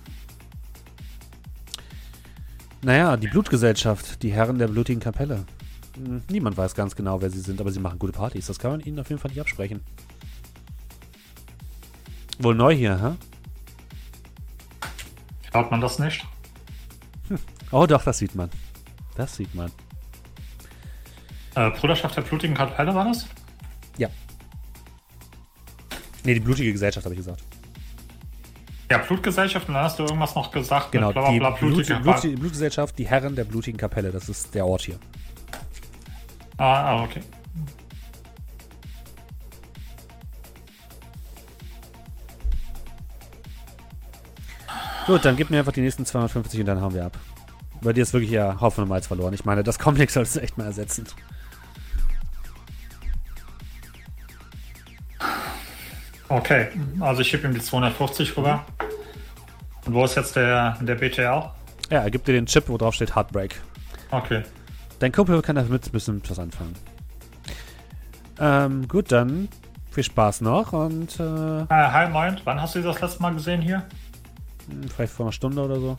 Naja, 2.83 3.17
die 3.17 3.29
Blutgesellschaft, 3.29 4.23
die 4.23 4.33
Herren 4.33 4.59
der 4.59 4.69
blutigen 4.69 5.01
Kapelle. 5.01 5.45
Hm, 5.97 6.23
Niemand 6.29 6.57
weiß 6.57 6.75
ganz 6.75 6.97
genau, 6.97 7.21
wer 7.23 7.31
sie 7.31 7.41
sind, 7.41 7.61
aber 7.61 7.71
sie 7.71 7.81
machen 7.81 7.99
gute 7.99 8.13
Partys. 8.13 8.47
Das 8.47 8.59
kann 8.59 8.73
man 8.73 8.81
ihnen 8.81 8.99
auf 8.99 9.09
jeden 9.09 9.21
Fall 9.21 9.31
nicht 9.31 9.41
absprechen. 9.41 9.81
Wohl 12.39 12.55
neu 12.55 12.75
hier, 12.75 13.01
hä? 13.01 13.30
Hört 15.53 15.71
man 15.71 15.81
das 15.81 15.99
nicht? 15.99 16.25
Oh 17.73 17.87
doch, 17.87 18.03
das 18.03 18.19
sieht 18.19 18.35
man. 18.35 18.51
Das 19.17 19.37
sieht 19.37 19.55
man. 19.55 19.71
Äh, 21.55 21.71
Bruderschaft 21.71 22.17
der 22.17 22.23
blutigen 22.23 22.57
Kapelle 22.57 22.95
war 22.95 23.05
das? 23.05 23.27
Nee, 26.25 26.35
die 26.35 26.41
blutige 26.41 26.73
Gesellschaft, 26.73 27.05
habe 27.05 27.15
ich 27.15 27.19
gesagt. 27.19 27.43
Ja, 28.91 28.99
Blutgesellschaft, 28.99 29.69
und 29.69 29.75
dann 29.75 29.85
hast 29.85 29.99
du 29.99 30.03
irgendwas 30.03 30.35
noch 30.35 30.51
gesagt. 30.51 30.93
Genau, 30.93 31.13
bla, 31.13 31.23
bla, 31.23 31.31
die 31.31 31.39
bla, 31.39 31.51
Blut, 31.51 31.75
blutige 31.75 32.01
Blut, 32.01 32.41
Blutgesellschaft, 32.41 32.99
die 32.99 33.07
Herren 33.07 33.37
der 33.37 33.45
blutigen 33.45 33.79
Kapelle. 33.79 34.11
Das 34.11 34.29
ist 34.29 34.55
der 34.55 34.67
Ort 34.67 34.83
hier. 34.83 34.99
Ah, 36.57 36.91
ah, 36.91 37.05
okay. 37.05 37.21
Gut, 45.07 45.25
dann 45.25 45.37
gib 45.37 45.51
mir 45.51 45.59
einfach 45.59 45.73
die 45.73 45.81
nächsten 45.81 46.05
250 46.05 46.61
und 46.61 46.67
dann 46.67 46.81
hauen 46.81 46.95
wir 46.95 47.07
ab. 47.07 47.19
Bei 47.83 47.93
dir 47.93 48.03
ist 48.03 48.13
wirklich 48.13 48.31
ja 48.31 48.61
Haufen 48.61 48.83
und 48.83 48.89
Malz 48.89 49.07
verloren. 49.07 49.33
Ich 49.33 49.45
meine, 49.45 49.63
das 49.63 49.79
Comic 49.79 50.11
solltest 50.11 50.37
du 50.37 50.41
echt 50.41 50.59
mal 50.59 50.65
ersetzen. 50.67 51.07
Okay, 56.29 56.69
also 57.01 57.23
ich 57.23 57.31
gebe 57.31 57.49
ihm 57.49 57.55
die 57.55 57.61
250 57.61 58.37
rüber. 58.37 58.65
Und 59.87 59.95
wo 59.95 60.05
ist 60.05 60.15
jetzt 60.15 60.37
der, 60.37 60.77
der 60.81 60.95
BTL? 60.95 61.23
Ja, 61.23 61.51
er 61.91 62.11
gibt 62.11 62.29
dir 62.29 62.33
den 62.33 62.47
Chip, 62.47 62.69
wo 62.69 62.77
drauf 62.77 62.95
steht 62.95 63.17
Heartbreak. 63.17 63.61
Okay. 64.11 64.45
Dein 65.01 65.11
Kumpel 65.11 65.41
kann 65.43 65.57
damit 65.57 65.87
ein 65.87 65.91
bisschen 65.91 66.23
was 66.29 66.39
anfangen. 66.39 66.75
Ähm, 68.39 68.87
gut, 68.87 69.11
dann 69.11 69.49
viel 69.91 70.05
Spaß 70.05 70.43
noch 70.43 70.73
und 70.73 71.19
äh, 71.19 71.63
Äh, 71.63 71.67
hi, 71.69 72.09
moin. 72.09 72.41
Wann 72.45 72.61
hast 72.61 72.75
du 72.75 72.81
sie 72.81 72.87
das 72.87 73.01
letzte 73.01 73.23
Mal 73.23 73.35
gesehen 73.35 73.61
hier? 73.61 73.83
Vielleicht 74.95 75.13
vor 75.13 75.27
einer 75.27 75.33
Stunde 75.33 75.63
oder 75.63 75.81
so. 75.81 75.97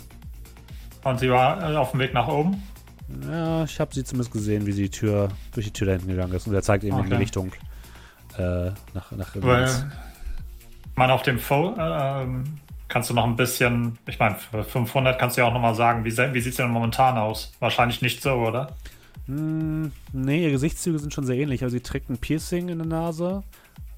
Und 1.03 1.19
sie 1.19 1.29
war 1.29 1.71
äh, 1.71 1.75
auf 1.75 1.91
dem 1.91 1.99
Weg 1.99 2.13
nach 2.13 2.27
oben? 2.27 2.61
Ja, 3.27 3.63
ich 3.63 3.79
habe 3.79 3.93
sie 3.93 4.03
zumindest 4.03 4.31
gesehen, 4.31 4.65
wie 4.65 4.71
sie 4.71 4.83
die 4.83 4.89
Tür 4.89 5.29
durch 5.53 5.65
die 5.65 5.73
Tür 5.73 5.87
da 5.87 5.93
hinten 5.93 6.07
gegangen 6.07 6.33
ist 6.33 6.47
und 6.47 6.53
er 6.53 6.61
zeigt 6.61 6.83
eben 6.83 6.97
in 6.97 7.05
die 7.05 7.11
Okay. 7.11 7.17
Richtung 7.21 7.51
äh, 8.37 8.71
nach 8.93 9.11
nach 9.11 9.35
Weil, 9.35 9.69
meine, 10.95 11.13
auf 11.13 11.23
dem 11.23 11.39
Phone 11.39 11.77
äh, 11.77 12.23
ähm, 12.23 12.43
kannst 12.87 13.09
du 13.09 13.13
noch 13.13 13.25
ein 13.25 13.35
bisschen, 13.35 13.97
ich 14.07 14.19
meine, 14.19 14.35
für 14.35 14.63
500 14.63 15.17
kannst 15.19 15.35
du 15.37 15.41
ja 15.41 15.47
auch 15.47 15.53
nochmal 15.53 15.75
sagen, 15.75 16.05
wie, 16.05 16.11
wie 16.11 16.41
sieht 16.41 16.51
es 16.51 16.57
denn 16.57 16.69
momentan 16.69 17.17
aus? 17.17 17.51
Wahrscheinlich 17.59 18.01
nicht 18.01 18.21
so, 18.21 18.33
oder? 18.33 18.75
Hm, 19.27 19.91
nee, 20.13 20.43
ihre 20.43 20.51
Gesichtszüge 20.51 20.99
sind 20.99 21.13
schon 21.13 21.25
sehr 21.25 21.37
ähnlich. 21.37 21.63
Also 21.63 21.75
sie 21.75 21.81
trägt 21.81 22.09
ein 22.09 22.17
Piercing 22.17 22.69
in 22.69 22.77
der 22.79 22.87
Nase. 22.87 23.43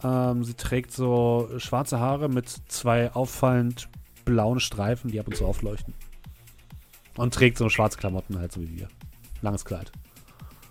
Ähm, 0.03 0.43
sie 0.43 0.53
trägt 0.53 0.91
so 0.91 1.49
schwarze 1.57 1.99
Haare 1.99 2.29
mit 2.29 2.49
zwei 2.67 3.11
auffallend 3.11 3.89
blauen 4.25 4.59
Streifen, 4.59 5.11
die 5.11 5.19
ab 5.19 5.27
und 5.27 5.35
zu 5.35 5.45
aufleuchten. 5.45 5.93
Und 7.15 7.33
trägt 7.33 7.57
so 7.57 7.69
schwarze 7.69 7.97
Klamotten 7.97 8.39
halt, 8.39 8.51
so 8.51 8.61
wie 8.61 8.75
wir. 8.77 8.87
Langes 9.41 9.65
Kleid. 9.65 9.91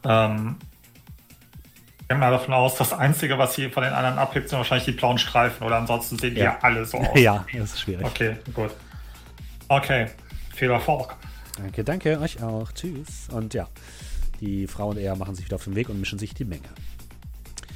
Ähm, 0.05 0.57
ich 2.01 2.09
gehe 2.09 2.19
mal 2.19 2.31
davon 2.31 2.53
aus, 2.55 2.75
das 2.77 2.93
Einzige, 2.93 3.39
was 3.39 3.55
sie 3.55 3.69
von 3.71 3.85
den 3.85 3.93
anderen 3.93 4.19
abhebt, 4.19 4.49
sind 4.49 4.59
wahrscheinlich 4.59 4.87
die 4.87 4.93
blauen 4.93 5.19
Streifen, 5.19 5.65
oder 5.65 5.77
ansonsten 5.77 6.19
sehen 6.19 6.35
die 6.35 6.41
Ja. 6.41 6.53
ja 6.53 6.59
alle 6.63 6.85
so 6.85 6.99
aus. 6.99 7.19
ja, 7.19 7.45
das 7.53 7.75
ist 7.75 7.81
schwierig. 7.81 8.05
Okay, 8.07 8.37
gut. 8.55 8.71
Okay, 9.69 10.09
viel 10.55 10.71
Erfolg. 10.71 11.15
Danke, 11.57 11.85
danke, 11.85 12.19
euch 12.21 12.43
auch. 12.43 12.73
Tschüss. 12.73 13.29
Und 13.31 13.55
ja, 13.55 13.69
die 14.41 14.67
Frau 14.67 14.89
und 14.89 14.99
er 14.99 15.15
machen 15.17 15.35
sich 15.35 15.45
wieder 15.45 15.57
auf 15.57 15.65
den 15.65 15.75
Weg 15.77 15.89
und 15.89 16.01
mischen 16.01 16.19
sich 16.19 16.35
die 16.35 16.45
Menge. 16.45 16.69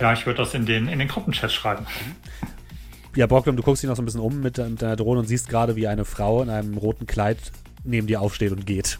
Ja, 0.00 0.12
ich 0.12 0.26
würde 0.26 0.38
das 0.42 0.52
in 0.54 0.66
den, 0.66 0.88
in 0.88 0.98
den 0.98 1.08
Gruppenchat 1.08 1.52
schreiben. 1.52 1.86
Ja, 3.16 3.26
Borglum, 3.26 3.56
du 3.56 3.62
guckst 3.62 3.82
dich 3.82 3.88
noch 3.88 3.96
so 3.96 4.02
ein 4.02 4.04
bisschen 4.04 4.20
um 4.20 4.40
mit, 4.40 4.58
mit 4.58 4.82
deiner 4.82 4.94
Drohne 4.96 5.20
und 5.20 5.26
siehst 5.26 5.48
gerade, 5.48 5.74
wie 5.74 5.88
eine 5.88 6.04
Frau 6.04 6.42
in 6.42 6.50
einem 6.50 6.76
roten 6.76 7.06
Kleid 7.06 7.38
neben 7.82 8.06
dir 8.06 8.20
aufsteht 8.20 8.52
und 8.52 8.66
geht. 8.66 8.98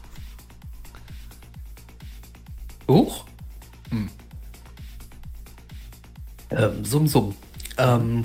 Huch. 2.88 3.24
Hm. 3.90 4.08
Ähm, 6.50 6.84
summ, 6.84 7.06
summ. 7.06 7.34
Ähm, 7.76 8.24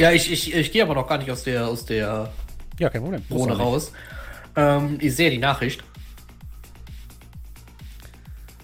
ja, 0.00 0.12
ich, 0.12 0.30
ich, 0.30 0.54
ich 0.54 0.70
gehe 0.70 0.82
aber 0.82 0.94
noch 0.94 1.08
gar 1.08 1.18
nicht 1.18 1.30
aus 1.30 1.42
der, 1.42 1.66
aus 1.66 1.84
der 1.84 2.32
Ja, 2.78 2.88
kein 2.88 3.02
Problem. 3.02 3.22
Drohne 3.28 3.56
raus. 3.56 3.92
Ähm, 4.54 4.98
ich 5.00 5.16
sehe 5.16 5.30
die 5.30 5.38
Nachricht. 5.38 5.82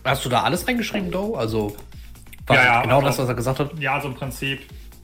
Hast 0.04 0.24
du 0.24 0.28
da 0.28 0.42
alles 0.42 0.68
reingeschrieben, 0.68 1.10
Do? 1.10 1.34
Also, 1.34 1.74
war 2.46 2.56
Ja, 2.56 2.64
ja, 2.64 2.82
genau 2.82 2.96
also- 2.96 3.06
das, 3.08 3.18
was 3.18 3.28
er 3.28 3.34
gesagt 3.34 3.58
hat? 3.58 3.78
Ja, 3.80 3.94
also 3.94 4.08
im 4.08 4.14
Prinzip, 4.14 4.60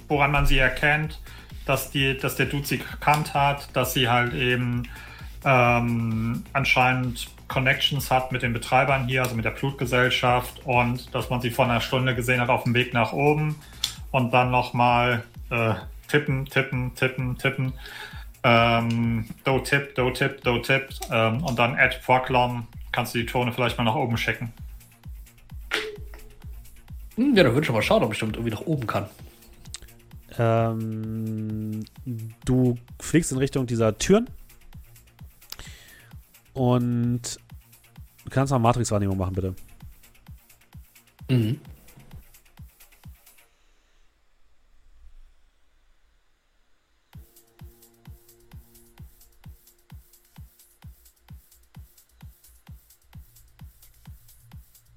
woran 0.07 0.31
man 0.31 0.47
sie 0.47 0.59
erkennt, 0.59 1.19
dass, 1.71 1.91
die, 1.91 2.19
dass 2.19 2.35
der 2.35 2.47
Dude 2.47 2.67
sie 2.67 2.79
gekannt 2.79 3.33
hat, 3.33 3.69
dass 3.75 3.95
sie 3.95 4.09
halt 4.09 4.35
eben 4.35 4.89
ähm, 5.45 6.43
anscheinend 6.53 7.29
Connections 7.47 8.11
hat 8.11 8.33
mit 8.33 8.43
den 8.43 8.53
Betreibern 8.53 9.07
hier, 9.07 9.23
also 9.23 9.37
mit 9.37 9.45
der 9.45 9.53
Blutgesellschaft 9.53 10.67
und 10.67 11.15
dass 11.15 11.31
man 11.31 11.41
sie 11.41 11.51
vor 11.51 11.67
einer 11.67 11.81
Stunde 11.81 12.15
gesehen 12.17 12.41
hat 12.41 12.49
auf 12.49 12.65
dem 12.65 12.75
Weg 12.75 12.93
nach 12.93 13.13
oben 13.13 13.55
und 14.11 14.33
dann 14.35 14.51
nochmal 14.51 15.23
äh, 15.51 15.75
tippen, 16.09 16.45
tippen, 16.47 16.95
tippen, 16.97 17.39
tippen. 17.39 17.73
Ähm, 18.43 19.27
do 19.45 19.61
tip, 19.61 19.95
do 19.95 20.11
tip, 20.11 20.43
do 20.43 20.59
tip 20.59 20.89
ähm, 21.13 21.45
und 21.45 21.59
dann 21.59 21.79
add 21.79 21.99
Proclom. 22.05 22.67
Kannst 22.91 23.15
du 23.15 23.19
die 23.19 23.27
Tone 23.27 23.53
vielleicht 23.53 23.79
mal 23.79 23.85
nach 23.85 23.95
oben 23.95 24.17
schicken. 24.17 24.53
Hm, 27.15 27.37
ja, 27.37 27.45
dann 27.45 27.53
würde 27.53 27.65
ich 27.65 27.73
mal 27.73 27.83
schauen, 27.83 28.03
ob 28.03 28.13
ich 28.13 28.19
damit 28.19 28.35
irgendwie 28.37 28.55
nach 28.55 28.67
oben 28.67 28.89
kann. 28.89 29.07
Ähm, 30.43 31.85
du 32.47 32.75
fliegst 32.99 33.31
in 33.31 33.37
Richtung 33.37 33.67
dieser 33.67 33.99
Türen 33.99 34.27
und 36.55 37.39
du 38.25 38.31
kannst 38.31 38.51
mal 38.51 38.59
Matrix-Wahrnehmung 38.59 39.19
machen, 39.19 39.35
bitte. 39.35 39.55
Mhm. 41.31 41.61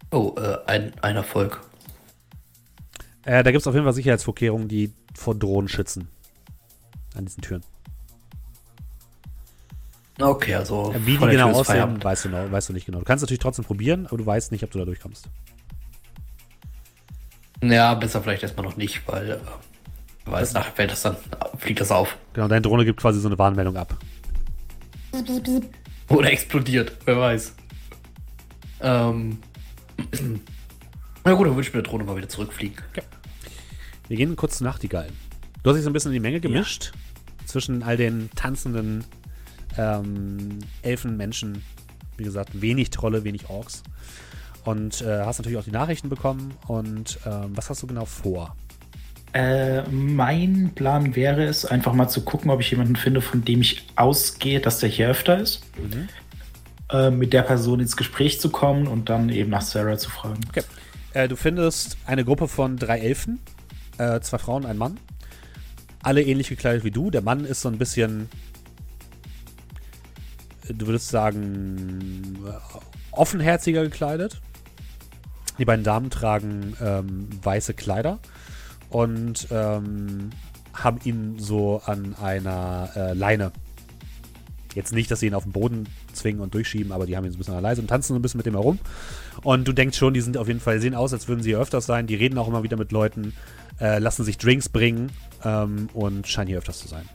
Oh, 0.10 0.34
äh, 0.38 0.58
ein, 0.68 0.94
ein 1.02 1.18
Erfolg. 1.18 1.60
Äh, 3.26 3.44
da 3.44 3.52
gibt 3.52 3.60
es 3.60 3.68
auf 3.68 3.74
jeden 3.74 3.84
Fall 3.84 3.94
Sicherheitsvorkehrungen, 3.94 4.70
die 4.70 4.94
vor 5.14 5.36
Drohnen 5.36 5.68
schützen. 5.68 6.08
An 7.16 7.26
diesen 7.26 7.42
Türen. 7.42 7.64
Okay, 10.20 10.56
also. 10.56 10.94
Wie 11.06 11.18
die 11.18 11.26
genau 11.26 11.52
aussehen, 11.52 12.04
weißt 12.04 12.26
du, 12.26 12.30
noch, 12.30 12.52
weißt 12.52 12.70
du 12.70 12.74
nicht 12.74 12.86
genau. 12.86 13.00
Du 13.00 13.06
kannst 13.06 13.24
natürlich 13.24 13.40
trotzdem 13.40 13.66
probieren, 13.66 14.06
aber 14.08 14.18
du 14.18 14.26
weißt 14.26 14.52
nicht, 14.52 14.64
ob 14.64 14.72
du 14.72 14.80
da 14.80 14.86
durchkommst. 14.86 15.28
Ja, 17.64 17.94
besser 17.96 18.22
vielleicht 18.22 18.44
erstmal 18.44 18.66
noch 18.66 18.78
nicht, 18.78 19.08
weil. 19.08 19.32
Äh, 19.32 19.38
wer 20.26 20.34
weiß, 20.34 20.54
nach 20.54 20.74
fällt 20.74 20.92
das 20.92 21.02
dann, 21.02 21.18
fliegt 21.58 21.82
das 21.82 21.92
auf. 21.92 22.18
Genau, 22.34 22.48
deine 22.48 22.62
Drohne 22.62 22.86
gibt 22.86 23.00
quasi 23.00 23.20
so 23.20 23.28
eine 23.28 23.38
Warnmeldung 23.38 23.76
ab. 23.78 23.98
Oder 26.10 26.32
explodiert, 26.32 26.98
wer 27.06 27.18
weiß. 27.20 27.56
Ähm. 28.82 29.40
Na 31.26 31.34
gut, 31.34 31.48
dann 31.48 31.56
würde 31.56 31.68
ich 31.68 31.74
mit 31.74 31.86
der 31.86 31.90
Drohne 31.90 32.04
mal 32.04 32.18
wieder 32.18 32.28
zurückfliegen. 32.30 32.78
Wir 34.08 34.18
gehen 34.18 34.36
kurz 34.36 34.58
zu 34.58 34.64
Nachtigall. 34.64 35.08
Du 35.62 35.70
hast 35.70 35.78
dich 35.78 35.84
so 35.84 35.90
ein 35.90 35.94
bisschen 35.94 36.12
in 36.12 36.16
die 36.16 36.20
Menge 36.20 36.40
gemischt 36.40 36.92
zwischen 37.46 37.84
all 37.84 37.98
den 37.98 38.30
tanzenden 38.36 39.06
ähm, 39.78 40.60
Elfenmenschen. 40.82 41.64
Wie 42.18 42.24
gesagt, 42.24 42.62
wenig 42.62 42.90
Trolle, 42.90 43.24
wenig 43.24 43.50
Orks. 43.50 43.84
Und 44.66 45.02
äh, 45.02 45.22
hast 45.22 45.40
natürlich 45.40 45.58
auch 45.58 45.64
die 45.64 45.72
Nachrichten 45.72 46.10
bekommen. 46.10 46.54
Und 46.68 47.20
ähm, 47.26 47.52
was 47.56 47.70
hast 47.70 47.82
du 47.84 47.88
genau 47.88 48.06
vor? 48.06 48.56
Äh, 49.34 49.82
mein 49.90 50.72
Plan 50.76 51.16
wäre 51.16 51.44
es, 51.44 51.66
einfach 51.66 51.94
mal 51.94 52.08
zu 52.08 52.22
gucken, 52.22 52.52
ob 52.52 52.62
ich 52.62 52.70
jemanden 52.70 52.96
finde, 52.96 53.20
von 53.22 53.44
dem 53.44 53.62
ich 53.62 53.88
ausgehe, 53.96 54.60
dass 54.60 54.80
der 54.80 54.90
hier 54.90 55.10
öfter 55.10 55.40
ist. 55.40 55.64
Äh, 56.92 57.10
mit 57.10 57.34
der 57.34 57.42
Person 57.42 57.80
ins 57.80 57.98
Gespräch 57.98 58.40
zu 58.40 58.50
kommen 58.50 58.86
und 58.86 59.10
dann 59.10 59.30
eben 59.30 59.50
nach 59.50 59.62
Sarah 59.62 59.98
zu 59.98 60.12
fragen. 60.12 60.42
Okay. 60.50 60.64
Äh, 61.14 61.28
du 61.28 61.36
findest 61.36 61.98
eine 62.06 62.24
Gruppe 62.24 62.48
von 62.48 62.78
drei 62.78 63.00
Elfen, 63.00 63.40
äh, 63.98 64.20
zwei 64.22 64.38
Frauen, 64.38 64.66
ein 64.66 64.78
Mann. 64.78 65.00
Alle 66.02 66.22
ähnlich 66.22 66.50
gekleidet 66.50 66.84
wie 66.84 66.92
du. 66.92 67.12
Der 67.12 67.22
Mann 67.22 67.46
ist 67.46 67.62
so 67.62 67.70
ein 67.70 67.78
bisschen, 67.78 68.30
du 70.68 70.88
würdest 70.88 71.10
sagen, 71.10 72.38
äh, 72.46 72.78
offenherziger 73.12 73.84
gekleidet. 73.84 74.42
Die 75.60 75.66
beiden 75.66 75.84
Damen 75.84 76.10
tragen 76.10 76.76
ähm, 76.82 77.30
weiße 77.44 77.74
Kleider 77.74 78.20
und 78.90 79.48
ähm, 79.52 80.32
haben 80.74 81.00
ihn 81.04 81.38
so 81.38 81.82
an 81.86 82.16
einer 82.16 82.90
äh, 82.96 83.14
Leine. 83.14 83.52
Jetzt 84.74 84.92
nicht, 84.92 85.12
dass 85.12 85.20
sie 85.20 85.28
ihn 85.28 85.36
auf 85.36 85.44
den 85.44 85.52
Boden 85.52 85.88
zwingen 86.14 86.42
und 86.42 86.56
durchschieben, 86.56 86.92
aber 86.92 87.06
die 87.06 87.16
haben 87.16 87.26
ihn 87.26 87.32
so 87.32 87.36
ein 87.36 87.40
bisschen 87.40 87.54
an 87.54 87.62
der 87.62 87.70
Leise 87.70 87.82
und 87.82 87.88
tanzen 87.88 88.14
so 88.14 88.20
ein 88.20 88.22
bisschen 88.24 88.40
mit 88.40 88.48
dem 88.48 88.56
herum. 88.56 88.80
Und 89.44 89.68
du 89.68 89.74
denkst 89.74 89.98
schon, 89.98 90.16
die 90.16 90.22
sind 90.22 90.38
auf 90.38 90.48
jeden 90.48 90.60
Fall, 90.60 90.80
sehen 90.82 90.96
aus, 90.96 91.14
als 91.14 91.28
würden 91.28 91.44
sie 91.44 91.56
öfters 91.56 91.86
sein. 91.86 92.08
Die 92.08 92.16
reden 92.16 92.38
auch 92.40 92.48
immer 92.48 92.64
wieder 92.64 92.78
mit 92.78 92.92
Leuten, 92.92 93.34
äh, 93.84 94.00
lassen 94.00 94.24
sich 94.24 94.38
Drinks 94.38 94.70
bringen 94.70 95.12
ähm, 95.44 95.90
und 95.94 96.26
scheinen 96.26 96.48
hier 96.48 96.58
öfters 96.58 96.80
zu 96.80 96.88
sein. 96.88 97.08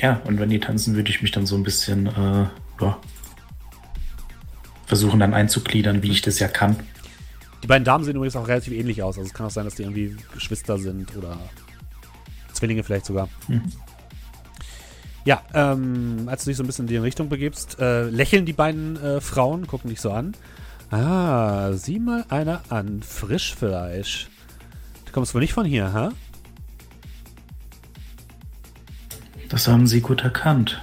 Ja, 0.00 0.20
und 0.24 0.40
wenn 0.40 0.50
die 0.50 0.58
tanzen, 0.58 0.96
würde 0.96 1.10
ich 1.10 1.22
mich 1.22 1.30
dann 1.30 1.46
so 1.46 1.54
ein 1.54 1.62
bisschen 1.62 2.06
äh, 2.08 2.46
ja, 2.80 2.98
versuchen 4.86 5.20
dann 5.20 5.32
einzugliedern, 5.32 6.02
wie 6.02 6.10
ich 6.10 6.22
das 6.22 6.40
ja 6.40 6.48
kann. 6.48 6.76
Die 7.62 7.68
beiden 7.68 7.84
Damen 7.84 8.02
sehen 8.02 8.16
übrigens 8.16 8.34
auch 8.34 8.48
relativ 8.48 8.72
ähnlich 8.72 9.04
aus. 9.04 9.16
Also 9.16 9.28
es 9.28 9.34
kann 9.34 9.46
auch 9.46 9.50
sein, 9.50 9.64
dass 9.64 9.76
die 9.76 9.82
irgendwie 9.82 10.16
Geschwister 10.34 10.78
sind 10.78 11.16
oder 11.16 11.38
Zwillinge 12.52 12.82
vielleicht 12.82 13.06
sogar. 13.06 13.28
Mhm. 13.46 13.62
Ja, 15.24 15.42
ähm, 15.54 16.24
als 16.26 16.42
du 16.42 16.50
dich 16.50 16.56
so 16.56 16.64
ein 16.64 16.66
bisschen 16.66 16.86
in 16.86 16.88
die 16.88 16.96
Richtung 16.96 17.28
begibst, 17.28 17.78
äh, 17.78 18.08
lächeln 18.08 18.44
die 18.44 18.52
beiden 18.52 18.96
äh, 19.00 19.20
Frauen, 19.20 19.68
gucken 19.68 19.88
dich 19.88 20.00
so 20.00 20.10
an. 20.10 20.34
Ah, 20.92 21.72
sieh 21.72 21.98
mal 21.98 22.26
einer 22.28 22.60
an. 22.68 23.02
Frischfleisch. 23.02 24.28
Du 25.06 25.12
kommst 25.12 25.34
wohl 25.34 25.40
nicht 25.40 25.54
von 25.54 25.64
hier, 25.64 25.90
ha? 25.90 26.12
Das 29.48 29.68
haben 29.68 29.86
sie 29.86 30.02
gut 30.02 30.22
erkannt. 30.22 30.82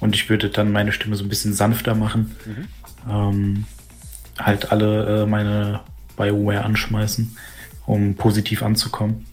Und 0.00 0.16
ich 0.16 0.28
würde 0.28 0.50
dann 0.50 0.72
meine 0.72 0.90
Stimme 0.90 1.14
so 1.14 1.22
ein 1.24 1.28
bisschen 1.28 1.54
sanfter 1.54 1.94
machen. 1.94 2.34
Ähm, 3.08 3.66
halt 4.36 4.72
alle 4.72 5.22
äh, 5.22 5.26
meine 5.26 5.80
Bioware 6.16 6.64
anschmeißen, 6.64 7.36
um 7.86 8.16
positiv 8.16 8.64
anzukommen. 8.64 9.26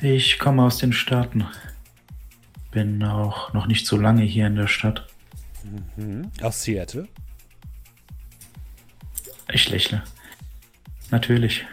Ich 0.00 0.40
komme 0.40 0.64
aus 0.64 0.78
den 0.78 0.92
Staaten. 0.92 1.46
Bin 2.72 3.04
auch 3.04 3.52
noch 3.52 3.68
nicht 3.68 3.86
so 3.86 3.96
lange 3.96 4.22
hier 4.22 4.48
in 4.48 4.56
der 4.56 4.66
Stadt. 4.66 5.06
Mhm. 5.96 6.30
Aus 6.42 6.62
Seattle. 6.64 7.06
Ich 9.52 9.68
lächle. 9.68 10.02
Natürlich. 11.10 11.66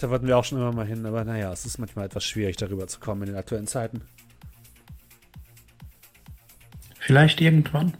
Da 0.00 0.08
wollten 0.08 0.26
wir 0.26 0.38
auch 0.38 0.44
schon 0.44 0.58
immer 0.58 0.72
mal 0.72 0.86
hin, 0.86 1.04
aber 1.04 1.24
naja, 1.24 1.52
es 1.52 1.66
ist 1.66 1.78
manchmal 1.78 2.06
etwas 2.06 2.24
schwierig, 2.24 2.56
darüber 2.56 2.86
zu 2.86 3.00
kommen 3.00 3.22
in 3.22 3.28
den 3.28 3.36
aktuellen 3.36 3.66
Zeiten. 3.66 4.02
Vielleicht 6.98 7.40
irgendwann. 7.40 7.94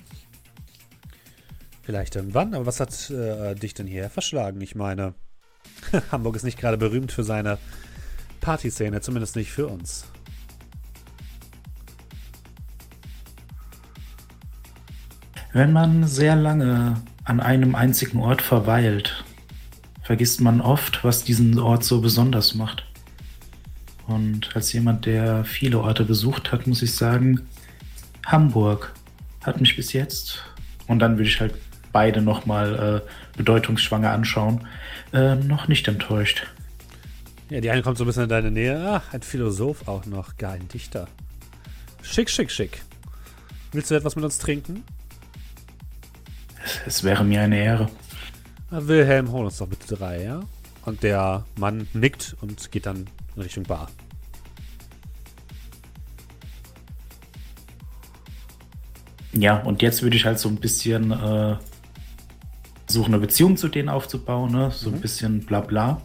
Vielleicht 1.82 2.16
irgendwann, 2.16 2.54
aber 2.54 2.66
was 2.66 2.80
hat 2.80 3.10
äh, 3.10 3.54
dich 3.54 3.74
denn 3.74 3.86
hierher 3.86 4.10
verschlagen? 4.10 4.60
Ich 4.60 4.74
meine, 4.74 5.14
Hamburg 6.12 6.36
ist 6.36 6.44
nicht 6.44 6.58
gerade 6.58 6.78
berühmt 6.78 7.12
für 7.12 7.24
seine 7.24 7.58
Partyszene, 8.40 9.00
zumindest 9.00 9.36
nicht 9.36 9.50
für 9.50 9.66
uns. 9.66 10.06
Wenn 15.52 15.72
man 15.72 16.06
sehr 16.06 16.36
lange 16.36 17.02
an 17.30 17.38
einem 17.38 17.76
einzigen 17.76 18.18
Ort 18.18 18.42
verweilt, 18.42 19.22
vergisst 20.02 20.40
man 20.40 20.60
oft, 20.60 21.04
was 21.04 21.22
diesen 21.22 21.60
Ort 21.60 21.84
so 21.84 22.00
besonders 22.00 22.56
macht. 22.56 22.84
Und 24.08 24.50
als 24.56 24.72
jemand, 24.72 25.06
der 25.06 25.44
viele 25.44 25.78
Orte 25.78 26.04
besucht 26.04 26.50
hat, 26.50 26.66
muss 26.66 26.82
ich 26.82 26.92
sagen, 26.92 27.42
Hamburg 28.26 28.92
hat 29.44 29.60
mich 29.60 29.76
bis 29.76 29.92
jetzt, 29.92 30.42
und 30.88 30.98
dann 30.98 31.18
würde 31.18 31.30
ich 31.30 31.40
halt 31.40 31.54
beide 31.92 32.20
nochmal 32.20 33.04
äh, 33.06 33.36
bedeutungsschwanger 33.38 34.10
anschauen, 34.10 34.66
äh, 35.12 35.36
noch 35.36 35.68
nicht 35.68 35.86
enttäuscht. 35.86 36.48
Ja, 37.48 37.60
die 37.60 37.70
eine 37.70 37.82
kommt 37.82 37.96
so 37.96 38.02
ein 38.02 38.08
bisschen 38.08 38.24
in 38.24 38.28
deine 38.28 38.50
Nähe. 38.50 38.76
Ah, 38.76 39.04
ein 39.12 39.22
Philosoph 39.22 39.86
auch 39.86 40.04
noch. 40.04 40.36
Gar 40.36 40.54
ein 40.54 40.66
Dichter. 40.66 41.06
Schick, 42.02 42.28
schick, 42.28 42.50
schick. 42.50 42.82
Willst 43.70 43.92
du 43.92 43.94
etwas 43.94 44.16
mit 44.16 44.24
uns 44.24 44.38
trinken? 44.38 44.82
Es 46.86 47.04
wäre 47.04 47.24
mir 47.24 47.42
eine 47.42 47.58
Ehre. 47.58 47.88
Wilhelm, 48.70 49.32
hol 49.32 49.46
uns 49.46 49.58
doch 49.58 49.68
bitte 49.68 49.94
drei, 49.96 50.22
ja? 50.22 50.40
Und 50.84 51.02
der 51.02 51.44
Mann 51.56 51.88
nickt 51.92 52.36
und 52.40 52.70
geht 52.70 52.86
dann 52.86 53.08
in 53.36 53.42
Richtung 53.42 53.64
Bar. 53.64 53.90
Ja, 59.32 59.58
und 59.62 59.82
jetzt 59.82 60.02
würde 60.02 60.16
ich 60.16 60.24
halt 60.24 60.38
so 60.38 60.48
ein 60.48 60.56
bisschen 60.56 61.12
äh, 61.12 61.56
versuchen, 62.86 63.14
eine 63.14 63.20
Beziehung 63.20 63.56
zu 63.56 63.68
denen 63.68 63.88
aufzubauen, 63.88 64.50
ne? 64.50 64.70
so 64.72 64.90
ein 64.90 65.00
bisschen 65.00 65.44
bla 65.46 65.60
bla. 65.60 66.02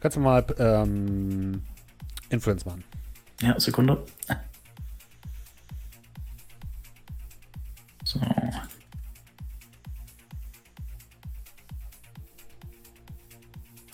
Kannst 0.00 0.16
du 0.16 0.20
mal 0.20 0.46
ähm, 0.58 1.62
Influence 2.30 2.64
machen. 2.64 2.84
Ja, 3.42 3.58
Sekunde. 3.58 4.02
So. 8.04 8.20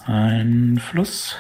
Einfluss. 0.07 1.37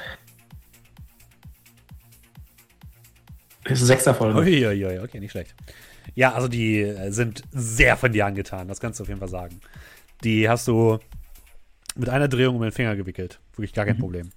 Ist 3.64 3.82
ein 3.82 3.86
sechster 3.86 4.14
Folge. 4.14 4.38
Uiuiui, 4.38 5.01
okay, 5.01 5.20
nicht 5.20 5.32
schlecht. 5.32 5.55
Ja, 6.14 6.34
also 6.34 6.48
die 6.48 6.80
äh, 6.80 7.10
sind 7.10 7.43
sehr 7.52 7.97
von 7.97 8.12
dir 8.12 8.26
angetan, 8.26 8.68
das 8.68 8.80
kannst 8.80 9.01
du 9.01 9.02
auf 9.02 9.09
jeden 9.09 9.20
Fall 9.20 9.28
sagen. 9.28 9.60
Die 10.24 10.48
hast 10.48 10.68
du 10.68 10.98
mit 11.94 12.09
einer 12.09 12.28
Drehung 12.28 12.56
um 12.56 12.62
den 12.62 12.72
Finger 12.72 12.97
gewickelt. 12.97 13.40
Wirklich 13.52 13.72
gar 13.72 13.84
kein 13.84 13.98
Problem. 13.98 14.30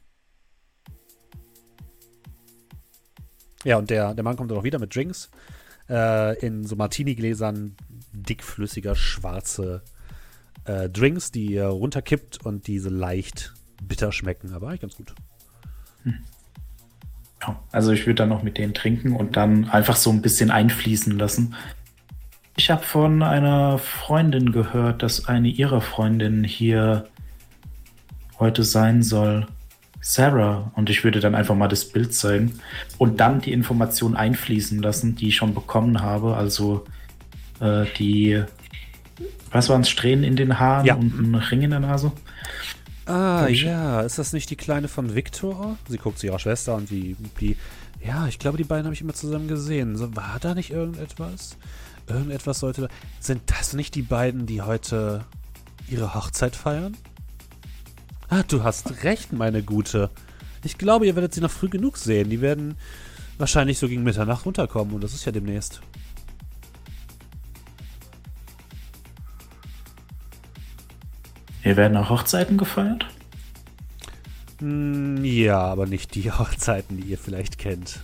Ja, 3.64 3.78
und 3.78 3.90
der, 3.90 4.14
der 4.14 4.24
Mann 4.24 4.36
kommt 4.38 4.52
dann 4.52 4.58
auch 4.58 4.64
wieder 4.64 4.80
mit 4.80 4.96
Drinks. 4.96 5.30
Äh, 5.90 6.40
in 6.46 6.64
so 6.64 6.76
Martini-Gläsern 6.76 7.76
dickflüssiger, 8.14 8.96
schwarze 8.96 9.84
äh, 10.66 10.90
Drinks, 10.90 11.32
die 11.32 11.56
er 11.56 11.68
runterkippt 11.68 12.46
und 12.46 12.68
diese 12.68 12.90
leicht 12.90 13.54
bitter 13.82 14.12
schmecken. 14.12 14.54
Aber 14.54 14.68
eigentlich 14.70 14.82
ganz 14.82 14.96
gut. 14.96 15.14
Ja, 17.42 17.60
also 17.72 17.92
ich 17.92 18.06
würde 18.06 18.16
dann 18.16 18.30
noch 18.30 18.44
mit 18.44 18.58
denen 18.58 18.74
trinken 18.74 19.16
und 19.16 19.38
dann 19.38 19.70
einfach 19.70 19.96
so 19.96 20.10
ein 20.10 20.22
bisschen 20.22 20.52
einfließen 20.52 21.18
lassen. 21.18 21.56
Ich 22.58 22.70
habe 22.70 22.84
von 22.84 23.24
einer 23.24 23.78
Freundin 23.78 24.52
gehört, 24.52 25.02
dass 25.04 25.28
eine 25.28 25.48
ihrer 25.48 25.80
Freundinnen 25.80 26.44
hier 26.44 27.08
heute 28.40 28.64
sein 28.64 29.02
soll. 29.04 29.48
Sarah. 30.02 30.72
Und 30.76 30.90
ich 30.90 31.04
würde 31.04 31.20
dann 31.20 31.36
einfach 31.36 31.56
mal 31.56 31.68
das 31.68 31.86
Bild 31.86 32.14
zeigen 32.14 32.60
und 32.98 33.20
dann 33.20 33.42
die 33.42 33.52
Information 33.54 34.16
einfließen 34.16 34.82
lassen, 34.82 35.16
die 35.16 35.30
ich 35.30 35.36
schon 35.38 35.54
bekommen 35.54 36.02
habe. 36.02 36.36
Also 36.36 36.86
äh, 37.62 37.86
die, 37.98 38.44
was 39.52 39.70
waren 39.70 39.82
es, 39.82 39.90
Strähnen 39.90 40.24
in 40.24 40.36
den 40.36 40.60
Haaren 40.60 40.86
Ja. 40.86 40.96
und 40.96 41.18
ein 41.20 41.36
Ring 41.36 41.62
in 41.62 41.72
der 41.72 41.80
Nase. 41.82 42.12
Ah, 43.10 43.48
ja. 43.48 44.02
Ist 44.02 44.20
das 44.20 44.34
nicht 44.34 44.50
die 44.50 44.56
Kleine 44.56 44.88
von 44.88 45.16
Victor? 45.16 45.78
Sie 45.88 45.98
guckt 45.98 46.20
zu 46.20 46.28
ihrer 46.28 46.40
Schwester 46.40 46.76
und 46.76 46.90
die, 46.90 47.16
die 47.40 47.58
ja, 48.06 48.28
ich 48.28 48.40
glaube, 48.40 48.58
die 48.58 48.64
beiden 48.64 48.86
habe 48.86 48.94
ich 48.94 49.02
immer 49.02 49.14
zusammen 49.14 49.48
gesehen. 49.48 49.98
So, 49.98 50.16
war 50.16 50.38
da 50.40 50.54
nicht 50.54 50.72
irgendetwas? 50.72 51.58
Irgendetwas 52.08 52.60
sollte 52.60 52.82
da. 52.82 52.88
Sind 53.20 53.42
das 53.48 53.74
nicht 53.74 53.96
die 53.96 54.02
beiden, 54.02 54.46
die 54.46 54.62
heute 54.62 55.26
ihre 55.90 56.14
Hochzeit 56.14 56.56
feiern? 56.56 56.96
Ah, 58.30 58.44
du 58.44 58.64
hast 58.64 59.04
recht, 59.04 59.34
meine 59.34 59.64
Gute. 59.64 60.10
Ich 60.64 60.78
glaube, 60.78 61.08
ihr 61.08 61.16
werdet 61.16 61.34
sie 61.34 61.42
noch 61.42 61.52
früh 61.52 61.70
genug 61.70 61.98
sehen. 61.98 62.30
Die 62.30 62.42
werden 62.42 62.76
wahrscheinlich 63.38 63.80
so 63.80 63.88
gegen 63.88 64.04
Mitternacht 64.04 64.46
runterkommen 64.46 64.94
und 64.94 65.04
das 65.04 65.14
ist 65.14 65.26
ja 65.26 65.32
demnächst. 65.32 65.82
Hier 71.70 71.78
werden 71.78 71.98
auch 71.98 72.10
Hochzeiten 72.10 72.58
gefeiert? 72.58 73.06
Hm, 74.58 75.24
ja, 75.24 75.60
aber 75.60 75.86
nicht 75.86 76.16
die 76.16 76.32
Hochzeiten, 76.32 76.98
die 76.98 77.04
ihr 77.04 77.18
vielleicht 77.20 77.60
kennt. 77.60 78.00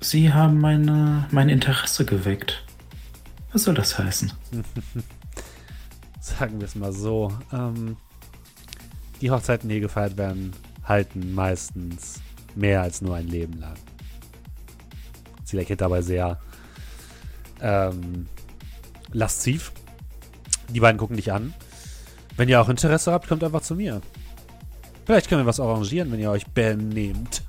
Sie 0.00 0.32
haben 0.32 0.58
meine, 0.62 1.28
mein 1.30 1.50
Interesse 1.50 2.06
geweckt. 2.06 2.64
Was 3.52 3.64
soll 3.64 3.74
das 3.74 3.98
heißen? 3.98 4.32
Sagen 6.20 6.58
wir 6.58 6.64
es 6.64 6.74
mal 6.74 6.94
so. 6.94 7.30
Ähm, 7.52 7.98
die 9.20 9.30
Hochzeiten, 9.30 9.68
die 9.68 9.74
hier 9.74 9.82
gefeiert 9.82 10.16
werden, 10.16 10.54
halten 10.84 11.34
meistens 11.34 12.22
mehr 12.54 12.80
als 12.80 13.02
nur 13.02 13.16
ein 13.16 13.28
Leben 13.28 13.58
lang. 13.58 13.76
Sie 15.44 15.58
lächelt 15.58 15.82
dabei 15.82 16.00
sehr 16.00 16.40
ähm, 17.60 18.26
lasziv. 19.12 19.72
Die 20.68 20.80
beiden 20.80 20.98
gucken 20.98 21.16
dich 21.16 21.32
an. 21.32 21.54
Wenn 22.36 22.48
ihr 22.48 22.60
auch 22.60 22.68
Interesse 22.68 23.12
habt, 23.12 23.28
kommt 23.28 23.42
einfach 23.42 23.62
zu 23.62 23.74
mir. 23.74 24.00
Vielleicht 25.06 25.28
können 25.28 25.42
wir 25.42 25.46
was 25.46 25.60
arrangieren, 25.60 26.12
wenn 26.12 26.20
ihr 26.20 26.30
euch 26.30 26.46
benehmt. 26.46 27.42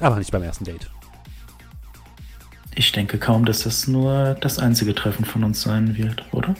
Aber 0.00 0.16
nicht 0.16 0.30
beim 0.30 0.42
ersten 0.42 0.64
Date. 0.64 0.90
Ich 2.74 2.92
denke 2.92 3.18
kaum, 3.18 3.44
dass 3.44 3.64
das 3.64 3.88
nur 3.88 4.34
das 4.34 4.58
einzige 4.58 4.94
Treffen 4.94 5.24
von 5.24 5.42
uns 5.42 5.62
sein 5.62 5.96
wird, 5.96 6.22
oder? 6.32 6.54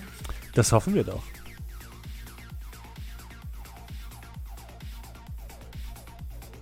Das 0.54 0.72
hoffen 0.72 0.94
wir 0.94 1.04
doch. 1.04 1.22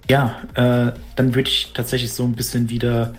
Ja, 0.08 0.42
äh, 0.54 0.92
dann 1.16 1.34
würde 1.34 1.48
ich 1.48 1.72
tatsächlich 1.72 2.12
so 2.12 2.24
ein 2.24 2.34
bisschen 2.34 2.68
wieder 2.68 3.14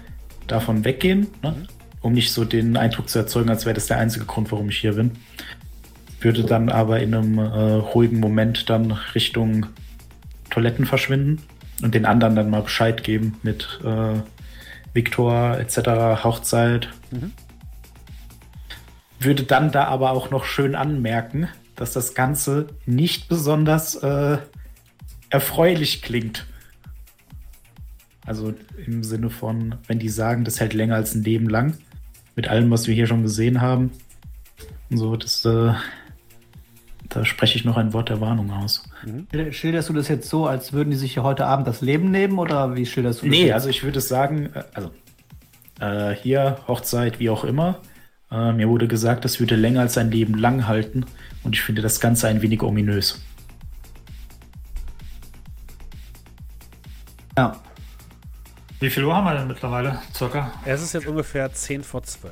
davon 0.48 0.86
weggehen, 0.86 1.28
ne? 1.44 1.56
um 2.02 2.14
nicht 2.14 2.32
so 2.32 2.45
den 2.45 2.78
Eindruck 2.78 3.10
zu 3.10 3.19
erzeugen, 3.19 3.49
als 3.49 3.65
wäre 3.65 3.76
das 3.76 3.88
der 3.88 3.98
einzige 3.98 4.26
Grund, 4.26 4.52
warum 4.52 4.69
ich 4.69 4.80
hier 4.80 4.94
bin. 4.94 5.11
Würde 6.19 6.44
dann 6.44 6.69
aber 6.69 6.99
in 6.99 7.14
einem 7.14 7.38
äh, 7.38 7.44
ruhigen 7.44 8.19
Moment 8.19 8.69
dann 8.69 8.91
Richtung 9.14 9.68
Toiletten 10.49 10.86
verschwinden 10.86 11.44
und 11.84 11.94
den 11.94 12.06
anderen 12.06 12.36
dann 12.36 12.49
mal 12.49 12.64
Bescheid 12.64 13.03
geben 13.03 13.38
mit 13.44 13.80
äh, 13.84 14.19
Viktor 14.94 15.57
etc. 15.60 16.24
Hochzeit. 16.24 16.90
Mhm. 17.11 17.32
Würde 19.19 19.44
dann 19.44 19.72
da 19.72 19.86
aber 19.86 20.11
auch 20.11 20.32
noch 20.32 20.45
schön 20.45 20.76
anmerken, 20.76 21.49
dass 21.76 21.91
das 21.91 22.15
Ganze 22.15 22.68
nicht 22.86 23.30
besonders 23.30 23.95
äh, 23.95 24.38
erfreulich 25.30 26.02
klingt. 26.02 26.45
Also 28.27 28.53
im 28.85 29.03
Sinne 29.03 29.29
von, 29.29 29.75
wenn 29.87 29.99
die 29.99 30.09
sagen, 30.09 30.43
das 30.43 30.59
hält 30.59 30.73
länger 30.73 30.95
als 30.95 31.15
ein 31.15 31.23
Leben 31.23 31.49
lang, 31.49 31.73
mit 32.35 32.49
allem, 32.49 32.69
was 32.69 32.85
wir 32.85 32.93
hier 32.93 33.07
schon 33.07 33.23
gesehen 33.23 33.61
haben. 33.61 33.91
Und 34.89 34.97
so, 34.97 35.15
das, 35.15 35.45
äh, 35.45 35.71
da 37.07 37.23
spreche 37.23 37.57
ich 37.57 37.63
noch 37.63 37.77
ein 37.77 37.93
Wort 37.93 38.09
der 38.09 38.19
Warnung 38.19 38.51
aus. 38.51 38.83
Schilderst 39.51 39.87
du 39.87 39.93
das 39.93 40.09
jetzt 40.09 40.29
so, 40.29 40.45
als 40.45 40.73
würden 40.73 40.91
die 40.91 40.97
sich 40.97 41.13
hier 41.13 41.23
heute 41.23 41.45
Abend 41.45 41.67
das 41.67 41.79
Leben 41.79 42.11
nehmen 42.11 42.37
oder 42.37 42.75
wie 42.75 42.85
schilderst 42.85 43.21
du 43.21 43.27
das? 43.27 43.31
Nee, 43.31 43.45
jetzt? 43.45 43.53
also 43.53 43.69
ich 43.69 43.83
würde 43.83 44.01
sagen, 44.01 44.49
äh, 44.53 44.63
also 44.73 44.91
äh, 45.79 46.13
hier 46.13 46.57
Hochzeit, 46.67 47.19
wie 47.19 47.29
auch 47.29 47.45
immer. 47.45 47.79
Äh, 48.29 48.51
mir 48.51 48.67
wurde 48.67 48.89
gesagt, 48.89 49.23
das 49.23 49.39
würde 49.39 49.55
länger 49.55 49.79
als 49.79 49.97
ein 49.97 50.11
Leben 50.11 50.33
lang 50.33 50.67
halten 50.67 51.05
und 51.43 51.55
ich 51.55 51.61
finde 51.61 51.81
das 51.81 52.01
Ganze 52.01 52.27
ein 52.27 52.41
wenig 52.41 52.61
ominös. 52.61 53.21
Ja. 57.37 57.61
Wie 58.79 58.91
viel 58.91 59.03
Uhr 59.03 59.15
haben 59.15 59.25
wir 59.25 59.33
denn 59.33 59.47
mittlerweile? 59.47 59.99
Circa? 60.13 60.51
Es 60.63 60.83
ist 60.83 60.93
jetzt 60.93 61.07
ungefähr 61.07 61.51
10 61.51 61.83
vor 61.83 62.03
12. 62.03 62.31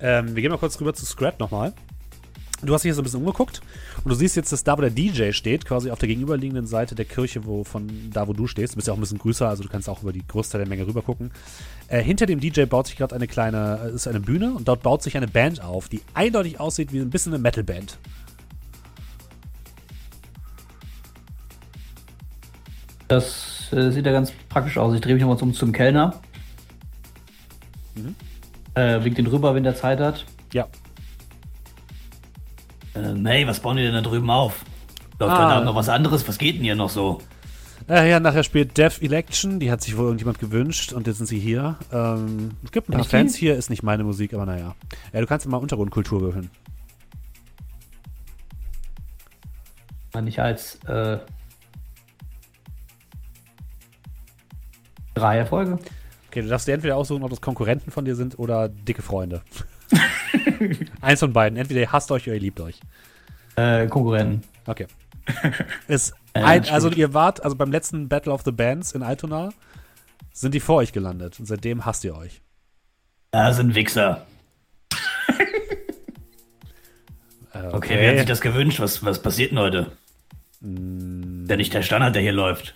Ähm, 0.00 0.34
wir 0.34 0.42
gehen 0.42 0.50
mal 0.50 0.58
kurz 0.58 0.78
rüber 0.78 0.92
zu 0.92 1.06
Scrat 1.06 1.40
nochmal. 1.40 1.72
Du 2.62 2.74
hast 2.74 2.82
dich 2.82 2.88
hier 2.88 2.94
so 2.94 3.00
ein 3.00 3.04
bisschen 3.04 3.20
umgeguckt 3.20 3.62
und 4.04 4.10
du 4.10 4.14
siehst 4.14 4.36
jetzt, 4.36 4.52
dass 4.52 4.62
da, 4.62 4.76
wo 4.76 4.82
der 4.82 4.90
DJ 4.90 5.30
steht, 5.30 5.64
quasi 5.64 5.90
auf 5.90 6.00
der 6.00 6.08
gegenüberliegenden 6.08 6.66
Seite 6.66 6.94
der 6.94 7.04
Kirche, 7.04 7.46
wo 7.46 7.64
von 7.64 8.10
da, 8.12 8.28
wo 8.28 8.32
du 8.32 8.46
stehst, 8.46 8.74
du 8.74 8.76
bist 8.76 8.88
ja 8.88 8.92
auch 8.92 8.98
ein 8.98 9.00
bisschen 9.00 9.18
größer, 9.18 9.48
also 9.48 9.62
du 9.62 9.68
kannst 9.68 9.88
auch 9.88 10.02
über 10.02 10.12
die 10.12 10.26
Großteil 10.26 10.60
der 10.60 10.68
Menge 10.68 10.86
rüber 10.86 11.02
gucken. 11.02 11.30
Äh, 11.86 12.02
hinter 12.02 12.26
dem 12.26 12.40
DJ 12.40 12.64
baut 12.64 12.88
sich 12.88 12.96
gerade 12.96 13.14
eine 13.14 13.28
kleine, 13.28 13.80
äh, 13.84 13.94
ist 13.94 14.08
eine 14.08 14.20
Bühne 14.20 14.52
und 14.52 14.66
dort 14.66 14.82
baut 14.82 15.02
sich 15.02 15.16
eine 15.16 15.28
Band 15.28 15.62
auf, 15.62 15.88
die 15.88 16.02
eindeutig 16.14 16.60
aussieht 16.60 16.92
wie 16.92 16.98
ein 16.98 17.10
bisschen 17.10 17.32
eine 17.32 17.40
Metalband. 17.40 17.96
Das 23.08 23.72
äh, 23.72 23.90
sieht 23.90 24.06
ja 24.06 24.12
ganz 24.12 24.32
praktisch 24.48 24.78
aus. 24.78 24.94
Ich 24.94 25.00
drehe 25.00 25.14
mich 25.14 25.22
nochmal 25.22 25.42
um 25.42 25.54
zum 25.54 25.72
Kellner. 25.72 26.20
Mhm. 27.94 28.14
Äh, 28.74 29.02
wink 29.02 29.16
den 29.16 29.26
rüber, 29.26 29.54
wenn 29.54 29.64
der 29.64 29.74
Zeit 29.74 29.98
hat. 29.98 30.24
Ja. 30.52 30.66
Ähm, 32.94 33.24
hey, 33.26 33.46
was 33.46 33.60
bauen 33.60 33.76
die 33.76 33.82
denn 33.82 33.94
da 33.94 34.02
drüben 34.02 34.30
auf? 34.30 34.64
Läuft 35.18 35.32
Ah. 35.32 35.48
Abend 35.48 35.66
noch 35.66 35.74
was 35.74 35.88
anderes? 35.88 36.26
Was 36.28 36.38
geht 36.38 36.56
denn 36.56 36.62
hier 36.62 36.76
noch 36.76 36.90
so? 36.90 37.20
Äh, 37.88 38.10
ja, 38.10 38.20
nachher 38.20 38.44
spielt 38.44 38.76
Dev 38.76 39.02
Election, 39.02 39.58
die 39.60 39.70
hat 39.70 39.80
sich 39.80 39.96
wohl 39.96 40.04
irgendjemand 40.04 40.38
gewünscht 40.38 40.92
und 40.92 41.06
jetzt 41.06 41.16
sind 41.16 41.26
sie 41.26 41.38
hier. 41.38 41.76
Ähm, 41.90 42.50
es 42.62 42.70
gibt 42.70 42.88
ein 42.88 42.92
paar 42.92 43.00
Echt 43.00 43.10
die? 43.12 43.16
Fans 43.16 43.34
hier, 43.34 43.56
ist 43.56 43.70
nicht 43.70 43.82
meine 43.82 44.04
Musik, 44.04 44.34
aber 44.34 44.44
naja. 44.44 44.74
Ja, 45.14 45.20
du 45.20 45.26
kannst 45.26 45.46
mal 45.48 45.56
Untergrundkultur 45.56 46.20
würfeln. 46.20 46.50
Nicht 50.20 50.40
als 50.40 50.76
äh, 50.84 51.18
drei 55.18 55.38
Erfolge. 55.38 55.78
Okay, 56.28 56.42
du 56.42 56.48
darfst 56.48 56.68
dir 56.68 56.74
entweder 56.74 56.96
aussuchen, 56.96 57.22
ob 57.22 57.30
das 57.30 57.40
Konkurrenten 57.40 57.90
von 57.90 58.04
dir 58.04 58.14
sind 58.14 58.38
oder 58.38 58.68
dicke 58.68 59.02
Freunde. 59.02 59.42
Eins 61.00 61.20
von 61.20 61.32
beiden. 61.32 61.58
Entweder 61.58 61.80
ihr 61.80 61.92
hasst 61.92 62.10
euch 62.12 62.26
oder 62.26 62.34
ihr 62.34 62.40
liebt 62.40 62.60
euch. 62.60 62.80
Äh, 63.56 63.86
Konkurrenten. 63.86 64.42
Okay. 64.66 64.86
Ist 65.88 66.14
ein, 66.34 66.62
ist 66.62 66.70
also 66.72 66.88
ihr 66.90 67.12
wart, 67.14 67.42
also 67.44 67.56
beim 67.56 67.70
letzten 67.72 68.08
Battle 68.08 68.32
of 68.32 68.42
the 68.44 68.52
Bands 68.52 68.92
in 68.92 69.02
Altona 69.02 69.50
sind 70.32 70.54
die 70.54 70.60
vor 70.60 70.76
euch 70.76 70.92
gelandet 70.92 71.38
und 71.40 71.46
seitdem 71.46 71.84
hasst 71.84 72.04
ihr 72.04 72.16
euch. 72.16 72.40
Da 73.32 73.52
sind 73.52 73.74
Wichser. 73.74 74.26
Äh, 77.52 77.66
Okay, 77.72 77.96
wer 77.98 78.10
hat 78.10 78.18
sich 78.18 78.26
das 78.26 78.40
gewünscht? 78.40 78.80
Was, 78.80 79.04
was 79.04 79.20
passiert 79.20 79.50
denn 79.50 79.58
heute? 79.58 79.92
Mm, 80.60 81.46
Der 81.46 81.56
nicht 81.56 81.74
der 81.74 81.82
Standard, 81.82 82.14
der 82.14 82.22
hier 82.22 82.32
läuft. 82.32 82.74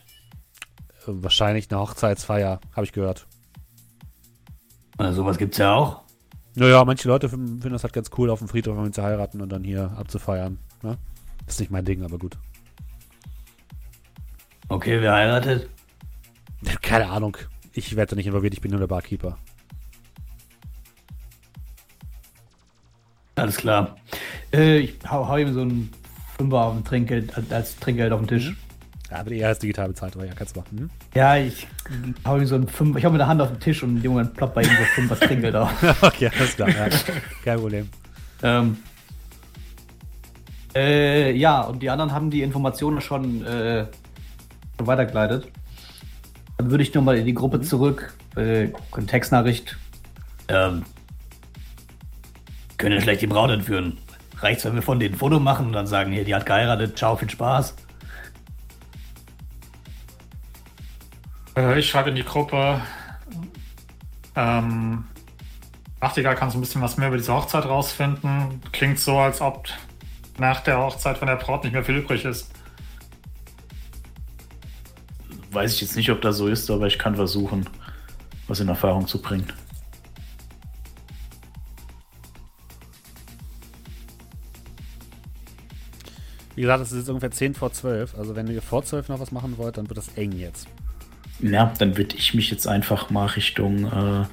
Wahrscheinlich 1.06 1.70
eine 1.70 1.80
Hochzeitsfeier, 1.80 2.60
habe 2.74 2.84
ich 2.86 2.92
gehört. 2.92 3.26
Oder 4.98 5.12
sowas 5.12 5.38
gibt's 5.38 5.58
ja 5.58 5.74
auch. 5.74 6.02
Naja, 6.54 6.84
manche 6.84 7.08
Leute 7.08 7.28
finden 7.28 7.60
das 7.70 7.82
halt 7.82 7.94
ganz 7.94 8.10
cool, 8.18 8.28
auf 8.30 8.38
dem 8.40 8.48
Friedhof 8.48 8.74
irgendwie 8.76 8.92
zu 8.92 9.02
heiraten 9.02 9.40
und 9.40 9.48
dann 9.50 9.64
hier 9.64 9.90
abzufeiern. 9.96 10.58
Ne? 10.82 10.98
Ist 11.46 11.60
nicht 11.60 11.70
mein 11.72 11.84
Ding, 11.84 12.04
aber 12.04 12.18
gut. 12.18 12.36
Okay, 14.68 15.00
wer 15.00 15.14
heiratet? 15.14 15.68
Keine 16.82 17.08
Ahnung. 17.10 17.36
Ich 17.72 17.96
werde 17.96 18.10
da 18.10 18.16
nicht 18.16 18.26
involviert, 18.26 18.52
ich 18.54 18.60
bin 18.60 18.70
nur 18.70 18.80
der 18.80 18.86
Barkeeper. 18.86 19.38
Alles 23.34 23.56
klar. 23.56 23.96
Äh, 24.52 24.78
ich 24.80 24.98
hau, 25.10 25.26
hau 25.26 25.36
ihm 25.38 25.52
so 25.54 25.62
ein 25.62 25.90
Fünfer 26.36 26.58
auf 26.64 26.74
dem 26.74 26.84
Trinkgeld, 26.84 27.34
als- 27.36 27.50
als 27.50 27.76
Trinkgeld 27.76 28.12
auf 28.12 28.20
den 28.20 28.28
Tisch. 28.28 28.54
Ja, 29.12 29.26
wird 29.26 29.36
eher 29.36 29.48
als 29.48 29.58
digital 29.58 29.88
bezahlt, 29.88 30.16
aber 30.16 30.24
ja, 30.24 30.32
kannst 30.34 30.56
du 30.56 30.60
machen. 30.60 30.78
Hm? 30.78 30.90
Ja, 31.14 31.36
ich 31.36 31.66
hau 32.26 32.38
ihm 32.38 32.46
so 32.46 32.54
ein 32.54 32.66
Fünfer, 32.66 32.98
ich 32.98 33.04
hau 33.04 33.10
mit 33.10 33.20
der 33.20 33.26
Hand 33.26 33.42
auf 33.42 33.50
den 33.50 33.60
Tisch 33.60 33.82
und 33.82 33.96
in 33.96 34.02
dem 34.02 34.12
Moment 34.12 34.32
ploppt 34.32 34.54
bei 34.54 34.62
ihm 34.62 34.70
so 34.70 34.84
Fünfer 34.94 35.20
Trinkgeld 35.20 35.54
auf. 35.54 35.70
okay, 36.02 36.30
alles 36.34 36.56
klar. 36.56 36.70
Ja. 36.70 36.88
Kein 37.44 37.58
Problem. 37.58 37.90
Ähm, 38.42 38.78
äh, 40.74 41.36
ja, 41.36 41.60
und 41.60 41.82
die 41.82 41.90
anderen 41.90 42.12
haben 42.12 42.30
die 42.30 42.40
Informationen 42.40 43.02
schon, 43.02 43.44
äh, 43.44 43.84
schon 44.78 44.86
weitergeleitet. 44.86 45.46
Dann 46.56 46.70
würde 46.70 46.82
ich 46.82 46.94
nochmal 46.94 47.18
in 47.18 47.26
die 47.26 47.34
Gruppe 47.34 47.60
zurück, 47.60 48.14
äh, 48.36 48.68
Textnachricht. 49.06 49.76
Ähm, 50.48 50.84
können 52.78 52.98
schlecht 53.02 53.20
die 53.20 53.26
Braut 53.26 53.50
entführen. 53.50 53.98
Reicht's, 54.38 54.64
wenn 54.64 54.74
wir 54.74 54.82
von 54.82 54.98
denen 54.98 55.14
ein 55.14 55.18
Foto 55.18 55.38
machen 55.38 55.66
und 55.66 55.74
dann 55.74 55.86
sagen, 55.86 56.12
hier, 56.12 56.24
die 56.24 56.34
hat 56.34 56.46
geheiratet, 56.46 56.96
ciao, 56.96 57.14
viel 57.14 57.28
Spaß. 57.28 57.74
Ich 61.76 61.88
schreibe 61.88 62.10
in 62.10 62.16
die 62.16 62.24
Gruppe. 62.24 62.80
Ähm, 64.34 65.04
Nachtigall 66.02 66.34
kannst 66.34 66.54
du 66.54 66.58
ein 66.58 66.62
bisschen 66.62 66.82
was 66.82 66.96
mehr 66.96 67.08
über 67.08 67.16
diese 67.16 67.32
Hochzeit 67.32 67.64
rausfinden. 67.64 68.60
Klingt 68.72 68.98
so, 68.98 69.18
als 69.18 69.40
ob 69.40 69.68
nach 70.36 70.60
der 70.60 70.78
Hochzeit 70.78 71.16
von 71.16 71.28
der 71.28 71.36
Braut 71.36 71.62
nicht 71.62 71.74
mehr 71.74 71.84
viel 71.84 71.98
übrig 71.98 72.24
ist. 72.24 72.50
Weiß 75.52 75.74
ich 75.74 75.80
jetzt 75.82 75.94
nicht, 75.94 76.10
ob 76.10 76.20
das 76.20 76.38
so 76.38 76.48
ist, 76.48 76.68
aber 76.70 76.88
ich 76.88 76.98
kann 76.98 77.14
versuchen, 77.14 77.68
was 78.48 78.58
in 78.58 78.66
Erfahrung 78.66 79.06
zu 79.06 79.22
bringen. 79.22 79.52
Wie 86.56 86.62
gesagt, 86.62 86.82
es 86.82 86.90
ist 86.90 86.98
jetzt 86.98 87.08
ungefähr 87.10 87.30
10 87.30 87.54
vor 87.54 87.72
12. 87.72 88.18
Also 88.18 88.34
wenn 88.34 88.48
ihr 88.48 88.60
vor 88.60 88.84
12 88.84 89.08
noch 89.08 89.20
was 89.20 89.30
machen 89.30 89.56
wollt, 89.56 89.76
dann 89.76 89.88
wird 89.88 89.98
das 89.98 90.08
eng 90.16 90.32
jetzt. 90.32 90.66
Ja, 91.42 91.72
dann 91.78 91.96
würde 91.96 92.16
ich 92.16 92.34
mich 92.34 92.50
jetzt 92.50 92.66
einfach 92.66 93.10
mal 93.10 93.26
Richtung. 93.26 93.84
Äh, 93.86 94.26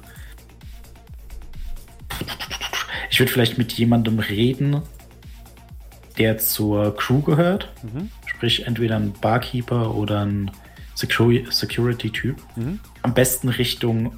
ich 3.10 3.18
würde 3.18 3.32
vielleicht 3.32 3.58
mit 3.58 3.72
jemandem 3.72 4.20
reden, 4.20 4.82
der 6.18 6.38
zur 6.38 6.96
Crew 6.96 7.20
gehört. 7.22 7.70
Mhm. 7.82 8.10
Sprich, 8.26 8.66
entweder 8.66 8.96
ein 8.96 9.12
Barkeeper 9.20 9.94
oder 9.94 10.24
ein 10.24 10.50
Security- 10.94 11.46
Security-Typ. 11.50 12.36
Mhm. 12.56 12.78
Am 13.02 13.14
besten 13.14 13.48
Richtung 13.48 14.12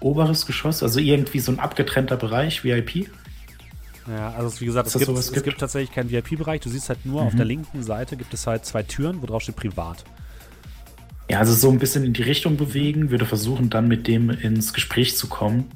oberes 0.00 0.46
Geschoss, 0.46 0.82
also 0.82 1.00
irgendwie 1.00 1.40
so 1.40 1.52
ein 1.52 1.58
abgetrennter 1.58 2.16
Bereich, 2.16 2.64
VIP. 2.64 3.08
Ja, 4.08 4.30
also 4.32 4.60
wie 4.60 4.64
gesagt, 4.66 4.88
es 4.88 4.98
gibt, 4.98 5.10
es 5.10 5.32
gibt? 5.32 5.60
tatsächlich 5.60 5.92
keinen 5.94 6.10
VIP-Bereich. 6.10 6.60
Du 6.60 6.68
siehst 6.68 6.88
halt 6.88 7.04
nur 7.06 7.22
auf 7.22 7.34
der 7.34 7.44
linken 7.44 7.82
Seite 7.82 8.16
gibt 8.16 8.32
es 8.34 8.46
halt 8.46 8.64
zwei 8.64 8.82
Türen, 8.82 9.22
wo 9.22 9.26
drauf 9.26 9.42
steht 9.42 9.56
privat. 9.56 10.04
Ja, 11.30 11.38
also 11.38 11.54
so 11.54 11.70
ein 11.70 11.78
bisschen 11.78 12.02
in 12.04 12.12
die 12.12 12.22
Richtung 12.24 12.56
bewegen, 12.56 13.12
würde 13.12 13.24
versuchen, 13.24 13.70
dann 13.70 13.86
mit 13.86 14.08
dem 14.08 14.30
ins 14.30 14.72
Gespräch 14.72 15.16
zu 15.16 15.28
kommen. 15.28 15.70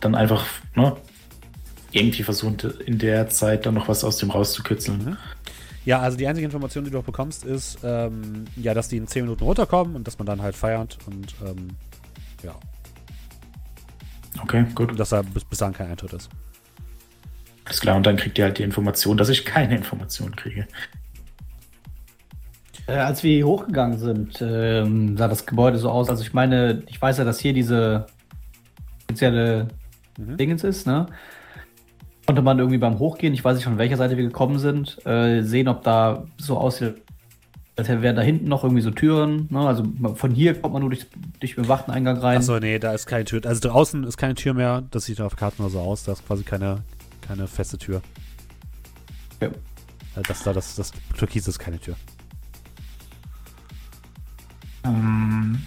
Dann 0.00 0.14
einfach, 0.14 0.44
ne, 0.74 0.94
irgendwie 1.90 2.22
versuchen, 2.22 2.58
in 2.84 2.98
der 2.98 3.30
Zeit 3.30 3.64
dann 3.64 3.72
noch 3.72 3.88
was 3.88 4.04
aus 4.04 4.18
dem 4.18 4.30
rauszukitzeln. 4.30 5.16
Ja, 5.86 6.00
also 6.00 6.18
die 6.18 6.26
einzige 6.26 6.44
Information, 6.44 6.84
die 6.84 6.90
du 6.90 6.98
auch 6.98 7.04
bekommst, 7.04 7.46
ist, 7.46 7.78
ähm, 7.82 8.44
ja, 8.56 8.74
dass 8.74 8.88
die 8.88 8.98
in 8.98 9.06
10 9.06 9.22
Minuten 9.22 9.42
runterkommen 9.42 9.96
und 9.96 10.06
dass 10.06 10.18
man 10.18 10.26
dann 10.26 10.42
halt 10.42 10.54
feiert 10.54 10.98
und 11.06 11.34
ähm, 11.42 11.70
ja, 12.42 12.54
Okay, 14.42 14.66
gut. 14.74 14.90
und 14.90 15.00
dass 15.00 15.08
da 15.08 15.22
bis, 15.22 15.44
bis 15.44 15.60
dahin 15.60 15.74
kein 15.74 15.88
Eintritt 15.88 16.12
ist. 16.12 16.28
Alles 17.64 17.80
klar, 17.80 17.96
und 17.96 18.04
dann 18.04 18.18
kriegt 18.18 18.36
ihr 18.36 18.44
halt 18.44 18.58
die 18.58 18.64
Information, 18.64 19.16
dass 19.16 19.30
ich 19.30 19.46
keine 19.46 19.76
Information 19.76 20.36
kriege. 20.36 20.66
Äh, 22.86 22.92
als 22.92 23.22
wir 23.22 23.32
hier 23.34 23.46
hochgegangen 23.46 23.98
sind, 23.98 24.40
ähm, 24.40 25.16
sah 25.16 25.28
das 25.28 25.46
Gebäude 25.46 25.78
so 25.78 25.90
aus. 25.90 26.08
Also 26.08 26.22
ich 26.22 26.32
meine, 26.32 26.82
ich 26.86 27.00
weiß 27.00 27.18
ja, 27.18 27.24
dass 27.24 27.40
hier 27.40 27.52
diese 27.52 28.06
spezielle 29.02 29.68
Mhm. 30.18 30.36
Dingens 30.36 30.64
ist, 30.64 30.86
ne? 30.86 31.06
Konnte 32.26 32.42
man 32.42 32.58
irgendwie 32.58 32.78
beim 32.78 32.98
Hochgehen, 32.98 33.34
ich 33.34 33.44
weiß 33.44 33.56
nicht 33.56 33.64
von 33.64 33.78
welcher 33.78 33.96
Seite 33.96 34.16
wir 34.16 34.24
gekommen 34.24 34.58
sind, 34.58 35.04
äh, 35.06 35.42
sehen, 35.42 35.68
ob 35.68 35.84
da 35.84 36.24
so 36.38 36.56
aussieht, 36.58 36.94
als 37.76 37.88
wären 37.88 38.16
da 38.16 38.22
hinten 38.22 38.48
noch 38.48 38.64
irgendwie 38.64 38.82
so 38.82 38.90
Türen. 38.90 39.46
Ne? 39.50 39.60
Also 39.60 39.84
von 40.14 40.30
hier 40.30 40.54
kommt 40.54 40.72
man 40.72 40.80
nur 40.80 40.90
durch, 40.90 41.06
durch 41.38 41.54
den 41.54 41.64
bewachten 41.64 41.90
Eingang 41.90 42.16
rein. 42.16 42.38
Achso, 42.38 42.58
nee, 42.58 42.78
da 42.78 42.94
ist 42.94 43.06
keine 43.06 43.26
Tür. 43.26 43.42
Also 43.44 43.68
draußen 43.68 44.02
ist 44.04 44.16
keine 44.16 44.34
Tür 44.34 44.54
mehr. 44.54 44.82
Das 44.90 45.04
sieht 45.04 45.20
auf 45.20 45.34
der 45.34 45.38
Karte 45.38 45.60
nur 45.60 45.70
so 45.70 45.80
aus. 45.80 46.04
Da 46.04 46.12
ist 46.12 46.26
quasi 46.26 46.42
keine, 46.42 46.78
keine 47.20 47.46
feste 47.46 47.76
Tür. 47.76 48.00
Ja. 49.42 49.48
Äh, 49.48 49.52
Das 50.26 50.42
da, 50.42 50.54
das, 50.54 50.74
das 50.76 50.92
Türkis 51.16 51.46
ist 51.46 51.58
keine 51.58 51.78
Tür. 51.78 51.94
Ähm, 54.86 55.62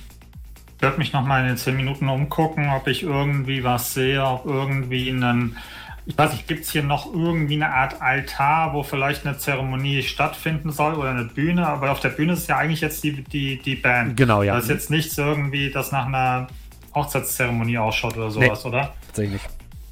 ich 0.76 0.82
werde 0.82 0.98
mich 0.98 1.12
noch 1.12 1.26
mal 1.26 1.42
in 1.42 1.48
den 1.48 1.58
10 1.58 1.76
Minuten 1.76 2.08
umgucken, 2.08 2.70
ob 2.70 2.88
ich 2.88 3.04
irgendwie 3.04 3.64
was 3.64 3.94
sehe, 3.94 4.24
ob 4.24 4.46
irgendwie 4.46 5.10
einen. 5.10 5.58
Ich 6.06 6.18
weiß 6.18 6.32
nicht, 6.32 6.48
gibt 6.48 6.64
es 6.64 6.72
hier 6.72 6.82
noch 6.82 7.14
irgendwie 7.14 7.56
eine 7.56 7.72
Art 7.72 8.02
Altar, 8.02 8.74
wo 8.74 8.82
vielleicht 8.82 9.28
eine 9.28 9.38
Zeremonie 9.38 10.02
stattfinden 10.02 10.72
soll 10.72 10.96
oder 10.96 11.10
eine 11.10 11.26
Bühne? 11.26 11.68
Aber 11.68 11.92
auf 11.92 12.00
der 12.00 12.10
Bühne 12.10 12.34
ist 12.34 12.48
ja 12.48 12.58
eigentlich 12.58 12.82
jetzt 12.82 13.04
die, 13.04 13.24
die, 13.24 13.62
die 13.62 13.76
Band. 13.76 14.18
Genau, 14.18 14.42
ja. 14.42 14.54
Da 14.54 14.60
ist 14.60 14.70
jetzt 14.70 14.90
nichts 14.90 15.18
irgendwie, 15.18 15.70
das 15.70 15.92
nach 15.92 16.08
einer 16.08 16.48
Hochzeitszeremonie 16.96 17.78
ausschaut 17.78 18.18
oder 18.18 18.32
sowas, 18.32 18.66
oder? 18.66 18.94
Tatsächlich. 19.08 19.42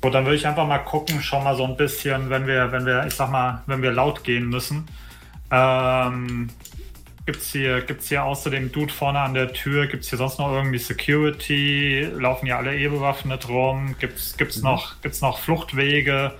Gut, 0.02 0.14
dann 0.14 0.26
würde 0.26 0.38
ich 0.38 0.48
einfach 0.48 0.68
mal 0.68 0.80
gucken, 0.80 1.22
schon 1.22 1.44
mal 1.44 1.56
so 1.56 1.66
ein 1.66 1.76
bisschen, 1.76 2.30
wenn 2.30 2.48
wir, 2.48 2.72
wenn 2.72 2.86
wir, 2.86 3.06
ich 3.06 3.14
sag 3.14 3.30
mal, 3.30 3.62
wenn 3.66 3.82
wir 3.82 3.92
laut 3.92 4.24
gehen 4.24 4.48
müssen. 4.48 4.86
Ähm, 5.52 6.50
gibt's 7.28 7.52
hier, 7.52 7.82
gibt's 7.82 8.08
hier 8.08 8.24
außer 8.24 8.50
dem 8.50 8.72
Dude 8.72 8.92
vorne 8.92 9.20
an 9.20 9.34
der 9.34 9.52
Tür, 9.52 9.86
gibt's 9.88 10.10
hier 10.10 10.18
sonst 10.18 10.40
noch 10.40 10.52
irgendwie 10.52 10.80
Security? 10.80 12.08
Laufen 12.16 12.48
ja 12.48 12.58
alle 12.58 12.76
eh 12.76 12.88
bewaffnet 12.88 13.50
rum? 13.50 13.96
Gibt's, 14.00 14.38
gibt's 14.38 14.62
noch, 14.62 15.00
gibt's 15.02 15.22
noch 15.22 15.38
Fluchtwege? 15.38 16.34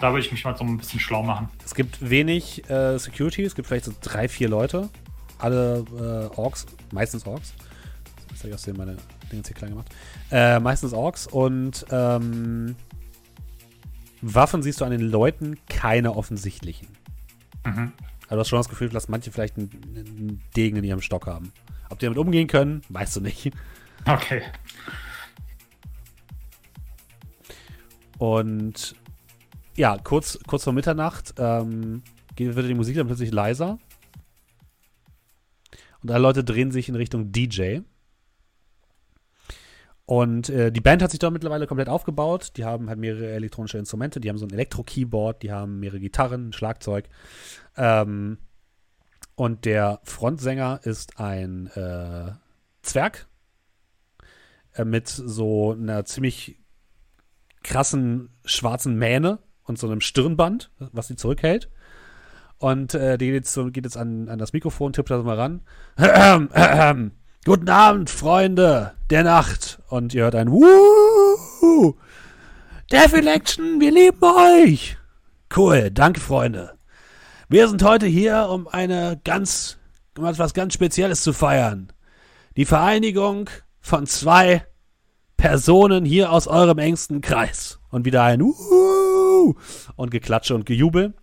Da 0.00 0.12
würde 0.12 0.24
ich 0.24 0.30
mich 0.30 0.44
mal 0.44 0.56
so 0.56 0.62
ein 0.62 0.78
bisschen 0.78 1.00
schlau 1.00 1.24
machen. 1.24 1.48
Es 1.64 1.74
gibt 1.74 2.08
wenig 2.08 2.70
äh, 2.70 2.98
Security. 2.98 3.42
Es 3.42 3.56
gibt 3.56 3.66
vielleicht 3.66 3.86
so 3.86 3.92
drei, 4.00 4.28
vier 4.28 4.48
Leute. 4.48 4.88
Alle 5.38 5.84
äh, 5.98 6.38
Orks. 6.38 6.66
Meistens 6.92 7.26
Orks. 7.26 7.52
Das 8.30 8.38
habe 8.38 8.50
ich 8.50 8.54
aus 8.54 8.62
dem 8.62 8.76
meine 8.76 8.96
Dinge 9.32 9.42
hier 9.44 9.56
klein 9.56 9.70
gemacht. 9.70 9.88
Äh, 10.30 10.60
meistens 10.60 10.92
Orks. 10.92 11.26
Und 11.26 11.84
ähm, 11.90 12.76
Waffen 14.22 14.62
siehst 14.62 14.80
du 14.80 14.84
an 14.84 14.92
den 14.92 15.00
Leuten 15.00 15.58
keine 15.68 16.14
offensichtlichen. 16.14 16.86
Mhm. 17.66 17.92
Also 18.28 18.36
du 18.36 18.40
hast 18.40 18.48
schon 18.48 18.58
das 18.58 18.68
Gefühl, 18.68 18.90
dass 18.90 19.08
manche 19.08 19.32
vielleicht 19.32 19.56
einen, 19.56 19.70
einen 19.72 20.42
Degen 20.54 20.76
in 20.76 20.84
ihrem 20.84 21.00
Stock 21.00 21.26
haben. 21.26 21.52
Ob 21.88 21.98
die 21.98 22.06
damit 22.06 22.18
umgehen 22.18 22.46
können, 22.46 22.82
weißt 22.90 23.16
du 23.16 23.20
nicht. 23.22 23.50
Okay. 24.04 24.42
Und 28.18 28.94
ja, 29.76 29.96
kurz, 29.96 30.38
kurz 30.46 30.64
vor 30.64 30.72
Mitternacht 30.72 31.34
ähm, 31.38 32.02
geht, 32.36 32.54
wird 32.54 32.68
die 32.68 32.74
Musik 32.74 32.96
dann 32.96 33.06
plötzlich 33.06 33.32
leiser. 33.32 33.78
Und 36.02 36.10
alle 36.10 36.22
Leute 36.22 36.44
drehen 36.44 36.70
sich 36.70 36.88
in 36.88 36.94
Richtung 36.94 37.32
DJ. 37.32 37.80
Und 40.04 40.48
äh, 40.48 40.72
die 40.72 40.80
Band 40.80 41.02
hat 41.02 41.10
sich 41.10 41.20
da 41.20 41.30
mittlerweile 41.30 41.66
komplett 41.66 41.88
aufgebaut. 41.88 42.52
Die 42.56 42.64
haben 42.64 42.88
halt 42.88 42.98
mehrere 42.98 43.30
elektronische 43.32 43.78
Instrumente. 43.78 44.20
Die 44.20 44.28
haben 44.30 44.38
so 44.38 44.46
ein 44.46 44.52
Elektro-Keyboard, 44.52 45.42
die 45.42 45.52
haben 45.52 45.80
mehrere 45.80 46.00
Gitarren, 46.00 46.52
Schlagzeug. 46.52 47.08
Ähm, 47.78 48.38
und 49.34 49.64
der 49.64 50.00
Frontsänger 50.02 50.80
ist 50.82 51.20
ein 51.20 51.68
äh, 51.68 52.32
Zwerg 52.82 53.28
äh, 54.74 54.84
mit 54.84 55.08
so 55.08 55.72
einer 55.72 56.04
ziemlich 56.04 56.58
krassen 57.62 58.30
schwarzen 58.44 58.96
Mähne 58.96 59.38
und 59.62 59.78
so 59.78 59.86
einem 59.86 60.00
Stirnband, 60.00 60.70
was 60.78 61.06
sie 61.06 61.16
zurückhält. 61.16 61.70
Und 62.58 62.94
äh, 62.94 63.16
die 63.16 63.26
geht 63.26 63.34
jetzt, 63.34 63.54
geht 63.72 63.84
jetzt 63.84 63.96
an, 63.96 64.28
an 64.28 64.38
das 64.38 64.52
Mikrofon, 64.52 64.92
tippt 64.92 65.10
das 65.10 65.24
mal 65.24 65.36
ran. 65.36 65.60
Guten 67.44 67.68
Abend, 67.68 68.10
Freunde 68.10 68.94
der 69.10 69.22
Nacht. 69.22 69.80
Und 69.88 70.14
ihr 70.14 70.24
hört 70.24 70.34
ein 70.34 70.50
Wuhu! 70.50 71.94
Death 72.90 73.12
Election, 73.12 73.80
wir 73.80 73.92
lieben 73.92 74.22
euch! 74.22 74.96
Cool, 75.54 75.90
danke, 75.90 76.20
Freunde. 76.20 76.77
Wir 77.48 77.68
sind 77.68 77.82
heute 77.82 78.06
hier, 78.06 78.48
um 78.50 78.68
eine 78.68 79.20
ganz, 79.24 79.78
um 80.18 80.24
etwas 80.26 80.52
ganz 80.54 80.74
Spezielles 80.74 81.22
zu 81.22 81.32
feiern. 81.32 81.88
Die 82.56 82.64
Vereinigung 82.66 83.48
von 83.80 84.06
zwei 84.06 84.64
Personen 85.36 86.04
hier 86.04 86.30
aus 86.32 86.46
eurem 86.46 86.78
engsten 86.78 87.20
Kreis. 87.20 87.78
Und 87.90 88.04
wieder 88.04 88.22
ein 88.24 88.42
Uhu 88.42 89.54
und 89.96 90.10
Geklatsche 90.10 90.54
und 90.54 90.66
Gejubel. 90.66 91.14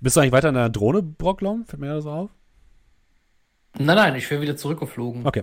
Bist 0.00 0.16
du 0.16 0.20
eigentlich 0.20 0.32
weiter 0.32 0.48
in 0.48 0.54
der 0.54 0.70
Drohne, 0.70 1.02
Brocklom? 1.02 1.66
Fällt 1.66 1.80
mir 1.80 1.94
das 1.94 2.04
so 2.04 2.10
auf? 2.10 2.30
Nein, 3.78 3.96
nein, 3.96 4.14
ich 4.14 4.30
wäre 4.30 4.40
wieder 4.40 4.56
zurückgeflogen. 4.56 5.26
Okay. 5.26 5.42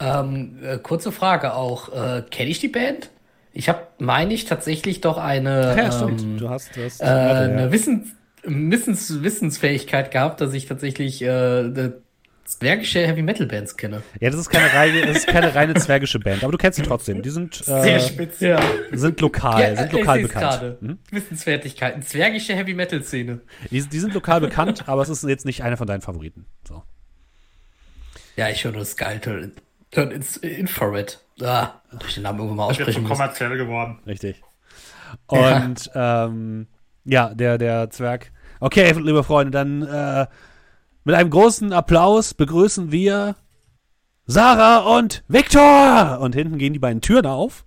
Ähm, 0.00 0.58
äh, 0.62 0.76
kurze 0.78 1.12
Frage 1.12 1.54
auch. 1.54 1.88
Äh, 1.88 2.24
Kenne 2.30 2.50
ich 2.50 2.58
die 2.58 2.68
Band? 2.68 3.10
Ich 3.54 3.68
habe, 3.70 3.86
meine 3.98 4.34
ich, 4.34 4.44
tatsächlich 4.44 5.00
doch 5.00 5.16
eine, 5.16 5.74
Ja, 5.78 5.92
stimmt. 5.92 6.20
ähm, 6.20 6.38
Du 6.38 6.50
hast, 6.50 6.76
du 6.76 6.84
hast 6.84 7.00
äh, 7.00 7.04
eine 7.04 7.72
Wissens, 7.72 8.08
Wissens, 8.44 9.22
Wissensfähigkeit 9.22 10.10
gehabt, 10.10 10.40
dass 10.40 10.52
ich 10.52 10.66
tatsächlich 10.66 11.22
äh, 11.22 11.92
zwergische 12.44 13.06
Heavy 13.06 13.22
Metal 13.22 13.46
Bands 13.46 13.76
kenne. 13.76 14.02
ja, 14.20 14.30
das 14.30 14.40
ist 14.40 14.50
keine 14.50 14.72
reine, 14.72 15.06
das 15.06 15.18
ist 15.18 15.26
keine 15.28 15.54
reine 15.54 15.74
zwergische 15.74 16.18
Band, 16.18 16.42
aber 16.42 16.52
du 16.52 16.58
kennst 16.58 16.76
sie 16.76 16.82
trotzdem. 16.82 17.22
Die 17.22 17.30
sind, 17.30 17.54
Sehr 17.54 17.96
äh, 17.96 18.00
speziell. 18.00 18.58
sind 18.90 19.20
lokal, 19.20 19.76
sind 19.76 19.86
ich 19.86 19.92
lokal 19.92 20.22
bekannt. 20.22 20.42
gerade. 20.42 20.78
Mhm. 20.80 20.98
Wissensfertigkeiten. 21.10 22.02
Zwergische 22.02 22.54
Heavy 22.54 22.74
Metal 22.74 23.02
Szene. 23.02 23.40
Die, 23.70 23.80
die 23.80 23.98
sind 23.98 24.12
lokal 24.14 24.40
bekannt, 24.40 24.88
aber 24.88 25.02
es 25.02 25.08
ist 25.08 25.22
jetzt 25.24 25.46
nicht 25.46 25.62
einer 25.62 25.76
von 25.76 25.86
deinen 25.86 26.02
Favoriten. 26.02 26.46
So. 26.66 26.82
Ja, 28.36 28.48
ich 28.48 28.64
höre 28.64 28.72
nur 28.72 28.84
Skull 28.84 29.20
Turn, 29.20 29.52
Turn 29.90 30.10
ins 30.10 30.36
Infrared. 30.36 31.20
Ah, 31.40 31.80
durch 31.98 32.14
den 32.14 32.24
Namen 32.24 32.38
irgendwann 32.38 32.56
mal 32.58 32.64
aussprechen 32.66 33.02
muss. 33.02 33.10
kommerziell 33.12 33.56
geworden. 33.56 33.98
Richtig. 34.06 34.42
Und 35.26 35.90
ja, 35.94 36.26
ähm, 36.26 36.66
ja 37.04 37.34
der, 37.34 37.58
der 37.58 37.90
Zwerg. 37.90 38.32
Okay, 38.60 38.92
liebe 38.92 39.24
Freunde, 39.24 39.50
dann 39.50 39.82
äh, 39.82 40.26
mit 41.04 41.14
einem 41.14 41.30
großen 41.30 41.72
Applaus 41.72 42.34
begrüßen 42.34 42.92
wir 42.92 43.34
Sarah 44.26 44.96
und 44.96 45.24
Viktor. 45.26 46.20
Und 46.20 46.34
hinten 46.34 46.58
gehen 46.58 46.72
die 46.72 46.78
beiden 46.78 47.00
Türen 47.00 47.26
auf. 47.26 47.64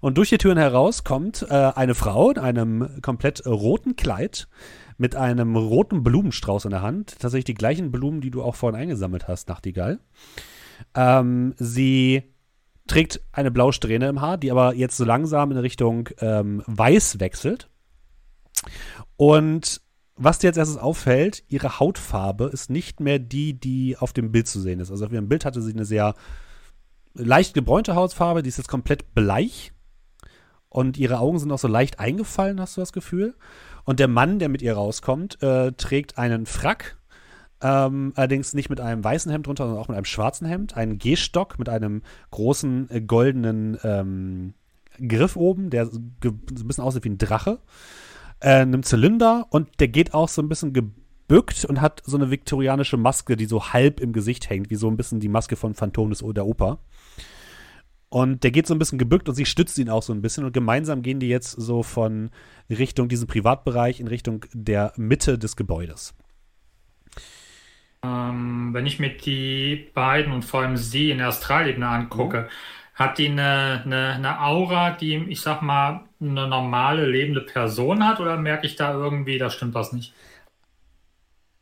Und 0.00 0.16
durch 0.16 0.28
die 0.28 0.38
Türen 0.38 0.58
heraus 0.58 1.02
kommt 1.02 1.44
äh, 1.50 1.54
eine 1.54 1.94
Frau 1.94 2.30
in 2.30 2.38
einem 2.38 3.00
komplett 3.02 3.44
roten 3.46 3.96
Kleid 3.96 4.48
mit 4.96 5.16
einem 5.16 5.56
roten 5.56 6.02
Blumenstrauß 6.02 6.66
in 6.66 6.70
der 6.70 6.82
Hand. 6.82 7.18
Tatsächlich 7.18 7.46
die 7.46 7.54
gleichen 7.54 7.90
Blumen, 7.90 8.20
die 8.20 8.30
du 8.30 8.42
auch 8.42 8.54
vorhin 8.54 8.80
eingesammelt 8.80 9.26
hast, 9.28 9.48
Nachtigall. 9.48 9.98
Ähm, 10.94 11.54
sie 11.56 12.22
trägt 12.86 13.20
eine 13.32 13.50
blaue 13.50 13.72
Strähne 13.72 14.08
im 14.08 14.20
Haar, 14.20 14.38
die 14.38 14.50
aber 14.50 14.74
jetzt 14.74 14.96
so 14.96 15.04
langsam 15.04 15.50
in 15.50 15.58
Richtung 15.58 16.08
ähm, 16.20 16.62
Weiß 16.66 17.20
wechselt. 17.20 17.68
Und 19.16 19.80
was 20.16 20.38
dir 20.38 20.48
jetzt 20.48 20.56
erstes 20.56 20.78
auffällt, 20.78 21.44
ihre 21.48 21.78
Hautfarbe 21.78 22.46
ist 22.46 22.70
nicht 22.70 23.00
mehr 23.00 23.18
die, 23.18 23.54
die 23.54 23.96
auf 23.96 24.12
dem 24.12 24.32
Bild 24.32 24.48
zu 24.48 24.60
sehen 24.60 24.80
ist. 24.80 24.90
Also 24.90 25.06
auf 25.06 25.12
ihrem 25.12 25.28
Bild 25.28 25.44
hatte 25.44 25.62
sie 25.62 25.72
eine 25.72 25.84
sehr 25.84 26.14
leicht 27.14 27.54
gebräunte 27.54 27.94
Hautfarbe, 27.94 28.42
die 28.42 28.48
ist 28.48 28.58
jetzt 28.58 28.68
komplett 28.68 29.14
bleich. 29.14 29.72
Und 30.68 30.98
ihre 30.98 31.18
Augen 31.18 31.38
sind 31.38 31.50
auch 31.50 31.58
so 31.58 31.68
leicht 31.68 31.98
eingefallen, 31.98 32.60
hast 32.60 32.76
du 32.76 32.80
das 32.80 32.92
Gefühl. 32.92 33.34
Und 33.84 34.00
der 34.00 34.08
Mann, 34.08 34.38
der 34.38 34.48
mit 34.48 34.60
ihr 34.60 34.74
rauskommt, 34.74 35.42
äh, 35.42 35.72
trägt 35.72 36.18
einen 36.18 36.46
Frack. 36.46 36.98
Ähm, 37.60 38.12
allerdings 38.16 38.54
nicht 38.54 38.70
mit 38.70 38.80
einem 38.80 39.02
weißen 39.02 39.32
Hemd 39.32 39.46
drunter, 39.46 39.64
sondern 39.64 39.82
auch 39.82 39.88
mit 39.88 39.96
einem 39.96 40.04
schwarzen 40.04 40.46
Hemd. 40.46 40.76
Einen 40.76 40.98
Gehstock 40.98 41.58
mit 41.58 41.68
einem 41.68 42.02
großen 42.30 42.90
äh, 42.90 43.00
goldenen 43.00 43.78
ähm, 43.82 44.54
Griff 45.00 45.36
oben, 45.36 45.70
der 45.70 45.86
so 45.86 45.98
ein 45.98 46.40
bisschen 46.66 46.84
aussieht 46.84 47.04
wie 47.04 47.10
ein 47.10 47.18
Drache. 47.18 47.60
Äh, 48.40 48.60
einem 48.60 48.82
Zylinder 48.82 49.46
und 49.50 49.80
der 49.80 49.88
geht 49.88 50.14
auch 50.14 50.28
so 50.28 50.40
ein 50.40 50.48
bisschen 50.48 50.72
gebückt 50.72 51.64
und 51.64 51.80
hat 51.80 52.02
so 52.04 52.16
eine 52.16 52.30
viktorianische 52.30 52.96
Maske, 52.96 53.36
die 53.36 53.46
so 53.46 53.72
halb 53.72 54.00
im 54.00 54.12
Gesicht 54.12 54.48
hängt, 54.48 54.70
wie 54.70 54.76
so 54.76 54.88
ein 54.88 54.96
bisschen 54.96 55.20
die 55.20 55.28
Maske 55.28 55.56
von 55.56 55.74
Phantom 55.74 56.10
des, 56.10 56.24
der 56.24 56.46
Oper. 56.46 56.78
Und 58.10 58.42
der 58.42 58.50
geht 58.50 58.66
so 58.66 58.74
ein 58.74 58.78
bisschen 58.78 58.98
gebückt 58.98 59.28
und 59.28 59.34
sie 59.34 59.44
stützt 59.44 59.78
ihn 59.78 59.90
auch 59.90 60.02
so 60.02 60.12
ein 60.12 60.22
bisschen. 60.22 60.44
Und 60.44 60.52
gemeinsam 60.52 61.02
gehen 61.02 61.20
die 61.20 61.28
jetzt 61.28 61.50
so 61.50 61.82
von 61.82 62.30
Richtung 62.70 63.08
diesen 63.08 63.26
Privatbereich 63.26 64.00
in 64.00 64.08
Richtung 64.08 64.46
der 64.54 64.92
Mitte 64.96 65.38
des 65.38 65.56
Gebäudes. 65.56 66.14
Ähm, 68.02 68.70
wenn 68.72 68.86
ich 68.86 68.98
mir 68.98 69.14
die 69.16 69.90
beiden 69.92 70.32
und 70.32 70.44
vor 70.44 70.60
allem 70.60 70.76
sie 70.76 71.10
in 71.10 71.18
der 71.18 71.28
Astralebene 71.28 71.86
angucke, 71.86 72.48
hat 72.98 73.18
die 73.18 73.28
eine, 73.28 73.82
eine, 73.84 74.08
eine 74.14 74.40
Aura, 74.40 74.90
die, 74.90 75.14
ich 75.28 75.40
sag 75.40 75.62
mal, 75.62 76.00
eine 76.20 76.48
normale 76.48 77.06
lebende 77.06 77.40
Person 77.40 78.04
hat 78.04 78.18
oder 78.18 78.36
merke 78.36 78.66
ich 78.66 78.74
da 78.74 78.92
irgendwie, 78.92 79.38
da 79.38 79.50
stimmt 79.50 79.74
was 79.74 79.92
nicht? 79.92 80.12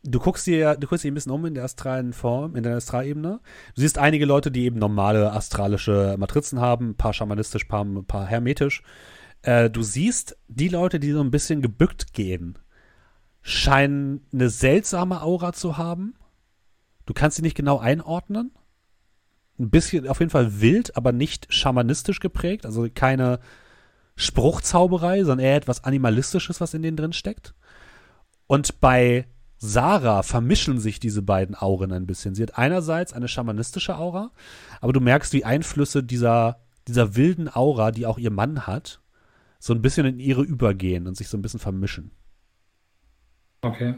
Du 0.02 0.18
guckst 0.18 0.46
dir, 0.46 0.76
du 0.76 0.86
guckst 0.86 1.04
dir 1.04 1.10
ein 1.10 1.14
bisschen 1.14 1.32
um 1.32 1.44
in 1.44 1.52
der 1.52 1.64
astralen 1.64 2.14
Form, 2.14 2.56
in 2.56 2.62
der 2.62 2.76
Astralebene. 2.76 3.40
Du 3.74 3.80
siehst 3.80 3.98
einige 3.98 4.24
Leute, 4.24 4.50
die 4.50 4.64
eben 4.64 4.78
normale 4.78 5.32
astralische 5.32 6.16
Matrizen 6.18 6.58
haben, 6.58 6.90
ein 6.90 6.96
paar 6.96 7.12
schamanistisch, 7.12 7.64
ein 7.64 7.68
paar, 7.68 7.84
ein 7.84 8.06
paar 8.06 8.24
hermetisch. 8.24 8.82
Äh, 9.42 9.68
du 9.68 9.82
siehst 9.82 10.38
die 10.48 10.68
Leute, 10.68 11.00
die 11.00 11.12
so 11.12 11.20
ein 11.20 11.30
bisschen 11.30 11.60
gebückt 11.60 12.14
gehen, 12.14 12.58
scheinen 13.42 14.26
eine 14.32 14.48
seltsame 14.48 15.20
Aura 15.20 15.52
zu 15.52 15.76
haben. 15.76 16.14
Du 17.04 17.12
kannst 17.12 17.36
sie 17.36 17.42
nicht 17.42 17.56
genau 17.56 17.78
einordnen. 17.78 18.52
Ein 19.58 19.70
bisschen, 19.70 20.06
auf 20.08 20.20
jeden 20.20 20.30
Fall 20.30 20.60
wild, 20.60 20.96
aber 20.96 21.12
nicht 21.12 21.52
schamanistisch 21.52 22.20
geprägt. 22.20 22.66
Also 22.66 22.88
keine 22.94 23.40
Spruchzauberei, 24.16 25.24
sondern 25.24 25.46
eher 25.46 25.56
etwas 25.56 25.84
Animalistisches, 25.84 26.60
was 26.60 26.74
in 26.74 26.82
denen 26.82 26.96
drin 26.96 27.12
steckt. 27.12 27.54
Und 28.46 28.80
bei 28.80 29.26
Sarah 29.58 30.22
vermischen 30.22 30.78
sich 30.78 31.00
diese 31.00 31.22
beiden 31.22 31.54
Auren 31.54 31.92
ein 31.92 32.06
bisschen. 32.06 32.34
Sie 32.34 32.42
hat 32.42 32.58
einerseits 32.58 33.12
eine 33.12 33.28
schamanistische 33.28 33.96
Aura, 33.96 34.30
aber 34.80 34.92
du 34.92 35.00
merkst 35.00 35.32
die 35.32 35.44
Einflüsse 35.44 36.02
dieser, 36.02 36.60
dieser 36.86 37.16
wilden 37.16 37.48
Aura, 37.48 37.90
die 37.90 38.06
auch 38.06 38.18
ihr 38.18 38.30
Mann 38.30 38.66
hat, 38.66 39.00
so 39.58 39.72
ein 39.72 39.82
bisschen 39.82 40.06
in 40.06 40.18
ihre 40.20 40.42
übergehen 40.42 41.06
und 41.06 41.16
sich 41.16 41.28
so 41.28 41.36
ein 41.36 41.42
bisschen 41.42 41.60
vermischen. 41.60 42.10
Okay. 43.62 43.94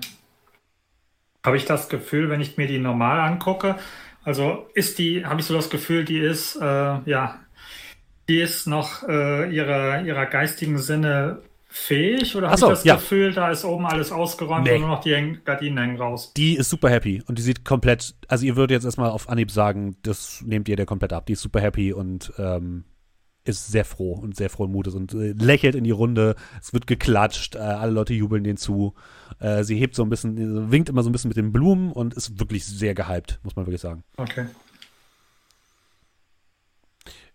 Habe 1.45 1.57
ich 1.57 1.65
das 1.65 1.89
Gefühl, 1.89 2.31
wenn 2.31 2.41
ich 2.41 2.57
mir 2.57 2.67
die 2.67 2.79
normal 2.79 3.21
angucke, 3.21 3.77
also 4.25 4.67
ist 4.75 4.99
die, 4.99 5.25
habe 5.25 5.41
ich 5.41 5.47
so 5.47 5.55
das 5.55 5.71
Gefühl, 5.71 6.05
die 6.05 6.19
ist, 6.19 6.57
äh, 6.57 6.65
ja, 6.65 7.41
die 8.29 8.41
ist 8.41 8.67
noch 8.67 9.09
äh, 9.09 9.51
ihrer, 9.55 10.03
ihrer 10.03 10.27
geistigen 10.27 10.79
Sinne 10.79 11.43
fähig 11.71 12.35
oder 12.35 12.49
habe 12.49 12.59
so, 12.59 12.67
ich 12.67 12.73
das 12.73 12.85
ja. 12.85 12.95
Gefühl, 12.97 13.33
da 13.33 13.51
ist 13.51 13.65
oben 13.65 13.87
alles 13.87 14.11
ausgeräumt 14.11 14.65
Nee. 14.65 14.75
und 14.75 14.81
nur 14.81 14.89
noch 14.91 15.01
die 15.01 15.39
Gardinen 15.45 15.79
hängen 15.79 15.97
raus? 15.99 16.33
Die 16.35 16.57
ist 16.57 16.71
super 16.71 16.91
happy 16.91 17.23
und 17.27 17.39
die 17.39 17.43
sieht 17.43 17.65
komplett, 17.65 18.15
also 18.27 18.45
ihr 18.47 18.57
würdet 18.57 18.77
jetzt 18.77 18.85
erstmal 18.85 19.11
auf 19.11 19.29
Anhieb 19.29 19.51
sagen, 19.51 19.97
das 20.03 20.43
nehmt 20.45 20.69
ihr 20.69 20.77
der 20.77 20.87
komplett 20.87 21.13
ab. 21.13 21.27
Die 21.27 21.35
ist 21.35 21.43
super 21.43 21.61
happy 21.61 21.93
und 21.93 22.33
ähm, 22.39 22.85
ist 23.49 23.69
sehr 23.69 23.85
froh 23.85 24.13
und 24.13 24.37
sehr 24.37 24.51
frohen 24.51 24.71
Mutes 24.71 24.95
und 24.95 25.15
äh, 25.15 25.33
lächelt 25.33 25.75
in 25.75 25.85
die 25.85 25.91
Runde. 25.91 26.37
Es 26.61 26.73
wird 26.73 26.87
geklatscht, 26.87 27.57
äh, 27.57 27.59
alle 27.59 27.93
Leute 27.93 28.15
jubeln 28.15 28.45
denen 28.45 28.57
zu. 28.57 28.95
Äh, 29.41 29.65
sie 29.65 29.77
hebt 29.77 29.95
so 29.95 30.03
ein 30.03 30.11
bisschen, 30.11 30.37
äh, 30.37 30.71
winkt 30.71 30.89
immer 30.89 31.03
so 31.03 31.09
ein 31.09 31.13
bisschen 31.13 31.29
mit 31.29 31.37
den 31.37 31.53
Blumen 31.53 31.93
und 31.93 32.15
ist 32.15 32.39
wirklich 32.39 32.65
sehr 32.67 32.95
gehypt, 32.95 33.41
muss 33.43 33.57
man 33.57 33.67
wirklich 33.67 33.81
sagen. 33.81 34.05
Okay. 34.17 34.47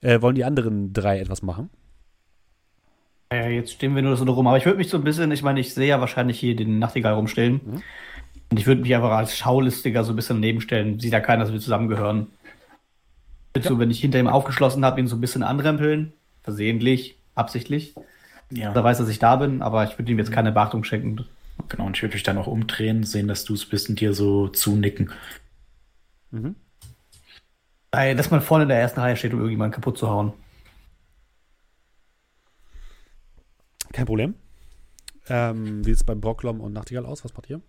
Äh, 0.01 0.21
wollen 0.21 0.35
die 0.35 0.43
anderen 0.45 0.93
drei 0.93 1.19
etwas 1.19 1.41
machen? 1.41 1.69
Jetzt 3.31 3.73
stehen 3.73 3.95
wir 3.95 4.03
nur 4.03 4.15
so 4.15 4.25
rum. 4.25 4.45
Aber 4.47 4.57
ich 4.57 4.65
würde 4.65 4.77
mich 4.77 4.89
so 4.89 4.97
ein 4.97 5.03
bisschen, 5.03 5.31
ich 5.31 5.41
meine, 5.41 5.59
ich 5.59 5.73
sehe 5.73 5.87
ja 5.87 5.99
wahrscheinlich 5.99 6.39
hier 6.39 6.55
den 6.55 6.77
Nachtigall 6.77 7.13
rumstellen. 7.13 7.61
Mhm. 7.65 7.81
Und 8.51 8.59
ich 8.59 8.67
würde 8.67 8.81
mich 8.81 8.93
einfach 8.93 9.11
als 9.11 9.35
Schaulistiger 9.35 10.03
so 10.03 10.13
ein 10.13 10.15
bisschen 10.15 10.37
daneben 10.37 10.61
stellen. 10.61 10.99
Sieht 10.99 11.13
ja 11.13 11.19
keiner, 11.19 11.43
dass 11.43 11.53
wir 11.53 11.59
zusammengehören. 11.59 12.27
Du, 13.53 13.77
wenn 13.79 13.91
ich 13.91 13.99
hinter 14.01 14.19
ihm 14.19 14.27
aufgeschlossen 14.27 14.83
habe, 14.83 14.99
ihn 14.99 15.07
so 15.07 15.15
ein 15.15 15.21
bisschen 15.21 15.43
anrempeln? 15.43 16.13
Versehentlich, 16.41 17.17
absichtlich. 17.35 17.95
Ja, 18.51 18.73
Da 18.73 18.83
weiß, 18.83 18.97
dass 18.97 19.09
ich 19.09 19.19
da 19.19 19.35
bin, 19.35 19.61
aber 19.61 19.83
ich 19.83 19.97
würde 19.97 20.11
ihm 20.11 20.17
jetzt 20.19 20.31
keine 20.31 20.51
Beachtung 20.51 20.83
schenken. 20.83 21.25
genau. 21.69 21.85
Und 21.85 21.95
ich 21.95 22.01
würde 22.01 22.15
mich 22.15 22.23
dann 22.23 22.37
auch 22.37 22.47
umdrehen, 22.47 23.03
sehen, 23.03 23.27
dass 23.27 23.45
du 23.45 23.53
es 23.53 23.65
bist 23.65 23.89
und 23.89 23.99
dir 23.99 24.13
so 24.13 24.47
zunicken. 24.47 25.11
Mhm. 26.31 26.55
Ey, 27.91 28.15
dass 28.15 28.31
man 28.31 28.41
vorne 28.41 28.63
in 28.63 28.69
der 28.69 28.79
ersten 28.79 28.99
Reihe 28.99 29.15
steht, 29.15 29.33
um 29.33 29.39
irgendjemanden 29.39 29.75
kaputt 29.75 29.97
zu 29.99 30.09
hauen. 30.09 30.33
Kein 33.91 34.05
Problem. 34.05 34.33
Ähm, 35.29 35.85
wie 35.85 35.89
sieht 35.91 35.97
es 35.97 36.03
beim 36.03 36.19
Brocklom 36.19 36.59
und 36.59 36.73
Nachtigall 36.73 37.05
aus? 37.05 37.23
Was 37.23 37.33
macht 37.35 37.49
ihr? 37.49 37.61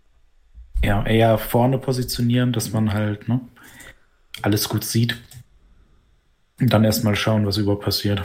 Ja, 0.83 1.05
eher 1.07 1.39
vorne 1.39 1.79
positionieren, 1.79 2.53
dass 2.53 2.73
man 2.73 2.93
halt 2.93 3.29
ne, 3.29 3.41
alles 4.43 4.69
gut 4.69 4.85
sieht. 4.85 5.21
Und 6.61 6.73
dann 6.73 6.85
erstmal 6.85 7.17
schauen, 7.17 7.47
was 7.47 7.57
überhaupt 7.57 7.85
passiert. 7.85 8.23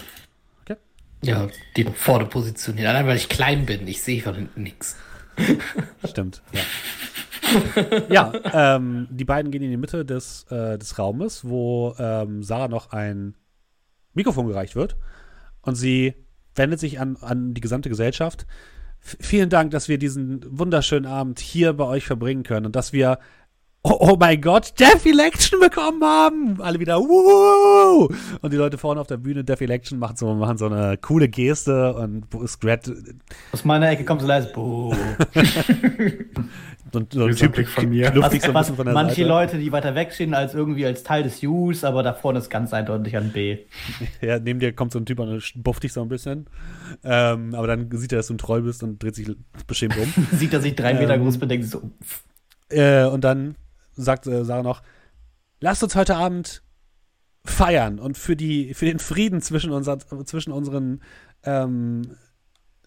Ja, 1.21 1.49
die 1.75 1.83
vorne 1.83 2.25
positionieren. 2.25 2.89
Allein 2.89 3.07
weil 3.07 3.17
ich 3.17 3.29
klein 3.29 3.65
bin. 3.65 3.87
Ich 3.87 4.01
sehe 4.01 4.21
von 4.21 4.35
hinten 4.35 4.63
nichts. 4.63 4.95
Stimmt, 6.07 6.41
ja. 6.51 6.61
ja, 8.09 8.75
ähm, 8.75 9.07
die 9.09 9.25
beiden 9.25 9.51
gehen 9.51 9.63
in 9.63 9.71
die 9.71 9.77
Mitte 9.77 10.05
des, 10.05 10.45
äh, 10.49 10.77
des 10.77 10.99
Raumes, 10.99 11.47
wo 11.47 11.95
ähm, 11.97 12.43
Sarah 12.43 12.67
noch 12.67 12.91
ein 12.91 13.35
Mikrofon 14.13 14.47
gereicht 14.47 14.75
wird. 14.75 14.97
Und 15.61 15.75
sie 15.75 16.13
wendet 16.55 16.79
sich 16.79 16.99
an, 16.99 17.17
an 17.17 17.53
die 17.53 17.61
gesamte 17.61 17.89
Gesellschaft. 17.89 18.45
F 19.01 19.17
vielen 19.19 19.49
Dank, 19.49 19.71
dass 19.71 19.87
wir 19.87 19.97
diesen 19.97 20.41
wunderschönen 20.45 21.05
Abend 21.05 21.39
hier 21.39 21.73
bei 21.73 21.85
euch 21.85 22.05
verbringen 22.05 22.43
können 22.43 22.65
und 22.65 22.75
dass 22.75 22.93
wir, 22.93 23.19
oh, 23.83 23.97
oh 23.99 24.17
mein 24.19 24.39
Gott, 24.41 24.73
Death 24.79 25.05
Election 25.05 25.59
bekommen 25.59 26.03
haben. 26.03 26.61
Alle 26.61 26.79
wieder, 26.79 26.97
wuhu! 26.99 28.09
Und 28.41 28.53
die 28.53 28.57
Leute 28.57 28.77
vorne 28.77 28.99
auf 29.01 29.07
der 29.07 29.17
Bühne, 29.17 29.43
Death 29.43 29.61
Election, 29.61 29.99
machen 29.99 30.15
so, 30.17 30.33
machen 30.35 30.57
so 30.57 30.65
eine 30.67 30.97
coole 30.97 31.27
Geste 31.29 31.93
und 31.95 32.25
Scrat, 32.47 32.91
Aus 33.51 33.65
meiner 33.65 33.89
Ecke 33.89 34.03
kommt 34.05 34.21
so 34.21 34.27
leise. 34.27 34.49
Buh. 34.53 34.93
so, 36.91 36.99
ein- 36.99 37.07
so 37.11 37.25
ein 37.25 37.35
Typ 37.35 37.67
von 37.67 37.89
mir. 37.89 38.11
luftig 38.13 38.41
so 38.41 38.49
ein 38.49 38.53
Was, 38.53 38.67
bisschen 38.67 38.75
von 38.77 38.85
der 38.85 38.93
manche 38.93 39.15
Seite. 39.15 39.27
Leute, 39.27 39.57
die 39.59 39.71
weiter 39.71 39.95
weg 39.95 40.11
stehen, 40.13 40.33
als 40.33 40.53
irgendwie 40.53 40.85
als 40.85 41.03
Teil 41.03 41.23
des 41.23 41.41
Us, 41.43 41.83
aber 41.83 42.03
da 42.03 42.13
vorne 42.13 42.39
ist 42.39 42.49
ganz 42.49 42.73
eindeutig 42.73 43.15
ein 43.17 43.31
B. 43.31 43.59
Ja, 44.21 44.39
neben 44.39 44.59
dir 44.59 44.73
kommt 44.73 44.91
so 44.91 44.99
ein 44.99 45.05
Typ 45.05 45.19
und 45.19 45.41
bufft 45.55 45.83
dich 45.83 45.93
so 45.93 46.01
ein 46.01 46.09
bisschen. 46.09 46.47
Ähm, 47.03 47.53
aber 47.55 47.67
dann 47.67 47.89
sieht 47.91 48.11
er, 48.11 48.17
dass 48.17 48.27
du 48.27 48.33
ein 48.33 48.37
Troll 48.39 48.61
bist 48.63 48.83
und 48.83 49.01
dreht 49.01 49.15
sich 49.15 49.29
beschämt 49.67 49.95
um. 49.97 50.11
Sieht, 50.37 50.51
dass 50.53 50.65
ich 50.65 50.75
drei 50.75 50.93
Meter 50.93 51.13
Ähm. 51.15 51.23
groß 51.23 51.37
bin, 51.37 51.47
denkt 51.49 51.65
sich 51.65 51.71
so, 51.71 51.81
pff, 52.03 52.23
äh, 52.69 53.05
und 53.05 53.23
dann 53.23 53.55
sagt 53.99 54.27
äh, 54.27 54.43
Sarah 54.45 54.63
noch, 54.63 54.81
lasst 55.59 55.83
uns 55.83 55.95
heute 55.95 56.15
Abend 56.15 56.63
feiern 57.45 57.99
und 57.99 58.17
für, 58.17 58.35
die, 58.35 58.73
für 58.73 58.85
den 58.85 58.99
Frieden 58.99 59.41
zwischen, 59.41 59.71
unser, 59.71 59.99
zwischen 59.99 60.51
unseren, 60.51 61.01
ähm, 61.43 62.15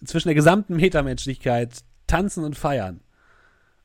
zwischen 0.05 0.29
der 0.29 0.35
gesamten 0.35 0.77
Metamenschlichkeit 0.77 1.81
tanzen 2.07 2.45
und 2.45 2.57
feiern. 2.57 3.01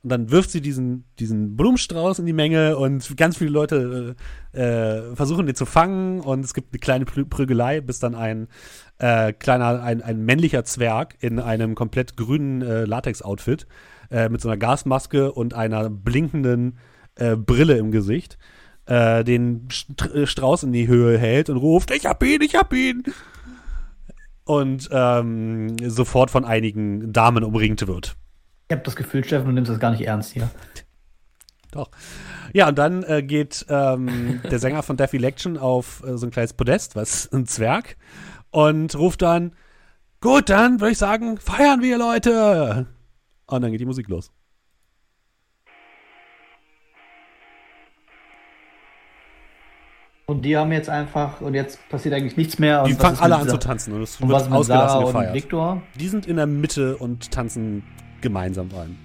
Und 0.03 0.11
dann 0.11 0.31
wirft 0.31 0.51
sie 0.51 0.61
diesen, 0.61 1.05
diesen 1.19 1.57
Blumenstrauß 1.57 2.19
in 2.19 2.25
die 2.25 2.33
Menge 2.33 2.77
und 2.77 3.17
ganz 3.17 3.37
viele 3.37 3.49
Leute 3.49 4.15
äh, 4.53 4.61
äh, 4.61 5.15
versuchen 5.15 5.47
den 5.47 5.55
zu 5.55 5.65
fangen 5.65 6.21
und 6.21 6.45
es 6.45 6.53
gibt 6.53 6.71
eine 6.71 6.79
kleine 6.79 7.05
Prü 7.05 7.25
Prügelei, 7.25 7.81
bis 7.81 7.99
dann 7.99 8.15
ein 8.15 8.47
äh, 8.99 9.33
kleiner, 9.33 9.81
ein, 9.81 10.01
ein 10.01 10.23
männlicher 10.23 10.63
Zwerg 10.63 11.15
in 11.19 11.39
einem 11.39 11.75
komplett 11.75 12.15
grünen 12.15 12.61
äh, 12.61 12.85
Latex-Outfit 12.85 13.67
äh, 14.11 14.29
mit 14.29 14.39
so 14.39 14.49
einer 14.49 14.57
Gasmaske 14.57 15.31
und 15.31 15.53
einer 15.53 15.89
blinkenden 15.89 16.77
äh, 17.17 17.35
Brille 17.35 17.77
im 17.77 17.91
Gesicht 17.91 18.37
äh, 18.87 19.23
den 19.23 19.67
St 19.71 20.09
äh, 20.13 20.25
Strauß 20.25 20.63
in 20.63 20.71
die 20.71 20.87
Höhe 20.87 21.17
hält 21.17 21.49
und 21.49 21.57
ruft, 21.57 21.91
ich 21.91 22.05
hab 22.05 22.23
ihn, 22.23 22.41
ich 22.41 22.55
hab 22.55 22.73
ihn. 22.73 23.03
Und 24.45 24.89
ähm, 24.91 25.75
sofort 25.89 26.31
von 26.31 26.45
einigen 26.45 27.11
Damen 27.11 27.43
umringt 27.43 27.85
wird. 27.85 28.15
ich 28.69 28.73
habe 28.75 28.83
das 28.83 28.95
Gefühl, 28.95 29.23
Steffen, 29.23 29.47
du 29.47 29.51
nimmst 29.51 29.69
das 29.69 29.79
gar 29.79 29.91
nicht 29.91 30.05
ernst 30.05 30.31
hier. 30.31 30.49
Doch. 31.71 31.89
Ja, 32.53 32.69
und 32.69 32.77
dann 32.77 33.03
äh, 33.03 33.21
geht 33.23 33.65
ähm, 33.67 34.39
der 34.49 34.59
Sänger 34.59 34.83
von 34.83 34.95
Death 34.95 35.13
Election 35.13 35.57
auf 35.57 36.01
äh, 36.07 36.17
so 36.17 36.25
ein 36.25 36.31
kleines 36.31 36.53
Podest, 36.53 36.95
was 36.95 37.27
ein 37.33 37.45
Zwerg, 37.45 37.97
und 38.51 38.95
ruft 38.95 39.21
dann, 39.21 39.53
gut, 40.21 40.49
dann 40.49 40.79
würde 40.79 40.93
ich 40.93 40.97
sagen, 40.97 41.37
feiern 41.37 41.81
wir, 41.81 41.97
Leute. 41.97 42.87
Und 43.47 43.61
dann 43.61 43.71
geht 43.71 43.81
die 43.81 43.85
Musik 43.85 44.07
los. 44.07 44.31
Und 50.29 50.41
die 50.41 50.57
haben 50.57 50.73
jetzt 50.73 50.89
einfach, 50.89 51.39
und 51.39 51.53
jetzt 51.53 51.79
passiert 51.87 52.13
eigentlich 52.13 52.35
nichts 52.35 52.59
mehr. 52.59 52.83
Und 52.83 52.89
Die 52.89 52.95
was 52.95 53.01
fangen 53.01 53.19
alle 53.19 53.37
an 53.37 53.47
zu 53.47 53.57
tanzen 53.57 53.93
und 53.93 54.01
es 54.01 54.19
Und 54.19 54.27
wird 54.27 54.41
ausgelassen 54.41 54.63
Sarah 54.65 54.97
und 54.97 55.05
gefeiert. 55.05 55.33
Victor? 55.33 55.81
Die 55.95 56.09
sind 56.09 56.25
in 56.25 56.35
der 56.35 56.45
Mitte 56.45 56.97
und 56.97 57.31
tanzen 57.31 57.83
gemeinsam 58.19 58.69
rein. 58.71 58.97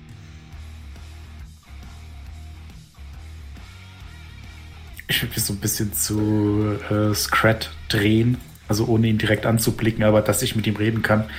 Ich 5.06 5.22
würde 5.22 5.32
mich 5.32 5.44
so 5.44 5.52
ein 5.52 5.60
bisschen 5.60 5.92
zu 5.92 6.76
äh, 6.90 7.14
Scrat 7.14 7.70
drehen, 7.88 8.38
also 8.66 8.86
ohne 8.86 9.06
ihn 9.06 9.18
direkt 9.18 9.46
anzublicken, 9.46 10.02
aber 10.02 10.22
dass 10.22 10.42
ich 10.42 10.56
mit 10.56 10.66
ihm 10.66 10.74
reden 10.74 11.02
kann. 11.02 11.30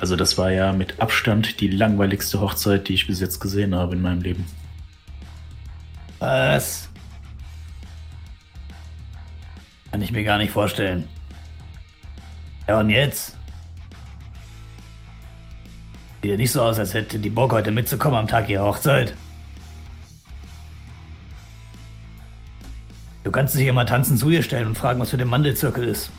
Also 0.00 0.16
das 0.16 0.38
war 0.38 0.50
ja 0.50 0.72
mit 0.72 1.00
Abstand 1.00 1.60
die 1.60 1.68
langweiligste 1.68 2.40
Hochzeit, 2.40 2.88
die 2.88 2.94
ich 2.94 3.06
bis 3.06 3.20
jetzt 3.20 3.38
gesehen 3.38 3.76
habe 3.76 3.94
in 3.94 4.02
meinem 4.02 4.22
Leben. 4.22 4.44
Was? 6.18 6.88
Kann 9.92 10.00
ich 10.00 10.10
mir 10.10 10.24
gar 10.24 10.38
nicht 10.38 10.50
vorstellen. 10.50 11.06
Ja, 12.66 12.80
und 12.80 12.88
jetzt? 12.88 13.36
Sieht 16.22 16.30
ja 16.30 16.36
nicht 16.36 16.50
so 16.50 16.62
aus, 16.62 16.78
als 16.78 16.94
hätte 16.94 17.18
die 17.18 17.30
Bock 17.30 17.52
heute 17.52 17.70
mitzukommen 17.70 18.18
am 18.18 18.26
Tag 18.26 18.48
ihrer 18.48 18.64
Hochzeit. 18.64 19.14
Du 23.22 23.30
kannst 23.30 23.54
dich 23.54 23.66
immer 23.66 23.84
tanzen 23.84 24.16
zu 24.16 24.30
ihr 24.30 24.42
stellen 24.42 24.68
und 24.68 24.78
fragen, 24.78 24.98
was 24.98 25.10
für 25.10 25.18
den 25.18 25.28
Mandelzirkel 25.28 25.84
ist. 25.84 26.10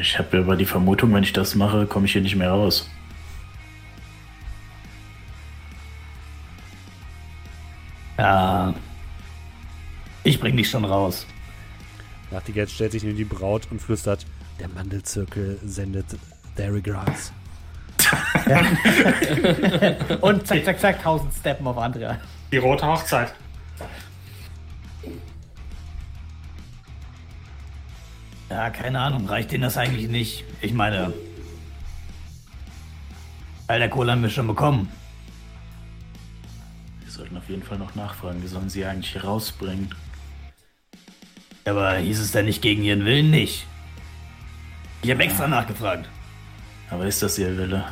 Ich 0.00 0.18
habe 0.18 0.38
aber 0.38 0.56
die 0.56 0.64
Vermutung, 0.64 1.12
wenn 1.14 1.22
ich 1.22 1.32
das 1.32 1.54
mache, 1.54 1.86
komme 1.86 2.06
ich 2.06 2.12
hier 2.12 2.22
nicht 2.22 2.36
mehr 2.36 2.50
raus. 2.50 2.88
Ja. 8.18 8.74
Ich 10.22 10.38
bring 10.38 10.56
dich 10.56 10.68
schon 10.68 10.84
raus. 10.84 11.26
Nachtigall 12.32 12.68
stellt 12.68 12.92
sich 12.92 13.02
neben 13.02 13.16
die 13.16 13.24
Braut 13.24 13.68
und 13.70 13.80
flüstert: 13.80 14.26
Der 14.58 14.68
Mandelzirkel 14.68 15.58
sendet 15.64 16.06
their 16.56 16.72
regards. 16.72 17.32
Und 20.20 20.46
zack, 20.46 20.64
zack, 20.64 20.80
zack, 20.80 21.02
tausend 21.02 21.32
Steppen 21.34 21.66
auf 21.66 21.78
Andrea. 21.78 22.18
Die 22.50 22.58
rote 22.58 22.86
Hochzeit. 22.86 23.34
Ja, 28.50 28.70
keine 28.70 29.00
Ahnung, 29.00 29.26
reicht 29.26 29.52
denen 29.52 29.62
das 29.62 29.78
eigentlich 29.78 30.08
nicht? 30.08 30.44
Ich 30.60 30.74
meine, 30.74 31.14
all 33.66 33.78
der 33.78 33.88
Kohle 33.88 34.12
haben 34.12 34.22
wir 34.22 34.28
schon 34.28 34.46
bekommen. 34.46 34.88
Wir 37.00 37.10
sollten 37.10 37.36
auf 37.36 37.48
jeden 37.48 37.62
Fall 37.62 37.78
noch 37.78 37.94
nachfragen, 37.94 38.42
wie 38.42 38.48
sollen 38.48 38.68
sie 38.68 38.84
eigentlich 38.84 39.24
rausbringen? 39.24 39.94
Aber 41.64 41.96
hieß 41.96 42.20
es 42.20 42.32
denn 42.32 42.46
nicht 42.46 42.62
gegen 42.62 42.82
ihren 42.82 43.04
Willen 43.04 43.30
nicht? 43.30 43.66
Ich 45.02 45.10
habe 45.10 45.22
extra 45.22 45.48
nachgefragt. 45.48 46.08
Aber 46.90 47.06
ist 47.06 47.22
das 47.22 47.38
ihr 47.38 47.56
Wille? 47.56 47.84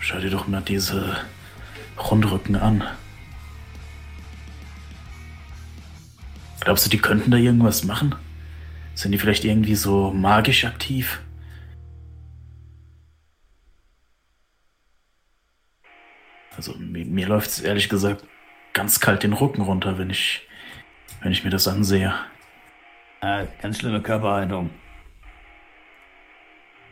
Schau 0.00 0.18
dir 0.20 0.30
doch 0.30 0.46
mal 0.46 0.62
diese 0.62 1.16
Rundrücken 1.98 2.56
an. 2.56 2.84
Glaubst 6.60 6.86
du, 6.86 6.90
die 6.90 6.98
könnten 6.98 7.30
da 7.30 7.36
irgendwas 7.36 7.84
machen? 7.84 8.14
Sind 8.94 9.12
die 9.12 9.18
vielleicht 9.18 9.44
irgendwie 9.44 9.74
so 9.74 10.10
magisch 10.12 10.64
aktiv? 10.64 11.20
Also 16.56 16.74
mir, 16.74 17.04
mir 17.04 17.28
läuft 17.28 17.50
es 17.50 17.60
ehrlich 17.60 17.88
gesagt 17.88 18.24
ganz 18.72 19.00
kalt 19.00 19.22
den 19.22 19.32
Rücken 19.32 19.60
runter, 19.60 19.98
wenn 19.98 20.10
ich, 20.10 20.46
wenn 21.26 21.32
ich 21.32 21.42
mir 21.42 21.50
das 21.50 21.66
ansehe. 21.66 22.14
Ja, 23.20 23.48
ganz 23.60 23.80
schlimme 23.80 24.00
Körperhaltung. 24.00 24.70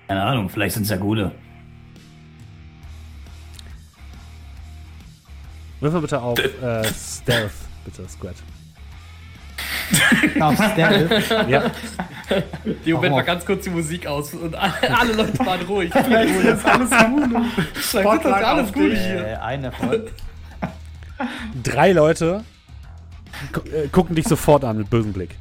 Keine 0.09 0.25
Ahnung, 0.25 0.49
vielleicht 0.49 0.75
sind 0.75 0.83
es 0.83 0.91
ja 0.91 0.97
gute. 0.97 1.31
Wirf 5.79 5.93
mal 5.93 6.01
bitte 6.01 6.21
auf 6.21 6.37
äh, 6.37 6.83
Stealth, 6.93 7.53
bitte, 7.85 8.09
Squad. 8.09 8.35
Auf 10.41 10.57
Stealth. 10.57 11.49
Ja, 11.49 11.71
Die 12.85 12.93
Moment 12.93 13.15
mal 13.15 13.23
ganz 13.23 13.47
kurz 13.47 13.63
die 13.63 13.71
Musik 13.71 14.05
aus 14.09 14.35
und 14.35 14.53
alle, 14.57 15.13
Leute 15.13 15.39
waren 15.47 15.63
ruhig. 15.63 15.93
Vielleicht 16.05 16.35
ist 16.45 16.67
alles 16.67 16.91
gut. 16.91 17.47
Vielleicht 17.75 18.25
das 18.25 18.43
alles 18.43 18.73
gut 18.73 18.91
hier. 18.95 19.27
äh, 19.29 19.37
ein 19.37 19.63
Erfolg. 19.63 20.11
drei 21.63 21.93
Leute 21.93 22.43
äh, 23.73 23.89
gucken 23.89 24.15
dich 24.15 24.27
sofort 24.27 24.65
an 24.65 24.79
mit 24.79 24.91
bösem 24.91 25.13
Blick. 25.13 25.37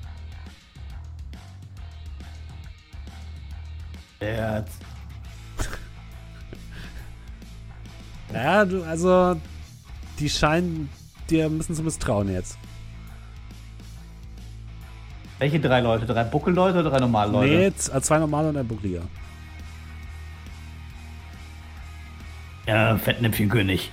Hat 4.21 4.67
Ja, 8.33 8.65
du, 8.65 8.83
also, 8.83 9.39
die 10.19 10.29
scheinen 10.29 10.89
dir 11.29 11.45
ein 11.45 11.57
bisschen 11.57 11.75
zu 11.75 11.83
misstrauen 11.83 12.31
jetzt. 12.31 12.57
Welche 15.39 15.59
drei 15.59 15.81
Leute? 15.81 16.05
Drei 16.05 16.23
Buckelleute 16.23 16.79
oder 16.79 16.89
drei 16.89 16.99
normale 16.99 17.31
Leute? 17.31 17.53
Nee, 17.53 17.65
äh, 17.65 18.01
zwei 18.01 18.17
normale 18.17 18.49
und 18.49 18.57
ein 18.57 18.67
Buckliger. 18.67 19.01
Ja, 22.65 22.97
Fettnäpfchenkönig. 22.97 23.91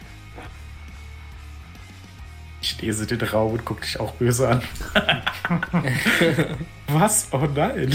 Ich 2.80 2.86
lese 2.86 3.06
den 3.06 3.20
Raum 3.28 3.52
und 3.52 3.64
guck 3.66 3.82
dich 3.82 4.00
auch 4.00 4.14
böse 4.14 4.48
an. 4.48 4.62
Was? 6.88 7.28
Oh 7.30 7.46
nein. 7.54 7.94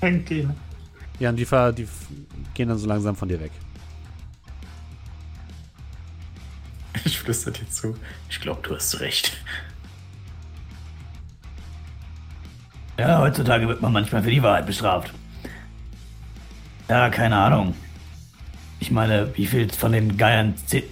Hängt 0.00 0.30
ihn. 0.30 0.54
Ja, 1.18 1.30
und 1.30 1.36
die, 1.36 1.44
ver 1.44 1.72
die 1.72 1.88
gehen 2.54 2.68
dann 2.68 2.78
so 2.78 2.86
langsam 2.86 3.16
von 3.16 3.28
dir 3.28 3.40
weg. 3.40 3.50
Ich 7.04 7.18
flüster 7.18 7.50
dir 7.50 7.68
zu. 7.68 7.96
Ich 8.28 8.40
glaube, 8.40 8.60
du 8.62 8.74
hast 8.76 9.00
recht. 9.00 9.36
Ja, 12.98 13.18
heutzutage 13.18 13.66
wird 13.66 13.82
man 13.82 13.92
manchmal 13.92 14.22
für 14.22 14.30
die 14.30 14.42
Wahrheit 14.44 14.66
bestraft. 14.66 15.12
Ja, 16.88 17.08
keine 17.10 17.36
Ahnung. 17.36 17.74
Ich 18.78 18.92
meine, 18.92 19.36
wie 19.36 19.46
viel 19.46 19.68
von 19.72 19.90
den 19.90 20.16
Geiern 20.16 20.54
zäh- 20.68 20.84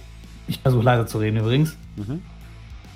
Ich 0.47 0.59
versuche 0.59 0.83
leiser 0.83 1.07
zu 1.07 1.19
reden 1.19 1.37
übrigens. 1.37 1.77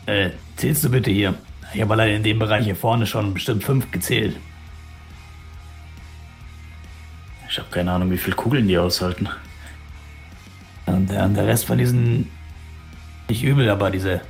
Äh, 0.06 0.32
zählst 0.56 0.84
du 0.84 0.90
bitte 0.90 1.12
hier? 1.12 1.36
Ich 1.74 1.82
habe 1.82 1.94
allein 1.94 2.16
in 2.16 2.24
dem 2.24 2.40
Bereich 2.40 2.66
hier 2.66 2.76
vorne 2.76 3.06
schon 3.06 3.34
bestimmt 3.34 3.64
fünf 3.64 3.92
gezählt. 3.92 4.36
Ich 7.50 7.58
habe 7.58 7.70
keine 7.70 7.92
Ahnung, 7.92 8.12
wie 8.12 8.18
viel 8.18 8.34
Kugeln 8.34 8.68
die 8.68 8.78
aushalten. 8.78 9.30
Und 10.86 11.10
der, 11.10 11.26
und 11.26 11.36
der 11.36 11.48
Rest 11.48 11.66
von 11.66 11.78
diesen. 11.78 12.32
Nicht 13.30 13.44
übel, 13.44 13.70
aber 13.70 13.90
diese 13.90 14.22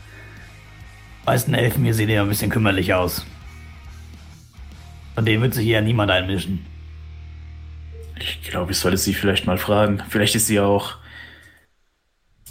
meisten 1.25 1.53
Elfen 1.53 1.83
hier 1.83 1.93
sehen 1.93 2.09
ja 2.09 2.21
ein 2.21 2.29
bisschen 2.29 2.51
kümmerlich 2.51 2.93
aus. 2.93 3.25
Von 5.15 5.25
denen 5.25 5.41
wird 5.41 5.53
sich 5.53 5.63
hier 5.63 5.75
ja 5.75 5.81
niemand 5.81 6.11
einmischen. 6.11 6.65
Ich 8.19 8.43
glaube, 8.43 8.71
ich 8.71 8.77
sollte 8.77 8.97
sie 8.97 9.13
vielleicht 9.13 9.47
mal 9.47 9.57
fragen. 9.57 10.03
Vielleicht 10.09 10.35
ist 10.35 10.47
sie 10.47 10.59
auch 10.59 10.97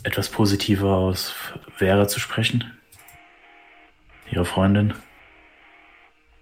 etwas 0.02 0.28
positiver 0.28 0.96
aus 0.96 1.32
Vera 1.76 2.08
zu 2.08 2.18
sprechen. 2.18 2.72
Ihre 4.32 4.44
Freundin. 4.44 4.94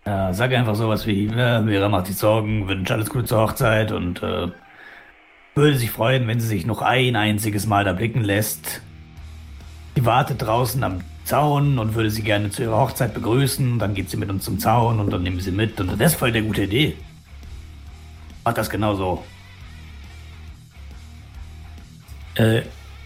Ja, 0.07 0.33
sag 0.33 0.53
einfach 0.53 0.77
sowas 0.77 1.07
wie, 1.07 1.27
ja, 1.27 1.63
Vera 1.63 1.89
macht 1.89 2.07
sich 2.07 2.17
Sorgen, 2.17 2.69
wünscht 2.69 2.91
alles 2.91 3.11
Gute 3.11 3.27
zur 3.27 3.41
Hochzeit 3.41 3.93
und 3.93 4.23
äh, 4.23 4.49
würde 5.55 5.77
sich 5.77 5.91
freuen, 5.91 6.27
wenn 6.27 6.41
sie 6.41 6.47
sich 6.47 6.67
noch 6.67 6.83
ein 6.83 7.17
einziges 7.17 7.67
Mal 7.67 7.85
da 7.85 7.93
blicken 7.93 8.23
lässt. 8.23 8.81
Sie 9.97 10.07
wartet 10.07 10.43
draußen 10.43 10.83
am 10.85 11.01
Zaun 11.25 11.79
und 11.79 11.95
würde 11.95 12.11
sie 12.11 12.23
gerne 12.23 12.51
zu 12.51 12.63
ihrer 12.63 12.79
Hochzeit 12.79 13.13
begrüßen. 13.13 13.79
Dann 13.79 13.95
geht 13.95 14.09
sie 14.09 14.17
mit 14.17 14.31
uns 14.31 14.45
zum 14.45 14.59
Zaun 14.59 15.01
und 15.01 15.13
dann 15.13 15.23
nehmen 15.23 15.37
wir 15.37 15.45
sie 15.45 15.51
mit. 15.51 15.81
Und 15.81 16.01
das 16.01 16.13
ist 16.13 16.19
voll 16.19 16.33
der 16.33 16.43
gute 16.43 16.63
Idee. 16.63 16.97
Macht 18.45 18.57
das 18.57 18.71
genauso. 18.71 19.25
Äh, 22.37 22.63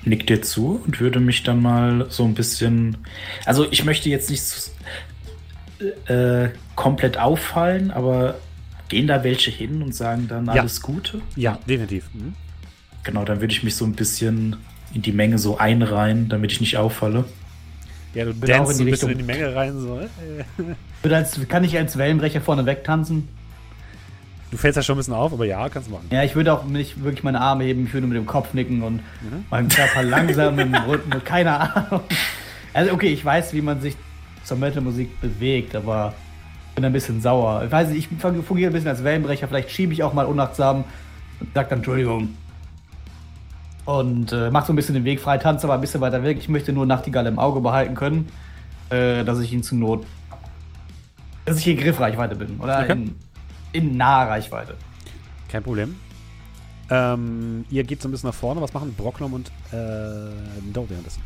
nickt 0.06 0.28
dir 0.28 0.42
zu 0.42 0.80
und 0.84 1.00
würde 1.00 1.20
mich 1.20 1.42
dann 1.42 1.62
mal 1.62 2.06
so 2.10 2.24
ein 2.24 2.34
bisschen. 2.34 2.96
Also, 3.44 3.66
ich 3.70 3.84
möchte 3.84 4.08
jetzt 4.10 4.30
nicht 4.30 4.42
äh, 6.08 6.48
komplett 6.76 7.18
auffallen, 7.18 7.90
aber 7.90 8.36
gehen 8.88 9.06
da 9.06 9.24
welche 9.24 9.50
hin 9.50 9.82
und 9.82 9.94
sagen 9.94 10.26
dann 10.28 10.46
Ja. 10.46 10.52
alles 10.60 10.80
Gute? 10.82 11.20
Ja, 11.36 11.58
definitiv. 11.68 12.08
Mhm. 12.12 12.34
Genau, 13.02 13.24
dann 13.24 13.40
würde 13.40 13.52
ich 13.52 13.62
mich 13.62 13.76
so 13.76 13.84
ein 13.84 13.92
bisschen 13.94 14.56
in 14.94 15.02
die 15.02 15.12
Menge 15.12 15.38
so 15.38 15.58
einreihen, 15.58 16.28
damit 16.28 16.52
ich 16.52 16.60
nicht 16.60 16.76
auffalle. 16.76 17.24
Ja, 18.14 18.24
du 18.24 18.32
Bin 18.34 18.52
auch 18.52 18.70
in 18.70 18.76
ein 18.76 18.78
die 18.78 18.84
bisschen 18.90 19.10
in 19.10 19.16
Richtung. 19.18 19.18
die 19.18 19.40
Menge 19.40 19.54
rein. 19.54 19.78
So. 19.80 20.00
als, 21.14 21.40
kann 21.48 21.64
ich 21.64 21.76
als 21.76 21.98
Wellenbrecher 21.98 22.40
vorne 22.40 22.64
wegtanzen? 22.64 23.28
Du 24.54 24.58
fällst 24.58 24.76
ja 24.76 24.84
schon 24.84 24.94
ein 24.94 24.98
bisschen 24.98 25.14
auf, 25.14 25.32
aber 25.32 25.46
ja, 25.46 25.68
kannst 25.68 25.88
du 25.88 25.94
machen. 25.94 26.06
Ja, 26.12 26.22
ich 26.22 26.36
würde 26.36 26.52
auch 26.52 26.62
nicht 26.62 27.02
wirklich 27.02 27.24
meine 27.24 27.40
Arme 27.40 27.64
heben, 27.64 27.86
ich 27.86 27.92
würde 27.92 28.06
mit 28.06 28.16
dem 28.16 28.24
Kopf 28.24 28.54
nicken 28.54 28.82
und 28.84 29.00
meinen 29.50 29.68
Körper 29.68 30.02
langsam 30.04 30.56
im 30.60 30.72
Rhythmus, 30.72 31.24
keine 31.24 31.58
Ahnung. 31.58 32.02
Also 32.72 32.92
okay, 32.92 33.08
ich 33.08 33.24
weiß, 33.24 33.52
wie 33.52 33.62
man 33.62 33.80
sich 33.80 33.96
zur 34.44 34.56
Metal-Musik 34.56 35.20
bewegt, 35.20 35.74
aber 35.74 36.14
ich 36.68 36.74
bin 36.76 36.84
ein 36.84 36.92
bisschen 36.92 37.20
sauer. 37.20 37.64
Ich 37.64 37.72
weiß 37.72 37.88
nicht, 37.88 38.08
ich 38.12 38.18
fungiere 38.46 38.70
ein 38.70 38.72
bisschen 38.72 38.90
als 38.90 39.02
Wellenbrecher. 39.02 39.48
Vielleicht 39.48 39.72
schiebe 39.72 39.92
ich 39.92 40.04
auch 40.04 40.12
mal 40.14 40.24
unachtsam 40.26 40.84
und 41.40 41.48
sag 41.52 41.68
dann 41.68 41.80
Entschuldigung. 41.80 42.28
Und 43.86 44.30
äh, 44.32 44.50
mach 44.52 44.66
so 44.66 44.72
ein 44.72 44.76
bisschen 44.76 44.94
den 44.94 45.04
Weg 45.04 45.20
frei, 45.20 45.36
tanze 45.38 45.66
aber 45.66 45.74
ein 45.74 45.80
bisschen 45.80 46.00
weiter 46.00 46.22
weg. 46.22 46.38
Ich 46.38 46.48
möchte 46.48 46.72
nur 46.72 46.86
Nachtigall 46.86 47.26
im 47.26 47.40
Auge 47.40 47.60
behalten 47.60 47.96
können, 47.96 48.28
äh, 48.90 49.24
dass 49.24 49.40
ich 49.40 49.52
ihn 49.52 49.64
zur 49.64 49.78
Not, 49.78 50.06
dass 51.44 51.58
ich 51.58 51.66
in 51.66 51.76
Griffreichweite 51.76 52.36
bin 52.36 52.60
oder 52.60 52.78
Okay. 52.84 52.92
in, 52.92 53.16
in 53.74 53.96
naher 53.96 54.30
Reichweite. 54.30 54.76
Kein 55.48 55.62
Problem. 55.62 55.96
Ähm, 56.90 57.64
ihr 57.70 57.84
geht 57.84 58.00
so 58.00 58.08
ein 58.08 58.10
bisschen 58.12 58.28
nach 58.28 58.34
vorne. 58.34 58.60
Was 58.60 58.72
machen 58.72 58.94
Brocknom 58.94 59.32
und 59.34 59.48
äh, 59.72 60.30
Dorian 60.72 61.02
das? 61.04 61.18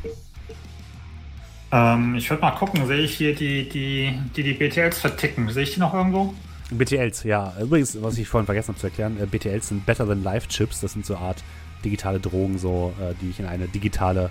Ähm, 1.71 2.15
ich 2.17 2.29
würde 2.31 2.41
mal 2.41 2.53
gucken, 2.53 2.87
sehe 2.87 3.01
ich 3.01 3.17
hier 3.17 3.35
die, 3.35 3.69
die, 3.69 4.19
die, 4.35 4.43
die 4.43 4.55
BTLs 4.55 4.99
verticken. 4.99 5.49
Sehe 5.51 5.65
ich 5.65 5.75
die 5.75 5.81
noch 5.81 5.95
irgendwo? 5.95 6.35
BTLs, 6.71 7.25
ja. 7.25 7.55
Übrigens, 7.61 8.01
was 8.01 8.19
ich 8.19 8.29
vorhin 8.29 8.47
vergessen 8.47 8.69
habe 8.69 8.79
zu 8.79 8.87
erklären, 8.87 9.19
äh, 9.21 9.27
BTLs 9.27 9.69
sind 9.69 9.87
Better 9.87 10.07
Than 10.07 10.23
Life 10.23 10.49
Chips. 10.49 10.81
Das 10.81 10.93
sind 10.93 11.05
so 11.05 11.17
eine 11.17 11.27
Art 11.27 11.43
digitale 11.85 12.21
Drogen, 12.21 12.59
so, 12.59 12.95
äh, 13.01 13.15
die 13.21 13.31
ich 13.31 13.41
in 13.41 13.47
eine 13.47 13.69
digitale 13.69 14.31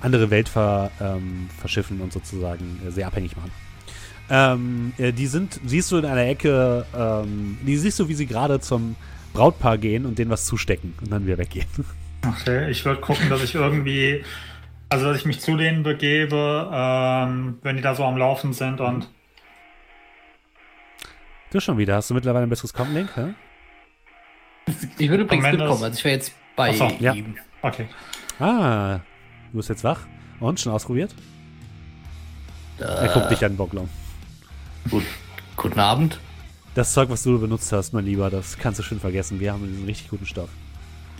andere 0.00 0.30
Welt 0.30 0.48
ver, 0.48 0.90
ähm, 1.00 1.48
verschiffen 1.58 2.00
und 2.00 2.12
sozusagen 2.12 2.80
äh, 2.86 2.90
sehr 2.90 3.06
abhängig 3.06 3.36
machen. 3.36 3.50
Ähm, 4.34 4.94
äh, 4.96 5.12
die 5.12 5.26
sind, 5.26 5.60
siehst 5.66 5.92
du 5.92 5.98
in 5.98 6.06
einer 6.06 6.24
Ecke, 6.26 6.86
ähm, 6.96 7.58
die 7.66 7.76
siehst 7.76 8.00
du, 8.00 8.08
wie 8.08 8.14
sie 8.14 8.24
gerade 8.26 8.60
zum 8.60 8.96
Brautpaar 9.34 9.76
gehen 9.76 10.06
und 10.06 10.18
denen 10.18 10.30
was 10.30 10.46
zustecken 10.46 10.94
und 11.02 11.12
dann 11.12 11.26
wieder 11.26 11.38
weggehen. 11.38 11.66
Okay, 12.24 12.70
ich 12.70 12.84
würde 12.84 13.00
gucken, 13.00 13.28
dass 13.30 13.42
ich 13.42 13.56
irgendwie, 13.56 14.24
also 14.88 15.06
dass 15.06 15.16
ich 15.18 15.24
mich 15.24 15.40
zu 15.40 15.56
denen 15.56 15.82
begebe, 15.82 16.70
ähm, 16.72 17.58
wenn 17.62 17.74
die 17.74 17.82
da 17.82 17.96
so 17.96 18.04
am 18.04 18.16
Laufen 18.16 18.52
sind 18.52 18.80
und 18.80 19.08
Du 21.50 21.58
schon 21.58 21.76
wieder. 21.78 21.96
Hast 21.96 22.10
du 22.10 22.14
mittlerweile 22.14 22.46
ein 22.46 22.48
besseres 22.48 22.72
Comlink? 22.72 23.10
Hä? 23.16 23.34
Ich 24.98 25.10
würde 25.10 25.24
übrigens 25.24 25.44
mitkommen, 25.50 25.82
also 25.82 25.88
ich 25.88 26.04
wäre 26.04 26.14
jetzt 26.14 26.32
bei 26.54 26.72
so, 26.72 26.88
ja. 27.00 27.12
ihm. 27.12 27.34
okay. 27.60 27.88
Ah, 28.38 29.00
du 29.50 29.56
bist 29.56 29.68
jetzt 29.68 29.82
wach. 29.82 30.02
Und 30.38 30.60
schon 30.60 30.72
ausprobiert? 30.72 31.12
Er 32.78 33.02
Äh, 33.02 33.12
guckt 33.12 33.32
dich 33.32 33.44
an, 33.44 33.56
Bocklom. 33.56 33.88
Gut, 34.90 35.04
guten 35.56 35.78
Abend. 35.80 36.18
Das 36.74 36.92
Zeug, 36.92 37.10
was 37.10 37.22
du 37.22 37.38
benutzt 37.38 37.70
hast, 37.72 37.92
mein 37.92 38.04
Lieber, 38.06 38.30
das 38.30 38.56
kannst 38.58 38.78
du 38.78 38.82
schön 38.82 38.98
vergessen. 39.00 39.38
Wir 39.40 39.52
haben 39.52 39.66
diesen 39.68 39.84
richtig 39.84 40.08
guten 40.08 40.26
Stoff. 40.26 40.48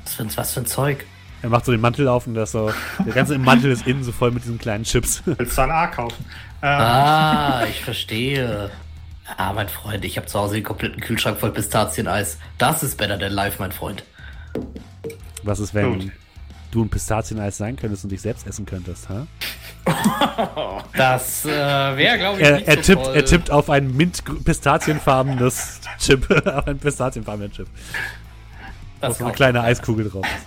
Was 0.04 0.14
für, 0.14 0.22
ein- 0.22 0.36
was 0.36 0.52
für 0.52 0.60
ein 0.60 0.66
Zeug? 0.66 1.04
Er 1.42 1.48
macht 1.48 1.64
so 1.64 1.72
den 1.72 1.80
Mantel 1.80 2.06
auf 2.08 2.26
und 2.26 2.34
das 2.34 2.52
so. 2.52 2.72
Der 3.04 3.12
ganze 3.12 3.36
Mantel 3.36 3.72
ist 3.72 3.86
innen 3.86 4.04
so 4.04 4.12
voll 4.12 4.30
mit 4.30 4.44
diesen 4.44 4.58
kleinen 4.58 4.84
Chips. 4.84 5.22
Willst 5.24 5.58
du 5.58 5.62
ein 5.62 5.70
A 5.70 5.88
kaufen? 5.88 6.24
Ähm, 6.62 6.68
Ah, 6.68 7.64
ich 7.68 7.82
verstehe. 7.82 8.70
Ah, 9.36 9.52
mein 9.52 9.68
Freund, 9.68 10.04
ich 10.04 10.16
habe 10.16 10.26
zu 10.26 10.38
Hause 10.38 10.54
den 10.54 10.64
kompletten 10.64 11.00
Kühlschrank 11.00 11.38
voll 11.38 11.50
Pistazieneis. 11.50 12.38
Das 12.58 12.82
ist 12.82 12.96
better 12.96 13.18
than 13.18 13.32
life, 13.32 13.56
mein 13.58 13.72
Freund. 13.72 14.04
Was 15.42 15.58
ist, 15.58 15.74
wenn 15.74 15.98
Gut. 16.00 16.12
Du 16.72 16.82
ein 16.84 16.88
Pistazieneis 16.88 17.56
sein 17.56 17.76
könntest 17.76 18.02
und 18.04 18.10
dich 18.10 18.20
selbst 18.20 18.46
essen 18.46 18.66
könntest, 18.66 19.08
ha? 19.08 19.26
Das 20.96 21.44
äh, 21.44 21.48
wäre, 21.48 22.18
glaube 22.18 22.40
ich, 22.40 22.46
Er, 22.46 22.56
nicht 22.56 22.68
er, 22.68 22.76
so 22.76 22.82
tippt, 22.82 23.04
toll. 23.04 23.16
er 23.16 23.24
tippt 23.24 23.50
auf 23.50 23.70
ein 23.70 23.96
mint-pistazienfarbenes 23.96 25.80
Chip. 25.98 26.28
auf 26.46 26.66
ein 26.66 26.78
pistazienfarbenes 26.78 27.52
Chip. 27.56 27.68
Das 29.00 29.18
so 29.18 29.24
eine 29.24 29.32
kleine 29.34 29.58
keiner. 29.58 29.68
Eiskugel 29.68 30.08
drauf 30.10 30.24
ist. 30.24 30.46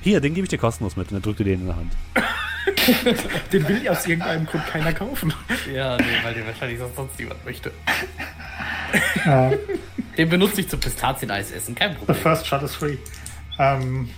Hier, 0.00 0.20
den 0.20 0.34
gebe 0.34 0.44
ich 0.44 0.48
dir 0.48 0.58
kostenlos 0.58 0.96
mit 0.96 1.08
und 1.08 1.14
dann 1.14 1.22
drückt 1.22 1.40
du 1.40 1.44
den 1.44 1.60
in 1.60 1.66
der 1.66 1.76
Hand. 1.76 1.92
Den 3.52 3.66
will 3.68 3.86
aus 3.88 4.06
irgendeinem 4.06 4.44
Grund 4.46 4.66
keiner 4.66 4.92
kaufen. 4.92 5.32
Ja, 5.72 5.96
nee, 5.96 6.04
weil 6.22 6.34
den 6.34 6.46
wahrscheinlich 6.46 6.78
sonst 6.94 7.18
niemand 7.18 7.42
möchte. 7.44 7.70
äh, 9.24 9.56
Den 10.16 10.28
benutze 10.28 10.60
ich 10.60 10.68
zum 10.68 10.78
Pistazieneis 10.80 11.50
essen, 11.50 11.74
kein 11.74 11.92
the 11.92 11.98
Problem. 11.98 12.16
first 12.16 12.46
shot 12.46 12.62
is 12.62 12.74
free. 12.74 12.96
Ähm, 13.58 14.08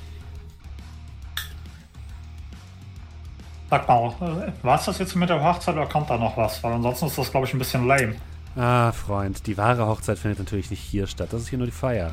sag 3.71 3.89
mal, 3.89 4.09
äh, 4.21 4.65
war's 4.65 4.85
das 4.85 4.99
jetzt 4.99 5.15
mit 5.17 5.29
der 5.31 5.43
Hochzeit 5.43 5.75
oder 5.77 5.87
kommt 5.87 6.11
da 6.11 6.19
noch 6.19 6.37
was? 6.37 6.63
Weil 6.63 6.73
ansonsten 6.75 7.07
ist 7.07 7.19
das, 7.19 7.31
glaube 7.31 7.47
ich, 7.47 7.55
ein 7.55 7.59
bisschen 7.59 7.87
lame. 7.87 8.17
Ah, 8.57 8.93
Freund, 8.93 9.47
die 9.47 9.57
wahre 9.57 9.87
Hochzeit 9.87 10.19
findet 10.19 10.41
natürlich 10.41 10.71
nicht 10.71 10.81
hier 10.83 11.07
statt. 11.07 11.29
Das 11.33 11.43
ist 11.43 11.49
hier 11.49 11.59
nur 11.59 11.67
die 11.69 11.73
Feier. 11.73 12.13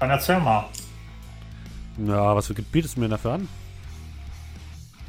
Dann 0.00 0.10
erzähl 0.10 0.40
mal, 0.40 0.64
Ja, 1.98 2.34
was 2.34 2.52
bietest 2.72 2.96
du 2.96 3.00
mir 3.00 3.08
dafür 3.08 3.34
an? 3.34 3.48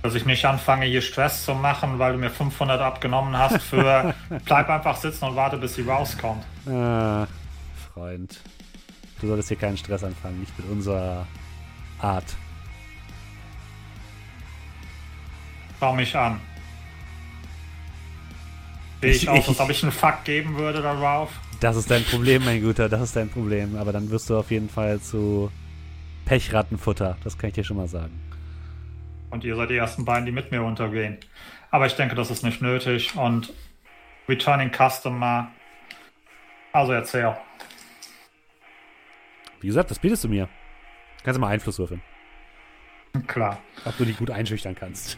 dass 0.03 0.13
ich 0.15 0.25
nicht 0.25 0.45
anfange, 0.45 0.85
hier 0.85 1.01
Stress 1.01 1.43
zu 1.43 1.53
machen, 1.53 1.99
weil 1.99 2.13
du 2.13 2.19
mir 2.19 2.29
500 2.29 2.79
abgenommen 2.79 3.35
hast 3.37 3.57
für 3.61 4.13
bleib 4.45 4.69
einfach 4.69 4.95
sitzen 4.95 5.25
und 5.25 5.35
warte, 5.35 5.57
bis 5.57 5.75
sie 5.75 5.81
rauskommt. 5.81 6.45
Ah, 6.65 7.27
Freund. 7.93 8.39
Du 9.19 9.27
solltest 9.27 9.47
hier 9.49 9.57
keinen 9.57 9.77
Stress 9.77 10.03
anfangen, 10.03 10.39
nicht 10.39 10.57
mit 10.59 10.69
unserer 10.69 11.25
Art. 11.99 12.35
Schau 15.79 15.93
mich 15.95 16.15
an. 16.15 16.39
Sehe 19.01 19.11
ich 19.11 19.23
Ich- 19.23 19.29
aus, 19.29 19.47
als 19.47 19.59
ob 19.59 19.69
ich 19.69 19.83
einen 19.83 19.91
Fuck 19.91 20.23
geben 20.23 20.55
würde 20.57 20.81
darauf? 20.81 21.29
Das 21.59 21.75
ist 21.75 21.89
dein 21.89 22.03
Problem, 22.03 22.45
mein 22.45 22.61
Guter, 22.61 22.89
das 22.89 23.01
ist 23.01 23.15
dein 23.15 23.29
Problem. 23.29 23.75
Aber 23.77 23.91
dann 23.91 24.09
wirst 24.09 24.29
du 24.29 24.37
auf 24.37 24.51
jeden 24.51 24.69
Fall 24.69 24.99
zu 24.99 25.51
Pechrattenfutter. 26.25 27.17
Das 27.23 27.37
kann 27.37 27.49
ich 27.49 27.55
dir 27.55 27.63
schon 27.63 27.77
mal 27.77 27.87
sagen. 27.87 28.19
Und 29.29 29.43
ihr 29.43 29.55
seid 29.55 29.69
die 29.69 29.75
ersten 29.77 30.05
beiden, 30.05 30.25
die 30.25 30.31
mit 30.31 30.51
mir 30.51 30.61
untergehen. 30.63 31.17
Aber 31.71 31.85
ich 31.85 31.93
denke, 31.93 32.15
das 32.15 32.31
ist 32.31 32.43
nicht 32.43 32.61
nötig. 32.61 33.15
Und 33.15 33.53
Returning 34.29 34.71
Customer. 34.71 35.49
Also 36.73 36.91
erzähl. 36.93 37.35
Wie 39.61 39.67
gesagt, 39.67 39.91
das 39.91 39.99
bietest 39.99 40.23
du 40.23 40.29
mir. 40.29 40.47
Kannst 41.23 41.37
du 41.37 41.41
mal 41.41 41.49
Einfluss 41.49 41.79
würfeln, 41.79 42.01
Klar. 43.25 43.59
ob 43.85 43.97
du 43.97 44.05
die 44.05 44.13
gut 44.13 44.31
einschüchtern 44.31 44.75
kannst. 44.75 45.17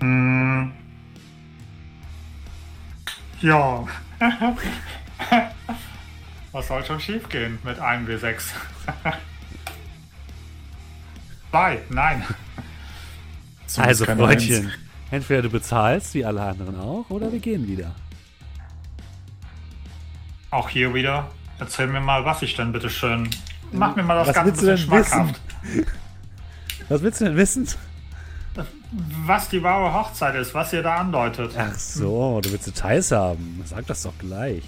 Hm. 0.00 0.72
Ja. 3.40 3.86
Was 6.52 6.68
soll 6.68 6.84
schon 6.84 7.00
schief 7.00 7.28
gehen 7.28 7.58
mit 7.62 7.78
einem 7.78 8.06
W6? 8.06 8.42
Zwei, 11.50 11.80
nein. 11.88 12.24
Also, 13.76 14.04
Freundchen, 14.04 14.70
entweder 15.10 15.42
du 15.42 15.50
bezahlst, 15.50 16.14
wie 16.14 16.24
alle 16.24 16.42
anderen 16.42 16.78
auch, 16.78 17.10
oder 17.10 17.32
wir 17.32 17.40
gehen 17.40 17.66
wieder. 17.66 17.92
Auch 20.50 20.68
hier 20.68 20.94
wieder. 20.94 21.28
Erzähl 21.58 21.88
mir 21.88 22.00
mal, 22.00 22.24
was 22.24 22.42
ich 22.42 22.54
denn 22.54 22.70
bitte 22.70 22.88
schön. 22.88 23.28
Mach 23.72 23.96
mir 23.96 24.02
mal 24.02 24.14
das 24.16 24.28
Was 24.28 24.34
Ganze 24.34 24.62
willst 24.62 24.62
du 24.62 24.70
ein 24.70 24.76
bisschen 24.76 24.90
denn 24.90 25.00
wissen? 25.00 25.34
schmackhaft. 25.72 26.88
Was 26.88 27.02
willst 27.02 27.20
du 27.20 27.24
denn 27.24 27.36
wissen? 27.36 27.68
Was 29.26 29.48
die 29.48 29.60
wahre 29.62 29.92
Hochzeit 29.92 30.36
ist, 30.36 30.54
was 30.54 30.72
ihr 30.72 30.82
da 30.82 30.96
andeutet. 30.96 31.52
Ach 31.58 31.74
so, 31.74 32.40
du 32.40 32.52
willst 32.52 32.66
Details 32.68 33.10
haben. 33.10 33.60
Sag 33.64 33.86
das 33.88 34.02
doch 34.02 34.16
gleich. 34.18 34.62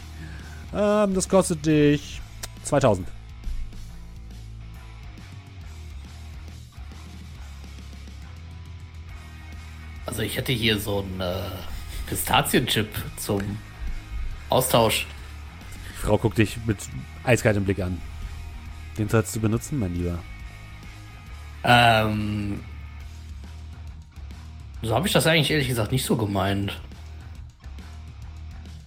Ähm, 0.74 1.14
das 1.14 1.28
kostet 1.28 1.64
dich 1.64 2.20
2000. 2.64 3.06
Also 10.06 10.22
ich 10.22 10.36
hätte 10.36 10.52
hier 10.52 10.78
so 10.78 11.00
einen 11.00 11.20
äh, 11.20 11.40
Pistazienchip 12.08 12.88
zum 13.16 13.40
Austausch. 14.48 15.06
Die 15.92 16.06
Frau 16.06 16.18
guckt 16.18 16.38
dich 16.38 16.58
mit 16.66 16.78
eiskaltem 17.24 17.64
Blick 17.64 17.80
an. 17.80 18.00
Den 18.98 19.08
sollst 19.08 19.34
du 19.36 19.40
benutzen, 19.40 19.78
mein 19.78 19.94
Lieber. 19.94 20.18
Ähm, 21.64 22.60
so 24.82 24.94
habe 24.94 25.06
ich 25.06 25.12
das 25.12 25.26
eigentlich 25.26 25.50
ehrlich 25.50 25.68
gesagt 25.68 25.92
nicht 25.92 26.04
so 26.04 26.16
gemeint. 26.16 26.80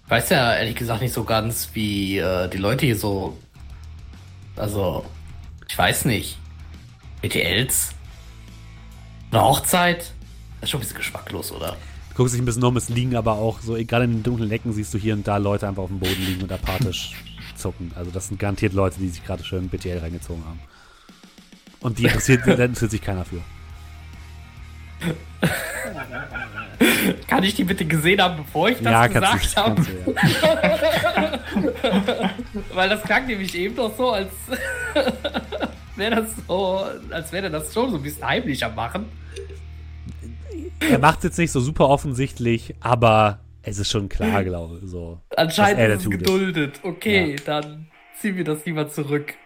Ich 0.06 0.12
weiß 0.12 0.30
ja 0.30 0.56
ehrlich 0.56 0.76
gesagt 0.76 1.02
nicht 1.02 1.14
so 1.14 1.24
ganz, 1.24 1.70
wie 1.74 2.18
äh, 2.18 2.48
die 2.50 2.58
Leute 2.58 2.86
hier 2.86 2.98
so. 2.98 3.38
Also, 4.56 5.06
ich 5.68 5.78
weiß 5.78 6.06
nicht. 6.06 6.38
BTLs? 7.22 7.94
Eine 9.32 9.44
Hochzeit? 9.44 10.14
Das 10.60 10.64
ist 10.64 10.70
schon 10.72 10.80
ein 10.80 10.82
bisschen 10.82 10.98
geschmacklos, 10.98 11.52
oder? 11.52 11.78
Du 12.10 12.16
guckst 12.16 12.34
dich 12.34 12.42
ein 12.42 12.46
bisschen 12.46 12.64
um, 12.64 12.76
es 12.78 12.90
liegen 12.90 13.16
aber 13.16 13.34
auch 13.34 13.60
so, 13.62 13.74
gerade 13.74 14.06
in 14.06 14.12
den 14.12 14.24
dunklen 14.24 14.52
Ecken 14.52 14.74
siehst 14.74 14.94
du 14.94 14.98
hier 14.98 15.14
und 15.14 15.28
da 15.28 15.38
Leute 15.38 15.68
einfach 15.68 15.84
auf 15.84 15.90
dem 15.90 16.00
Boden 16.00 16.26
liegen 16.26 16.42
und 16.42 16.52
apathisch 16.52 17.14
zucken. 17.60 17.92
Also 17.96 18.12
das 18.12 18.28
sind 18.28 18.40
garantiert 18.40 18.74
Leute, 18.74 19.00
die 19.00 19.10
sich 19.10 19.24
gerade 19.24 19.44
schön 19.44 19.70
BTL 19.70 20.00
reingezogen 20.00 20.44
haben. 20.46 20.60
Und 21.82 22.00
die 22.00 22.06
interessiert, 22.06 22.46
interessiert 22.46 22.92
sich 22.92 23.02
keiner 23.02 23.26
für. 23.26 23.42
Kann 27.28 27.44
ich 27.44 27.56
die 27.56 27.64
bitte 27.64 27.86
gesehen 27.86 28.22
haben, 28.22 28.38
bevor 28.38 28.70
ich 28.70 28.78
das 28.78 28.92
ja, 28.92 29.08
gesagt 29.08 29.56
habe? 29.56 29.86
ja. 30.42 31.40
Weil 32.74 32.90
das 32.90 33.02
klang 33.04 33.28
nämlich 33.28 33.56
eben 33.56 33.76
doch 33.76 33.96
so, 33.96 34.12
als 34.12 34.32
wäre 35.96 36.16
das 36.16 36.32
so, 36.48 36.86
als 37.12 37.32
wäre 37.32 37.50
das 37.50 37.74
schon 37.74 37.92
so 37.92 37.98
ein 37.98 38.04
bisschen 38.04 38.26
heimlich 38.26 38.64
am 38.66 38.76
machen. 38.76 39.06
er 40.80 41.00
macht 41.00 41.20
es 41.20 41.24
jetzt 41.26 41.38
nicht 41.38 41.52
so 41.52 41.60
super 41.60 41.88
offensichtlich, 41.88 42.76
aber 42.80 43.40
es 43.64 43.78
ist 43.80 43.92
schon 43.92 44.10
klar, 44.10 44.44
glaube 44.44 44.80
ich. 44.82 44.90
So, 44.90 45.20
Anscheinend 45.36 45.80
er 45.80 45.94
ist 45.94 46.04
es 46.06 46.10
geduldet. 46.10 46.80
Okay, 46.84 47.36
dann 47.46 47.88
ziehen 48.20 48.36
wir 48.38 48.44
das 48.44 48.66
lieber 48.66 48.90
zurück. 48.90 49.34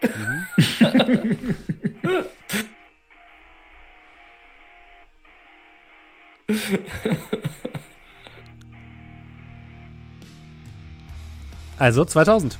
Also 11.78 12.04
2000. 12.04 12.58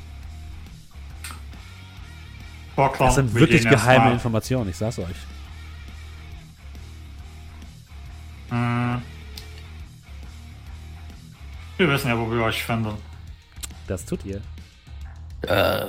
Vorklang, 2.74 3.08
Das 3.08 3.14
sind 3.14 3.32
wir 3.32 3.40
wirklich 3.40 3.68
geheime 3.68 4.12
Informationen, 4.12 4.70
ich 4.70 4.76
sag's 4.76 4.98
euch. 4.98 5.16
Hm. 8.50 9.00
Wir 11.76 11.88
wissen 11.88 12.08
ja, 12.08 12.18
wo 12.18 12.30
wir 12.30 12.42
euch 12.42 12.62
finden. 12.62 12.96
Das 13.86 14.04
tut 14.04 14.24
ihr. 14.24 14.40
Äh, 15.42 15.86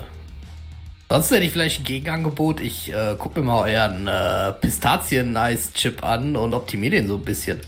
sonst 1.09 1.31
hätte 1.31 1.43
ich 1.43 1.51
vielleicht 1.51 1.81
ein 1.81 1.83
Gegenangebot. 1.83 2.59
Ich 2.59 2.91
äh, 2.91 3.15
gucke 3.17 3.39
mir 3.39 3.45
mal 3.45 3.69
euren 3.69 4.07
äh, 4.07 4.53
Pistazien-Eis-Chip 4.53 6.03
an 6.03 6.35
und 6.35 6.53
optimiere 6.53 6.95
den 6.95 7.07
so 7.07 7.15
ein 7.15 7.23
bisschen. 7.23 7.61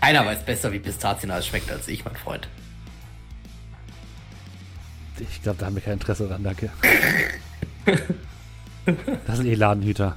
Keiner 0.00 0.24
weiß 0.24 0.44
besser, 0.44 0.72
wie 0.72 0.78
Pistazien-Eis 0.78 1.46
schmeckt 1.46 1.70
als 1.70 1.88
ich, 1.88 2.04
mein 2.04 2.16
Freund. 2.16 2.48
Ich 5.18 5.42
glaube, 5.42 5.58
da 5.58 5.66
haben 5.66 5.74
wir 5.74 5.82
kein 5.82 5.94
Interesse 5.94 6.26
dran, 6.28 6.42
danke. 6.42 6.70
Das 9.26 9.36
sind 9.36 9.46
eh 9.46 9.54
Ladenhüter. 9.54 10.16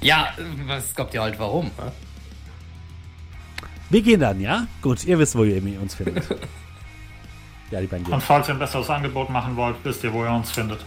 Ja, 0.00 0.32
was 0.66 0.94
kommt 0.94 1.12
ihr 1.12 1.22
halt 1.22 1.38
warum? 1.38 1.66
ne? 1.76 1.92
Wir 3.94 4.02
gehen 4.02 4.18
dann, 4.18 4.40
ja? 4.40 4.66
Gut, 4.82 5.04
ihr 5.04 5.20
wisst, 5.20 5.36
wo 5.36 5.44
ihr 5.44 5.62
uns 5.80 5.94
findet. 5.94 6.24
Ja, 7.70 7.80
die 7.80 7.86
beiden 7.86 8.04
gehen. 8.04 8.14
Und 8.14 8.22
falls 8.22 8.48
ihr 8.48 8.54
ein 8.54 8.58
besseres 8.58 8.90
Angebot 8.90 9.30
machen 9.30 9.54
wollt, 9.56 9.76
wisst 9.84 10.02
ihr, 10.02 10.12
wo 10.12 10.24
ihr 10.24 10.30
uns 10.32 10.50
findet. 10.50 10.84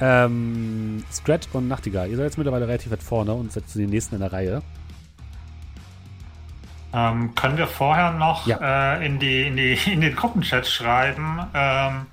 Ähm, 0.00 1.04
Scrat 1.12 1.48
und 1.52 1.68
Nachtigall, 1.68 2.08
ihr 2.08 2.16
seid 2.16 2.24
jetzt 2.24 2.38
mittlerweile 2.38 2.66
relativ 2.66 2.90
weit 2.90 3.02
vorne 3.02 3.34
und 3.34 3.52
seid 3.52 3.68
zu 3.68 3.78
den 3.78 3.90
nächsten 3.90 4.14
in 4.14 4.20
der 4.22 4.32
Reihe. 4.32 4.62
Ähm, 6.92 7.34
können 7.34 7.58
wir 7.58 7.66
vorher 7.66 8.12
noch 8.12 8.46
Ja. 8.46 8.94
äh, 8.94 9.06
in, 9.06 9.18
die, 9.18 9.42
in, 9.48 9.56
die, 9.56 9.72
in 9.92 10.00
den 10.02 10.14
Gruppenchat 10.16 10.66
schreiben, 10.68 11.40
ähm, 11.52 12.06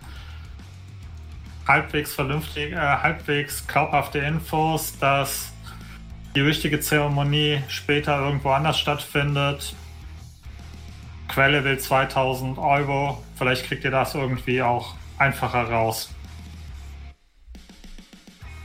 halbwegs 1.68 2.14
vernünftig, 2.14 2.74
äh, 2.74 2.78
halbwegs 2.78 3.66
glaubhafte 3.68 4.18
Infos, 4.20 4.98
dass 5.00 5.54
die 6.40 6.46
richtige 6.46 6.80
Zeremonie 6.80 7.62
später 7.68 8.18
irgendwo 8.18 8.52
anders 8.52 8.80
stattfindet. 8.80 9.76
Quelle 11.28 11.66
will 11.66 11.78
2000 11.78 12.58
Euro. 12.58 13.22
Vielleicht 13.36 13.66
kriegt 13.66 13.84
ihr 13.84 13.92
das 13.92 14.16
irgendwie 14.16 14.62
auch 14.62 14.96
einfacher 15.18 15.70
raus. 15.70 16.16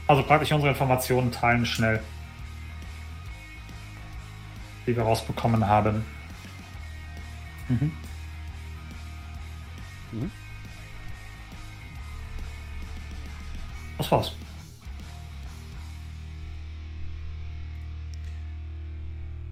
Also 0.07 0.23
praktisch 0.23 0.53
unsere 0.53 0.71
Informationen 0.71 1.33
teilen 1.33 1.65
schnell. 1.65 2.01
Die 4.87 4.95
wir 4.95 5.03
rausbekommen 5.03 5.67
haben. 5.67 6.05
Das 13.97 14.09
war's. 14.11 14.31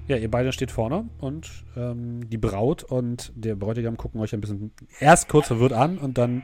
Ja, 0.08 0.18
ihr 0.18 0.30
beide 0.30 0.52
steht 0.52 0.70
vorne 0.72 1.06
und 1.20 1.50
ähm, 1.78 2.30
die 2.30 2.38
Braut 2.38 2.84
und 2.84 3.32
der 3.36 3.56
Bräutigam 3.56 3.96
gucken 3.96 4.20
euch 4.20 4.34
ein 4.34 4.42
bisschen 4.42 4.72
erst 5.00 5.30
kurz 5.30 5.48
verwirrt 5.48 5.72
an 5.74 5.98
und 5.98 6.18
dann 6.18 6.44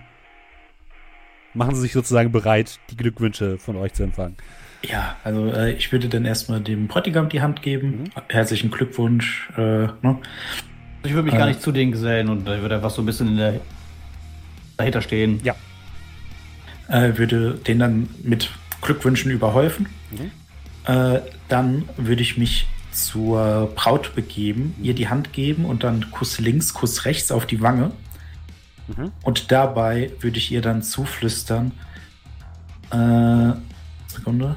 machen 1.53 1.76
sie 1.76 1.81
sich 1.81 1.91
sozusagen 1.94 2.31
bereit, 2.31 2.80
die 2.90 2.95
Glückwünsche 2.95 3.57
von 3.57 3.76
euch 3.76 3.94
zu 3.94 4.03
empfangen. 4.03 4.38
Ja, 4.84 5.18
also 5.26 5.52
äh, 5.52 5.73
ich 5.73 5.91
würde 5.91 6.07
dann 6.07 6.23
erstmal 6.23 6.61
dem 6.61 6.88
Bräutigam 6.88 7.27
die 7.27 7.41
Hand 7.41 7.61
geben. 7.61 8.03
Mhm. 8.03 8.22
Herzlichen 8.30 8.72
Glückwunsch. 8.72 9.49
Äh, 9.57 9.60
ne? 9.88 10.18
Ich 11.03 11.11
würde 11.11 11.23
mich 11.23 11.34
gar 11.34 11.45
Äh. 11.48 11.49
nicht 11.49 11.61
zu 11.61 11.73
denen 11.73 11.91
gesellen 11.91 12.30
und 12.30 12.48
ich 12.48 12.61
würde 12.61 12.76
einfach 12.76 12.91
so 12.91 13.02
ein 13.02 13.06
bisschen 13.06 13.27
in 13.30 13.38
der, 13.38 13.60
dahinter 14.77 15.02
stehen. 15.02 15.41
Ja. 15.44 15.56
äh, 16.88 17.18
würde 17.18 17.56
den 17.56 17.80
dann 17.80 18.10
mit 18.23 18.52
Glückwünschen 18.81 19.31
überhäufen. 19.31 19.88
Mhm. 20.11 20.31
Äh, 20.94 21.19
dann 21.49 21.90
würde 21.98 22.22
ich 22.22 22.38
mich 22.38 22.65
zur 22.91 23.71
Braut 23.75 24.15
begeben, 24.15 24.75
ihr 24.81 24.93
die 24.93 25.09
Hand 25.09 25.33
geben 25.33 25.65
und 25.65 25.83
dann 25.83 26.11
Kuss 26.11 26.39
links, 26.39 26.73
Kuss 26.73 27.05
rechts 27.05 27.31
auf 27.31 27.45
die 27.45 27.61
Wange. 27.61 27.91
Mhm. 28.87 29.11
Und 29.23 29.51
dabei 29.51 30.11
würde 30.19 30.37
ich 30.37 30.51
ihr 30.51 30.61
dann 30.61 30.81
zuflüstern. 30.81 31.71
Äh, 32.91 33.53
Sekunde. 34.07 34.55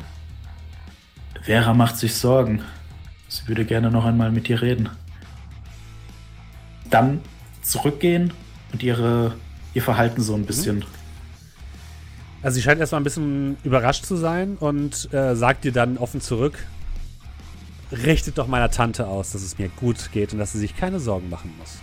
Vera 1.42 1.74
macht 1.74 1.98
sich 1.98 2.14
Sorgen. 2.14 2.62
Sie 3.28 3.46
würde 3.48 3.64
gerne 3.64 3.90
noch 3.90 4.04
einmal 4.04 4.30
mit 4.30 4.48
dir 4.48 4.62
reden. 4.62 4.88
Dann 6.88 7.20
zurückgehen 7.62 8.32
und 8.72 8.82
ihre, 8.82 9.34
ihr 9.74 9.82
Verhalten 9.82 10.22
so 10.22 10.34
ein 10.34 10.44
bisschen 10.44 10.84
Also 12.42 12.56
sie 12.56 12.62
scheint 12.62 12.80
erstmal 12.80 13.00
ein 13.00 13.04
bisschen 13.04 13.56
überrascht 13.64 14.04
zu 14.04 14.16
sein 14.16 14.56
und 14.58 15.12
äh, 15.12 15.34
sagt 15.34 15.64
dir 15.64 15.72
dann 15.72 15.96
offen 15.96 16.20
zurück, 16.20 16.58
richtet 17.92 18.38
doch 18.38 18.46
meiner 18.46 18.70
Tante 18.70 19.06
aus, 19.06 19.32
dass 19.32 19.42
es 19.42 19.58
mir 19.58 19.68
gut 19.68 20.10
geht 20.12 20.32
und 20.32 20.38
dass 20.38 20.52
sie 20.52 20.58
sich 20.58 20.76
keine 20.76 20.98
Sorgen 21.00 21.28
machen 21.30 21.52
muss. 21.58 21.78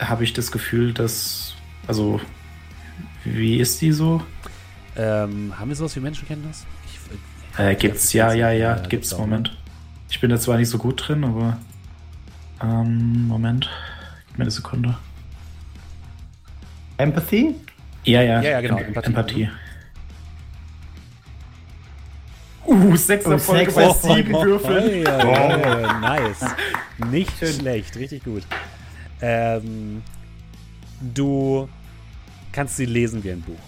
habe 0.00 0.24
ich 0.24 0.32
das 0.32 0.50
Gefühl, 0.50 0.92
dass. 0.92 1.54
Also, 1.86 2.20
wie 3.24 3.58
ist 3.58 3.80
die 3.80 3.92
so? 3.92 4.22
Ähm, 4.96 5.54
haben 5.58 5.68
wir 5.68 5.76
sowas 5.76 5.94
wie 5.96 6.00
Menschenkenntnis? 6.00 6.66
Ich, 6.86 7.58
Äh, 7.58 7.74
gibt's, 7.74 8.12
ja, 8.12 8.32
ja, 8.32 8.50
ja, 8.50 8.74
gibt's 8.74 8.88
gibt's? 8.88 9.18
Moment. 9.18 9.56
Ich 10.08 10.20
bin 10.20 10.30
da 10.30 10.38
zwar 10.38 10.56
nicht 10.56 10.68
so 10.68 10.78
gut 10.78 11.06
drin, 11.06 11.24
aber. 11.24 11.58
Ähm, 12.62 13.26
Moment. 13.28 13.68
Gib 14.28 14.38
mir 14.38 14.44
eine 14.44 14.50
Sekunde. 14.50 14.96
Empathy? 16.96 17.54
Ja, 18.04 18.22
ja, 18.22 18.42
Ja, 18.42 18.50
ja, 18.50 18.60
genau, 18.60 18.78
Empathie. 18.78 19.06
Empathie. 19.08 19.50
Uh, 22.70 22.94
sechster 22.96 23.34
Oh, 23.34 23.38
Folge 23.38 23.72
bei 23.72 23.92
sieben 23.92 24.32
Würfeln. 24.32 25.04
Oh, 25.04 25.30
ja, 25.30 25.98
nice. 25.98 26.44
Nicht 27.10 27.32
schlecht, 27.36 27.96
richtig 27.96 28.22
gut. 28.22 28.44
Ähm, 29.20 30.02
du 31.00 31.68
kannst 32.52 32.76
sie 32.76 32.84
lesen 32.86 33.24
wie 33.24 33.32
ein 33.32 33.40
Buch. 33.42 33.58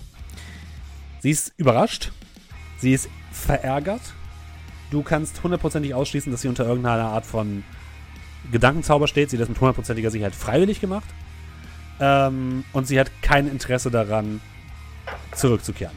Sie 1.21 1.31
ist 1.31 1.53
überrascht. 1.57 2.13
Sie 2.79 2.93
ist 2.93 3.09
verärgert. 3.33 4.03
Du 4.93 5.03
kannst 5.03 5.43
hundertprozentig 5.43 5.95
ausschließen, 5.95 6.31
dass 6.31 6.43
sie 6.43 6.49
unter 6.49 6.65
irgendeiner 6.65 7.09
Art 7.09 7.27
von 7.27 7.65
Gedankenzauber 8.53 9.09
steht. 9.09 9.31
Sie 9.31 9.37
hat 9.37 9.43
das 9.43 9.49
mit 9.49 9.61
hundertprozentiger 9.61 10.11
Sicherheit 10.13 10.35
freiwillig 10.35 10.81
gemacht. 10.81 11.09
Ähm, 12.01 12.65
und 12.73 12.87
sie 12.87 13.01
hat 13.01 13.11
kein 13.21 13.49
Interesse 13.49 13.91
daran, 13.91 14.41
zurückzukehren. 15.35 15.97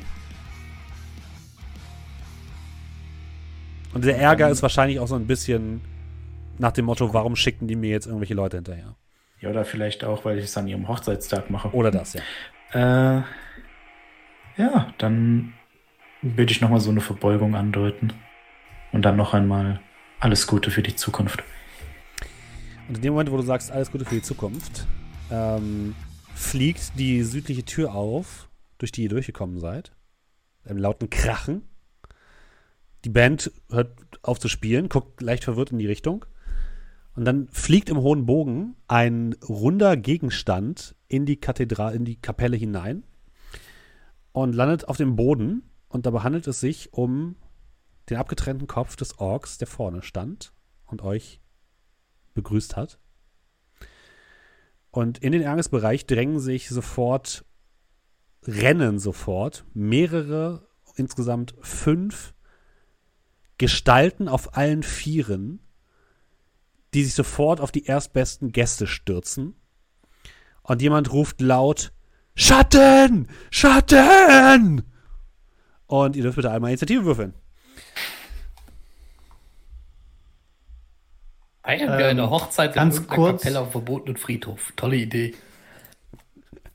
Und 3.96 4.04
der 4.04 4.20
Ärger 4.20 4.50
ist 4.50 4.62
wahrscheinlich 4.62 5.00
auch 5.00 5.08
so 5.08 5.16
ein 5.16 5.26
bisschen 5.26 5.80
nach 6.58 6.74
dem 6.74 6.84
Motto, 6.84 7.14
warum 7.14 7.38
schicken 7.38 7.66
die 7.70 7.78
mir 7.78 7.92
jetzt 7.92 8.08
irgendwelche 8.08 8.34
Leute 8.34 8.58
hinterher? 8.58 8.98
Ja, 9.40 9.50
oder 9.50 9.64
vielleicht 9.64 10.04
auch, 10.04 10.26
weil 10.26 10.38
ich 10.38 10.46
es 10.46 10.58
an 10.58 10.68
ihrem 10.68 10.90
Hochzeitstag 10.90 11.50
mache. 11.50 11.74
Oder 11.74 11.92
das, 11.92 12.14
ja. 12.14 12.22
Äh, 12.74 13.24
ja, 14.58 14.94
dann 14.98 15.54
würde 16.22 16.52
ich 16.52 16.60
nochmal 16.60 16.82
so 16.82 16.92
eine 16.92 17.00
Verbeugung 17.00 17.56
andeuten. 17.56 18.12
Und 18.92 19.04
dann 19.04 19.16
noch 19.16 19.34
einmal 19.34 19.80
alles 20.20 20.46
Gute 20.46 20.72
für 20.72 20.84
die 20.84 20.98
Zukunft. 20.98 21.42
Und 22.90 22.98
in 22.98 23.02
dem 23.02 23.14
Moment, 23.14 23.32
wo 23.32 23.38
du 23.38 23.44
sagst, 23.44 23.72
alles 23.72 23.92
Gute 23.92 24.04
für 24.04 24.16
die 24.16 24.22
Zukunft, 24.22 24.86
ähm, 25.32 25.96
fliegt 26.34 27.00
die 27.00 27.24
südliche 27.24 27.64
Tür 27.64 27.96
auf, 27.96 28.50
durch 28.78 28.92
die 28.92 29.04
ihr 29.04 29.10
durchgekommen 29.10 29.58
seid. 29.58 29.94
Im 30.66 30.78
lauten 30.78 31.10
Krachen. 31.10 31.64
Die 33.06 33.10
Band 33.10 33.52
hört 33.70 33.94
auf 34.24 34.40
zu 34.40 34.48
spielen, 34.48 34.90
guckt 34.90 35.22
leicht 35.22 35.44
verwirrt 35.44 35.72
in 35.72 35.78
die 35.78 35.86
Richtung. 35.86 36.26
Und 37.16 37.24
dann 37.24 37.48
fliegt 37.50 37.90
im 37.90 38.00
hohen 38.00 38.26
Bogen 38.26 38.76
ein 38.88 39.36
runder 39.48 39.96
Gegenstand 39.96 40.96
in 41.08 41.26
die 41.26 41.40
Kathedrale, 41.40 41.96
in 41.96 42.04
die 42.04 42.20
Kapelle 42.20 42.58
hinein 42.58 43.04
und 44.32 44.54
landet 44.54 44.88
auf 44.90 44.98
dem 44.98 45.16
Boden. 45.16 45.70
Und 45.88 46.08
dabei 46.08 46.22
handelt 46.22 46.48
es 46.48 46.60
sich 46.60 46.94
um 46.94 47.38
den 48.10 48.18
abgetrennten 48.18 48.68
Kopf 48.68 48.96
des 48.96 49.20
Orks, 49.20 49.60
der 49.60 49.68
vorne 49.68 50.02
stand 50.02 50.52
und 50.86 51.04
euch 51.04 51.42
begrüßt 52.34 52.76
hat. 52.76 53.00
Und 54.90 55.20
in 55.20 55.32
den 55.32 55.42
Ärgesbereich 55.42 56.08
drängen 56.08 56.40
sich 56.40 56.70
sofort, 56.70 57.46
rennen 58.44 58.98
sofort 58.98 59.64
mehrere 59.74 60.68
insgesamt 60.96 61.56
fünf 61.62 62.35
Gestalten 63.58 64.28
auf 64.28 64.56
allen 64.58 64.84
Vieren, 64.84 65.60
die 66.94 67.04
sich 67.04 67.14
sofort 67.14 67.60
auf 67.62 67.72
die 67.72 67.86
erstbesten 67.86 68.52
Gäste 68.52 68.88
stürzen. 68.88 69.56
Und 70.62 70.82
jemand 70.82 71.12
ruft 71.12 71.42
laut: 71.42 71.92
Schatten! 72.36 73.28
Schatten! 73.52 74.84
Und 75.88 76.16
ihr 76.16 76.24
dürft 76.24 76.38
bitte 76.38 76.52
einmal 76.52 76.72
Initiative 76.72 77.06
würfeln. 77.06 77.34
Feiern 81.64 81.98
wir 81.98 82.08
eine 82.08 82.24
Ähm, 82.24 82.30
Hochzeit 82.30 82.74
ganz 82.74 82.96
irgendeiner 82.96 83.22
kurz. 83.22 83.42
Kapelle 83.42 83.60
auf 83.60 83.72
verbotenen 83.72 84.18
Friedhof. 84.18 84.72
Tolle 84.76 84.98
Idee. 84.98 85.34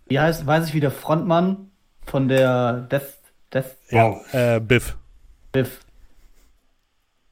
Wie 0.09 0.19
heißt, 0.19 0.47
weiß 0.47 0.69
ich, 0.69 0.75
wie 0.75 0.81
der 0.81 0.91
Frontmann 0.91 1.71
von 2.07 2.27
der 2.27 2.89
Death, 2.91 3.19
Death 3.53 3.77
Ja, 3.91 4.21
äh, 4.33 4.61
Biff. 4.61 4.97
Biff. 5.53 5.81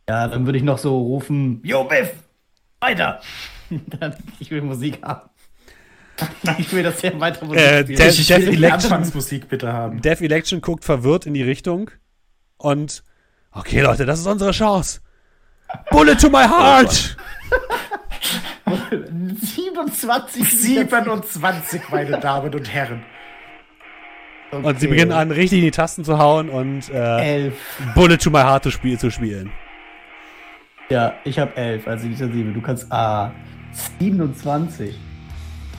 Ja, 0.09 0.27
dann 0.27 0.47
würde 0.47 0.57
ich 0.59 0.65
noch 0.65 0.79
so 0.79 0.97
rufen, 0.99 1.61
Yo, 1.65 1.85
Biff, 1.85 2.11
weiter. 2.81 3.21
Dann, 3.71 4.17
ich 4.41 4.51
will 4.51 4.63
Musik 4.63 5.01
haben. 5.03 5.29
Ich 6.59 6.73
will, 6.73 6.83
dass 6.83 7.05
er 7.05 7.21
weiter 7.21 7.45
Musik 7.45 7.61
Äh, 7.63 7.83
spielt. 7.83 7.99
der- 7.99 8.09
Ich 8.09 8.29
will 8.31 8.39
die 8.41 8.57
Election- 8.57 8.73
Anfangsmusik 8.93 9.49
bitte 9.49 9.73
haben. 9.73 10.01
Death 10.01 10.21
Election 10.23 10.61
guckt 10.63 10.85
verwirrt 10.85 11.27
in 11.27 11.35
die 11.35 11.43
Richtung 11.43 11.91
und 12.57 13.05
okay, 13.53 13.83
Leute, 13.83 14.05
das 14.07 14.19
ist 14.21 14.27
unsere 14.27 14.51
Chance. 14.53 15.01
Bullet 15.91 16.17
to 16.17 16.31
my 16.31 16.45
heart! 16.45 17.17
27. 19.43 20.45
27, 20.51 21.83
meine 21.91 22.19
Damen 22.19 22.55
und 22.55 22.73
Herren. 22.73 23.03
Und 24.51 24.81
sie 24.81 24.87
beginnen 24.89 25.13
an, 25.13 25.31
richtig 25.31 25.59
in 25.59 25.65
die 25.67 25.71
Tasten 25.71 26.05
zu 26.05 26.19
hauen 26.19 26.49
und 26.49 26.89
äh, 26.89 27.35
Elf. 27.45 27.55
Bullet 27.95 28.17
to 28.17 28.31
my 28.31 28.41
heart 28.41 28.63
zu, 28.65 28.71
spiel 28.71 28.99
zu 28.99 29.11
spielen. 29.11 29.53
Ja, 30.91 31.15
ich 31.25 31.39
habe 31.39 31.55
elf 31.57 31.87
als 31.87 32.03
Initiative. 32.03 32.53
Du 32.53 32.63
kannst 32.63 32.91
A. 32.91 33.33
27. 34.01 34.97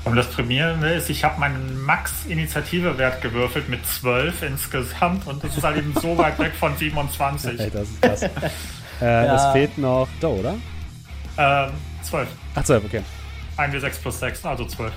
Und 0.05 0.15
das 0.15 0.29
Prämierende 0.31 0.89
ist, 0.89 1.09
ich 1.09 1.23
habe 1.23 1.39
meinen 1.39 1.81
Max-Initiative-Wert 1.83 3.21
gewürfelt 3.21 3.67
mit 3.69 3.85
12 3.85 4.43
insgesamt 4.43 5.27
und 5.27 5.43
das 5.43 5.57
ist 5.57 5.63
halt 5.63 5.77
eben 5.77 5.93
so 5.99 6.17
weit 6.17 6.39
weg 6.39 6.53
von 6.53 6.75
27. 6.77 7.59
Ey, 7.59 7.69
das 7.69 7.89
ist 7.89 8.01
krass. 8.01 8.21
äh, 9.01 9.25
Es 9.25 9.51
fehlt 9.51 9.77
noch 9.77 10.07
Do, 10.21 10.29
oder? 10.29 10.55
Ähm, 11.37 11.71
12. 12.03 12.29
Ach, 12.55 12.63
12, 12.63 12.85
okay. 12.85 13.01
1 13.57 13.73
w 13.73 13.79
6 13.79 13.97
plus 13.99 14.19
6, 14.19 14.45
also 14.45 14.65
12. 14.65 14.93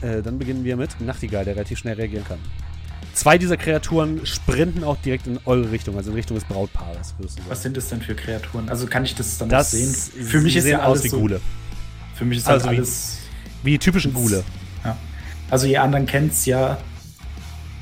Äh, 0.00 0.22
dann 0.22 0.38
beginnen 0.38 0.64
wir 0.64 0.76
mit 0.76 1.00
Nachtigall, 1.00 1.44
der 1.44 1.54
relativ 1.54 1.78
schnell 1.78 1.94
reagieren 1.94 2.24
kann. 2.26 2.38
Zwei 3.14 3.38
dieser 3.38 3.56
Kreaturen 3.56 4.26
sprinten 4.26 4.82
auch 4.84 4.96
direkt 4.96 5.26
in 5.28 5.38
eure 5.44 5.70
Richtung, 5.70 5.96
also 5.96 6.10
in 6.10 6.16
Richtung 6.16 6.36
des 6.36 6.44
Brautpaares. 6.44 7.14
Was 7.48 7.62
sind 7.62 7.76
das 7.76 7.88
denn 7.88 8.02
für 8.02 8.14
Kreaturen? 8.14 8.68
Also 8.68 8.86
kann 8.86 9.04
ich 9.04 9.14
das 9.14 9.38
dann 9.38 9.48
das 9.48 9.70
sehen? 9.70 9.94
Für 10.26 10.40
mich 10.40 10.56
ist 10.56 10.66
ja 10.66 10.80
alles 10.80 10.98
aus 10.98 11.04
wie 11.04 11.08
so, 11.10 11.20
Gule. 11.20 11.40
Für 12.16 12.24
mich 12.24 12.38
ist 12.38 12.48
Also 12.48 12.66
halt 12.66 12.74
wie- 12.74 12.78
alles. 12.80 13.18
Wie 13.62 13.70
die 13.72 13.78
typischen 13.78 14.12
Gule. 14.12 14.42
Ja. 14.84 14.96
Also 15.50 15.66
ihr 15.66 15.82
anderen 15.82 16.06
kennt's 16.06 16.44
ja. 16.46 16.78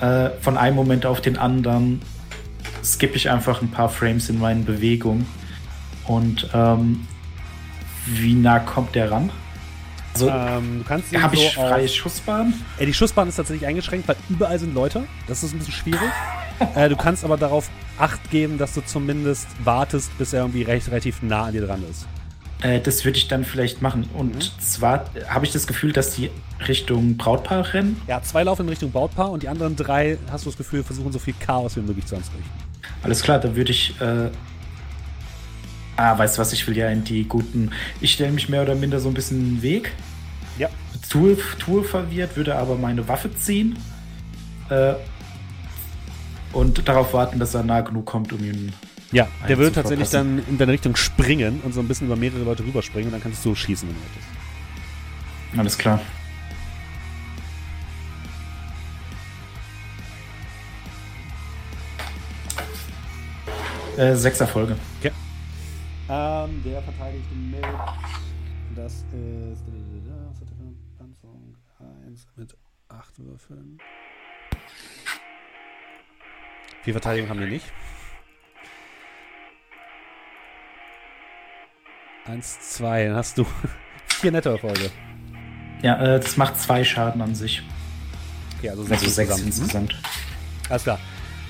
Äh, 0.00 0.30
von 0.40 0.58
einem 0.58 0.76
Moment 0.76 1.06
auf 1.06 1.20
den 1.20 1.38
anderen 1.38 2.02
skippe 2.84 3.16
ich 3.16 3.30
einfach 3.30 3.62
ein 3.62 3.70
paar 3.70 3.88
Frames 3.88 4.28
in 4.28 4.38
meinen 4.38 4.64
Bewegungen. 4.64 5.26
Und 6.06 6.48
ähm, 6.52 7.06
wie 8.06 8.34
nah 8.34 8.58
kommt 8.58 8.94
der 8.96 9.10
ran? 9.12 9.30
Also 10.14 10.28
Ähm, 10.28 10.78
du 10.80 10.84
kannst 10.84 11.16
habe 11.16 11.34
ich 11.34 11.40
so 11.54 11.60
auf- 11.60 11.68
freie 11.68 11.88
Schussbahn? 11.88 12.52
Äh, 12.78 12.86
die 12.86 12.94
Schussbahn 12.94 13.28
ist 13.28 13.36
tatsächlich 13.36 13.66
eingeschränkt, 13.66 14.06
weil 14.08 14.16
überall 14.28 14.58
sind 14.58 14.74
Leute. 14.74 15.04
Das 15.26 15.42
ist 15.42 15.52
ein 15.54 15.58
bisschen 15.58 15.74
schwierig. 15.74 16.00
äh, 16.74 16.88
du 16.88 16.96
kannst 16.96 17.24
aber 17.24 17.36
darauf 17.36 17.70
Acht 17.98 18.30
geben, 18.30 18.56
dass 18.58 18.72
du 18.74 18.80
zumindest 18.80 19.46
wartest, 19.64 20.16
bis 20.18 20.32
er 20.32 20.40
irgendwie 20.40 20.62
recht, 20.62 20.88
relativ 20.88 21.22
nah 21.22 21.44
an 21.44 21.52
dir 21.52 21.64
dran 21.66 21.84
ist. 21.88 22.06
Äh, 22.62 22.80
das 22.80 23.04
würde 23.04 23.18
ich 23.18 23.28
dann 23.28 23.44
vielleicht 23.44 23.82
machen. 23.82 24.08
Und 24.14 24.34
Mhm. 24.36 24.60
zwar 24.60 25.04
äh, 25.14 25.24
habe 25.28 25.44
ich 25.46 25.52
das 25.52 25.66
Gefühl, 25.66 25.92
dass 25.92 26.14
die 26.14 26.30
Richtung 26.66 27.16
Brautpaar 27.16 27.72
rennen. 27.74 28.00
Ja, 28.08 28.22
zwei 28.22 28.42
laufen 28.44 28.62
in 28.62 28.68
Richtung 28.70 28.90
Brautpaar 28.90 29.30
und 29.30 29.42
die 29.42 29.48
anderen 29.48 29.76
drei, 29.76 30.18
hast 30.30 30.46
du 30.46 30.50
das 30.50 30.56
Gefühl, 30.56 30.82
versuchen 30.82 31.12
so 31.12 31.18
viel 31.18 31.34
Chaos 31.38 31.76
wie 31.76 31.80
möglich 31.80 32.06
zu 32.06 32.16
anzurichten. 32.16 32.50
Alles 33.02 33.22
klar, 33.22 33.38
dann 33.38 33.54
würde 33.56 33.72
ich. 33.72 33.94
Ah, 36.02 36.18
weißt 36.18 36.36
du 36.36 36.40
was, 36.40 36.52
ich 36.52 36.66
will 36.66 36.76
ja 36.76 36.88
in 36.88 37.04
die 37.04 37.22
guten. 37.28 37.70
Ich 38.00 38.14
stelle 38.14 38.32
mich 38.32 38.48
mehr 38.48 38.62
oder 38.62 38.74
minder 38.74 38.98
so 38.98 39.08
ein 39.08 39.14
bisschen 39.14 39.38
in 39.38 39.54
den 39.54 39.62
Weg. 39.62 39.92
Ja. 40.58 40.68
Tue, 41.08 41.38
tue 41.60 41.84
verwirrt, 41.84 42.36
würde 42.36 42.56
aber 42.56 42.74
meine 42.74 43.06
Waffe 43.06 43.32
ziehen. 43.36 43.78
Äh, 44.68 44.94
und 46.52 46.88
darauf 46.88 47.14
warten, 47.14 47.38
dass 47.38 47.54
er 47.54 47.62
nah 47.62 47.82
genug 47.82 48.04
kommt, 48.04 48.32
um 48.32 48.42
ihn. 48.42 48.72
Ja, 49.12 49.28
der 49.46 49.58
würde 49.58 49.70
tatsächlich 49.70 50.08
verpassen. 50.08 50.38
dann 50.38 50.48
in 50.48 50.58
deine 50.58 50.72
Richtung 50.72 50.96
springen 50.96 51.60
und 51.62 51.72
so 51.72 51.78
ein 51.78 51.86
bisschen 51.86 52.08
über 52.08 52.16
mehrere 52.16 52.42
Leute 52.42 52.64
rüberspringen 52.64 53.06
und 53.06 53.12
dann 53.12 53.22
kannst 53.22 53.44
du 53.44 53.50
so 53.50 53.54
schießen, 53.54 53.88
wenn 53.88 53.94
du 53.94 54.00
möchtest. 54.00 54.26
Alles 55.56 55.78
klar. 55.78 56.00
Äh, 63.96 64.16
sechs 64.16 64.40
Erfolge. 64.40 64.74
Ähm, 66.14 66.62
der 66.62 66.82
verteidigt 66.82 67.26
mit. 67.50 67.64
Das 68.76 68.92
ist. 68.92 69.62
Panzerung 70.98 71.56
1 72.06 72.26
mit 72.36 72.54
8 72.88 73.18
Würfeln. 73.18 73.78
Viel 76.82 76.92
Verteidigung 76.92 77.30
haben 77.30 77.40
wir 77.40 77.46
nicht. 77.46 77.64
Eins, 82.26 82.60
zwei, 82.60 83.06
dann 83.06 83.16
hast 83.16 83.38
du 83.38 83.46
vier 84.06 84.32
nette 84.32 84.50
Erfolge. 84.50 84.90
Ja, 85.80 86.00
äh, 86.00 86.20
das 86.20 86.36
macht 86.36 86.60
zwei 86.60 86.84
Schaden 86.84 87.22
an 87.22 87.34
sich. 87.34 87.62
Okay, 88.58 88.68
also 88.68 88.84
sechs 88.84 89.02
Also 89.02 89.14
sechs 89.14 89.38
insgesamt. 89.40 89.40
Mhm. 89.40 89.62
insgesamt. 89.62 90.02
Alles 90.68 90.82
klar. 90.82 90.98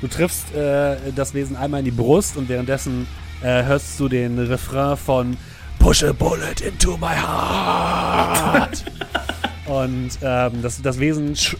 Du 0.00 0.06
triffst 0.08 0.54
äh, 0.54 1.12
das 1.12 1.34
Wesen 1.34 1.56
einmal 1.56 1.80
in 1.80 1.84
die 1.84 1.90
Brust 1.90 2.36
und 2.36 2.48
währenddessen 2.48 3.06
äh, 3.42 3.64
hörst 3.64 3.98
du 3.98 4.08
den 4.08 4.38
Refrain 4.38 4.96
von 4.96 5.36
Push 5.78 6.04
a 6.04 6.12
bullet 6.12 6.60
into 6.64 6.96
my 6.96 7.14
heart. 7.14 8.84
und 9.66 10.10
ähm, 10.22 10.62
das, 10.62 10.80
das 10.80 10.98
Wesen 10.98 11.34
sch 11.34 11.56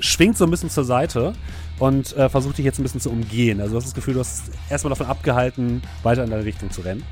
schwingt 0.00 0.38
so 0.38 0.44
ein 0.44 0.50
bisschen 0.50 0.70
zur 0.70 0.84
Seite 0.84 1.34
und 1.78 2.16
äh, 2.16 2.28
versucht 2.28 2.58
dich 2.58 2.64
jetzt 2.64 2.78
ein 2.78 2.84
bisschen 2.84 3.00
zu 3.00 3.10
umgehen. 3.10 3.60
Also 3.60 3.72
du 3.72 3.76
hast 3.78 3.86
das 3.86 3.94
Gefühl, 3.94 4.14
du 4.14 4.20
hast 4.20 4.44
erstmal 4.70 4.90
davon 4.90 5.06
abgehalten, 5.06 5.82
weiter 6.02 6.24
in 6.24 6.30
deine 6.30 6.44
Richtung 6.44 6.70
zu 6.70 6.82
rennen. 6.82 7.02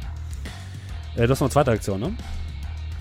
Äh, 1.16 1.26
du 1.26 1.30
hast 1.30 1.40
noch 1.40 1.46
eine 1.46 1.52
zweite 1.52 1.72
Aktion, 1.72 2.00
ne? 2.00 2.12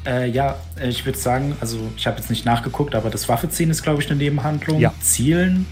Äh, 0.06 0.30
ja, 0.30 0.56
äh, 0.80 0.90
ich 0.90 1.06
würde 1.06 1.18
sagen, 1.18 1.56
also 1.62 1.80
ich 1.96 2.06
habe 2.08 2.18
jetzt 2.18 2.30
nicht 2.30 2.46
nachgeguckt, 2.46 2.96
aber 2.96 3.10
das 3.10 3.30
Waffeziehen 3.30 3.70
ist, 3.70 3.84
glaube 3.84 4.02
ich, 4.02 4.10
eine 4.10 4.18
Nebenhandlung. 4.18 4.80
Ja. 4.80 4.94
Zielen 5.02 5.66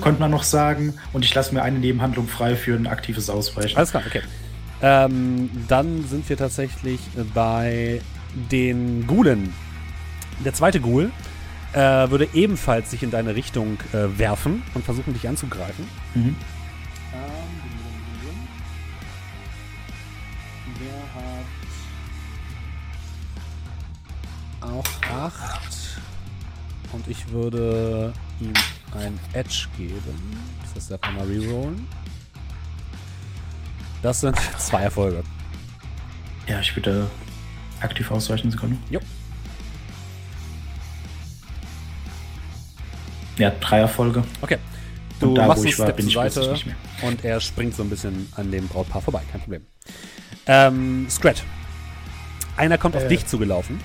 könnte 0.00 0.20
man 0.20 0.30
noch 0.30 0.42
sagen. 0.42 0.94
Und 1.12 1.24
ich 1.24 1.34
lasse 1.34 1.54
mir 1.54 1.62
eine 1.62 1.78
Nebenhandlung 1.78 2.28
frei 2.28 2.56
für 2.56 2.74
ein 2.74 2.86
aktives 2.86 3.28
Ausweichen. 3.28 3.76
Alles 3.76 3.90
klar, 3.90 4.02
okay. 4.06 4.22
Ähm, 4.82 5.50
dann 5.68 6.04
sind 6.08 6.28
wir 6.28 6.36
tatsächlich 6.36 7.00
bei 7.34 8.00
den 8.50 9.06
Gulen. 9.06 9.52
Der 10.44 10.54
zweite 10.54 10.80
Ghoul 10.80 11.12
äh, 11.72 12.10
würde 12.10 12.28
ebenfalls 12.32 12.90
sich 12.90 13.02
in 13.02 13.10
deine 13.10 13.34
Richtung 13.34 13.78
äh, 13.92 14.18
werfen 14.18 14.62
und 14.74 14.84
versuchen, 14.84 15.12
dich 15.12 15.28
anzugreifen. 15.28 15.86
Mhm. 16.14 16.36
Der 20.80 20.90
hat 24.64 24.72
auch 24.72 24.86
8. 25.26 26.00
Und 26.92 27.06
ich 27.06 27.28
würde 27.30 28.12
ihm 28.40 28.52
ein 28.98 29.18
Edge 29.32 29.68
geben. 29.76 30.00
Das 30.62 30.74
heißt, 30.74 30.90
er 30.90 30.98
kann 30.98 31.14
mal 31.16 31.26
rerollen. 31.26 31.86
Das 34.02 34.20
sind 34.20 34.36
zwei 34.58 34.82
Erfolge. 34.82 35.22
Ja, 36.46 36.60
ich 36.60 36.74
würde 36.74 37.08
aktiv 37.80 38.10
ausweichen 38.10 38.54
können. 38.56 38.82
Jo. 38.90 39.00
Ja, 43.38 43.50
drei 43.60 43.78
Erfolge. 43.80 44.22
Okay. 44.40 44.58
Du 45.18 45.28
Und 45.30 45.34
da, 45.34 45.46
machst 45.46 45.58
wo 45.58 45.62
einen 45.62 45.68
ich 45.72 45.78
war, 45.78 45.86
Step 45.86 45.96
bin 45.96 46.08
zur 46.08 46.30
Seite 46.30 46.52
nicht 46.52 46.66
mehr. 46.66 46.74
und 47.02 47.24
er 47.24 47.40
springt 47.40 47.74
so 47.74 47.82
ein 47.82 47.90
bisschen 47.90 48.28
an 48.36 48.50
dem 48.50 48.68
Brautpaar 48.68 49.02
vorbei. 49.02 49.20
Kein 49.30 49.40
Problem. 49.42 49.66
Ähm, 50.46 51.06
Scrat. 51.10 51.42
Einer 52.56 52.78
kommt 52.78 52.96
auf 52.96 53.04
Äh. 53.04 53.08
dich 53.08 53.26
zugelaufen. 53.26 53.80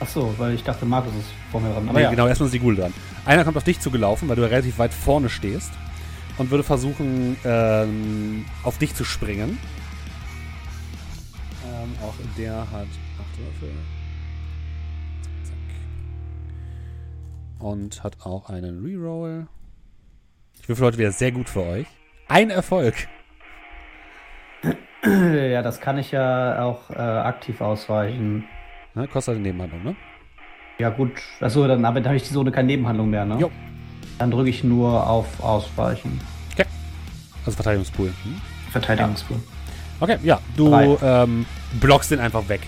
Ach 0.00 0.08
so, 0.08 0.34
weil 0.38 0.54
ich 0.54 0.62
dachte, 0.64 0.84
Markus 0.84 1.12
ist 1.14 1.26
vor 1.52 1.60
mir 1.60 1.72
dran. 1.72 1.88
Aber 1.88 1.98
Nee, 1.98 2.04
ja, 2.04 2.10
Genau, 2.10 2.26
erstmal 2.26 2.48
ist 2.48 2.52
die 2.52 2.58
Ghoul 2.58 2.76
dran. 2.76 2.92
Einer 3.24 3.44
kommt 3.44 3.56
auf 3.56 3.64
dich 3.64 3.80
zugelaufen, 3.80 4.28
weil 4.28 4.36
du 4.36 4.42
ja 4.42 4.48
relativ 4.48 4.78
weit 4.78 4.92
vorne 4.92 5.28
stehst 5.30 5.70
und 6.38 6.50
würde 6.50 6.64
versuchen, 6.64 7.36
ähm, 7.44 8.44
auf 8.62 8.78
dich 8.78 8.94
zu 8.94 9.04
springen. 9.04 9.58
Ähm, 11.66 11.92
auch 12.02 12.14
der 12.36 12.58
hat 12.58 12.88
acht 13.18 13.38
Würfel. 13.38 13.72
Zack. 15.42 15.56
Und 17.58 18.02
hat 18.02 18.16
auch 18.24 18.50
einen 18.50 18.84
Reroll. 18.84 19.46
Ich 20.60 20.68
würfel 20.68 20.86
heute 20.86 20.98
wieder 20.98 21.12
sehr 21.12 21.32
gut 21.32 21.48
für 21.48 21.62
euch. 21.62 21.86
Ein 22.28 22.50
Erfolg. 22.50 22.94
Ja, 25.06 25.60
das 25.60 25.82
kann 25.82 25.98
ich 25.98 26.12
ja 26.12 26.62
auch 26.62 26.88
äh, 26.88 26.94
aktiv 26.94 27.60
ausweichen. 27.60 28.48
Ne, 28.94 29.06
kostet 29.06 29.34
eine 29.34 29.42
Nebenhandlung, 29.42 29.82
ne? 29.82 29.96
Ja, 30.78 30.88
gut. 30.88 31.12
Achso, 31.40 31.68
dann 31.68 31.86
habe 31.86 32.00
ich 32.16 32.22
die 32.22 32.32
Zone 32.32 32.50
keine 32.50 32.68
Nebenhandlung 32.68 33.10
mehr, 33.10 33.26
ne? 33.26 33.36
Jo. 33.38 33.50
Dann 34.18 34.30
drücke 34.30 34.50
ich 34.50 34.64
nur 34.64 35.08
auf 35.08 35.42
Ausweichen. 35.42 36.20
Also 37.44 37.56
Verteidigungspool. 37.56 38.06
Hm? 38.06 38.40
Verteidigungspool. 38.70 39.36
Okay, 40.00 40.18
ja, 40.22 40.40
du 40.56 40.98
ähm, 41.02 41.46
blockst 41.80 42.10
den 42.10 42.20
einfach 42.20 42.48
weg. 42.48 42.62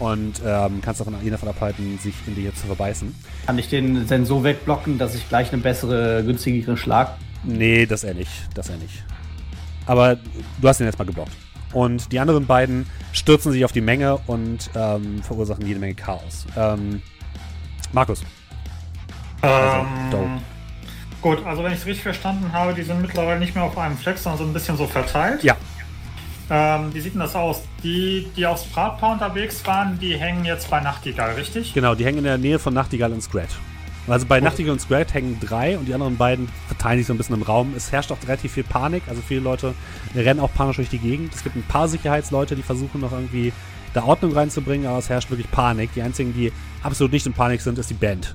Und 0.00 0.42
ähm, 0.44 0.80
kannst 0.82 1.00
davon, 1.00 1.14
ihn 1.22 1.30
davon 1.30 1.48
abhalten, 1.48 1.98
sich 2.00 2.14
in 2.26 2.34
dir 2.34 2.52
zu 2.54 2.66
verbeißen. 2.66 3.14
Kann 3.46 3.58
ich 3.58 3.68
den 3.68 4.08
denn 4.08 4.26
so 4.26 4.42
wegblocken, 4.42 4.98
dass 4.98 5.14
ich 5.14 5.28
gleich 5.28 5.52
eine 5.52 5.62
bessere, 5.62 6.24
günstigere 6.24 6.76
Schlag. 6.76 7.12
Nee, 7.44 7.86
das 7.86 8.02
er 8.02 8.14
nicht. 8.14 8.30
Das 8.54 8.70
er 8.70 8.76
nicht. 8.76 9.04
Aber 9.86 10.16
du 10.60 10.68
hast 10.68 10.80
ihn 10.80 10.86
jetzt 10.86 10.98
mal 10.98 11.04
geblockt. 11.04 11.30
Und 11.72 12.10
die 12.10 12.18
anderen 12.18 12.46
beiden 12.46 12.86
stürzen 13.12 13.52
sich 13.52 13.64
auf 13.64 13.72
die 13.72 13.80
Menge 13.80 14.18
und 14.26 14.70
ähm, 14.74 15.22
verursachen 15.22 15.64
jede 15.66 15.78
Menge 15.78 15.94
Chaos. 15.94 16.46
Ähm, 16.56 17.00
Markus. 17.92 18.24
Also, 19.42 19.86
Doe. 20.10 20.24
Ähm, 20.24 20.40
gut, 21.24 21.44
also 21.46 21.64
wenn 21.64 21.72
ich 21.72 21.78
es 21.78 21.86
richtig 21.86 22.02
verstanden 22.02 22.52
habe, 22.52 22.74
die 22.74 22.82
sind 22.82 23.00
mittlerweile 23.00 23.40
nicht 23.40 23.54
mehr 23.54 23.64
auf 23.64 23.76
einem 23.78 23.96
Fleck, 23.96 24.18
sondern 24.18 24.38
so 24.38 24.44
ein 24.44 24.52
bisschen 24.52 24.76
so 24.76 24.86
verteilt. 24.86 25.42
Ja. 25.42 25.56
Ähm, 26.50 26.92
wie 26.92 27.00
sieht 27.00 27.14
denn 27.14 27.20
das 27.20 27.34
aus? 27.34 27.62
Die, 27.82 28.28
die 28.36 28.46
aufs 28.46 28.64
Bratpaar 28.64 29.14
unterwegs 29.14 29.66
waren, 29.66 29.98
die 29.98 30.16
hängen 30.18 30.44
jetzt 30.44 30.68
bei 30.68 30.80
Nachtigall, 30.80 31.32
richtig? 31.32 31.72
Genau, 31.72 31.94
die 31.94 32.04
hängen 32.04 32.18
in 32.18 32.24
der 32.24 32.36
Nähe 32.36 32.58
von 32.58 32.74
Nachtigall 32.74 33.10
und 33.10 33.22
Scrat. 33.22 33.48
Also 34.06 34.26
bei 34.26 34.38
Nachtigall 34.40 34.72
und 34.72 34.80
Scrat 34.82 35.14
hängen 35.14 35.40
drei 35.40 35.78
und 35.78 35.86
die 35.86 35.94
anderen 35.94 36.18
beiden 36.18 36.50
verteilen 36.66 36.98
sich 36.98 37.06
so 37.06 37.14
ein 37.14 37.16
bisschen 37.16 37.36
im 37.36 37.42
Raum. 37.42 37.72
Es 37.74 37.90
herrscht 37.90 38.12
auch 38.12 38.18
relativ 38.26 38.52
viel 38.52 38.64
Panik, 38.64 39.04
also 39.08 39.22
viele 39.26 39.40
Leute 39.40 39.74
rennen 40.14 40.40
auch 40.40 40.52
panisch 40.52 40.76
durch 40.76 40.90
die 40.90 40.98
Gegend. 40.98 41.34
Es 41.34 41.42
gibt 41.42 41.56
ein 41.56 41.62
paar 41.62 41.88
Sicherheitsleute, 41.88 42.54
die 42.54 42.62
versuchen 42.62 43.00
noch 43.00 43.12
irgendwie 43.12 43.50
da 43.94 44.04
Ordnung 44.04 44.34
reinzubringen, 44.34 44.86
aber 44.86 44.98
es 44.98 45.08
herrscht 45.08 45.30
wirklich 45.30 45.50
Panik. 45.50 45.94
Die 45.94 46.02
einzigen, 46.02 46.34
die 46.34 46.52
absolut 46.82 47.12
nicht 47.12 47.24
in 47.24 47.32
Panik 47.32 47.62
sind, 47.62 47.78
ist 47.78 47.88
die 47.88 47.94
Band. 47.94 48.34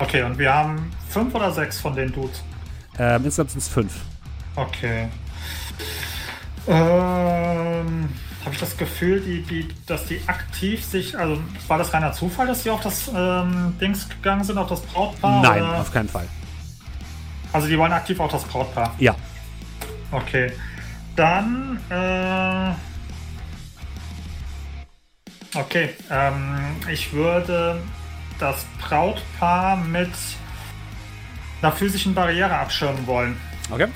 Okay, 0.00 0.22
und 0.22 0.38
wir 0.38 0.52
haben 0.52 0.90
fünf 1.10 1.34
oder 1.34 1.52
sechs 1.52 1.78
von 1.78 1.94
den 1.94 2.10
Dudes. 2.10 2.42
Ähm, 2.98 3.22
insgesamt 3.22 3.50
sind 3.50 3.60
es 3.60 3.68
fünf. 3.68 3.92
Okay. 4.56 5.08
Ähm, 6.66 8.08
habe 8.44 8.54
ich 8.54 8.58
das 8.58 8.76
Gefühl, 8.78 9.20
die, 9.20 9.42
die, 9.42 9.68
dass 9.86 10.06
die 10.06 10.22
aktiv 10.26 10.82
sich, 10.82 11.18
also 11.18 11.38
war 11.68 11.76
das 11.76 11.92
reiner 11.92 12.12
Zufall, 12.12 12.46
dass 12.46 12.62
die 12.62 12.70
auf 12.70 12.80
das 12.80 13.10
ähm, 13.14 13.74
Dings 13.78 14.08
gegangen 14.08 14.42
sind, 14.42 14.56
auf 14.56 14.70
das 14.70 14.80
Brautpaar? 14.80 15.42
Nein, 15.42 15.62
oder? 15.62 15.80
auf 15.80 15.92
keinen 15.92 16.08
Fall. 16.08 16.26
Also 17.52 17.68
die 17.68 17.76
wollen 17.76 17.92
aktiv 17.92 18.18
auf 18.20 18.32
das 18.32 18.44
Brautpaar. 18.44 18.94
Ja. 18.98 19.14
Okay. 20.10 20.52
Dann, 21.14 21.78
äh, 21.90 22.72
okay, 25.58 25.90
ähm, 26.10 26.76
ich 26.90 27.12
würde 27.12 27.82
das 28.40 28.64
Brautpaar 28.80 29.76
mit 29.76 30.10
einer 31.62 31.72
physischen 31.72 32.14
Barriere 32.14 32.54
abschirmen 32.56 33.06
wollen. 33.06 33.36
Okay. 33.70 33.88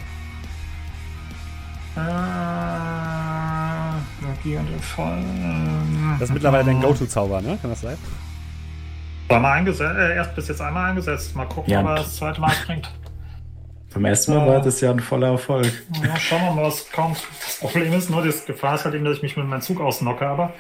Äh, 1.97 2.01
Magie 4.21 4.57
und 4.57 4.81
Fall. 4.85 5.19
ähm, 5.19 6.16
Das 6.19 6.29
ist 6.29 6.35
mittlerweile 6.35 6.65
dein 6.65 6.81
Go-To-Zauber, 6.81 7.41
ne? 7.41 7.59
Kann 7.61 7.71
das 7.71 7.81
sein? 7.81 7.97
War 9.29 9.41
mal 9.41 9.53
eingesetzt, 9.53 9.97
äh, 9.97 10.16
erst 10.16 10.35
bis 10.35 10.49
jetzt 10.49 10.61
einmal 10.61 10.91
eingesetzt. 10.91 11.35
Mal 11.35 11.47
gucken, 11.47 11.73
Ja, 11.73 11.81
ob 11.81 11.87
er 11.87 11.95
das 11.97 12.16
zweite 12.16 12.41
Mal 12.41 12.53
bringt. 12.66 12.91
Beim 13.95 14.07
ersten 14.07 14.35
Mal 14.35 14.47
war 14.49 14.61
das 14.61 14.81
ja 14.81 14.91
ein 14.91 14.99
voller 14.99 15.29
Erfolg. 15.29 15.73
Ja, 16.03 16.16
schauen 16.16 16.43
wir 16.43 16.51
mal, 16.51 16.65
was 16.65 16.91
kommt. 16.91 17.23
Das 17.45 17.59
Problem 17.61 17.93
ist 17.93 18.11
nur, 18.11 18.23
die 18.23 18.33
Gefahr 18.45 18.75
ist 18.75 18.85
halt 18.85 18.97
eben, 18.97 19.05
dass 19.05 19.19
ich 19.19 19.23
mich 19.23 19.37
mit 19.37 19.47
meinem 19.47 19.62
Zug 19.62 19.81
ausnocke, 19.81 20.27
aber 20.27 20.53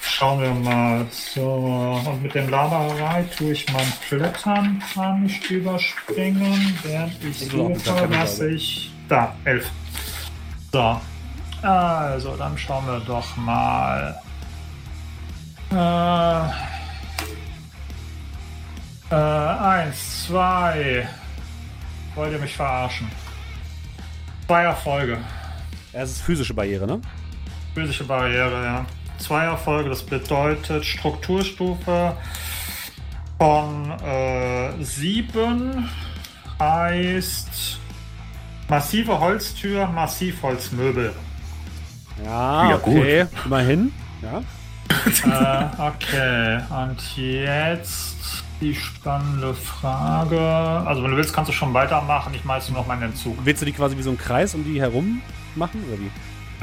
schauen 0.00 0.40
wir 0.42 0.50
mal. 0.52 1.06
So, 1.10 2.02
und 2.04 2.22
mit 2.22 2.34
dem 2.34 2.50
Laberei 2.50 3.24
tue 3.36 3.52
ich 3.52 3.72
mein 3.72 3.86
Klettern 4.08 4.82
an, 4.96 5.22
nicht 5.22 5.48
überspringen, 5.48 6.76
während 6.82 7.22
ich 7.22 7.42
Ich 7.42 7.50
suche, 7.50 8.08
dass 8.08 8.40
ich... 8.40 8.92
Da, 9.08 9.32
elf. 9.44 9.70
So, 10.72 11.00
also 11.62 12.36
dann 12.36 12.58
schauen 12.58 12.84
wir 12.86 13.00
doch 13.06 13.36
mal. 13.36 14.20
Äh, 15.70 16.46
äh, 19.14 19.14
eins, 19.14 20.26
zwei. 20.26 21.08
Wollt 22.14 22.32
ihr 22.32 22.38
mich 22.38 22.54
verarschen? 22.54 23.10
Zwei 24.46 24.64
Erfolge. 24.64 25.18
Es 25.92 26.10
ist 26.10 26.22
physische 26.22 26.54
Barriere, 26.54 26.86
ne? 26.86 27.00
Physische 27.74 28.04
Barriere, 28.04 28.64
ja. 28.64 28.86
Zwei 29.18 29.44
Erfolge, 29.44 29.88
das 29.88 30.02
bedeutet 30.02 30.84
Strukturstufe 30.84 32.16
von 33.38 33.90
äh, 34.04 34.84
7 34.84 35.88
heißt 36.60 37.78
massive 38.68 39.18
Holztür, 39.18 39.86
Massivholzmöbel. 39.86 41.12
Ja, 42.24 42.70
Ja, 42.70 42.76
okay. 42.76 43.26
Immerhin. 43.44 43.92
Ja. 44.22 44.42
äh, 45.24 45.90
okay, 45.90 46.60
und 46.70 47.16
jetzt 47.16 48.41
die 48.62 48.74
spannende 48.74 49.54
Frage. 49.54 50.40
Also, 50.40 51.02
wenn 51.02 51.10
du 51.10 51.16
willst, 51.16 51.34
kannst 51.34 51.48
du 51.48 51.52
schon 51.52 51.74
weitermachen. 51.74 52.32
Ich 52.34 52.44
meiste 52.44 52.72
noch 52.72 52.86
meinen 52.86 53.02
Entzug. 53.02 53.36
Willst 53.44 53.60
du 53.60 53.66
die 53.66 53.72
quasi 53.72 53.96
wie 53.98 54.02
so 54.02 54.10
einen 54.10 54.18
Kreis 54.18 54.54
um 54.54 54.64
die 54.64 54.80
herum 54.80 55.20
machen? 55.56 55.84
Oder 55.88 55.98
wie? 56.00 56.10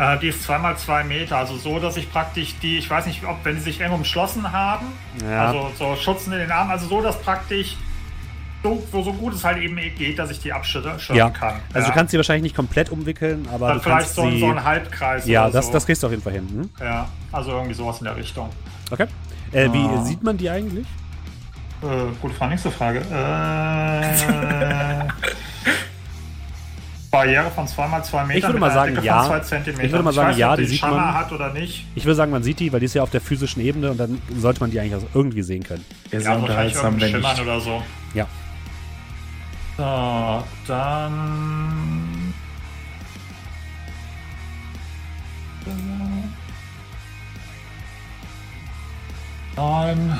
Äh, 0.02 0.18
die 0.20 0.30
ist 0.30 0.44
zweimal 0.44 0.78
zwei 0.78 1.04
Meter, 1.04 1.36
also 1.38 1.58
so, 1.58 1.78
dass 1.78 1.98
ich 1.98 2.10
praktisch 2.10 2.56
die, 2.62 2.78
ich 2.78 2.90
weiß 2.90 3.06
nicht, 3.06 3.22
ob 3.26 3.44
wenn 3.44 3.56
sie 3.58 3.64
sich 3.64 3.82
eng 3.82 3.92
umschlossen 3.92 4.50
haben, 4.50 4.86
Ja. 5.22 5.48
also 5.48 5.72
so 5.78 5.96
Schutzen 5.98 6.32
in 6.32 6.40
den 6.40 6.52
Armen, 6.52 6.72
also 6.72 6.88
so, 6.88 7.02
dass 7.02 7.22
praktisch 7.22 7.76
so, 8.64 8.82
so, 8.92 9.12
gut 9.14 9.34
es 9.34 9.44
halt 9.44 9.58
eben 9.58 9.76
geht, 9.98 10.18
dass 10.20 10.32
ich 10.32 10.40
die 10.40 10.54
abschirmen 10.54 10.98
ja. 11.14 11.30
kann. 11.30 11.56
Also 11.74 11.88
ja. 11.88 11.92
du 11.94 11.98
kannst 11.98 12.12
sie 12.12 12.18
wahrscheinlich 12.18 12.44
nicht 12.44 12.56
komplett 12.56 12.90
umwickeln, 12.92 13.46
aber 13.54 13.68
Dann 13.70 13.78
du 13.78 13.84
vielleicht 13.84 14.10
so, 14.10 14.22
ein- 14.22 14.32
sie... 14.32 14.40
so 14.40 14.50
ein 14.50 14.64
Halbkreis 14.64 15.26
ja, 15.28 15.50
das, 15.50 15.68
so. 15.68 15.74
das 15.74 15.86
kriegst 15.86 16.02
du 16.02 16.08
auf 16.08 16.12
jeden 16.12 16.24
Fall 16.24 16.34
hin. 16.34 16.48
Hm? 16.50 16.70
Ja, 16.80 17.10
also 17.34 17.52
irgendwie 17.52 17.74
sowas 17.74 18.00
in 18.00 18.06
der 18.06 18.16
Richtung. 18.16 18.50
Okay. 18.92 19.08
Äh, 19.52 19.70
wie 19.74 19.80
Ah. 19.86 20.04
sieht 20.06 20.24
man 20.24 20.38
die 20.38 20.50
eigentlich? 20.50 20.86
Äh, 21.82 22.12
gute 22.22 22.34
Frage, 22.34 22.52
nächste 22.52 22.72
Frage. 22.72 23.00
Äh, 23.00 23.04
Barriere 27.12 27.50
von 27.50 27.68
2 27.68 27.88
mal 27.88 28.04
2 28.04 28.24
Metern. 28.26 28.38
Ich 28.38 28.44
würde 28.46 28.60
mal 28.60 28.72
sagen, 28.72 29.00
ja. 29.02 29.24
Von 29.24 29.32
2 29.38 29.40
Zentimeter. 29.40 29.84
Ich 29.84 29.92
würde 29.92 30.04
mal 30.04 30.14
sagen, 30.14 30.28
weiß 30.30 30.36
nicht, 30.36 30.42
ja, 30.42 30.52
ob 30.52 30.56
die 30.58 30.62
die 30.64 30.68
sieht 30.70 30.80
Schammer 30.80 30.96
man. 30.98 31.14
hat 31.16 31.32
oder 31.32 31.54
nicht. 31.54 31.88
Ich 31.96 32.06
würde 32.06 32.16
sagen, 32.16 32.32
man 32.32 32.44
sieht 32.44 32.60
die, 32.60 32.72
weil 32.72 32.80
die 32.82 32.86
ist 32.86 32.94
ja 32.94 33.02
auf 33.02 33.10
der 33.10 33.22
physischen 33.22 33.62
Ebene 33.64 33.90
und 33.92 33.98
dann 33.98 34.22
sollte 34.38 34.60
man 34.60 34.70
die 34.72 34.80
eigentlich 34.80 34.96
auch 34.96 35.16
irgendwie 35.16 35.42
sehen 35.42 35.64
können. 35.64 35.84
Sehr, 36.12 36.22
Ja, 36.22 36.36
unterhaltsam, 36.36 37.00
wenn 37.02 37.10
Schimmern 37.12 37.36
ich. 37.36 37.42
oder 37.42 37.60
so. 37.62 37.82
Ja. 38.14 38.28
So, 39.78 40.44
dann. 40.68 42.34
Neun. 49.56 50.14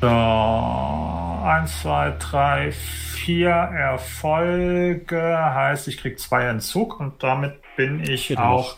So, 0.00 0.08
eins, 0.08 1.80
zwei, 1.80 2.14
drei, 2.18 2.72
vier 2.72 3.50
Erfolge 3.50 5.38
heißt, 5.38 5.88
ich 5.88 5.96
krieg 5.98 6.18
zwei 6.20 6.44
Entzug 6.44 7.00
und 7.00 7.22
damit 7.22 7.54
bin 7.76 8.02
ich 8.02 8.28
Geht 8.28 8.38
auch 8.38 8.76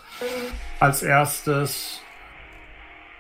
als 0.78 1.02
erstes. 1.02 2.02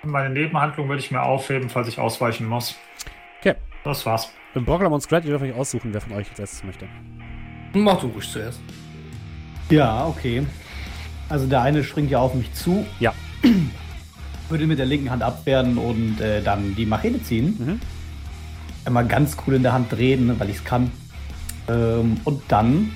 Meine 0.04 0.30
Nebenhandlung 0.30 0.88
würde 0.88 1.00
ich 1.00 1.10
mir 1.10 1.22
aufheben, 1.22 1.70
falls 1.70 1.88
ich 1.88 1.98
ausweichen 1.98 2.46
muss. 2.46 2.76
Okay. 3.40 3.56
Das 3.82 4.06
war's. 4.06 4.32
Im 4.54 4.64
Brocklam 4.64 4.92
und 4.92 5.00
Scrat, 5.00 5.24
ihr 5.24 5.30
dürft 5.30 5.44
euch 5.44 5.54
aussuchen, 5.54 5.92
wer 5.92 6.00
von 6.00 6.12
euch 6.12 6.30
als 6.30 6.38
erstes 6.38 6.62
möchte. 6.62 6.88
Mach 7.74 8.00
du 8.00 8.06
ruhig 8.08 8.30
zuerst. 8.30 8.60
Ja, 9.70 10.06
okay. 10.06 10.46
Also 11.28 11.46
der 11.46 11.62
eine 11.62 11.82
springt 11.82 12.10
ja 12.10 12.20
auf 12.20 12.34
mich 12.34 12.52
zu. 12.54 12.86
Ja. 13.00 13.12
Würde 14.48 14.66
mit 14.66 14.78
der 14.78 14.86
linken 14.86 15.10
Hand 15.10 15.22
abwehren 15.22 15.76
und 15.78 16.20
äh, 16.20 16.42
dann 16.42 16.74
die 16.74 16.86
Machete 16.86 17.22
ziehen. 17.22 17.56
Mhm. 17.58 17.80
Einmal 18.84 19.06
ganz 19.06 19.36
cool 19.46 19.54
in 19.54 19.62
der 19.62 19.72
Hand 19.72 19.92
drehen, 19.92 20.26
ne, 20.26 20.34
weil 20.38 20.48
ich 20.48 20.56
es 20.56 20.64
kann. 20.64 20.90
Ähm, 21.68 22.16
und 22.24 22.42
dann 22.48 22.90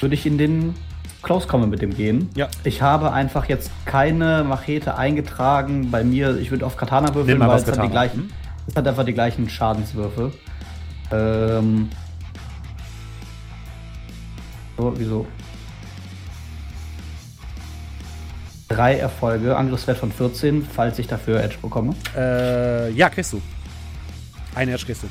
würde 0.00 0.14
ich 0.14 0.26
in 0.26 0.36
den 0.38 0.74
Close 1.22 1.48
Combat 1.48 1.70
mit 1.70 1.82
dem 1.82 1.94
gehen. 1.96 2.28
Ja. 2.36 2.48
Ich 2.64 2.82
habe 2.82 3.12
einfach 3.12 3.48
jetzt 3.48 3.70
keine 3.86 4.44
Machete 4.44 4.96
eingetragen 4.96 5.90
bei 5.90 6.04
mir. 6.04 6.36
Ich 6.38 6.50
würde 6.50 6.66
auf 6.66 6.76
Katana 6.76 7.14
würfeln, 7.14 7.40
weil 7.40 7.58
es 7.58 7.66
hat, 7.66 7.82
die 7.82 7.88
gleichen, 7.88 8.20
Mhm. 8.20 8.30
es 8.66 8.76
hat 8.76 8.86
einfach 8.86 9.04
die 9.04 9.14
gleichen 9.14 9.48
Schadenswürfe. 9.48 10.32
Ähm. 11.10 11.88
So, 14.76 14.92
wieso? 14.96 15.26
Drei 18.68 18.98
Erfolge, 18.98 19.56
Angriffswert 19.56 19.96
von 19.98 20.12
14, 20.12 20.62
falls 20.62 20.98
ich 20.98 21.06
dafür 21.06 21.42
Edge 21.42 21.56
bekomme. 21.62 21.94
Äh, 22.14 22.90
ja, 22.92 23.08
kriegst 23.08 23.32
du. 23.32 23.40
Eine 24.54 24.72
Edge 24.72 24.84
kriegst 24.84 25.04
du. 25.04 25.08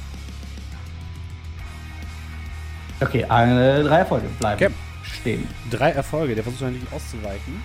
Okay, 3.00 3.26
eine, 3.26 3.84
drei 3.84 4.00
Erfolge 4.00 4.28
bleiben 4.40 4.64
Okay. 4.64 4.74
stehen. 5.04 5.48
Drei 5.72 5.92
Erfolge, 5.92 6.36
der 6.36 6.44
versucht 6.44 6.62
natürlich 6.62 6.92
auszuweichen. 6.92 7.62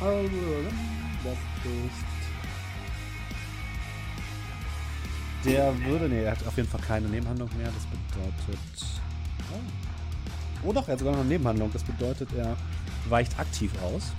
Also, 0.00 0.28
das 1.24 1.32
ist. 1.64 2.04
Der 5.44 5.72
würde. 5.84 6.08
Ne, 6.08 6.22
er 6.22 6.32
hat 6.32 6.46
auf 6.46 6.56
jeden 6.56 6.68
Fall 6.68 6.80
keine 6.80 7.06
Nebenhandlung 7.08 7.48
mehr. 7.56 7.68
Das 7.68 7.84
bedeutet. 7.86 8.58
Oh, 9.52 10.68
oh 10.68 10.72
doch, 10.72 10.86
er 10.88 10.92
hat 10.92 10.98
sogar 10.98 11.14
noch 11.14 11.20
eine 11.20 11.28
Nebenhandlung. 11.28 11.70
Das 11.72 11.82
bedeutet, 11.84 12.28
er 12.36 12.56
weicht 13.08 13.38
aktiv 13.38 13.70
aus. 13.84 14.12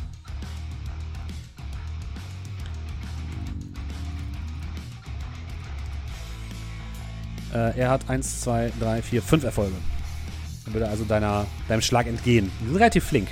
Äh, 7.54 7.78
er 7.80 7.90
hat 7.92 8.10
1, 8.10 8.42
2, 8.42 8.72
3, 8.80 9.02
4, 9.02 9.22
5 9.22 9.44
Erfolge. 9.44 9.76
Dann 10.66 10.74
würde 10.74 10.88
also 10.88 11.04
deiner, 11.04 11.46
deinem 11.68 11.82
Schlag 11.82 12.08
entgehen. 12.08 12.52
Die 12.62 12.66
sind 12.66 12.76
relativ 12.76 13.04
flink. 13.04 13.28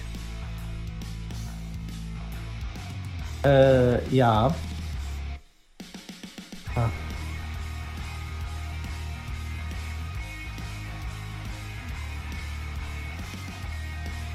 Äh, 3.44 4.08
ja. 4.16 4.54
Ah. 6.76 6.90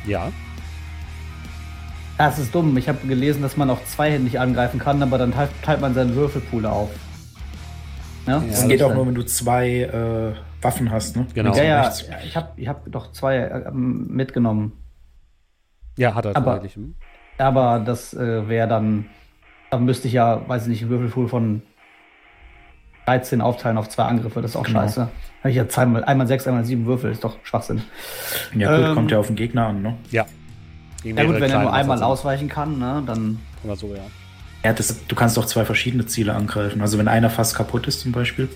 Ja. 0.04 0.32
Das 2.18 2.38
ist 2.38 2.54
dumm. 2.54 2.76
Ich 2.76 2.88
habe 2.88 3.06
gelesen, 3.06 3.42
dass 3.42 3.56
man 3.56 3.70
auch 3.70 3.84
zweihändig 3.84 4.40
angreifen 4.40 4.80
kann, 4.80 5.02
aber 5.02 5.18
dann 5.18 5.32
teilt, 5.32 5.50
teilt 5.62 5.80
man 5.80 5.94
seinen 5.94 6.16
Würfelpool 6.16 6.66
auf. 6.66 6.90
Ja, 8.26 8.38
Ja, 8.38 8.44
Das 8.48 8.66
geht 8.68 8.82
auch 8.82 8.94
nur, 8.94 9.06
wenn 9.06 9.14
du 9.14 9.24
zwei 9.24 9.80
äh, 9.82 10.34
Waffen 10.62 10.90
hast, 10.90 11.16
ne? 11.16 11.26
Genau. 11.34 11.54
Ja, 11.54 11.62
ja, 11.64 11.92
ich 12.24 12.36
habe 12.36 12.48
ich 12.56 12.66
hab 12.68 12.90
doch 12.90 13.12
zwei 13.12 13.36
äh, 13.36 13.70
mitgenommen. 13.72 14.72
Ja, 15.96 16.14
hat 16.14 16.24
er 16.26 16.36
Aber- 16.36 16.52
tatsächlich. 16.54 16.84
Hm. 16.84 16.94
Aber 17.38 17.80
das 17.84 18.14
äh, 18.14 18.48
wäre 18.48 18.66
dann. 18.68 19.06
Da 19.70 19.78
müsste 19.78 20.08
ich 20.08 20.14
ja, 20.14 20.48
weiß 20.48 20.62
ich 20.62 20.68
nicht, 20.68 20.82
einen 20.82 20.90
Würfelpool 20.90 21.28
von 21.28 21.62
13 23.06 23.40
aufteilen 23.40 23.78
auf 23.78 23.88
zwei 23.88 24.04
Angriffe. 24.04 24.40
Das 24.42 24.52
ist 24.52 24.56
auch 24.56 24.64
Genau. 24.64 24.80
scheiße. 24.80 25.02
Habe 25.40 25.50
ich 25.50 25.56
ja 25.56 25.68
zweimal, 25.68 26.04
einmal 26.04 26.26
sechs, 26.26 26.46
einmal 26.46 26.64
sieben 26.64 26.86
Würfel. 26.86 27.12
Ist 27.12 27.22
doch 27.24 27.36
Schwachsinn. 27.44 27.82
Ja, 28.54 28.76
gut, 28.76 28.86
Ähm, 28.86 28.94
kommt 28.94 29.10
ja 29.10 29.18
auf 29.18 29.26
den 29.28 29.36
Gegner 29.36 29.66
an, 29.68 29.82
ne? 29.82 29.94
Ja. 30.10 30.24
Ja 31.04 31.24
gut, 31.24 31.34
wenn 31.40 31.50
er 31.50 31.60
nur 31.62 31.72
einmal 31.72 32.02
ausweichen 32.02 32.48
kann, 32.48 32.78
ne, 32.78 33.02
dann. 33.06 33.38
Oder 33.62 33.76
so, 33.76 33.94
ja. 33.94 34.02
Ja, 34.66 34.72
das, 34.72 35.06
du 35.06 35.14
kannst 35.14 35.38
auch 35.38 35.44
zwei 35.47 35.64
verschiedene 35.64 36.06
Ziele 36.06 36.34
angreifen. 36.34 36.80
Also 36.80 36.98
wenn 36.98 37.06
einer 37.06 37.30
fast 37.30 37.55
kaputt 37.55 37.86
ist 37.86 38.01
zum 38.01 38.10
Beispiel. 38.10 38.48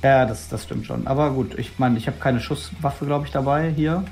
Ja, 0.00 0.26
das, 0.26 0.48
das 0.48 0.62
stimmt 0.62 0.86
schon. 0.86 1.08
Aber 1.08 1.32
gut, 1.32 1.58
ich 1.58 1.76
meine, 1.76 1.98
ich 1.98 2.06
habe 2.06 2.18
keine 2.20 2.38
Schusswaffe, 2.38 3.04
glaube 3.04 3.26
ich, 3.26 3.32
dabei 3.32 3.72
hier. 3.74 4.04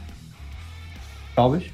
Glaube 1.37 1.59
ich. 1.59 1.73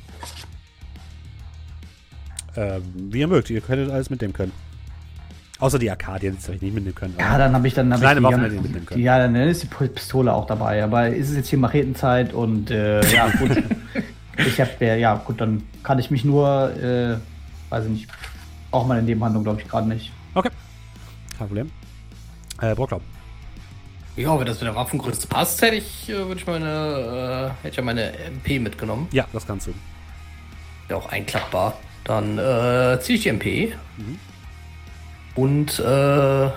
Ähm, 2.56 2.82
wie 2.94 3.20
ihr 3.20 3.26
mögt, 3.26 3.48
ihr 3.48 3.62
könntet 3.62 3.90
alles 3.90 4.10
mitnehmen 4.10 4.34
können. 4.34 4.52
Außer 5.60 5.78
die 5.78 5.90
AK, 5.90 6.20
die 6.20 6.26
ihr 6.26 6.34
vielleicht 6.34 6.60
nicht 6.60 6.74
mitnehmen 6.74 6.94
können. 6.94 7.14
Ja, 7.18 7.38
dann 7.38 7.54
habe 7.54 7.66
ich 7.66 7.72
dann. 7.72 7.90
Hab 7.90 8.00
Kleine 8.00 8.16
ich 8.16 8.18
die 8.18 8.24
Waffen 8.24 8.32
ganze- 8.42 8.44
hätte 8.44 8.54
ich 8.56 8.62
mitnehmen 8.62 8.84
können. 8.84 9.02
Ja, 9.02 9.18
dann 9.18 9.34
ist 9.34 9.62
die 9.62 9.66
Pistole 9.66 10.30
auch 10.34 10.46
dabei. 10.46 10.84
Aber 10.84 11.08
ist 11.08 11.30
es 11.30 11.36
jetzt 11.36 11.48
hier 11.48 11.58
Machetenzeit 11.58 12.34
und 12.34 12.70
äh, 12.70 13.00
ja, 13.14 13.30
gut. 13.30 13.52
ich 14.36 14.60
habe 14.60 14.72
ja, 14.80 14.94
ja, 14.94 15.14
gut, 15.14 15.40
dann 15.40 15.62
kann 15.82 15.98
ich 15.98 16.10
mich 16.10 16.26
nur, 16.26 16.70
äh, 16.76 17.16
weiß 17.70 17.86
ich 17.86 17.90
nicht, 17.90 18.08
auch 18.70 18.86
meine 18.86 19.02
Nebenhandlung, 19.02 19.44
glaube 19.44 19.60
ich, 19.60 19.68
gerade 19.68 19.88
nicht. 19.88 20.12
Okay. 20.34 20.50
Kein 21.36 21.46
Problem. 21.48 21.70
Äh, 22.60 22.74
Brocklau. 22.74 23.00
Ja, 24.16 24.38
wenn 24.38 24.46
das 24.46 24.60
mit 24.60 24.66
der 24.66 24.74
Waffengröße 24.74 25.28
passt, 25.28 25.62
hätte 25.62 25.76
ich, 25.76 26.08
äh, 26.08 26.26
würde 26.26 26.40
ich 26.40 26.46
meine, 26.46 26.66
äh, 26.66 27.62
hätte 27.62 27.68
ich 27.68 27.76
ja 27.76 27.82
meine 27.82 28.18
MP 28.18 28.58
mitgenommen. 28.58 29.06
Ja, 29.12 29.26
das 29.32 29.46
kannst 29.46 29.68
du. 29.68 29.74
Ja, 30.88 30.96
auch 30.96 31.08
einklappbar. 31.10 31.78
Dann 32.04 32.38
äh, 32.38 32.98
ziehe 33.00 33.16
ich 33.16 33.22
die 33.22 33.28
MP. 33.28 33.74
Mhm. 33.96 34.18
Und 35.36 35.78
äh, 35.78 36.50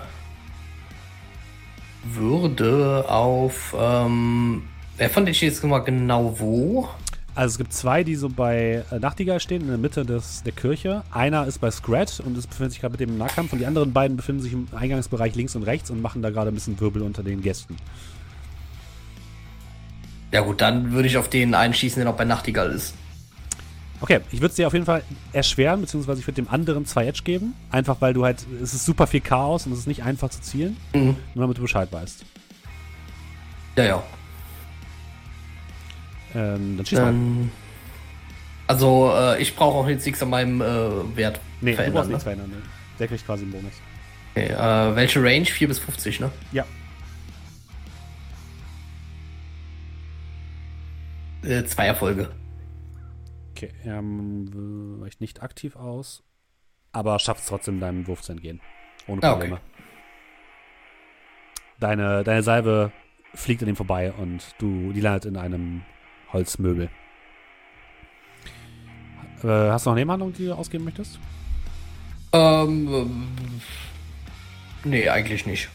würde 2.04 3.06
auf, 3.08 3.76
ähm, 3.78 4.64
wer 4.98 5.10
fand 5.10 5.30
ich 5.30 5.42
jetzt 5.42 5.64
mal 5.64 5.80
genau 5.80 6.40
wo? 6.40 6.90
Also 7.34 7.54
es 7.54 7.58
gibt 7.58 7.74
zwei, 7.74 8.04
die 8.04 8.16
so 8.16 8.28
bei 8.28 8.84
äh, 8.92 9.00
Nachtigall 9.00 9.40
stehen, 9.40 9.62
in 9.62 9.68
der 9.70 9.78
Mitte 9.78 10.06
des, 10.06 10.44
der 10.44 10.52
Kirche. 10.52 11.04
Einer 11.12 11.48
ist 11.48 11.60
bei 11.60 11.72
Scrat 11.72 12.22
und 12.26 12.38
es 12.38 12.46
befindet 12.46 12.74
sich 12.74 12.82
gerade 12.82 12.92
mit 12.92 13.00
dem 13.00 13.18
Nahkampf. 13.18 13.54
Und 13.54 13.60
die 13.60 13.66
anderen 13.66 13.94
beiden 13.94 14.18
befinden 14.18 14.42
sich 14.42 14.52
im 14.52 14.68
Eingangsbereich 14.76 15.36
links 15.36 15.56
und 15.56 15.64
rechts 15.64 15.90
und 15.90 16.02
machen 16.02 16.22
da 16.22 16.30
gerade 16.30 16.50
ein 16.50 16.54
bisschen 16.54 16.80
Wirbel 16.80 17.02
unter 17.02 17.24
den 17.24 17.42
Gästen. 17.42 17.78
Ja 20.34 20.42
gut, 20.42 20.62
dann 20.62 20.92
würde 20.92 21.08
ich 21.08 21.18
auf 21.18 21.30
den 21.30 21.56
einschießen, 21.56 22.02
der 22.02 22.06
noch 22.06 22.18
bei 22.18 22.26
Nachtigall 22.26 22.72
ist. 22.72 22.96
Okay, 24.02 24.22
ich 24.32 24.42
würde 24.42 24.48
es 24.48 24.56
dir 24.56 24.68
auf 24.68 24.74
jeden 24.74 24.86
Fall 24.86 25.04
erschweren, 25.32 25.82
beziehungsweise 25.82 26.20
ich 26.20 26.28
würde 26.28 26.42
dem 26.42 26.50
anderen 26.50 26.86
zwei 26.86 27.06
Edge 27.06 27.22
geben. 27.24 27.54
Einfach 27.70 27.98
weil 28.02 28.14
du 28.14 28.26
halt, 28.26 28.46
es 28.62 28.74
ist 28.74 28.86
super 28.86 29.08
viel 29.08 29.22
Chaos 29.22 29.68
und 29.68 29.74
es 29.74 29.80
ist 29.80 29.88
nicht 29.88 30.04
einfach 30.04 30.30
zu 30.30 30.42
zielen. 30.42 30.76
Mhm. 30.94 31.16
Nur 31.36 31.44
damit 31.44 31.58
du 31.58 31.62
Bescheid 31.62 31.88
weißt. 31.92 32.26
Ja, 33.78 33.84
ja. 33.84 34.04
Ähm, 36.36 36.78
dann 36.78 36.86
schieß 36.86 37.00
mal. 37.00 37.10
Ähm, 37.10 37.52
also, 38.68 39.12
äh, 39.16 39.42
ich 39.42 39.56
brauche 39.56 39.78
auch 39.80 39.88
jetzt 39.90 40.06
nichts 40.06 40.22
an 40.24 40.30
meinem 40.30 40.62
äh, 40.62 41.16
Wert 41.18 41.40
Nee, 41.62 41.72
du 41.72 41.76
verändern. 41.76 41.94
brauchst 41.94 42.08
ne? 42.08 42.14
nichts 42.14 42.24
verändern. 42.24 42.50
Ne? 42.52 42.62
Der 43.00 43.08
kriegt 43.08 43.26
quasi 43.26 43.44
einen 43.44 43.52
Bonus. 43.52 43.74
Okay, 44.34 44.48
äh, 44.54 44.96
welche 44.96 45.22
Range? 45.22 45.46
4 45.46 45.68
bis 45.68 45.80
50, 45.80 46.20
ne? 46.22 46.32
Ja. 46.54 46.66
Äh, 51.44 51.64
zwei 51.66 51.86
Erfolge. 51.88 52.30
Okay, 53.52 53.72
ähm, 53.86 55.00
weicht 55.02 55.22
nicht 55.22 55.42
aktiv 55.44 55.76
aus, 55.76 56.24
aber 56.92 57.20
schafft 57.20 57.42
es 57.42 57.48
trotzdem, 57.48 57.80
deinem 57.80 58.08
Wurf 58.08 58.22
zu 58.22 58.32
entgehen. 58.32 58.62
Ohne 59.08 59.22
Ah, 59.24 59.32
Probleme. 59.34 59.60
Deine, 61.80 62.24
deine 62.24 62.44
Salbe 62.44 62.92
fliegt 63.34 63.64
an 63.64 63.70
ihm 63.70 63.76
vorbei 63.76 64.12
und 64.14 64.56
du, 64.60 64.94
die 64.94 65.02
landet 65.02 65.26
in 65.26 65.38
einem 65.38 65.82
Holzmöbel. 66.34 66.90
Äh, 69.44 69.48
hast 69.48 69.86
du 69.86 69.90
noch 69.90 69.94
eine 69.94 70.02
Nebenhandlung, 70.02 70.34
die 70.34 70.46
du 70.46 70.54
ausgeben 70.54 70.84
möchtest? 70.84 71.20
Ähm, 72.34 72.88
ähm, 72.94 73.28
nee, 74.84 75.10
eigentlich 75.10 75.46
nicht. 75.46 75.70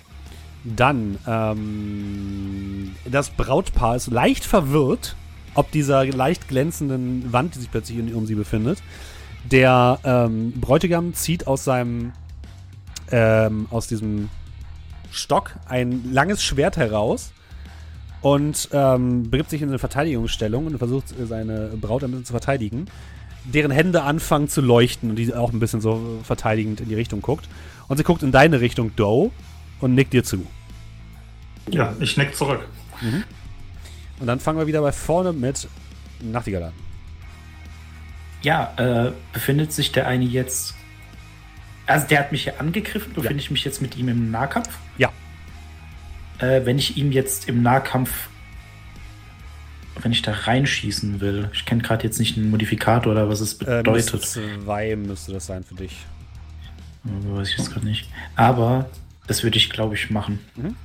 Dann, 0.65 1.19
ähm, 1.27 2.97
das 3.05 3.31
Brautpaar 3.31 3.97
ist 3.97 4.09
leicht 4.09 4.45
verwirrt, 4.45 5.17
ob 5.55 5.71
dieser 5.71 6.05
leicht 6.05 6.49
glänzenden 6.49 7.33
Wand, 7.33 7.55
die 7.55 7.61
sich 7.61 7.71
plötzlich 7.71 8.15
um 8.15 8.27
sie 8.27 8.35
befindet. 8.35 8.83
Der 9.45 10.01
ähm, 10.05 10.53
Bräutigam 10.53 11.15
zieht 11.15 11.47
aus 11.47 11.65
seinem, 11.65 12.13
ähm, 13.13 13.67
aus 13.71 13.87
diesem 13.87 14.29
Stock 15.13 15.55
ein 15.69 16.13
langes 16.13 16.43
Schwert 16.43 16.77
heraus 16.77 17.33
und 18.27 18.71
ähm, 18.73 19.31
begibt 19.31 19.51
sich 19.51 19.63
in 19.63 19.69
eine 19.69 19.79
Verteidigungsstellung 19.79 20.67
und 20.67 20.79
versucht, 20.79 21.15
seine 21.29 21.69
Braut 21.81 22.03
ein 22.03 22.11
bisschen 22.11 22.25
zu 22.25 22.33
verteidigen. 22.33 22.87
Deren 23.45 23.71
Hände 23.71 24.03
anfangen 24.03 24.49
zu 24.49 24.61
leuchten 24.61 25.11
und 25.11 25.17
die 25.17 25.33
auch 25.33 25.53
ein 25.53 25.61
bisschen 25.61 25.81
so 25.81 26.19
verteidigend 26.25 26.81
in 26.81 26.89
die 26.89 26.97
Richtung 26.97 27.23
guckt. 27.23 27.49
Und 27.87 27.99
sie 27.99 28.03
guckt 28.03 28.25
in 28.25 28.33
deine 28.33 28.61
Richtung, 28.61 28.97
Doe, 28.97 29.31
und 29.79 29.95
nickt 29.95 30.13
dir 30.13 30.25
zu. 30.25 30.45
Ja, 31.71 31.95
ich 32.01 32.17
nick 32.17 32.35
zurück. 32.35 32.67
Und 34.19 34.27
dann 34.27 34.41
fangen 34.41 34.59
wir 34.59 34.67
wieder 34.67 34.81
bei 34.81 34.91
vorne 34.91 35.33
mit 35.33 35.69
Nachtigall 36.21 36.65
an. 36.65 36.73
Ja, 38.43 38.73
äh, 38.77 39.13
befindet 39.35 39.73
sich 39.73 39.93
der 39.93 40.09
eine 40.09 40.25
jetzt. 40.25 40.75
Also 41.87 42.09
der 42.09 42.19
hat 42.19 42.33
mich 42.33 42.43
hier 42.43 42.61
angegriffen, 42.61 43.13
befinde 43.13 43.41
ich 43.41 43.53
mich 43.53 43.65
jetzt 43.65 43.81
mit 43.81 43.97
ihm 43.97 44.09
im 44.09 44.33
Nahkampf? 44.33 44.77
Ja. 44.99 45.13
Äh, 46.39 46.65
wenn 46.67 46.79
ich 46.79 46.97
ihm 46.97 47.13
jetzt 47.13 47.49
im 47.49 47.63
Nahkampf, 47.63 48.29
wenn 50.01 50.13
ich 50.13 50.23
da 50.23 50.33
reinschießen 50.33 51.21
will, 51.21 51.51
ich 51.55 51.65
kenne 51.65 51.83
gerade 51.83 52.05
jetzt 52.05 52.19
nicht 52.19 52.37
einen 52.37 52.51
Modifikator 52.51 53.13
oder 53.13 53.29
was 53.29 53.41
es 53.41 53.55
Äh, 53.63 53.79
bedeutet. 53.83 54.13
minus 54.13 54.33
zwei 54.33 54.97
müsste 54.97 55.33
das 55.33 55.47
sein 55.47 55.65
für 55.65 55.75
dich. 55.75 56.05
Äh, 57.05 57.37
Weiß 57.37 57.49
ich 57.51 57.57
jetzt 57.59 57.73
gerade 57.73 57.87
nicht. 57.87 58.09
Aber 58.35 58.91
das 59.27 59.43
würde 59.43 59.57
ich, 59.57 59.71
glaube 59.71 59.95
ich, 59.95 60.11
machen. 60.11 60.39
Mhm. 60.57 60.77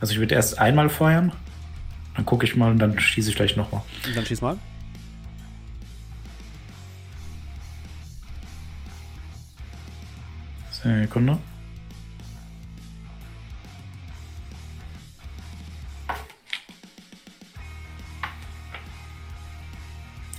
Also 0.00 0.14
ich 0.14 0.18
würde 0.18 0.34
erst 0.34 0.58
einmal 0.58 0.88
feuern, 0.88 1.32
dann 2.14 2.24
gucke 2.24 2.46
ich 2.46 2.56
mal 2.56 2.70
und 2.70 2.78
dann 2.78 2.98
schieße 2.98 3.28
ich 3.28 3.36
gleich 3.36 3.56
nochmal. 3.56 3.82
Dann 4.14 4.24
schieß 4.24 4.40
mal. 4.40 4.56
Sekunde. 10.70 11.38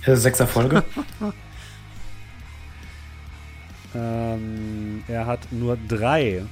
Äh, 0.08 0.16
Sechs 0.16 0.40
Erfolge. 0.40 0.84
Ähm, 3.94 5.02
er 5.08 5.24
hat 5.24 5.50
nur 5.50 5.78
drei. 5.88 6.42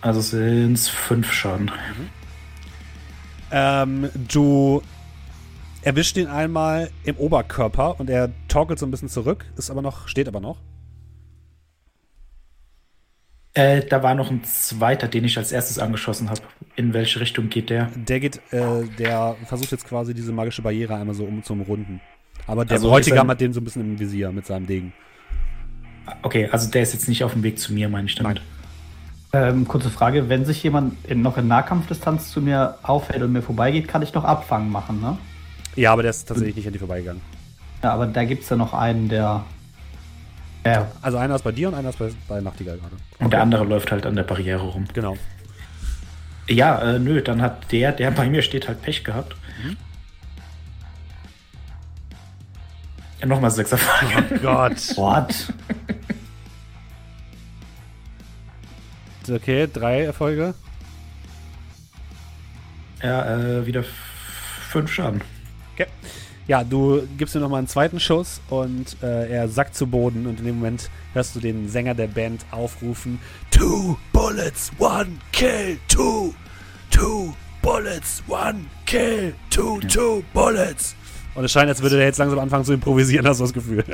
Also 0.00 0.22
sind 0.22 0.72
es 0.72 0.88
fünf 0.88 1.30
Schaden. 1.30 1.70
Ähm, 3.50 4.08
du 4.28 4.82
erwischt 5.82 6.16
ihn 6.16 6.28
einmal 6.28 6.90
im 7.04 7.18
Oberkörper 7.18 8.00
und 8.00 8.08
er 8.08 8.30
torkelt 8.48 8.78
so 8.78 8.86
ein 8.86 8.90
bisschen 8.90 9.10
zurück, 9.10 9.44
ist 9.58 9.70
aber 9.70 9.82
noch, 9.82 10.08
steht 10.08 10.26
aber 10.26 10.40
noch. 10.40 10.56
Äh, 13.52 13.84
da 13.84 14.02
war 14.02 14.14
noch 14.14 14.30
ein 14.30 14.42
zweiter, 14.42 15.08
den 15.08 15.26
ich 15.26 15.36
als 15.36 15.52
erstes 15.52 15.78
angeschossen 15.78 16.30
habe. 16.30 16.40
In 16.76 16.94
welche 16.94 17.20
Richtung 17.20 17.50
geht 17.50 17.68
der? 17.68 17.90
Der 17.94 18.20
geht, 18.20 18.40
äh, 18.52 18.84
der 18.98 19.36
versucht 19.44 19.70
jetzt 19.70 19.86
quasi 19.86 20.14
diese 20.14 20.32
magische 20.32 20.62
Barriere 20.62 20.96
einmal 20.96 21.14
so 21.14 21.24
um 21.26 21.42
zu 21.42 21.52
umrunden. 21.52 22.00
Aber 22.46 22.64
der 22.64 22.76
Also 22.76 22.88
Bräutigam 22.88 23.28
hat 23.28 23.40
den 23.40 23.52
so 23.52 23.60
ein 23.60 23.64
bisschen 23.64 23.82
im 23.82 23.98
Visier 23.98 24.32
mit 24.32 24.46
seinem 24.46 24.66
Degen. 24.66 24.92
Okay, 26.22 26.48
also 26.50 26.70
der 26.70 26.82
ist 26.82 26.92
jetzt 26.92 27.08
nicht 27.08 27.22
auf 27.24 27.32
dem 27.32 27.42
Weg 27.42 27.58
zu 27.58 27.72
mir, 27.72 27.88
meine 27.88 28.06
ich 28.06 28.14
damit. 28.16 28.40
Ähm, 29.32 29.66
kurze 29.66 29.88
Frage, 29.88 30.28
wenn 30.28 30.44
sich 30.44 30.62
jemand 30.62 30.94
in, 31.06 31.22
noch 31.22 31.38
in 31.38 31.48
Nahkampfdistanz 31.48 32.30
zu 32.30 32.42
mir 32.42 32.76
aufhält 32.82 33.22
und 33.22 33.32
mir 33.32 33.40
vorbeigeht, 33.42 33.88
kann 33.88 34.02
ich 34.02 34.12
noch 34.12 34.24
Abfangen 34.24 34.70
machen, 34.70 35.00
ne? 35.00 35.16
Ja, 35.74 35.92
aber 35.92 36.02
der 36.02 36.10
ist 36.10 36.26
tatsächlich 36.26 36.56
nicht 36.56 36.66
an 36.66 36.72
dir 36.74 36.80
vorbeigegangen. 36.80 37.22
Ja, 37.82 37.92
aber 37.94 38.06
da 38.06 38.24
gibt 38.24 38.42
es 38.42 38.50
ja 38.50 38.56
noch 38.56 38.74
einen, 38.74 39.08
der. 39.08 39.44
Ja, 40.66 40.86
Also 41.00 41.18
einer 41.18 41.34
ist 41.34 41.42
bei 41.42 41.52
dir 41.52 41.68
und 41.68 41.74
einer 41.74 41.88
ist 41.88 41.98
bei, 41.98 42.10
bei 42.28 42.40
Nachtigall 42.40 42.76
gerade. 42.78 42.96
Und 43.18 43.32
der 43.32 43.40
andere 43.42 43.64
läuft 43.64 43.90
halt 43.90 44.04
an 44.04 44.14
der 44.14 44.22
Barriere 44.22 44.62
rum. 44.62 44.84
Genau. 44.92 45.16
Ja, 46.48 46.80
äh, 46.82 46.98
nö, 46.98 47.22
dann 47.22 47.40
hat 47.40 47.72
der, 47.72 47.92
der 47.92 48.10
bei 48.10 48.28
mir 48.28 48.42
steht, 48.42 48.68
halt 48.68 48.82
Pech 48.82 49.02
gehabt. 49.02 49.34
Ja, 53.22 53.28
nochmal 53.28 53.52
sechs 53.52 53.70
Erfahrungen. 53.70 54.40
Gott. 54.42 54.76
what? 54.96 55.52
Okay, 59.30 59.68
drei 59.72 60.02
Erfolge. 60.02 60.54
Ja, 63.00 63.36
äh, 63.36 63.66
wieder 63.66 63.84
fünf 64.70 64.92
Schaden. 64.92 65.20
Okay. 65.74 65.86
Ja, 66.48 66.64
du 66.64 67.06
gibst 67.16 67.36
ihm 67.36 67.42
nochmal 67.42 67.58
einen 67.58 67.68
zweiten 67.68 68.00
Schuss 68.00 68.40
und 68.50 68.96
äh, 69.00 69.30
er 69.30 69.48
sackt 69.48 69.76
zu 69.76 69.86
Boden 69.86 70.26
und 70.26 70.40
in 70.40 70.46
dem 70.46 70.56
Moment 70.56 70.90
hörst 71.12 71.36
du 71.36 71.40
den 71.40 71.68
Sänger 71.68 71.94
der 71.94 72.08
Band 72.08 72.44
aufrufen: 72.50 73.20
Two 73.52 73.96
bullets, 74.12 74.72
one 74.78 75.18
kill, 75.30 75.78
two, 75.86 76.34
two 76.90 77.32
bullets, 77.62 78.24
one 78.26 78.66
kill, 78.84 79.32
two, 79.50 79.78
two 79.82 80.24
bullets. 80.34 80.96
Und 81.34 81.44
es 81.44 81.52
scheint, 81.52 81.68
als 81.68 81.80
würde 81.80 81.96
der 81.96 82.06
jetzt 82.06 82.18
langsam 82.18 82.38
anfangen 82.38 82.64
zu 82.64 82.72
improvisieren, 82.74 83.26
hast 83.26 83.38
du 83.38 83.44
das 83.44 83.52
Gefühl. 83.52 83.84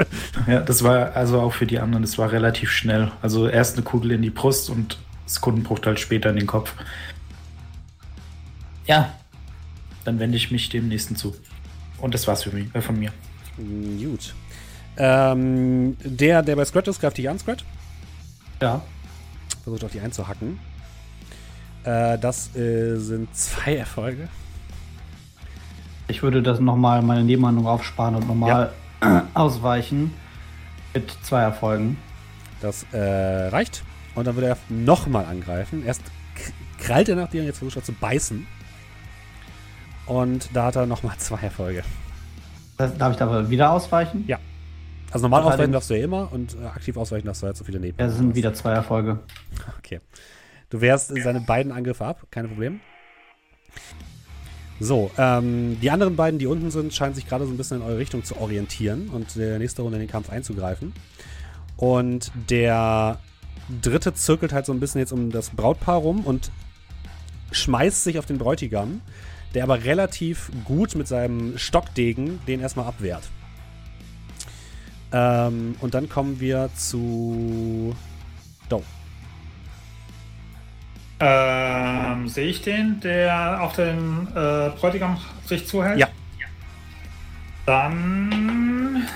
Ja, 0.47 0.61
das 0.61 0.83
war 0.83 1.15
also 1.15 1.41
auch 1.41 1.53
für 1.53 1.67
die 1.67 1.79
anderen, 1.79 2.03
das 2.03 2.19
war 2.19 2.33
relativ 2.33 2.71
schnell. 2.71 3.13
Also 3.23 3.49
erst 3.49 3.77
eine 3.77 3.85
Kugel 3.85 4.13
in 4.13 4.23
die 4.23 4.31
Brust 4.31 4.71
und 4.71 4.99
Sekundenbruchteil 5.27 5.97
später 5.99 6.31
in 6.31 6.37
den 6.37 6.47
Kopf. 6.47 6.75
Ja, 8.87 9.13
dann 10.05 10.19
wende 10.19 10.37
ich 10.37 10.51
mich 10.51 10.69
dem 10.71 10.89
nächsten 10.89 11.15
zu. 11.15 11.37
Und 11.99 12.15
das 12.15 12.27
war's 12.27 12.43
für 12.43 12.51
mich, 12.51 12.75
äh, 12.75 12.81
von 12.81 12.99
mir. 12.99 13.13
Gut. 13.57 14.35
Ähm, 14.97 15.97
der, 16.03 16.43
der 16.43 16.57
bei 16.57 16.65
Scratch 16.65 16.89
ist, 16.89 17.01
greift 17.01 17.19
dich 17.19 17.29
an, 17.29 17.39
Scratch. 17.39 17.65
Ja. 18.61 18.83
Versucht 19.63 19.85
auf 19.85 19.93
die 19.93 20.01
einzuhacken. 20.01 20.59
Äh, 21.85 22.19
das 22.19 22.55
äh, 22.57 22.97
sind 22.97 23.35
zwei 23.37 23.77
Erfolge. 23.77 24.29
Ich 26.09 26.23
würde 26.23 26.43
das 26.43 26.59
nochmal 26.61 27.03
meine 27.03 27.23
Nebenhandlung 27.23 27.67
aufsparen 27.67 28.15
und 28.15 28.27
nochmal 28.27 28.73
ausweichen. 29.35 30.13
Mit 30.95 31.11
zwei 31.23 31.43
Erfolgen. 31.43 31.97
Das 32.61 32.85
äh, 32.93 32.99
reicht. 33.49 33.85
Und 34.15 34.27
dann 34.27 34.35
würde 34.35 34.49
er 34.49 34.57
nochmal 34.69 35.27
angreifen. 35.27 35.85
Erst 35.85 36.03
krallt 36.79 37.09
er 37.09 37.17
nach 37.17 37.29
dir 37.29 37.43
und 37.43 37.47
jetzt 37.47 37.59
versucht 37.59 37.77
er 37.77 37.85
zu 37.85 37.93
beißen. 37.93 38.47
Und 40.07 40.49
da 40.55 40.65
hat 40.65 40.77
er 40.77 40.87
nochmal 40.87 41.17
zwei 41.19 41.39
Erfolge. 41.41 41.85
Das, 42.79 42.97
darf 42.97 43.13
ich 43.13 43.19
da 43.19 43.51
wieder 43.51 43.71
ausweichen? 43.71 44.25
Ja. 44.27 44.39
Also 45.11 45.25
normal 45.27 45.41
Allerdings- 45.43 45.55
ausweichen 45.55 45.73
darfst 45.73 45.91
du 45.91 45.95
ja 45.99 46.05
immer 46.05 46.33
und 46.33 46.57
äh, 46.61 46.67
aktiv 46.67 46.97
ausweichen 46.97 47.27
darfst 47.27 47.43
du 47.43 47.47
halt 47.47 47.57
so 47.57 47.65
viele 47.65 47.81
Neben. 47.81 47.99
Ja, 47.99 48.07
es 48.07 48.17
sind 48.17 48.35
wieder 48.35 48.55
zwei 48.55 48.73
Erfolge. 48.73 49.19
Okay. 49.79 50.01
Du 50.71 50.83
wehrst 50.83 51.15
seine 51.23 51.41
beiden 51.41 51.73
Angriffe 51.73 52.05
ab, 52.05 52.27
kein 52.31 52.47
Problem. 52.47 52.81
So, 54.81 55.11
ähm, 55.19 55.79
die 55.81 55.91
anderen 55.91 56.15
beiden, 56.15 56.39
die 56.39 56.47
unten 56.47 56.71
sind, 56.71 56.95
scheinen 56.95 57.15
sich 57.15 57.27
gerade 57.27 57.45
so 57.45 57.51
ein 57.51 57.57
bisschen 57.57 57.79
in 57.79 57.83
eure 57.83 57.99
Richtung 57.99 58.23
zu 58.23 58.37
orientieren 58.37 59.09
und 59.09 59.35
der 59.35 59.59
nächste 59.59 59.83
Runde 59.83 59.97
in 59.97 60.03
den 60.03 60.11
Kampf 60.11 60.31
einzugreifen. 60.31 60.93
Und 61.77 62.31
der 62.49 63.19
dritte 63.83 64.15
zirkelt 64.15 64.53
halt 64.53 64.67
so 64.67 64.73
ein 64.73 64.81
bisschen 64.81 65.01
jetzt 65.01 65.13
um 65.13 65.31
das 65.31 65.51
Brautpaar 65.51 65.99
rum 65.99 66.25
und 66.25 66.51
schmeißt 67.51 68.05
sich 68.05 68.19
auf 68.19 68.27
den 68.27 68.39
Bräutigam, 68.39 69.01
der 69.55 69.65
aber 69.65 69.85
relativ 69.85 70.51
gut 70.65 70.95
mit 70.95 71.09
seinem 71.09 71.59
Stockdegen 71.59 72.39
den 72.47 72.61
erstmal 72.61 72.87
abwehrt. 72.87 73.29
Ähm, 75.13 75.75
und 75.81 75.95
dann 75.95 76.09
kommen 76.09 76.39
wir 76.41 76.71
zu 76.77 77.95
Doe. 78.69 78.83
Ähm, 81.21 82.29
sehe 82.29 82.47
ich 82.47 82.63
den, 82.63 83.01
der 83.01 83.61
auf 83.61 83.75
den 83.75 84.29
äh, 84.29 84.71
Bräutigam 84.79 85.19
sich 85.45 85.67
zuhält? 85.67 85.99
Ja. 85.99 86.09
Dann 87.67 89.07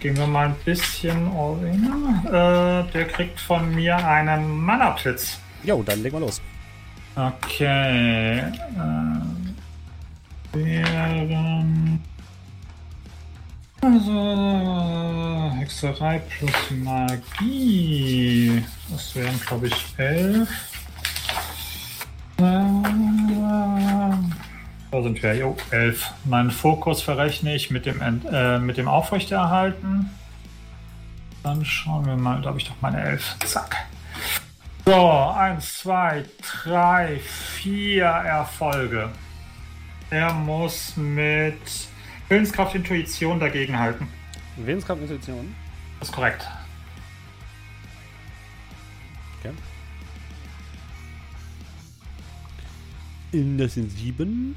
gehen 0.00 0.16
wir 0.16 0.26
mal 0.26 0.46
ein 0.46 0.54
bisschen 0.64 1.28
Arena. 1.28 2.84
Äh, 2.86 2.92
der 2.92 3.08
kriegt 3.08 3.40
von 3.40 3.74
mir 3.74 3.96
einen 3.96 4.58
Mana-Blitz. 4.60 5.40
Jo, 5.62 5.82
dann 5.82 6.02
legen 6.02 6.16
wir 6.16 6.20
los. 6.20 6.40
Okay. 7.16 8.38
Äh, 8.38 8.44
wären. 10.52 12.02
Also, 13.82 15.52
Hexerei 15.58 16.18
plus 16.18 16.70
Magie. 16.70 18.62
Das 18.90 19.14
wären, 19.16 19.40
glaube 19.40 19.68
ich, 19.68 19.94
elf. 19.96 20.48
Äh, 22.38 22.42
Da 24.92 25.02
sind 25.02 25.22
wir, 25.22 25.34
jo, 25.36 25.56
elf. 25.70 26.12
Meinen 26.24 26.50
Fokus 26.50 27.00
verrechne 27.02 27.54
ich 27.54 27.70
mit 27.70 27.86
dem, 27.86 28.00
Ent- 28.02 28.26
äh, 28.30 28.58
mit 28.58 28.76
dem 28.76 28.88
Aufrechterhalten. 28.88 30.10
Dann 31.42 31.64
schauen 31.64 32.04
wir 32.06 32.16
mal, 32.16 32.42
da 32.42 32.48
habe 32.48 32.58
ich 32.58 32.66
doch 32.68 32.74
meine 32.82 33.00
elf. 33.02 33.36
Zack. 33.46 33.76
So, 34.84 35.10
eins, 35.36 35.78
zwei, 35.78 36.24
drei, 36.64 37.18
vier 37.20 38.04
Erfolge. 38.06 39.08
Er 40.10 40.32
muss 40.34 40.96
mit 40.96 41.60
Willenskraft, 42.30 42.76
Intuition 42.76 43.40
dagegenhalten. 43.40 44.06
Willenskampf, 44.56 45.02
Intuition. 45.02 45.52
Das 45.98 46.10
ist 46.10 46.14
korrekt. 46.14 46.48
Okay. 49.40 49.52
In 53.32 53.58
das 53.58 53.74
sind 53.74 53.90
sieben. 53.90 54.56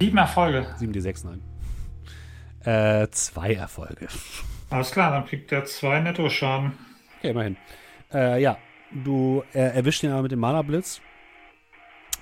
Sieben 0.00 0.18
Erfolge. 0.18 0.72
Sieben 0.78 0.92
die 0.92 1.00
sechs, 1.00 1.24
nein. 1.24 1.42
Äh, 2.60 3.08
zwei 3.10 3.54
Erfolge. 3.54 4.06
Alles 4.70 4.92
klar, 4.92 5.10
dann 5.10 5.26
kriegt 5.26 5.50
er 5.50 5.64
zwei 5.64 5.98
Nettoschaden. 5.98 6.72
Okay, 7.18 7.30
immerhin. 7.30 7.56
Äh, 8.12 8.40
ja, 8.40 8.56
du 8.92 9.42
äh, 9.52 9.58
erwischst 9.58 10.04
ihn 10.04 10.12
aber 10.12 10.22
mit 10.22 10.30
dem 10.30 10.38
Mana-Blitz. 10.38 11.00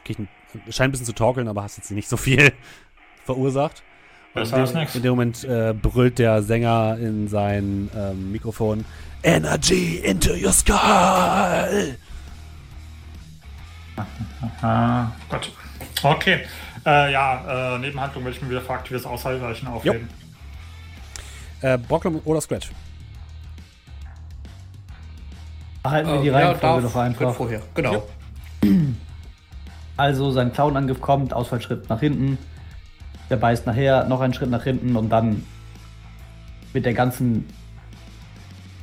Scheint 0.06 0.28
ein 0.80 0.90
bisschen 0.92 1.06
zu 1.06 1.14
torkeln, 1.14 1.46
aber 1.46 1.62
hast 1.62 1.76
jetzt 1.76 1.90
nicht 1.90 2.08
so 2.08 2.16
viel 2.16 2.52
verursacht. 3.24 3.82
Als 4.34 4.50
dem, 4.50 4.64
nix. 4.74 4.94
in 4.96 5.02
dem 5.02 5.10
Moment 5.10 5.44
äh, 5.44 5.72
brüllt 5.72 6.18
der 6.18 6.42
Sänger 6.42 6.96
in 7.00 7.28
sein 7.28 7.88
ähm, 7.96 8.32
Mikrofon: 8.32 8.84
Energy 9.22 9.96
into 9.98 10.32
your 10.34 10.52
skull! 10.52 11.96
Ah, 14.60 15.06
Gott. 15.28 15.52
Okay. 16.02 16.40
Äh, 16.84 17.12
ja, 17.12 17.76
äh, 17.76 17.78
Nebenhandlung 17.78 18.24
will 18.24 18.32
ich 18.32 18.42
mir 18.42 18.50
wieder 18.50 18.60
für 18.60 18.72
aktives 18.72 19.06
Ausweichen 19.06 19.68
aufheben. 19.68 20.08
Äh, 21.60 21.78
Bocklum 21.78 22.20
oder 22.24 22.40
Scratch? 22.40 22.70
Halten 25.84 26.10
wir 26.10 26.22
die 26.22 26.28
Äh, 26.28 26.32
ja, 26.32 26.38
Reihenfolge 26.50 26.88
doch 26.88 26.96
einfach. 26.96 27.34
vorher. 27.34 27.62
Genau. 27.74 28.06
Also 29.96 30.30
sein 30.32 30.52
Clown-Angriff 30.52 31.00
kommt, 31.00 31.32
Ausfallschritt 31.32 31.88
nach 31.88 32.00
hinten. 32.00 32.36
Der 33.30 33.36
beißt 33.36 33.66
nachher, 33.66 34.04
noch 34.04 34.20
einen 34.20 34.34
Schritt 34.34 34.50
nach 34.50 34.64
hinten 34.64 34.96
und 34.96 35.08
dann 35.08 35.44
mit 36.72 36.84
der 36.84 36.94
ganzen 36.94 37.46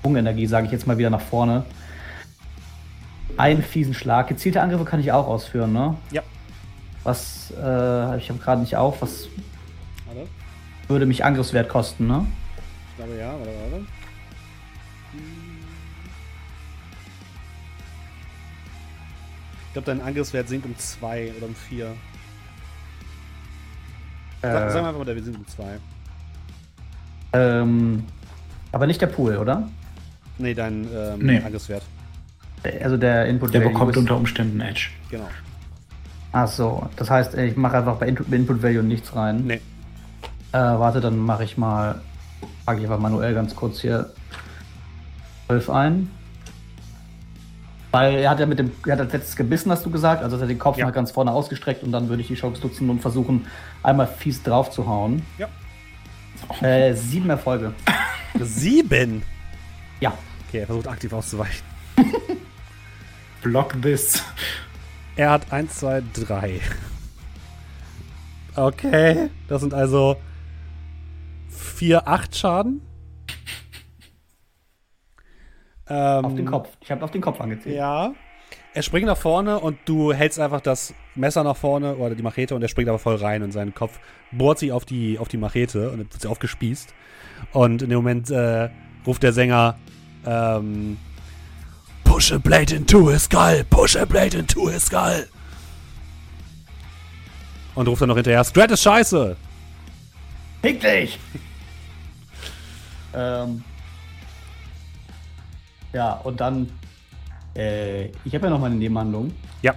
Schwungenergie, 0.01 0.47
sage 0.47 0.65
ich 0.65 0.71
jetzt 0.71 0.87
mal, 0.87 0.97
wieder 0.97 1.09
nach 1.09 1.21
vorne. 1.21 1.63
Einen 3.37 3.61
fiesen 3.61 3.93
Schlag. 3.93 4.27
Gezielte 4.27 4.61
Angriffe 4.61 4.85
kann 4.85 4.99
ich 4.99 5.11
auch 5.11 5.27
ausführen, 5.27 5.73
ne? 5.73 5.95
Ja. 6.11 6.21
Was, 7.03 7.51
äh, 7.51 8.17
ich 8.17 8.29
habe 8.29 8.39
gerade 8.39 8.61
nicht 8.61 8.75
auf, 8.75 9.01
was 9.01 9.27
Warte. 10.05 10.27
würde 10.87 11.05
mich 11.05 11.23
Angriffswert 11.23 11.69
kosten, 11.69 12.07
ne? 12.07 12.25
Ich 12.89 12.97
glaube 12.97 13.17
ja, 13.17 13.31
warte, 13.31 13.51
warte. 13.71 13.85
Ich 19.67 19.73
glaube, 19.73 19.85
dein 19.85 20.01
Angriffswert 20.01 20.49
sinkt 20.49 20.65
um 20.65 20.77
2 20.77 21.31
oder 21.37 21.45
um 21.47 21.55
4. 21.55 21.95
Sag, 24.41 24.67
Äh, 24.67 24.69
sag 24.71 24.81
mal 24.81 24.87
einfach 24.89 24.99
mal 24.99 25.05
der 25.05 25.15
Visiten 25.15 25.45
2. 25.47 25.63
ähm, 27.33 28.03
aber 28.71 28.87
nicht 28.87 29.01
der 29.01 29.07
Pool, 29.07 29.37
oder? 29.37 29.67
Nee, 30.37 30.53
dein 30.53 30.87
ähm, 30.93 31.19
Nee. 31.19 31.41
Angriffswert. 31.43 31.83
Also 32.83 32.97
der 32.97 33.25
Input 33.25 33.53
Der 33.53 33.61
Value 33.61 33.73
bekommt 33.73 33.97
unter 33.97 34.15
Umständen 34.17 34.61
Edge. 34.61 34.89
Genau. 35.09 35.27
Ach 36.31 36.47
so, 36.47 36.87
das 36.95 37.09
heißt, 37.09 37.33
ich 37.35 37.57
mache 37.57 37.77
einfach 37.77 37.97
bei 37.97 38.07
Input, 38.07 38.31
Input 38.31 38.63
Value 38.63 38.83
nichts 38.83 39.15
rein. 39.15 39.43
Nee. 39.45 39.61
Äh, 40.53 40.57
warte, 40.59 41.01
dann 41.01 41.17
mache 41.17 41.43
ich 41.43 41.57
mal, 41.57 42.01
trage 42.65 42.79
ich 42.79 42.85
einfach 42.85 42.99
manuell 42.99 43.33
ganz 43.33 43.55
kurz 43.55 43.81
hier 43.81 44.11
12 45.47 45.69
ein. 45.69 46.09
Weil 47.91 48.15
er 48.19 48.29
hat 48.29 48.39
ja 48.39 48.45
mit 48.45 48.57
dem, 48.57 48.71
er 48.85 48.93
hat 48.93 49.01
als 49.01 49.11
letztes 49.13 49.35
gebissen, 49.35 49.69
hast 49.71 49.85
du 49.85 49.91
gesagt, 49.91 50.23
also 50.23 50.37
hat 50.37 50.41
er 50.43 50.47
den 50.47 50.59
Kopf 50.59 50.77
Ja. 50.77 50.85
mal 50.85 50.91
ganz 50.91 51.11
vorne 51.11 51.31
ausgestreckt 51.31 51.83
und 51.83 51.91
dann 51.91 52.07
würde 52.07 52.21
ich 52.21 52.27
die 52.29 52.35
Chance 52.35 52.61
nutzen 52.61 52.89
und 52.89 53.01
versuchen, 53.01 53.45
einmal 53.83 54.07
fies 54.07 54.41
drauf 54.43 54.71
zu 54.71 54.87
hauen. 54.87 55.23
Ja. 55.37 55.47
Äh, 56.65 56.93
sieben 56.93 57.29
Erfolge. 57.29 57.73
Sieben! 58.39 59.23
Ja. 59.99 60.13
Okay, 60.47 60.59
er 60.59 60.65
versucht 60.67 60.87
aktiv 60.87 61.11
auszuweichen. 61.13 61.63
Block 63.43 63.75
this. 63.81 64.23
Er 65.17 65.31
hat 65.31 65.51
1, 65.51 65.75
2, 65.75 66.01
3. 66.13 66.61
Okay, 68.55 69.29
das 69.47 69.61
sind 69.61 69.73
also 69.73 70.17
4, 71.49 72.07
8 72.07 72.35
Schaden. 72.35 72.81
Ähm, 75.91 76.25
Auf 76.25 76.35
den 76.35 76.45
Kopf. 76.45 76.69
Ich 76.79 76.89
habe 76.89 77.03
auf 77.03 77.11
den 77.11 77.19
Kopf 77.19 77.41
angezählt. 77.41 77.75
Ja. 77.75 78.13
Er 78.73 78.81
springt 78.81 79.07
nach 79.07 79.17
vorne 79.17 79.59
und 79.59 79.77
du 79.83 80.13
hältst 80.13 80.39
einfach 80.39 80.61
das 80.61 80.93
Messer 81.15 81.43
nach 81.43 81.57
vorne 81.57 81.95
oder 81.97 82.15
die 82.15 82.23
Machete 82.23 82.55
und 82.55 82.61
er 82.61 82.69
springt 82.69 82.87
aber 82.87 82.99
voll 82.99 83.15
rein 83.15 83.43
und 83.43 83.51
sein 83.51 83.75
Kopf 83.75 83.99
bohrt 84.31 84.59
sich 84.59 84.71
auf 84.71 84.85
die, 84.85 85.19
auf 85.19 85.27
die 85.27 85.35
Machete 85.35 85.89
und 85.89 85.99
dann 85.99 86.11
wird 86.11 86.21
sie 86.21 86.29
aufgespießt. 86.29 86.93
Und 87.51 87.81
in 87.81 87.89
dem 87.89 87.97
Moment 87.97 88.29
äh, 88.29 88.69
ruft 89.05 89.23
der 89.23 89.33
Sänger 89.33 89.77
ähm, 90.25 90.97
Push 92.05 92.31
a 92.31 92.37
blade 92.37 92.73
into 92.73 93.09
his 93.09 93.25
skull, 93.25 93.65
push 93.69 93.97
a 93.97 94.05
blade 94.05 94.37
into 94.37 94.69
his 94.69 94.85
skull. 94.85 95.27
Und 97.75 97.87
ruft 97.89 98.01
dann 98.01 98.09
noch 98.09 98.15
hinterher, 98.15 98.45
Strat 98.45 98.71
ist 98.71 98.83
scheiße. 98.83 99.35
Fick 100.61 100.79
dich! 100.79 101.19
ähm, 103.13 103.63
ja, 105.93 106.13
und 106.13 106.39
dann, 106.39 106.71
äh, 107.55 108.05
ich 108.25 108.33
habe 108.33 108.45
ja 108.45 108.49
noch 108.49 108.59
mal 108.59 108.67
eine 108.67 108.75
Nebenhandlung. 108.75 109.33
Ja. 109.61 109.75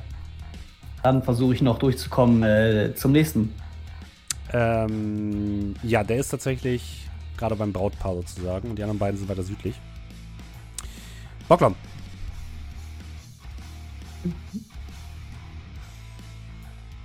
Dann 1.02 1.22
versuche 1.22 1.54
ich 1.54 1.62
noch 1.62 1.78
durchzukommen 1.78 2.42
äh, 2.42 2.94
zum 2.94 3.12
nächsten. 3.12 3.52
Ähm, 4.52 5.74
ja, 5.82 6.04
der 6.04 6.18
ist 6.18 6.28
tatsächlich 6.28 7.08
gerade 7.36 7.56
beim 7.56 7.72
Brautpaar 7.72 8.14
sozusagen 8.14 8.70
und 8.70 8.76
die 8.76 8.82
anderen 8.82 8.98
beiden 8.98 9.18
sind 9.18 9.28
weiter 9.28 9.42
südlich. 9.42 9.74
Bocklom. 11.48 11.74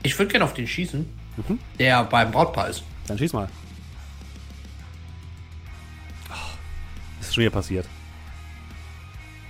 Ich 0.04 0.18
würde 0.18 0.32
gerne 0.32 0.46
auf 0.46 0.54
den 0.54 0.68
schießen, 0.68 1.06
Mhm. 1.38 1.60
der 1.78 2.04
beim 2.06 2.32
Brautpaar 2.32 2.70
ist. 2.70 2.84
Dann 3.08 3.18
schieß 3.18 3.34
mal. 3.34 3.50
Ach, 6.30 6.56
ist 7.20 7.34
schon 7.34 7.42
wieder 7.42 7.52
passiert. 7.52 7.86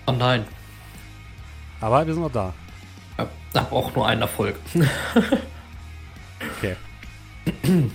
Oh 0.10 0.12
nein. 0.12 0.44
Aber 1.82 2.06
wir 2.08 2.14
sind 2.14 2.24
noch 2.24 2.32
da. 2.32 2.54
Ich 3.54 3.60
habe 3.60 3.76
auch 3.76 3.96
nur 3.96 4.08
einen 4.08 4.22
Erfolg. 4.22 4.56
Okay. 6.58 6.76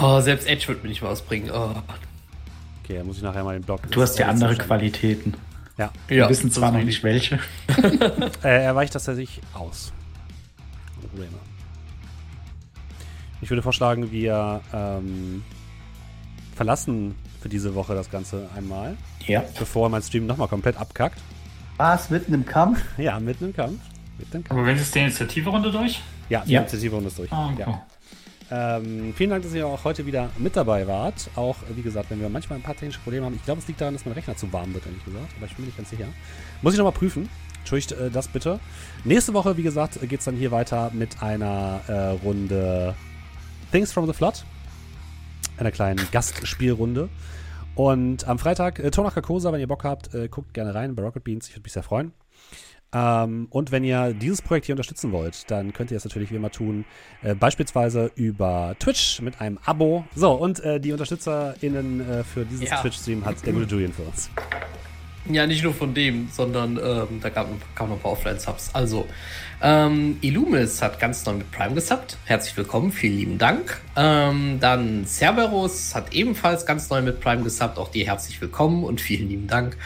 Oh, 0.00 0.20
selbst 0.20 0.46
Edge 0.46 0.68
wird 0.68 0.84
mir 0.84 0.90
nicht 0.90 1.02
was 1.02 1.22
bringen. 1.22 1.50
Oh. 1.50 1.74
Okay, 2.84 2.98
dann 2.98 3.06
muss 3.06 3.16
ich 3.16 3.22
nachher 3.22 3.42
mal 3.42 3.54
den 3.54 3.64
Block. 3.64 3.90
Du 3.90 4.00
hast 4.00 4.16
ja 4.16 4.28
andere 4.28 4.54
Qualität. 4.54 5.22
Qualitäten. 5.22 5.34
Ja. 5.76 5.90
Wir 6.06 6.28
wissen 6.28 6.52
zwar 6.52 6.70
noch 6.70 6.84
nicht 6.84 7.02
welche. 7.02 7.40
Äh, 8.44 8.64
er 8.64 8.76
weicht 8.76 8.92
tatsächlich 8.92 9.40
aus. 9.54 9.92
Probleme. 11.00 11.32
Ich 13.40 13.50
würde 13.50 13.62
vorschlagen, 13.62 14.12
wir 14.12 14.60
ähm, 14.72 15.42
verlassen 16.54 17.16
für 17.48 17.50
diese 17.50 17.74
Woche 17.74 17.94
das 17.94 18.10
Ganze 18.10 18.46
einmal, 18.54 18.96
Ja. 19.26 19.42
bevor 19.58 19.88
mein 19.88 20.02
Stream 20.02 20.26
nochmal 20.26 20.48
komplett 20.48 20.76
abkackt. 20.76 21.18
Was, 21.78 22.10
mitten 22.10 22.34
im 22.34 22.44
Kampf? 22.44 22.82
Ja, 22.98 23.18
mitten 23.18 23.46
im 23.46 23.54
Kampf. 23.56 23.80
Mitten 24.18 24.36
im 24.38 24.44
Kampf. 24.44 24.58
Aber 24.58 24.66
wenn 24.66 24.76
ist 24.76 24.94
die 24.94 24.98
Initiative-Runde 24.98 25.70
durch? 25.72 26.02
Ja, 26.28 26.42
die 26.44 26.52
Ja. 26.52 26.60
Initiative-Runde 26.60 27.08
ist 27.08 27.18
durch. 27.18 27.32
Ah, 27.32 27.50
okay. 27.52 27.64
ja. 27.66 27.86
Ähm, 28.50 29.14
vielen 29.16 29.30
Dank, 29.30 29.42
dass 29.44 29.52
ihr 29.54 29.66
auch 29.66 29.84
heute 29.84 30.04
wieder 30.06 30.28
mit 30.38 30.56
dabei 30.56 30.86
wart. 30.86 31.30
Auch, 31.36 31.56
wie 31.74 31.82
gesagt, 31.82 32.10
wenn 32.10 32.20
wir 32.20 32.28
manchmal 32.28 32.58
ein 32.58 32.62
paar 32.62 32.74
technische 32.74 33.00
Probleme 33.00 33.24
haben. 33.26 33.34
Ich 33.34 33.44
glaube, 33.44 33.60
es 33.60 33.68
liegt 33.68 33.80
daran, 33.80 33.94
dass 33.94 34.04
mein 34.04 34.14
Rechner 34.14 34.36
zu 34.36 34.50
warm 34.52 34.72
wird, 34.74 34.84
ehrlich 34.86 35.04
gesagt. 35.04 35.32
Aber 35.36 35.46
ich 35.46 35.52
bin 35.54 35.64
mir 35.64 35.66
nicht 35.68 35.76
ganz 35.76 35.90
sicher. 35.90 36.06
Muss 36.62 36.72
ich 36.74 36.78
nochmal 36.78 36.92
prüfen. 36.92 37.28
Entschuldigt 37.60 37.92
äh, 37.92 38.10
das 38.10 38.28
bitte. 38.28 38.58
Nächste 39.04 39.32
Woche, 39.34 39.56
wie 39.56 39.62
gesagt, 39.62 39.98
geht 40.08 40.18
es 40.18 40.24
dann 40.26 40.36
hier 40.36 40.50
weiter 40.50 40.90
mit 40.92 41.22
einer 41.22 41.80
äh, 41.88 41.92
Runde 42.24 42.94
Things 43.72 43.92
from 43.92 44.06
the 44.06 44.12
Flood. 44.12 44.44
Einer 45.58 45.70
kleinen 45.70 46.00
Gastspielrunde. 46.12 47.08
Und 47.78 48.26
am 48.26 48.40
Freitag, 48.40 48.80
äh, 48.80 48.90
Ton 48.90 49.04
nach 49.04 49.14
Carcosa, 49.14 49.52
wenn 49.52 49.60
ihr 49.60 49.68
Bock 49.68 49.84
habt, 49.84 50.12
äh, 50.12 50.26
guckt 50.26 50.52
gerne 50.52 50.74
rein 50.74 50.96
bei 50.96 51.02
Rocket 51.04 51.22
Beans. 51.22 51.46
Ich 51.46 51.54
würde 51.54 51.62
mich 51.62 51.72
sehr 51.72 51.84
freuen. 51.84 52.10
Ähm, 52.92 53.46
und 53.50 53.70
wenn 53.70 53.84
ihr 53.84 54.14
dieses 54.14 54.42
Projekt 54.42 54.66
hier 54.66 54.72
unterstützen 54.72 55.12
wollt, 55.12 55.48
dann 55.48 55.72
könnt 55.72 55.92
ihr 55.92 55.96
es 55.96 56.04
natürlich 56.04 56.32
wie 56.32 56.34
immer 56.34 56.50
tun. 56.50 56.84
Äh, 57.22 57.36
beispielsweise 57.36 58.10
über 58.16 58.74
Twitch 58.80 59.22
mit 59.22 59.40
einem 59.40 59.60
Abo. 59.64 60.04
So, 60.16 60.32
und 60.32 60.58
äh, 60.64 60.80
die 60.80 60.90
UnterstützerInnen 60.90 62.00
äh, 62.00 62.24
für 62.24 62.44
dieses 62.44 62.68
Ja. 62.68 62.80
Twitch-Stream 62.80 63.24
hat 63.24 63.46
der 63.46 63.52
gute 63.52 63.66
Julian 63.66 63.92
für 63.92 64.02
uns. 64.02 64.28
Ja, 65.30 65.46
nicht 65.46 65.62
nur 65.62 65.74
von 65.74 65.92
dem, 65.92 66.30
sondern 66.32 66.78
ähm, 66.78 67.20
da 67.20 67.28
gab, 67.28 67.48
kamen 67.74 67.90
noch 67.90 67.98
ein 67.98 68.02
paar 68.02 68.12
Offline-Subs. 68.12 68.70
Also, 68.72 69.06
ähm, 69.60 70.16
Illumis 70.22 70.80
hat 70.80 70.98
ganz 70.98 71.26
neu 71.26 71.34
mit 71.34 71.50
Prime 71.52 71.74
gesubbt. 71.74 72.16
Herzlich 72.24 72.56
willkommen, 72.56 72.92
vielen 72.92 73.18
lieben 73.18 73.38
Dank. 73.38 73.78
Ähm, 73.94 74.58
dann 74.58 75.04
Cerberus 75.06 75.94
hat 75.94 76.14
ebenfalls 76.14 76.64
ganz 76.64 76.88
neu 76.88 77.02
mit 77.02 77.20
Prime 77.20 77.42
gesubbt. 77.42 77.76
Auch 77.76 77.90
dir 77.90 78.06
herzlich 78.06 78.40
willkommen 78.40 78.84
und 78.84 79.02
vielen 79.02 79.28
lieben 79.28 79.46
Dank. 79.48 79.76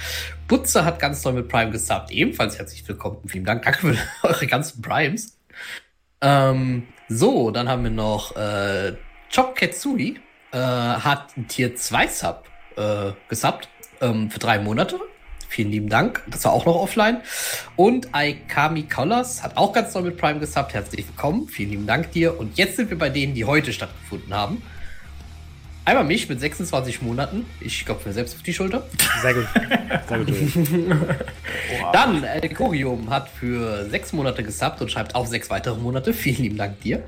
Butze 0.47 0.85
hat 0.85 1.01
ganz 1.01 1.25
neu 1.25 1.33
mit 1.33 1.49
Prime 1.49 1.73
gesubbt. 1.73 2.13
Ebenfalls 2.13 2.59
herzlich 2.59 2.87
willkommen 2.87 3.17
und 3.21 3.29
vielen 3.29 3.45
Dank. 3.45 3.65
Danke 3.65 3.81
für 3.81 3.97
eure 4.23 4.47
ganzen 4.47 4.81
Primes. 4.81 5.39
Ähm, 6.21 6.85
so, 7.09 7.51
dann 7.51 7.69
haben 7.69 7.83
wir 7.83 7.91
noch 7.91 8.37
äh, 8.37 8.93
Chop 9.35 9.57
Ketsui. 9.57 10.21
Äh, 10.53 10.59
hat 10.59 11.35
Tier 11.49 11.75
2 11.75 12.07
Sub 12.07 12.45
äh, 12.77 13.11
gesubbt 13.29 13.69
ähm, 14.01 14.31
für 14.31 14.39
drei 14.39 14.61
Monate. 14.61 15.01
Vielen 15.53 15.71
lieben 15.71 15.91
Dank. 15.91 16.23
Das 16.29 16.47
war 16.47 16.55
auch 16.55 16.65
noch 16.65 16.77
offline. 16.77 17.19
Und 17.77 18.15
Aikami 18.15 18.85
Colors 18.85 19.43
hat 19.43 19.59
auch 19.59 19.75
ganz 19.75 19.93
neu 19.93 20.01
mit 20.01 20.17
Prime 20.17 20.41
gesubbt. 20.41 20.73
Herzlich 20.73 21.07
willkommen. 21.07 21.47
Vielen 21.47 21.69
lieben 21.69 21.87
Dank 21.87 22.11
dir. 22.13 22.41
Und 22.41 22.57
jetzt 22.57 22.77
sind 22.77 22.89
wir 22.89 22.97
bei 22.97 23.11
denen, 23.11 23.35
die 23.35 23.45
heute 23.45 23.71
stattgefunden 23.71 24.33
haben. 24.33 24.63
Einmal 25.85 26.05
mich 26.05 26.27
mit 26.31 26.41
26 26.41 27.03
Monaten. 27.03 27.45
Ich 27.61 27.85
klopfe 27.85 28.09
mir 28.09 28.15
selbst 28.15 28.35
auf 28.35 28.43
die 28.43 28.55
Schulter. 28.55 28.87
Sehr 29.21 29.35
gut. 29.35 29.47
Sehr 30.09 30.19
gut. 30.21 30.29
Dann 31.93 32.25
El 32.25 32.49
Corium 32.55 33.11
hat 33.11 33.29
für 33.29 33.85
sechs 33.91 34.15
Monate 34.15 34.43
gesubbt 34.43 34.81
und 34.81 34.91
schreibt 34.91 35.15
auch 35.15 35.27
sechs 35.27 35.51
weitere 35.51 35.77
Monate. 35.77 36.15
Vielen 36.15 36.45
lieben 36.45 36.57
Dank 36.57 36.81
dir. 36.81 37.03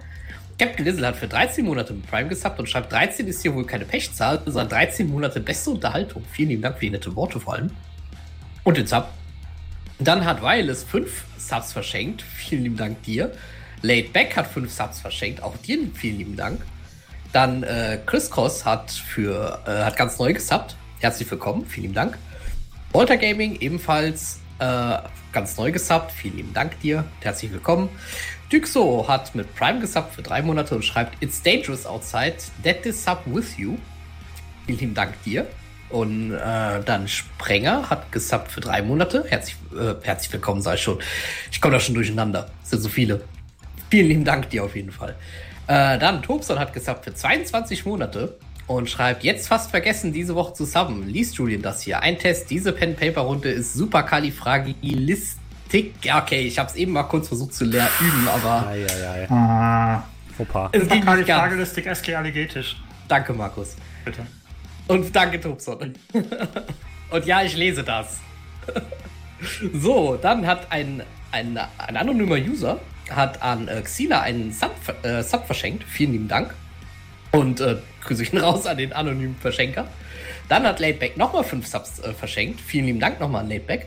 Captain 0.59 0.85
Lizzle 0.85 1.07
hat 1.07 1.17
für 1.17 1.29
13 1.29 1.65
Monate 1.65 1.95
mit 1.95 2.07
Prime 2.11 2.29
gesubbt 2.29 2.59
und 2.59 2.69
schreibt, 2.69 2.93
13 2.93 3.27
ist 3.27 3.41
hier 3.41 3.55
wohl 3.55 3.65
keine 3.65 3.87
Pechzahl, 3.87 4.43
sondern 4.45 4.69
13 4.69 5.09
Monate 5.09 5.41
beste 5.41 5.71
Unterhaltung. 5.71 6.23
Vielen 6.31 6.51
lieben 6.51 6.63
Dank 6.63 6.75
für 6.75 6.85
die 6.85 6.91
nette 6.91 7.17
Worte 7.17 7.41
vor 7.41 7.55
allem. 7.55 7.71
Und 8.65 8.79
den 8.79 8.87
Sub. 8.87 9.09
Dann 9.99 10.25
hat 10.25 10.43
Wireless 10.43 10.83
5 10.85 11.25
Subs 11.39 11.73
verschenkt. 11.73 12.23
Vielen 12.23 12.65
lieben 12.65 12.77
Dank 12.77 13.03
dir. 13.03 13.33
Laid 13.83 14.13
Back 14.13 14.37
hat 14.37 14.47
5 14.47 14.73
Subs 14.73 15.01
verschenkt. 15.01 15.43
Auch 15.43 15.57
dir 15.59 15.79
vielen 15.95 16.19
lieben 16.19 16.37
Dank. 16.37 16.63
Dann 17.33 17.63
äh, 17.63 17.99
Chris 18.07 18.31
Cross 18.31 18.65
hat 18.65 18.91
für 18.91 19.61
äh, 19.67 19.85
hat 19.85 19.97
ganz 19.97 20.19
neu 20.19 20.33
gesubbt. 20.33 20.77
Herzlich 21.01 21.31
willkommen. 21.31 21.67
Vielen 21.67 21.83
lieben 21.83 21.95
Dank. 21.95 22.19
Walter 22.93 23.17
Gaming 23.17 23.57
ebenfalls 23.61 24.41
äh, 24.59 24.99
ganz 25.33 25.57
neu 25.57 25.71
gesubbt. 25.71 26.13
Vielen 26.13 26.37
lieben 26.37 26.55
Dank 26.55 26.81
dir. 26.81 27.05
Herzlich 27.21 27.53
willkommen. 27.53 27.91
Dyxo 28.51 29.07
hat 29.09 29.35
mit 29.35 29.55
Prime 29.55 29.81
gesubbt 29.81 30.15
für 30.15 30.23
drei 30.23 30.43
Monate 30.43 30.77
und 30.77 30.85
schreibt 30.85 31.23
It's 31.23 31.43
dangerous 31.43 31.85
outside. 31.87 32.37
That 32.63 32.83
this 32.83 33.05
sub 33.05 33.23
with 33.27 33.59
you. 33.59 33.77
Vielen 34.67 34.79
lieben 34.79 34.95
Dank 34.95 35.23
dir. 35.25 35.47
Und 35.91 36.33
äh, 36.33 36.83
dann 36.85 37.07
Sprenger 37.09 37.89
hat 37.89 38.11
gesubbt 38.11 38.51
für 38.51 38.61
drei 38.61 38.83
Monate. 38.83 39.25
Herzlich, 39.29 39.57
äh, 39.79 39.95
herzlich 40.03 40.33
willkommen, 40.33 40.63
sei 40.63 40.77
schon. 40.77 40.99
Ich 41.53 41.61
komme 41.61 41.75
da 41.75 41.81
schon 41.81 41.95
durcheinander. 41.95 42.51
Es 42.63 42.71
sind 42.71 42.81
so 42.81 42.89
viele. 42.89 43.21
Vielen 43.91 44.09
lieben 44.09 44.25
Dank 44.25 44.51
dir 44.51 44.65
auf 44.65 44.75
jeden 44.75 44.91
Fall. 44.91 45.15
Äh, 45.67 45.99
dann 45.99 46.23
Tobson 46.23 46.59
hat 46.59 46.73
gesubbt 46.73 47.05
für 47.05 47.15
22 47.15 47.87
Monate 47.87 48.37
und 48.67 48.89
schreibt, 48.89 49.25
jetzt 49.25 49.49
fast 49.49 49.71
vergessen, 49.71 50.13
diese 50.13 50.35
Woche 50.35 50.55
zu 50.55 50.65
subben. 50.65 51.07
Liest 51.07 51.37
Julian 51.37 51.63
das 51.63 51.83
hier? 51.83 52.01
Ein 52.01 52.19
Test, 52.19 52.51
diese 52.51 52.73
Pen-Paper-Runde 52.73 53.51
ist 53.51 53.75
super 53.75 54.03
Kalifragilistik. 54.03 55.95
Ja, 56.03 56.23
okay, 56.23 56.41
ich 56.41 56.59
habe 56.59 56.71
es 56.71 56.77
eben 56.77 56.93
mal 56.93 57.05
kurz 57.05 57.29
versucht 57.29 57.55
zu 57.55 57.65
leer 57.65 57.89
üben, 58.01 58.29
aber 58.29 58.69
Ei, 58.69 58.87
ei, 58.87 59.09
ei. 59.09 59.31
Ah, 59.31 60.05
Fauxpas. 60.37 60.71
Es 60.73 60.89
ging 60.89 61.05
Kali 61.05 61.19
nicht 61.19 61.29
ganz. 61.29 61.41
Fragelistik 61.43 61.87
SG 61.87 62.15
Alligetisch. 62.15 62.77
Danke, 63.09 63.33
Markus. 63.33 63.77
Bitte. 64.05 64.27
Und 64.87 65.15
danke, 65.15 65.41
Tobson. 65.41 65.95
Und 67.11 67.27
ja, 67.27 67.43
ich 67.43 67.57
lese 67.57 67.83
das. 67.83 68.21
so, 69.73 70.17
dann 70.17 70.47
hat 70.47 70.71
ein, 70.71 71.03
ein, 71.33 71.59
ein 71.79 71.97
anonymer 71.97 72.37
User 72.37 72.81
hat 73.11 73.43
an 73.43 73.69
äh, 73.69 73.83
Xila 73.83 74.23
einen 74.23 74.53
Sub, 74.53 74.75
äh, 75.03 75.23
Sub 75.23 75.47
verschenkt. 75.47 75.85
Vielen 75.85 76.13
lieben 76.13 76.29
Dank. 76.29 76.55
Und 77.33 77.61
äh, 77.61 77.77
grüße 78.05 78.23
ich 78.23 78.33
ihn 78.33 78.39
raus 78.39 78.67
an 78.67 78.79
den 78.79 78.93
anonymen 78.93 79.37
Verschenker. 79.37 79.87
Dann 80.49 80.65
hat 80.65 80.81
Laidback 80.81 81.17
nochmal 81.17 81.45
fünf 81.45 81.67
Subs 81.67 81.99
äh, 82.01 82.13
verschenkt. 82.13 82.61
Vielen 82.61 82.87
lieben 82.87 83.01
Dank 83.01 83.21
nochmal 83.21 83.43
an 83.43 83.49
Laidback. 83.49 83.87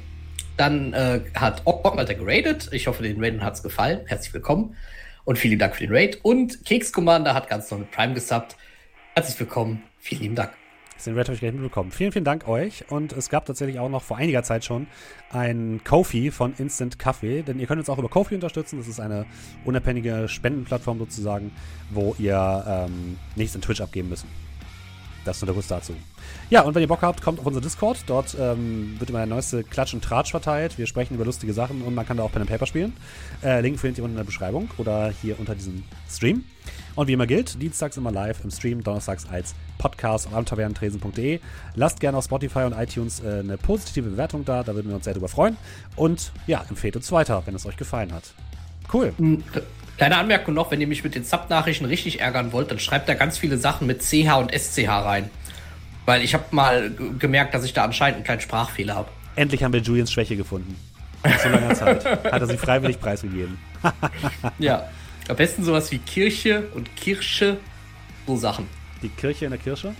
Dann 0.57 0.93
äh, 0.93 1.21
hat 1.35 1.61
Ockmalter 1.65 2.15
geradet. 2.15 2.69
Ich 2.71 2.87
hoffe, 2.87 3.03
den 3.03 3.23
Raiden 3.23 3.43
hat 3.43 3.53
es 3.53 3.63
gefallen. 3.63 4.01
Herzlich 4.05 4.33
willkommen. 4.33 4.75
Und 5.23 5.37
vielen 5.37 5.59
Dank 5.59 5.75
für 5.75 5.85
den 5.85 5.95
Raid. 5.95 6.19
Und 6.23 6.65
Keks 6.65 6.91
Commander 6.91 7.33
hat 7.33 7.49
ganz 7.49 7.69
neu 7.69 7.79
mit 7.79 7.91
Prime 7.91 8.13
gesubbt. 8.13 8.55
Herzlich 9.13 9.39
willkommen. 9.39 9.83
Vielen 9.99 10.21
lieben 10.21 10.35
Dank. 10.35 10.66
Den 11.05 11.15
Red 11.15 11.27
habe 11.27 11.35
ich 11.35 11.39
gleich 11.39 11.53
mitbekommen. 11.53 11.91
Vielen, 11.91 12.11
vielen 12.11 12.25
Dank 12.25 12.47
euch. 12.47 12.85
Und 12.89 13.13
es 13.13 13.29
gab 13.29 13.45
tatsächlich 13.45 13.79
auch 13.79 13.89
noch 13.89 14.03
vor 14.03 14.17
einiger 14.17 14.43
Zeit 14.43 14.65
schon 14.65 14.87
ein 15.29 15.81
Kofi 15.83 16.31
von 16.31 16.53
Instant 16.57 16.99
Coffee. 16.99 17.43
Denn 17.43 17.59
ihr 17.59 17.67
könnt 17.67 17.79
uns 17.79 17.89
auch 17.89 17.97
über 17.97 18.09
Kofi 18.09 18.35
unterstützen. 18.35 18.77
Das 18.77 18.87
ist 18.87 18.99
eine 18.99 19.25
unabhängige 19.65 20.27
Spendenplattform 20.27 20.99
sozusagen, 20.99 21.51
wo 21.91 22.15
ihr 22.17 22.63
ähm, 22.67 23.17
nichts 23.35 23.55
in 23.55 23.61
Twitch 23.61 23.81
abgeben 23.81 24.09
müssen. 24.09 24.27
Das 25.23 25.37
ist 25.37 25.41
nur 25.41 25.47
der 25.47 25.55
Guss 25.55 25.67
dazu. 25.67 25.93
Ja, 26.49 26.61
und 26.61 26.75
wenn 26.75 26.81
ihr 26.81 26.87
Bock 26.87 27.01
habt, 27.01 27.21
kommt 27.21 27.39
auf 27.39 27.45
unser 27.45 27.59
Discord. 27.59 27.97
Dort 28.07 28.37
ähm, 28.39 28.95
wird 28.99 29.09
immer 29.09 29.19
der 29.19 29.27
neueste 29.27 29.65
Klatsch 29.65 29.93
und 29.93 30.01
Tratsch 30.01 30.31
verteilt. 30.31 30.77
Wir 30.77 30.87
sprechen 30.87 31.15
über 31.15 31.25
lustige 31.25 31.51
Sachen 31.51 31.81
und 31.81 31.93
man 31.93 32.07
kann 32.07 32.15
da 32.15 32.23
auch 32.23 32.31
Pen 32.31 32.41
and 32.41 32.49
Paper 32.49 32.65
spielen. 32.65 32.93
Äh, 33.43 33.59
Link 33.59 33.79
findet 33.79 33.97
ihr 33.97 34.05
unten 34.05 34.13
in 34.15 34.19
der 34.19 34.25
Beschreibung 34.25 34.69
oder 34.77 35.11
hier 35.21 35.37
unter 35.41 35.55
diesem 35.55 35.83
Stream. 36.09 36.45
Und 36.95 37.09
wie 37.09 37.13
immer 37.13 37.27
gilt, 37.27 37.61
dienstags 37.61 37.97
immer 37.97 38.11
live 38.11 38.45
im 38.45 38.51
Stream, 38.51 38.81
donnerstags 38.81 39.27
als 39.29 39.55
Podcast 39.77 40.27
auf 40.27 40.33
abenteuertresen.de. 40.33 41.41
Lasst 41.75 41.99
gerne 41.99 42.17
auf 42.17 42.23
Spotify 42.23 42.59
und 42.59 42.71
iTunes 42.73 43.19
äh, 43.19 43.39
eine 43.39 43.57
positive 43.57 44.09
Bewertung 44.09 44.45
da, 44.45 44.63
da 44.63 44.73
würden 44.73 44.87
wir 44.87 44.95
uns 44.95 45.03
sehr 45.03 45.13
drüber 45.13 45.27
freuen. 45.27 45.57
Und 45.97 46.31
ja, 46.47 46.63
empfehlt 46.69 46.95
uns 46.95 47.11
weiter, 47.11 47.43
wenn 47.45 47.55
es 47.55 47.65
euch 47.65 47.75
gefallen 47.75 48.13
hat. 48.13 48.23
Cool. 48.93 49.11
Kleine 49.97 50.17
Anmerkung 50.17 50.53
noch, 50.53 50.71
wenn 50.71 50.79
ihr 50.79 50.87
mich 50.87 51.03
mit 51.03 51.13
den 51.13 51.25
Sub-Nachrichten 51.25 51.83
richtig 51.85 52.21
ärgern 52.21 52.53
wollt, 52.53 52.71
dann 52.71 52.79
schreibt 52.79 53.09
da 53.09 53.15
ganz 53.15 53.37
viele 53.37 53.57
Sachen 53.57 53.85
mit 53.85 54.01
CH 54.01 54.37
und 54.37 54.57
SCH 54.57 54.87
rein. 54.87 55.29
Weil 56.07 56.23
ich 56.23 56.33
habe 56.33 56.45
mal 56.51 56.89
gemerkt, 57.19 57.53
dass 57.53 57.65
ich 57.65 57.73
da 57.73 57.83
anscheinend 57.83 58.15
einen 58.15 58.23
kleinen 58.23 58.39
Sprachfehler 58.39 58.95
habe. 58.95 59.09
Endlich 59.35 59.61
haben 59.61 59.73
wir 59.73 59.81
Julians 59.81 60.09
Schwäche 60.09 60.37
gefunden. 60.37 60.77
Nach 61.21 61.37
so 61.37 61.49
langer 61.49 61.75
Zeit. 61.75 62.05
Hat 62.05 62.41
er 62.41 62.47
sie 62.47 62.57
freiwillig 62.57 62.99
preisgegeben. 62.99 63.57
Ja. 64.57 64.89
Am 65.27 65.35
besten 65.35 65.65
sowas 65.65 65.91
wie 65.91 65.97
Kirche 65.97 66.69
und 66.73 66.95
Kirsche. 66.95 67.57
So 68.25 68.37
Sachen. 68.37 68.67
Die 69.01 69.09
Kirche 69.09 69.45
in 69.45 69.51
der 69.51 69.59
Kirche? 69.59 69.93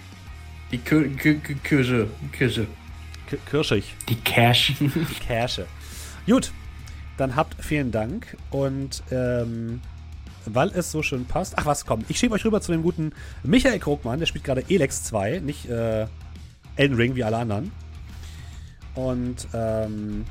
Die 0.72 0.78
Kir 0.78 1.10
Kir 1.18 1.40
Kir 1.40 1.56
Kirche. 1.62 2.08
Kirche. 2.32 2.68
Kirschig. 3.50 3.94
Die 4.08 4.16
Cash. 4.16 4.76
Die 4.80 5.26
Kirsche. 5.28 5.68
Gut, 6.26 6.54
dann 7.18 7.36
habt 7.36 7.58
vielen 7.62 7.92
Dank 7.92 8.38
und 8.50 9.04
ähm, 9.12 9.82
weil 10.54 10.70
es 10.70 10.92
so 10.92 11.04
schön 11.04 11.26
passt. 11.26 11.54
Ach 11.58 11.66
was, 11.66 11.86
komm, 11.86 12.04
ich 12.08 12.18
schiebe 12.18 12.36
euch 12.36 12.46
rüber 12.46 12.62
zu 12.62 12.72
dem 12.72 12.84
guten 12.84 13.12
Michael 13.44 13.80
Krogmann, 13.80 14.20
der 14.20 14.26
spielt 14.26 14.44
gerade 14.44 14.64
Elex 14.70 15.04
2, 15.04 15.40
nicht 15.40 15.70
äh, 15.70 16.08
Elden 16.76 16.96
Ring 16.96 17.16
wie 17.16 17.24
alle 17.24 17.38
anderen. 17.38 17.72
Und 18.96 19.48
ähm, 19.54 20.26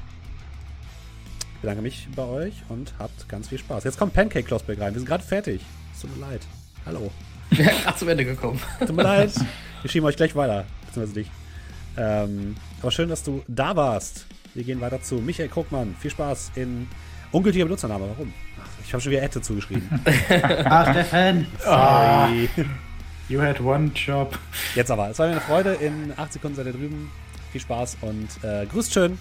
ich 1.55 1.61
bedanke 1.61 1.83
mich 1.83 2.09
bei 2.15 2.25
euch 2.25 2.55
und 2.69 2.95
habt 2.99 3.29
ganz 3.29 3.49
viel 3.49 3.59
Spaß. 3.59 3.85
Jetzt 3.85 3.99
kommt 3.99 4.13
Pancake 4.13 4.45
Klossberg 4.45 4.81
rein. 4.81 4.93
Wir 4.93 5.01
sind 5.01 5.09
gerade 5.09 5.25
fertig. 5.25 5.63
Es 5.95 6.01
tut 6.01 6.17
mir 6.17 6.27
leid. 6.27 6.43
Hallo. 6.85 7.11
Gerade 7.51 7.97
zum 7.97 8.09
Ende 8.09 8.25
gekommen. 8.25 8.61
Tut 8.81 8.95
mir 8.95 9.03
leid. 9.03 9.33
Wir 9.83 9.91
schieben 9.91 10.07
euch 10.07 10.17
gleich 10.17 10.35
weiter. 10.35 10.65
Beziehungsweise 10.87 11.15
dich. 11.15 11.31
Ähm, 11.97 12.57
aber 12.81 12.91
schön, 12.91 13.09
dass 13.09 13.23
du 13.23 13.43
da 13.47 13.77
warst. 13.77 14.27
Wir 14.55 14.65
gehen 14.65 14.81
weiter 14.81 15.01
zu 15.01 15.17
Michael 15.17 15.49
Krugmann. 15.49 15.95
Viel 16.01 16.11
Spaß 16.11 16.53
in 16.57 16.89
ungültiger 17.31 17.65
Benutzername. 17.67 18.09
Warum? 18.09 18.33
Ach, 18.87 18.89
ich 18.89 18.93
habe 18.93 19.03
schon 19.03 19.13
wieder 19.13 19.23
Ette 19.23 19.43
zugeschrieben. 19.43 19.89
Ah, 20.65 20.93
Steffen. 20.93 21.47
Sorry. 21.59 22.49
You 23.29 23.41
had 23.41 23.61
one 23.61 23.91
job. 23.95 24.39
Jetzt 24.77 24.91
aber. 24.91 25.11
Es 25.11 25.19
war 25.19 25.27
mir 25.27 25.33
eine 25.33 25.41
Freude. 25.41 25.73
In 25.75 26.13
8 26.17 26.35
Sekunden 26.35 26.57
seid 26.57 26.67
ihr 26.67 26.73
drüben. 26.73 27.11
Viel 27.51 27.61
Spaß 27.61 27.99
und 28.03 28.29
äh, 28.45 28.67
grüßt 28.67 28.93
schön. 28.93 29.19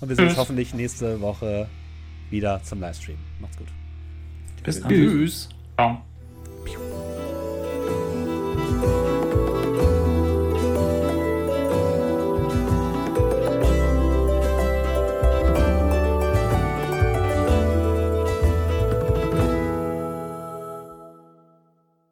Und 0.00 0.08
wir 0.08 0.16
sehen 0.16 0.28
uns 0.28 0.36
hoffentlich 0.36 0.74
nächste 0.74 1.20
Woche 1.20 1.66
wieder 2.30 2.62
zum 2.62 2.80
Livestream. 2.80 3.16
Macht's 3.40 3.56
gut. 3.56 3.68
Bis 4.62 4.80
dann. 4.80 4.90
Tschüss. 4.90 5.48
Ciao. 5.76 6.02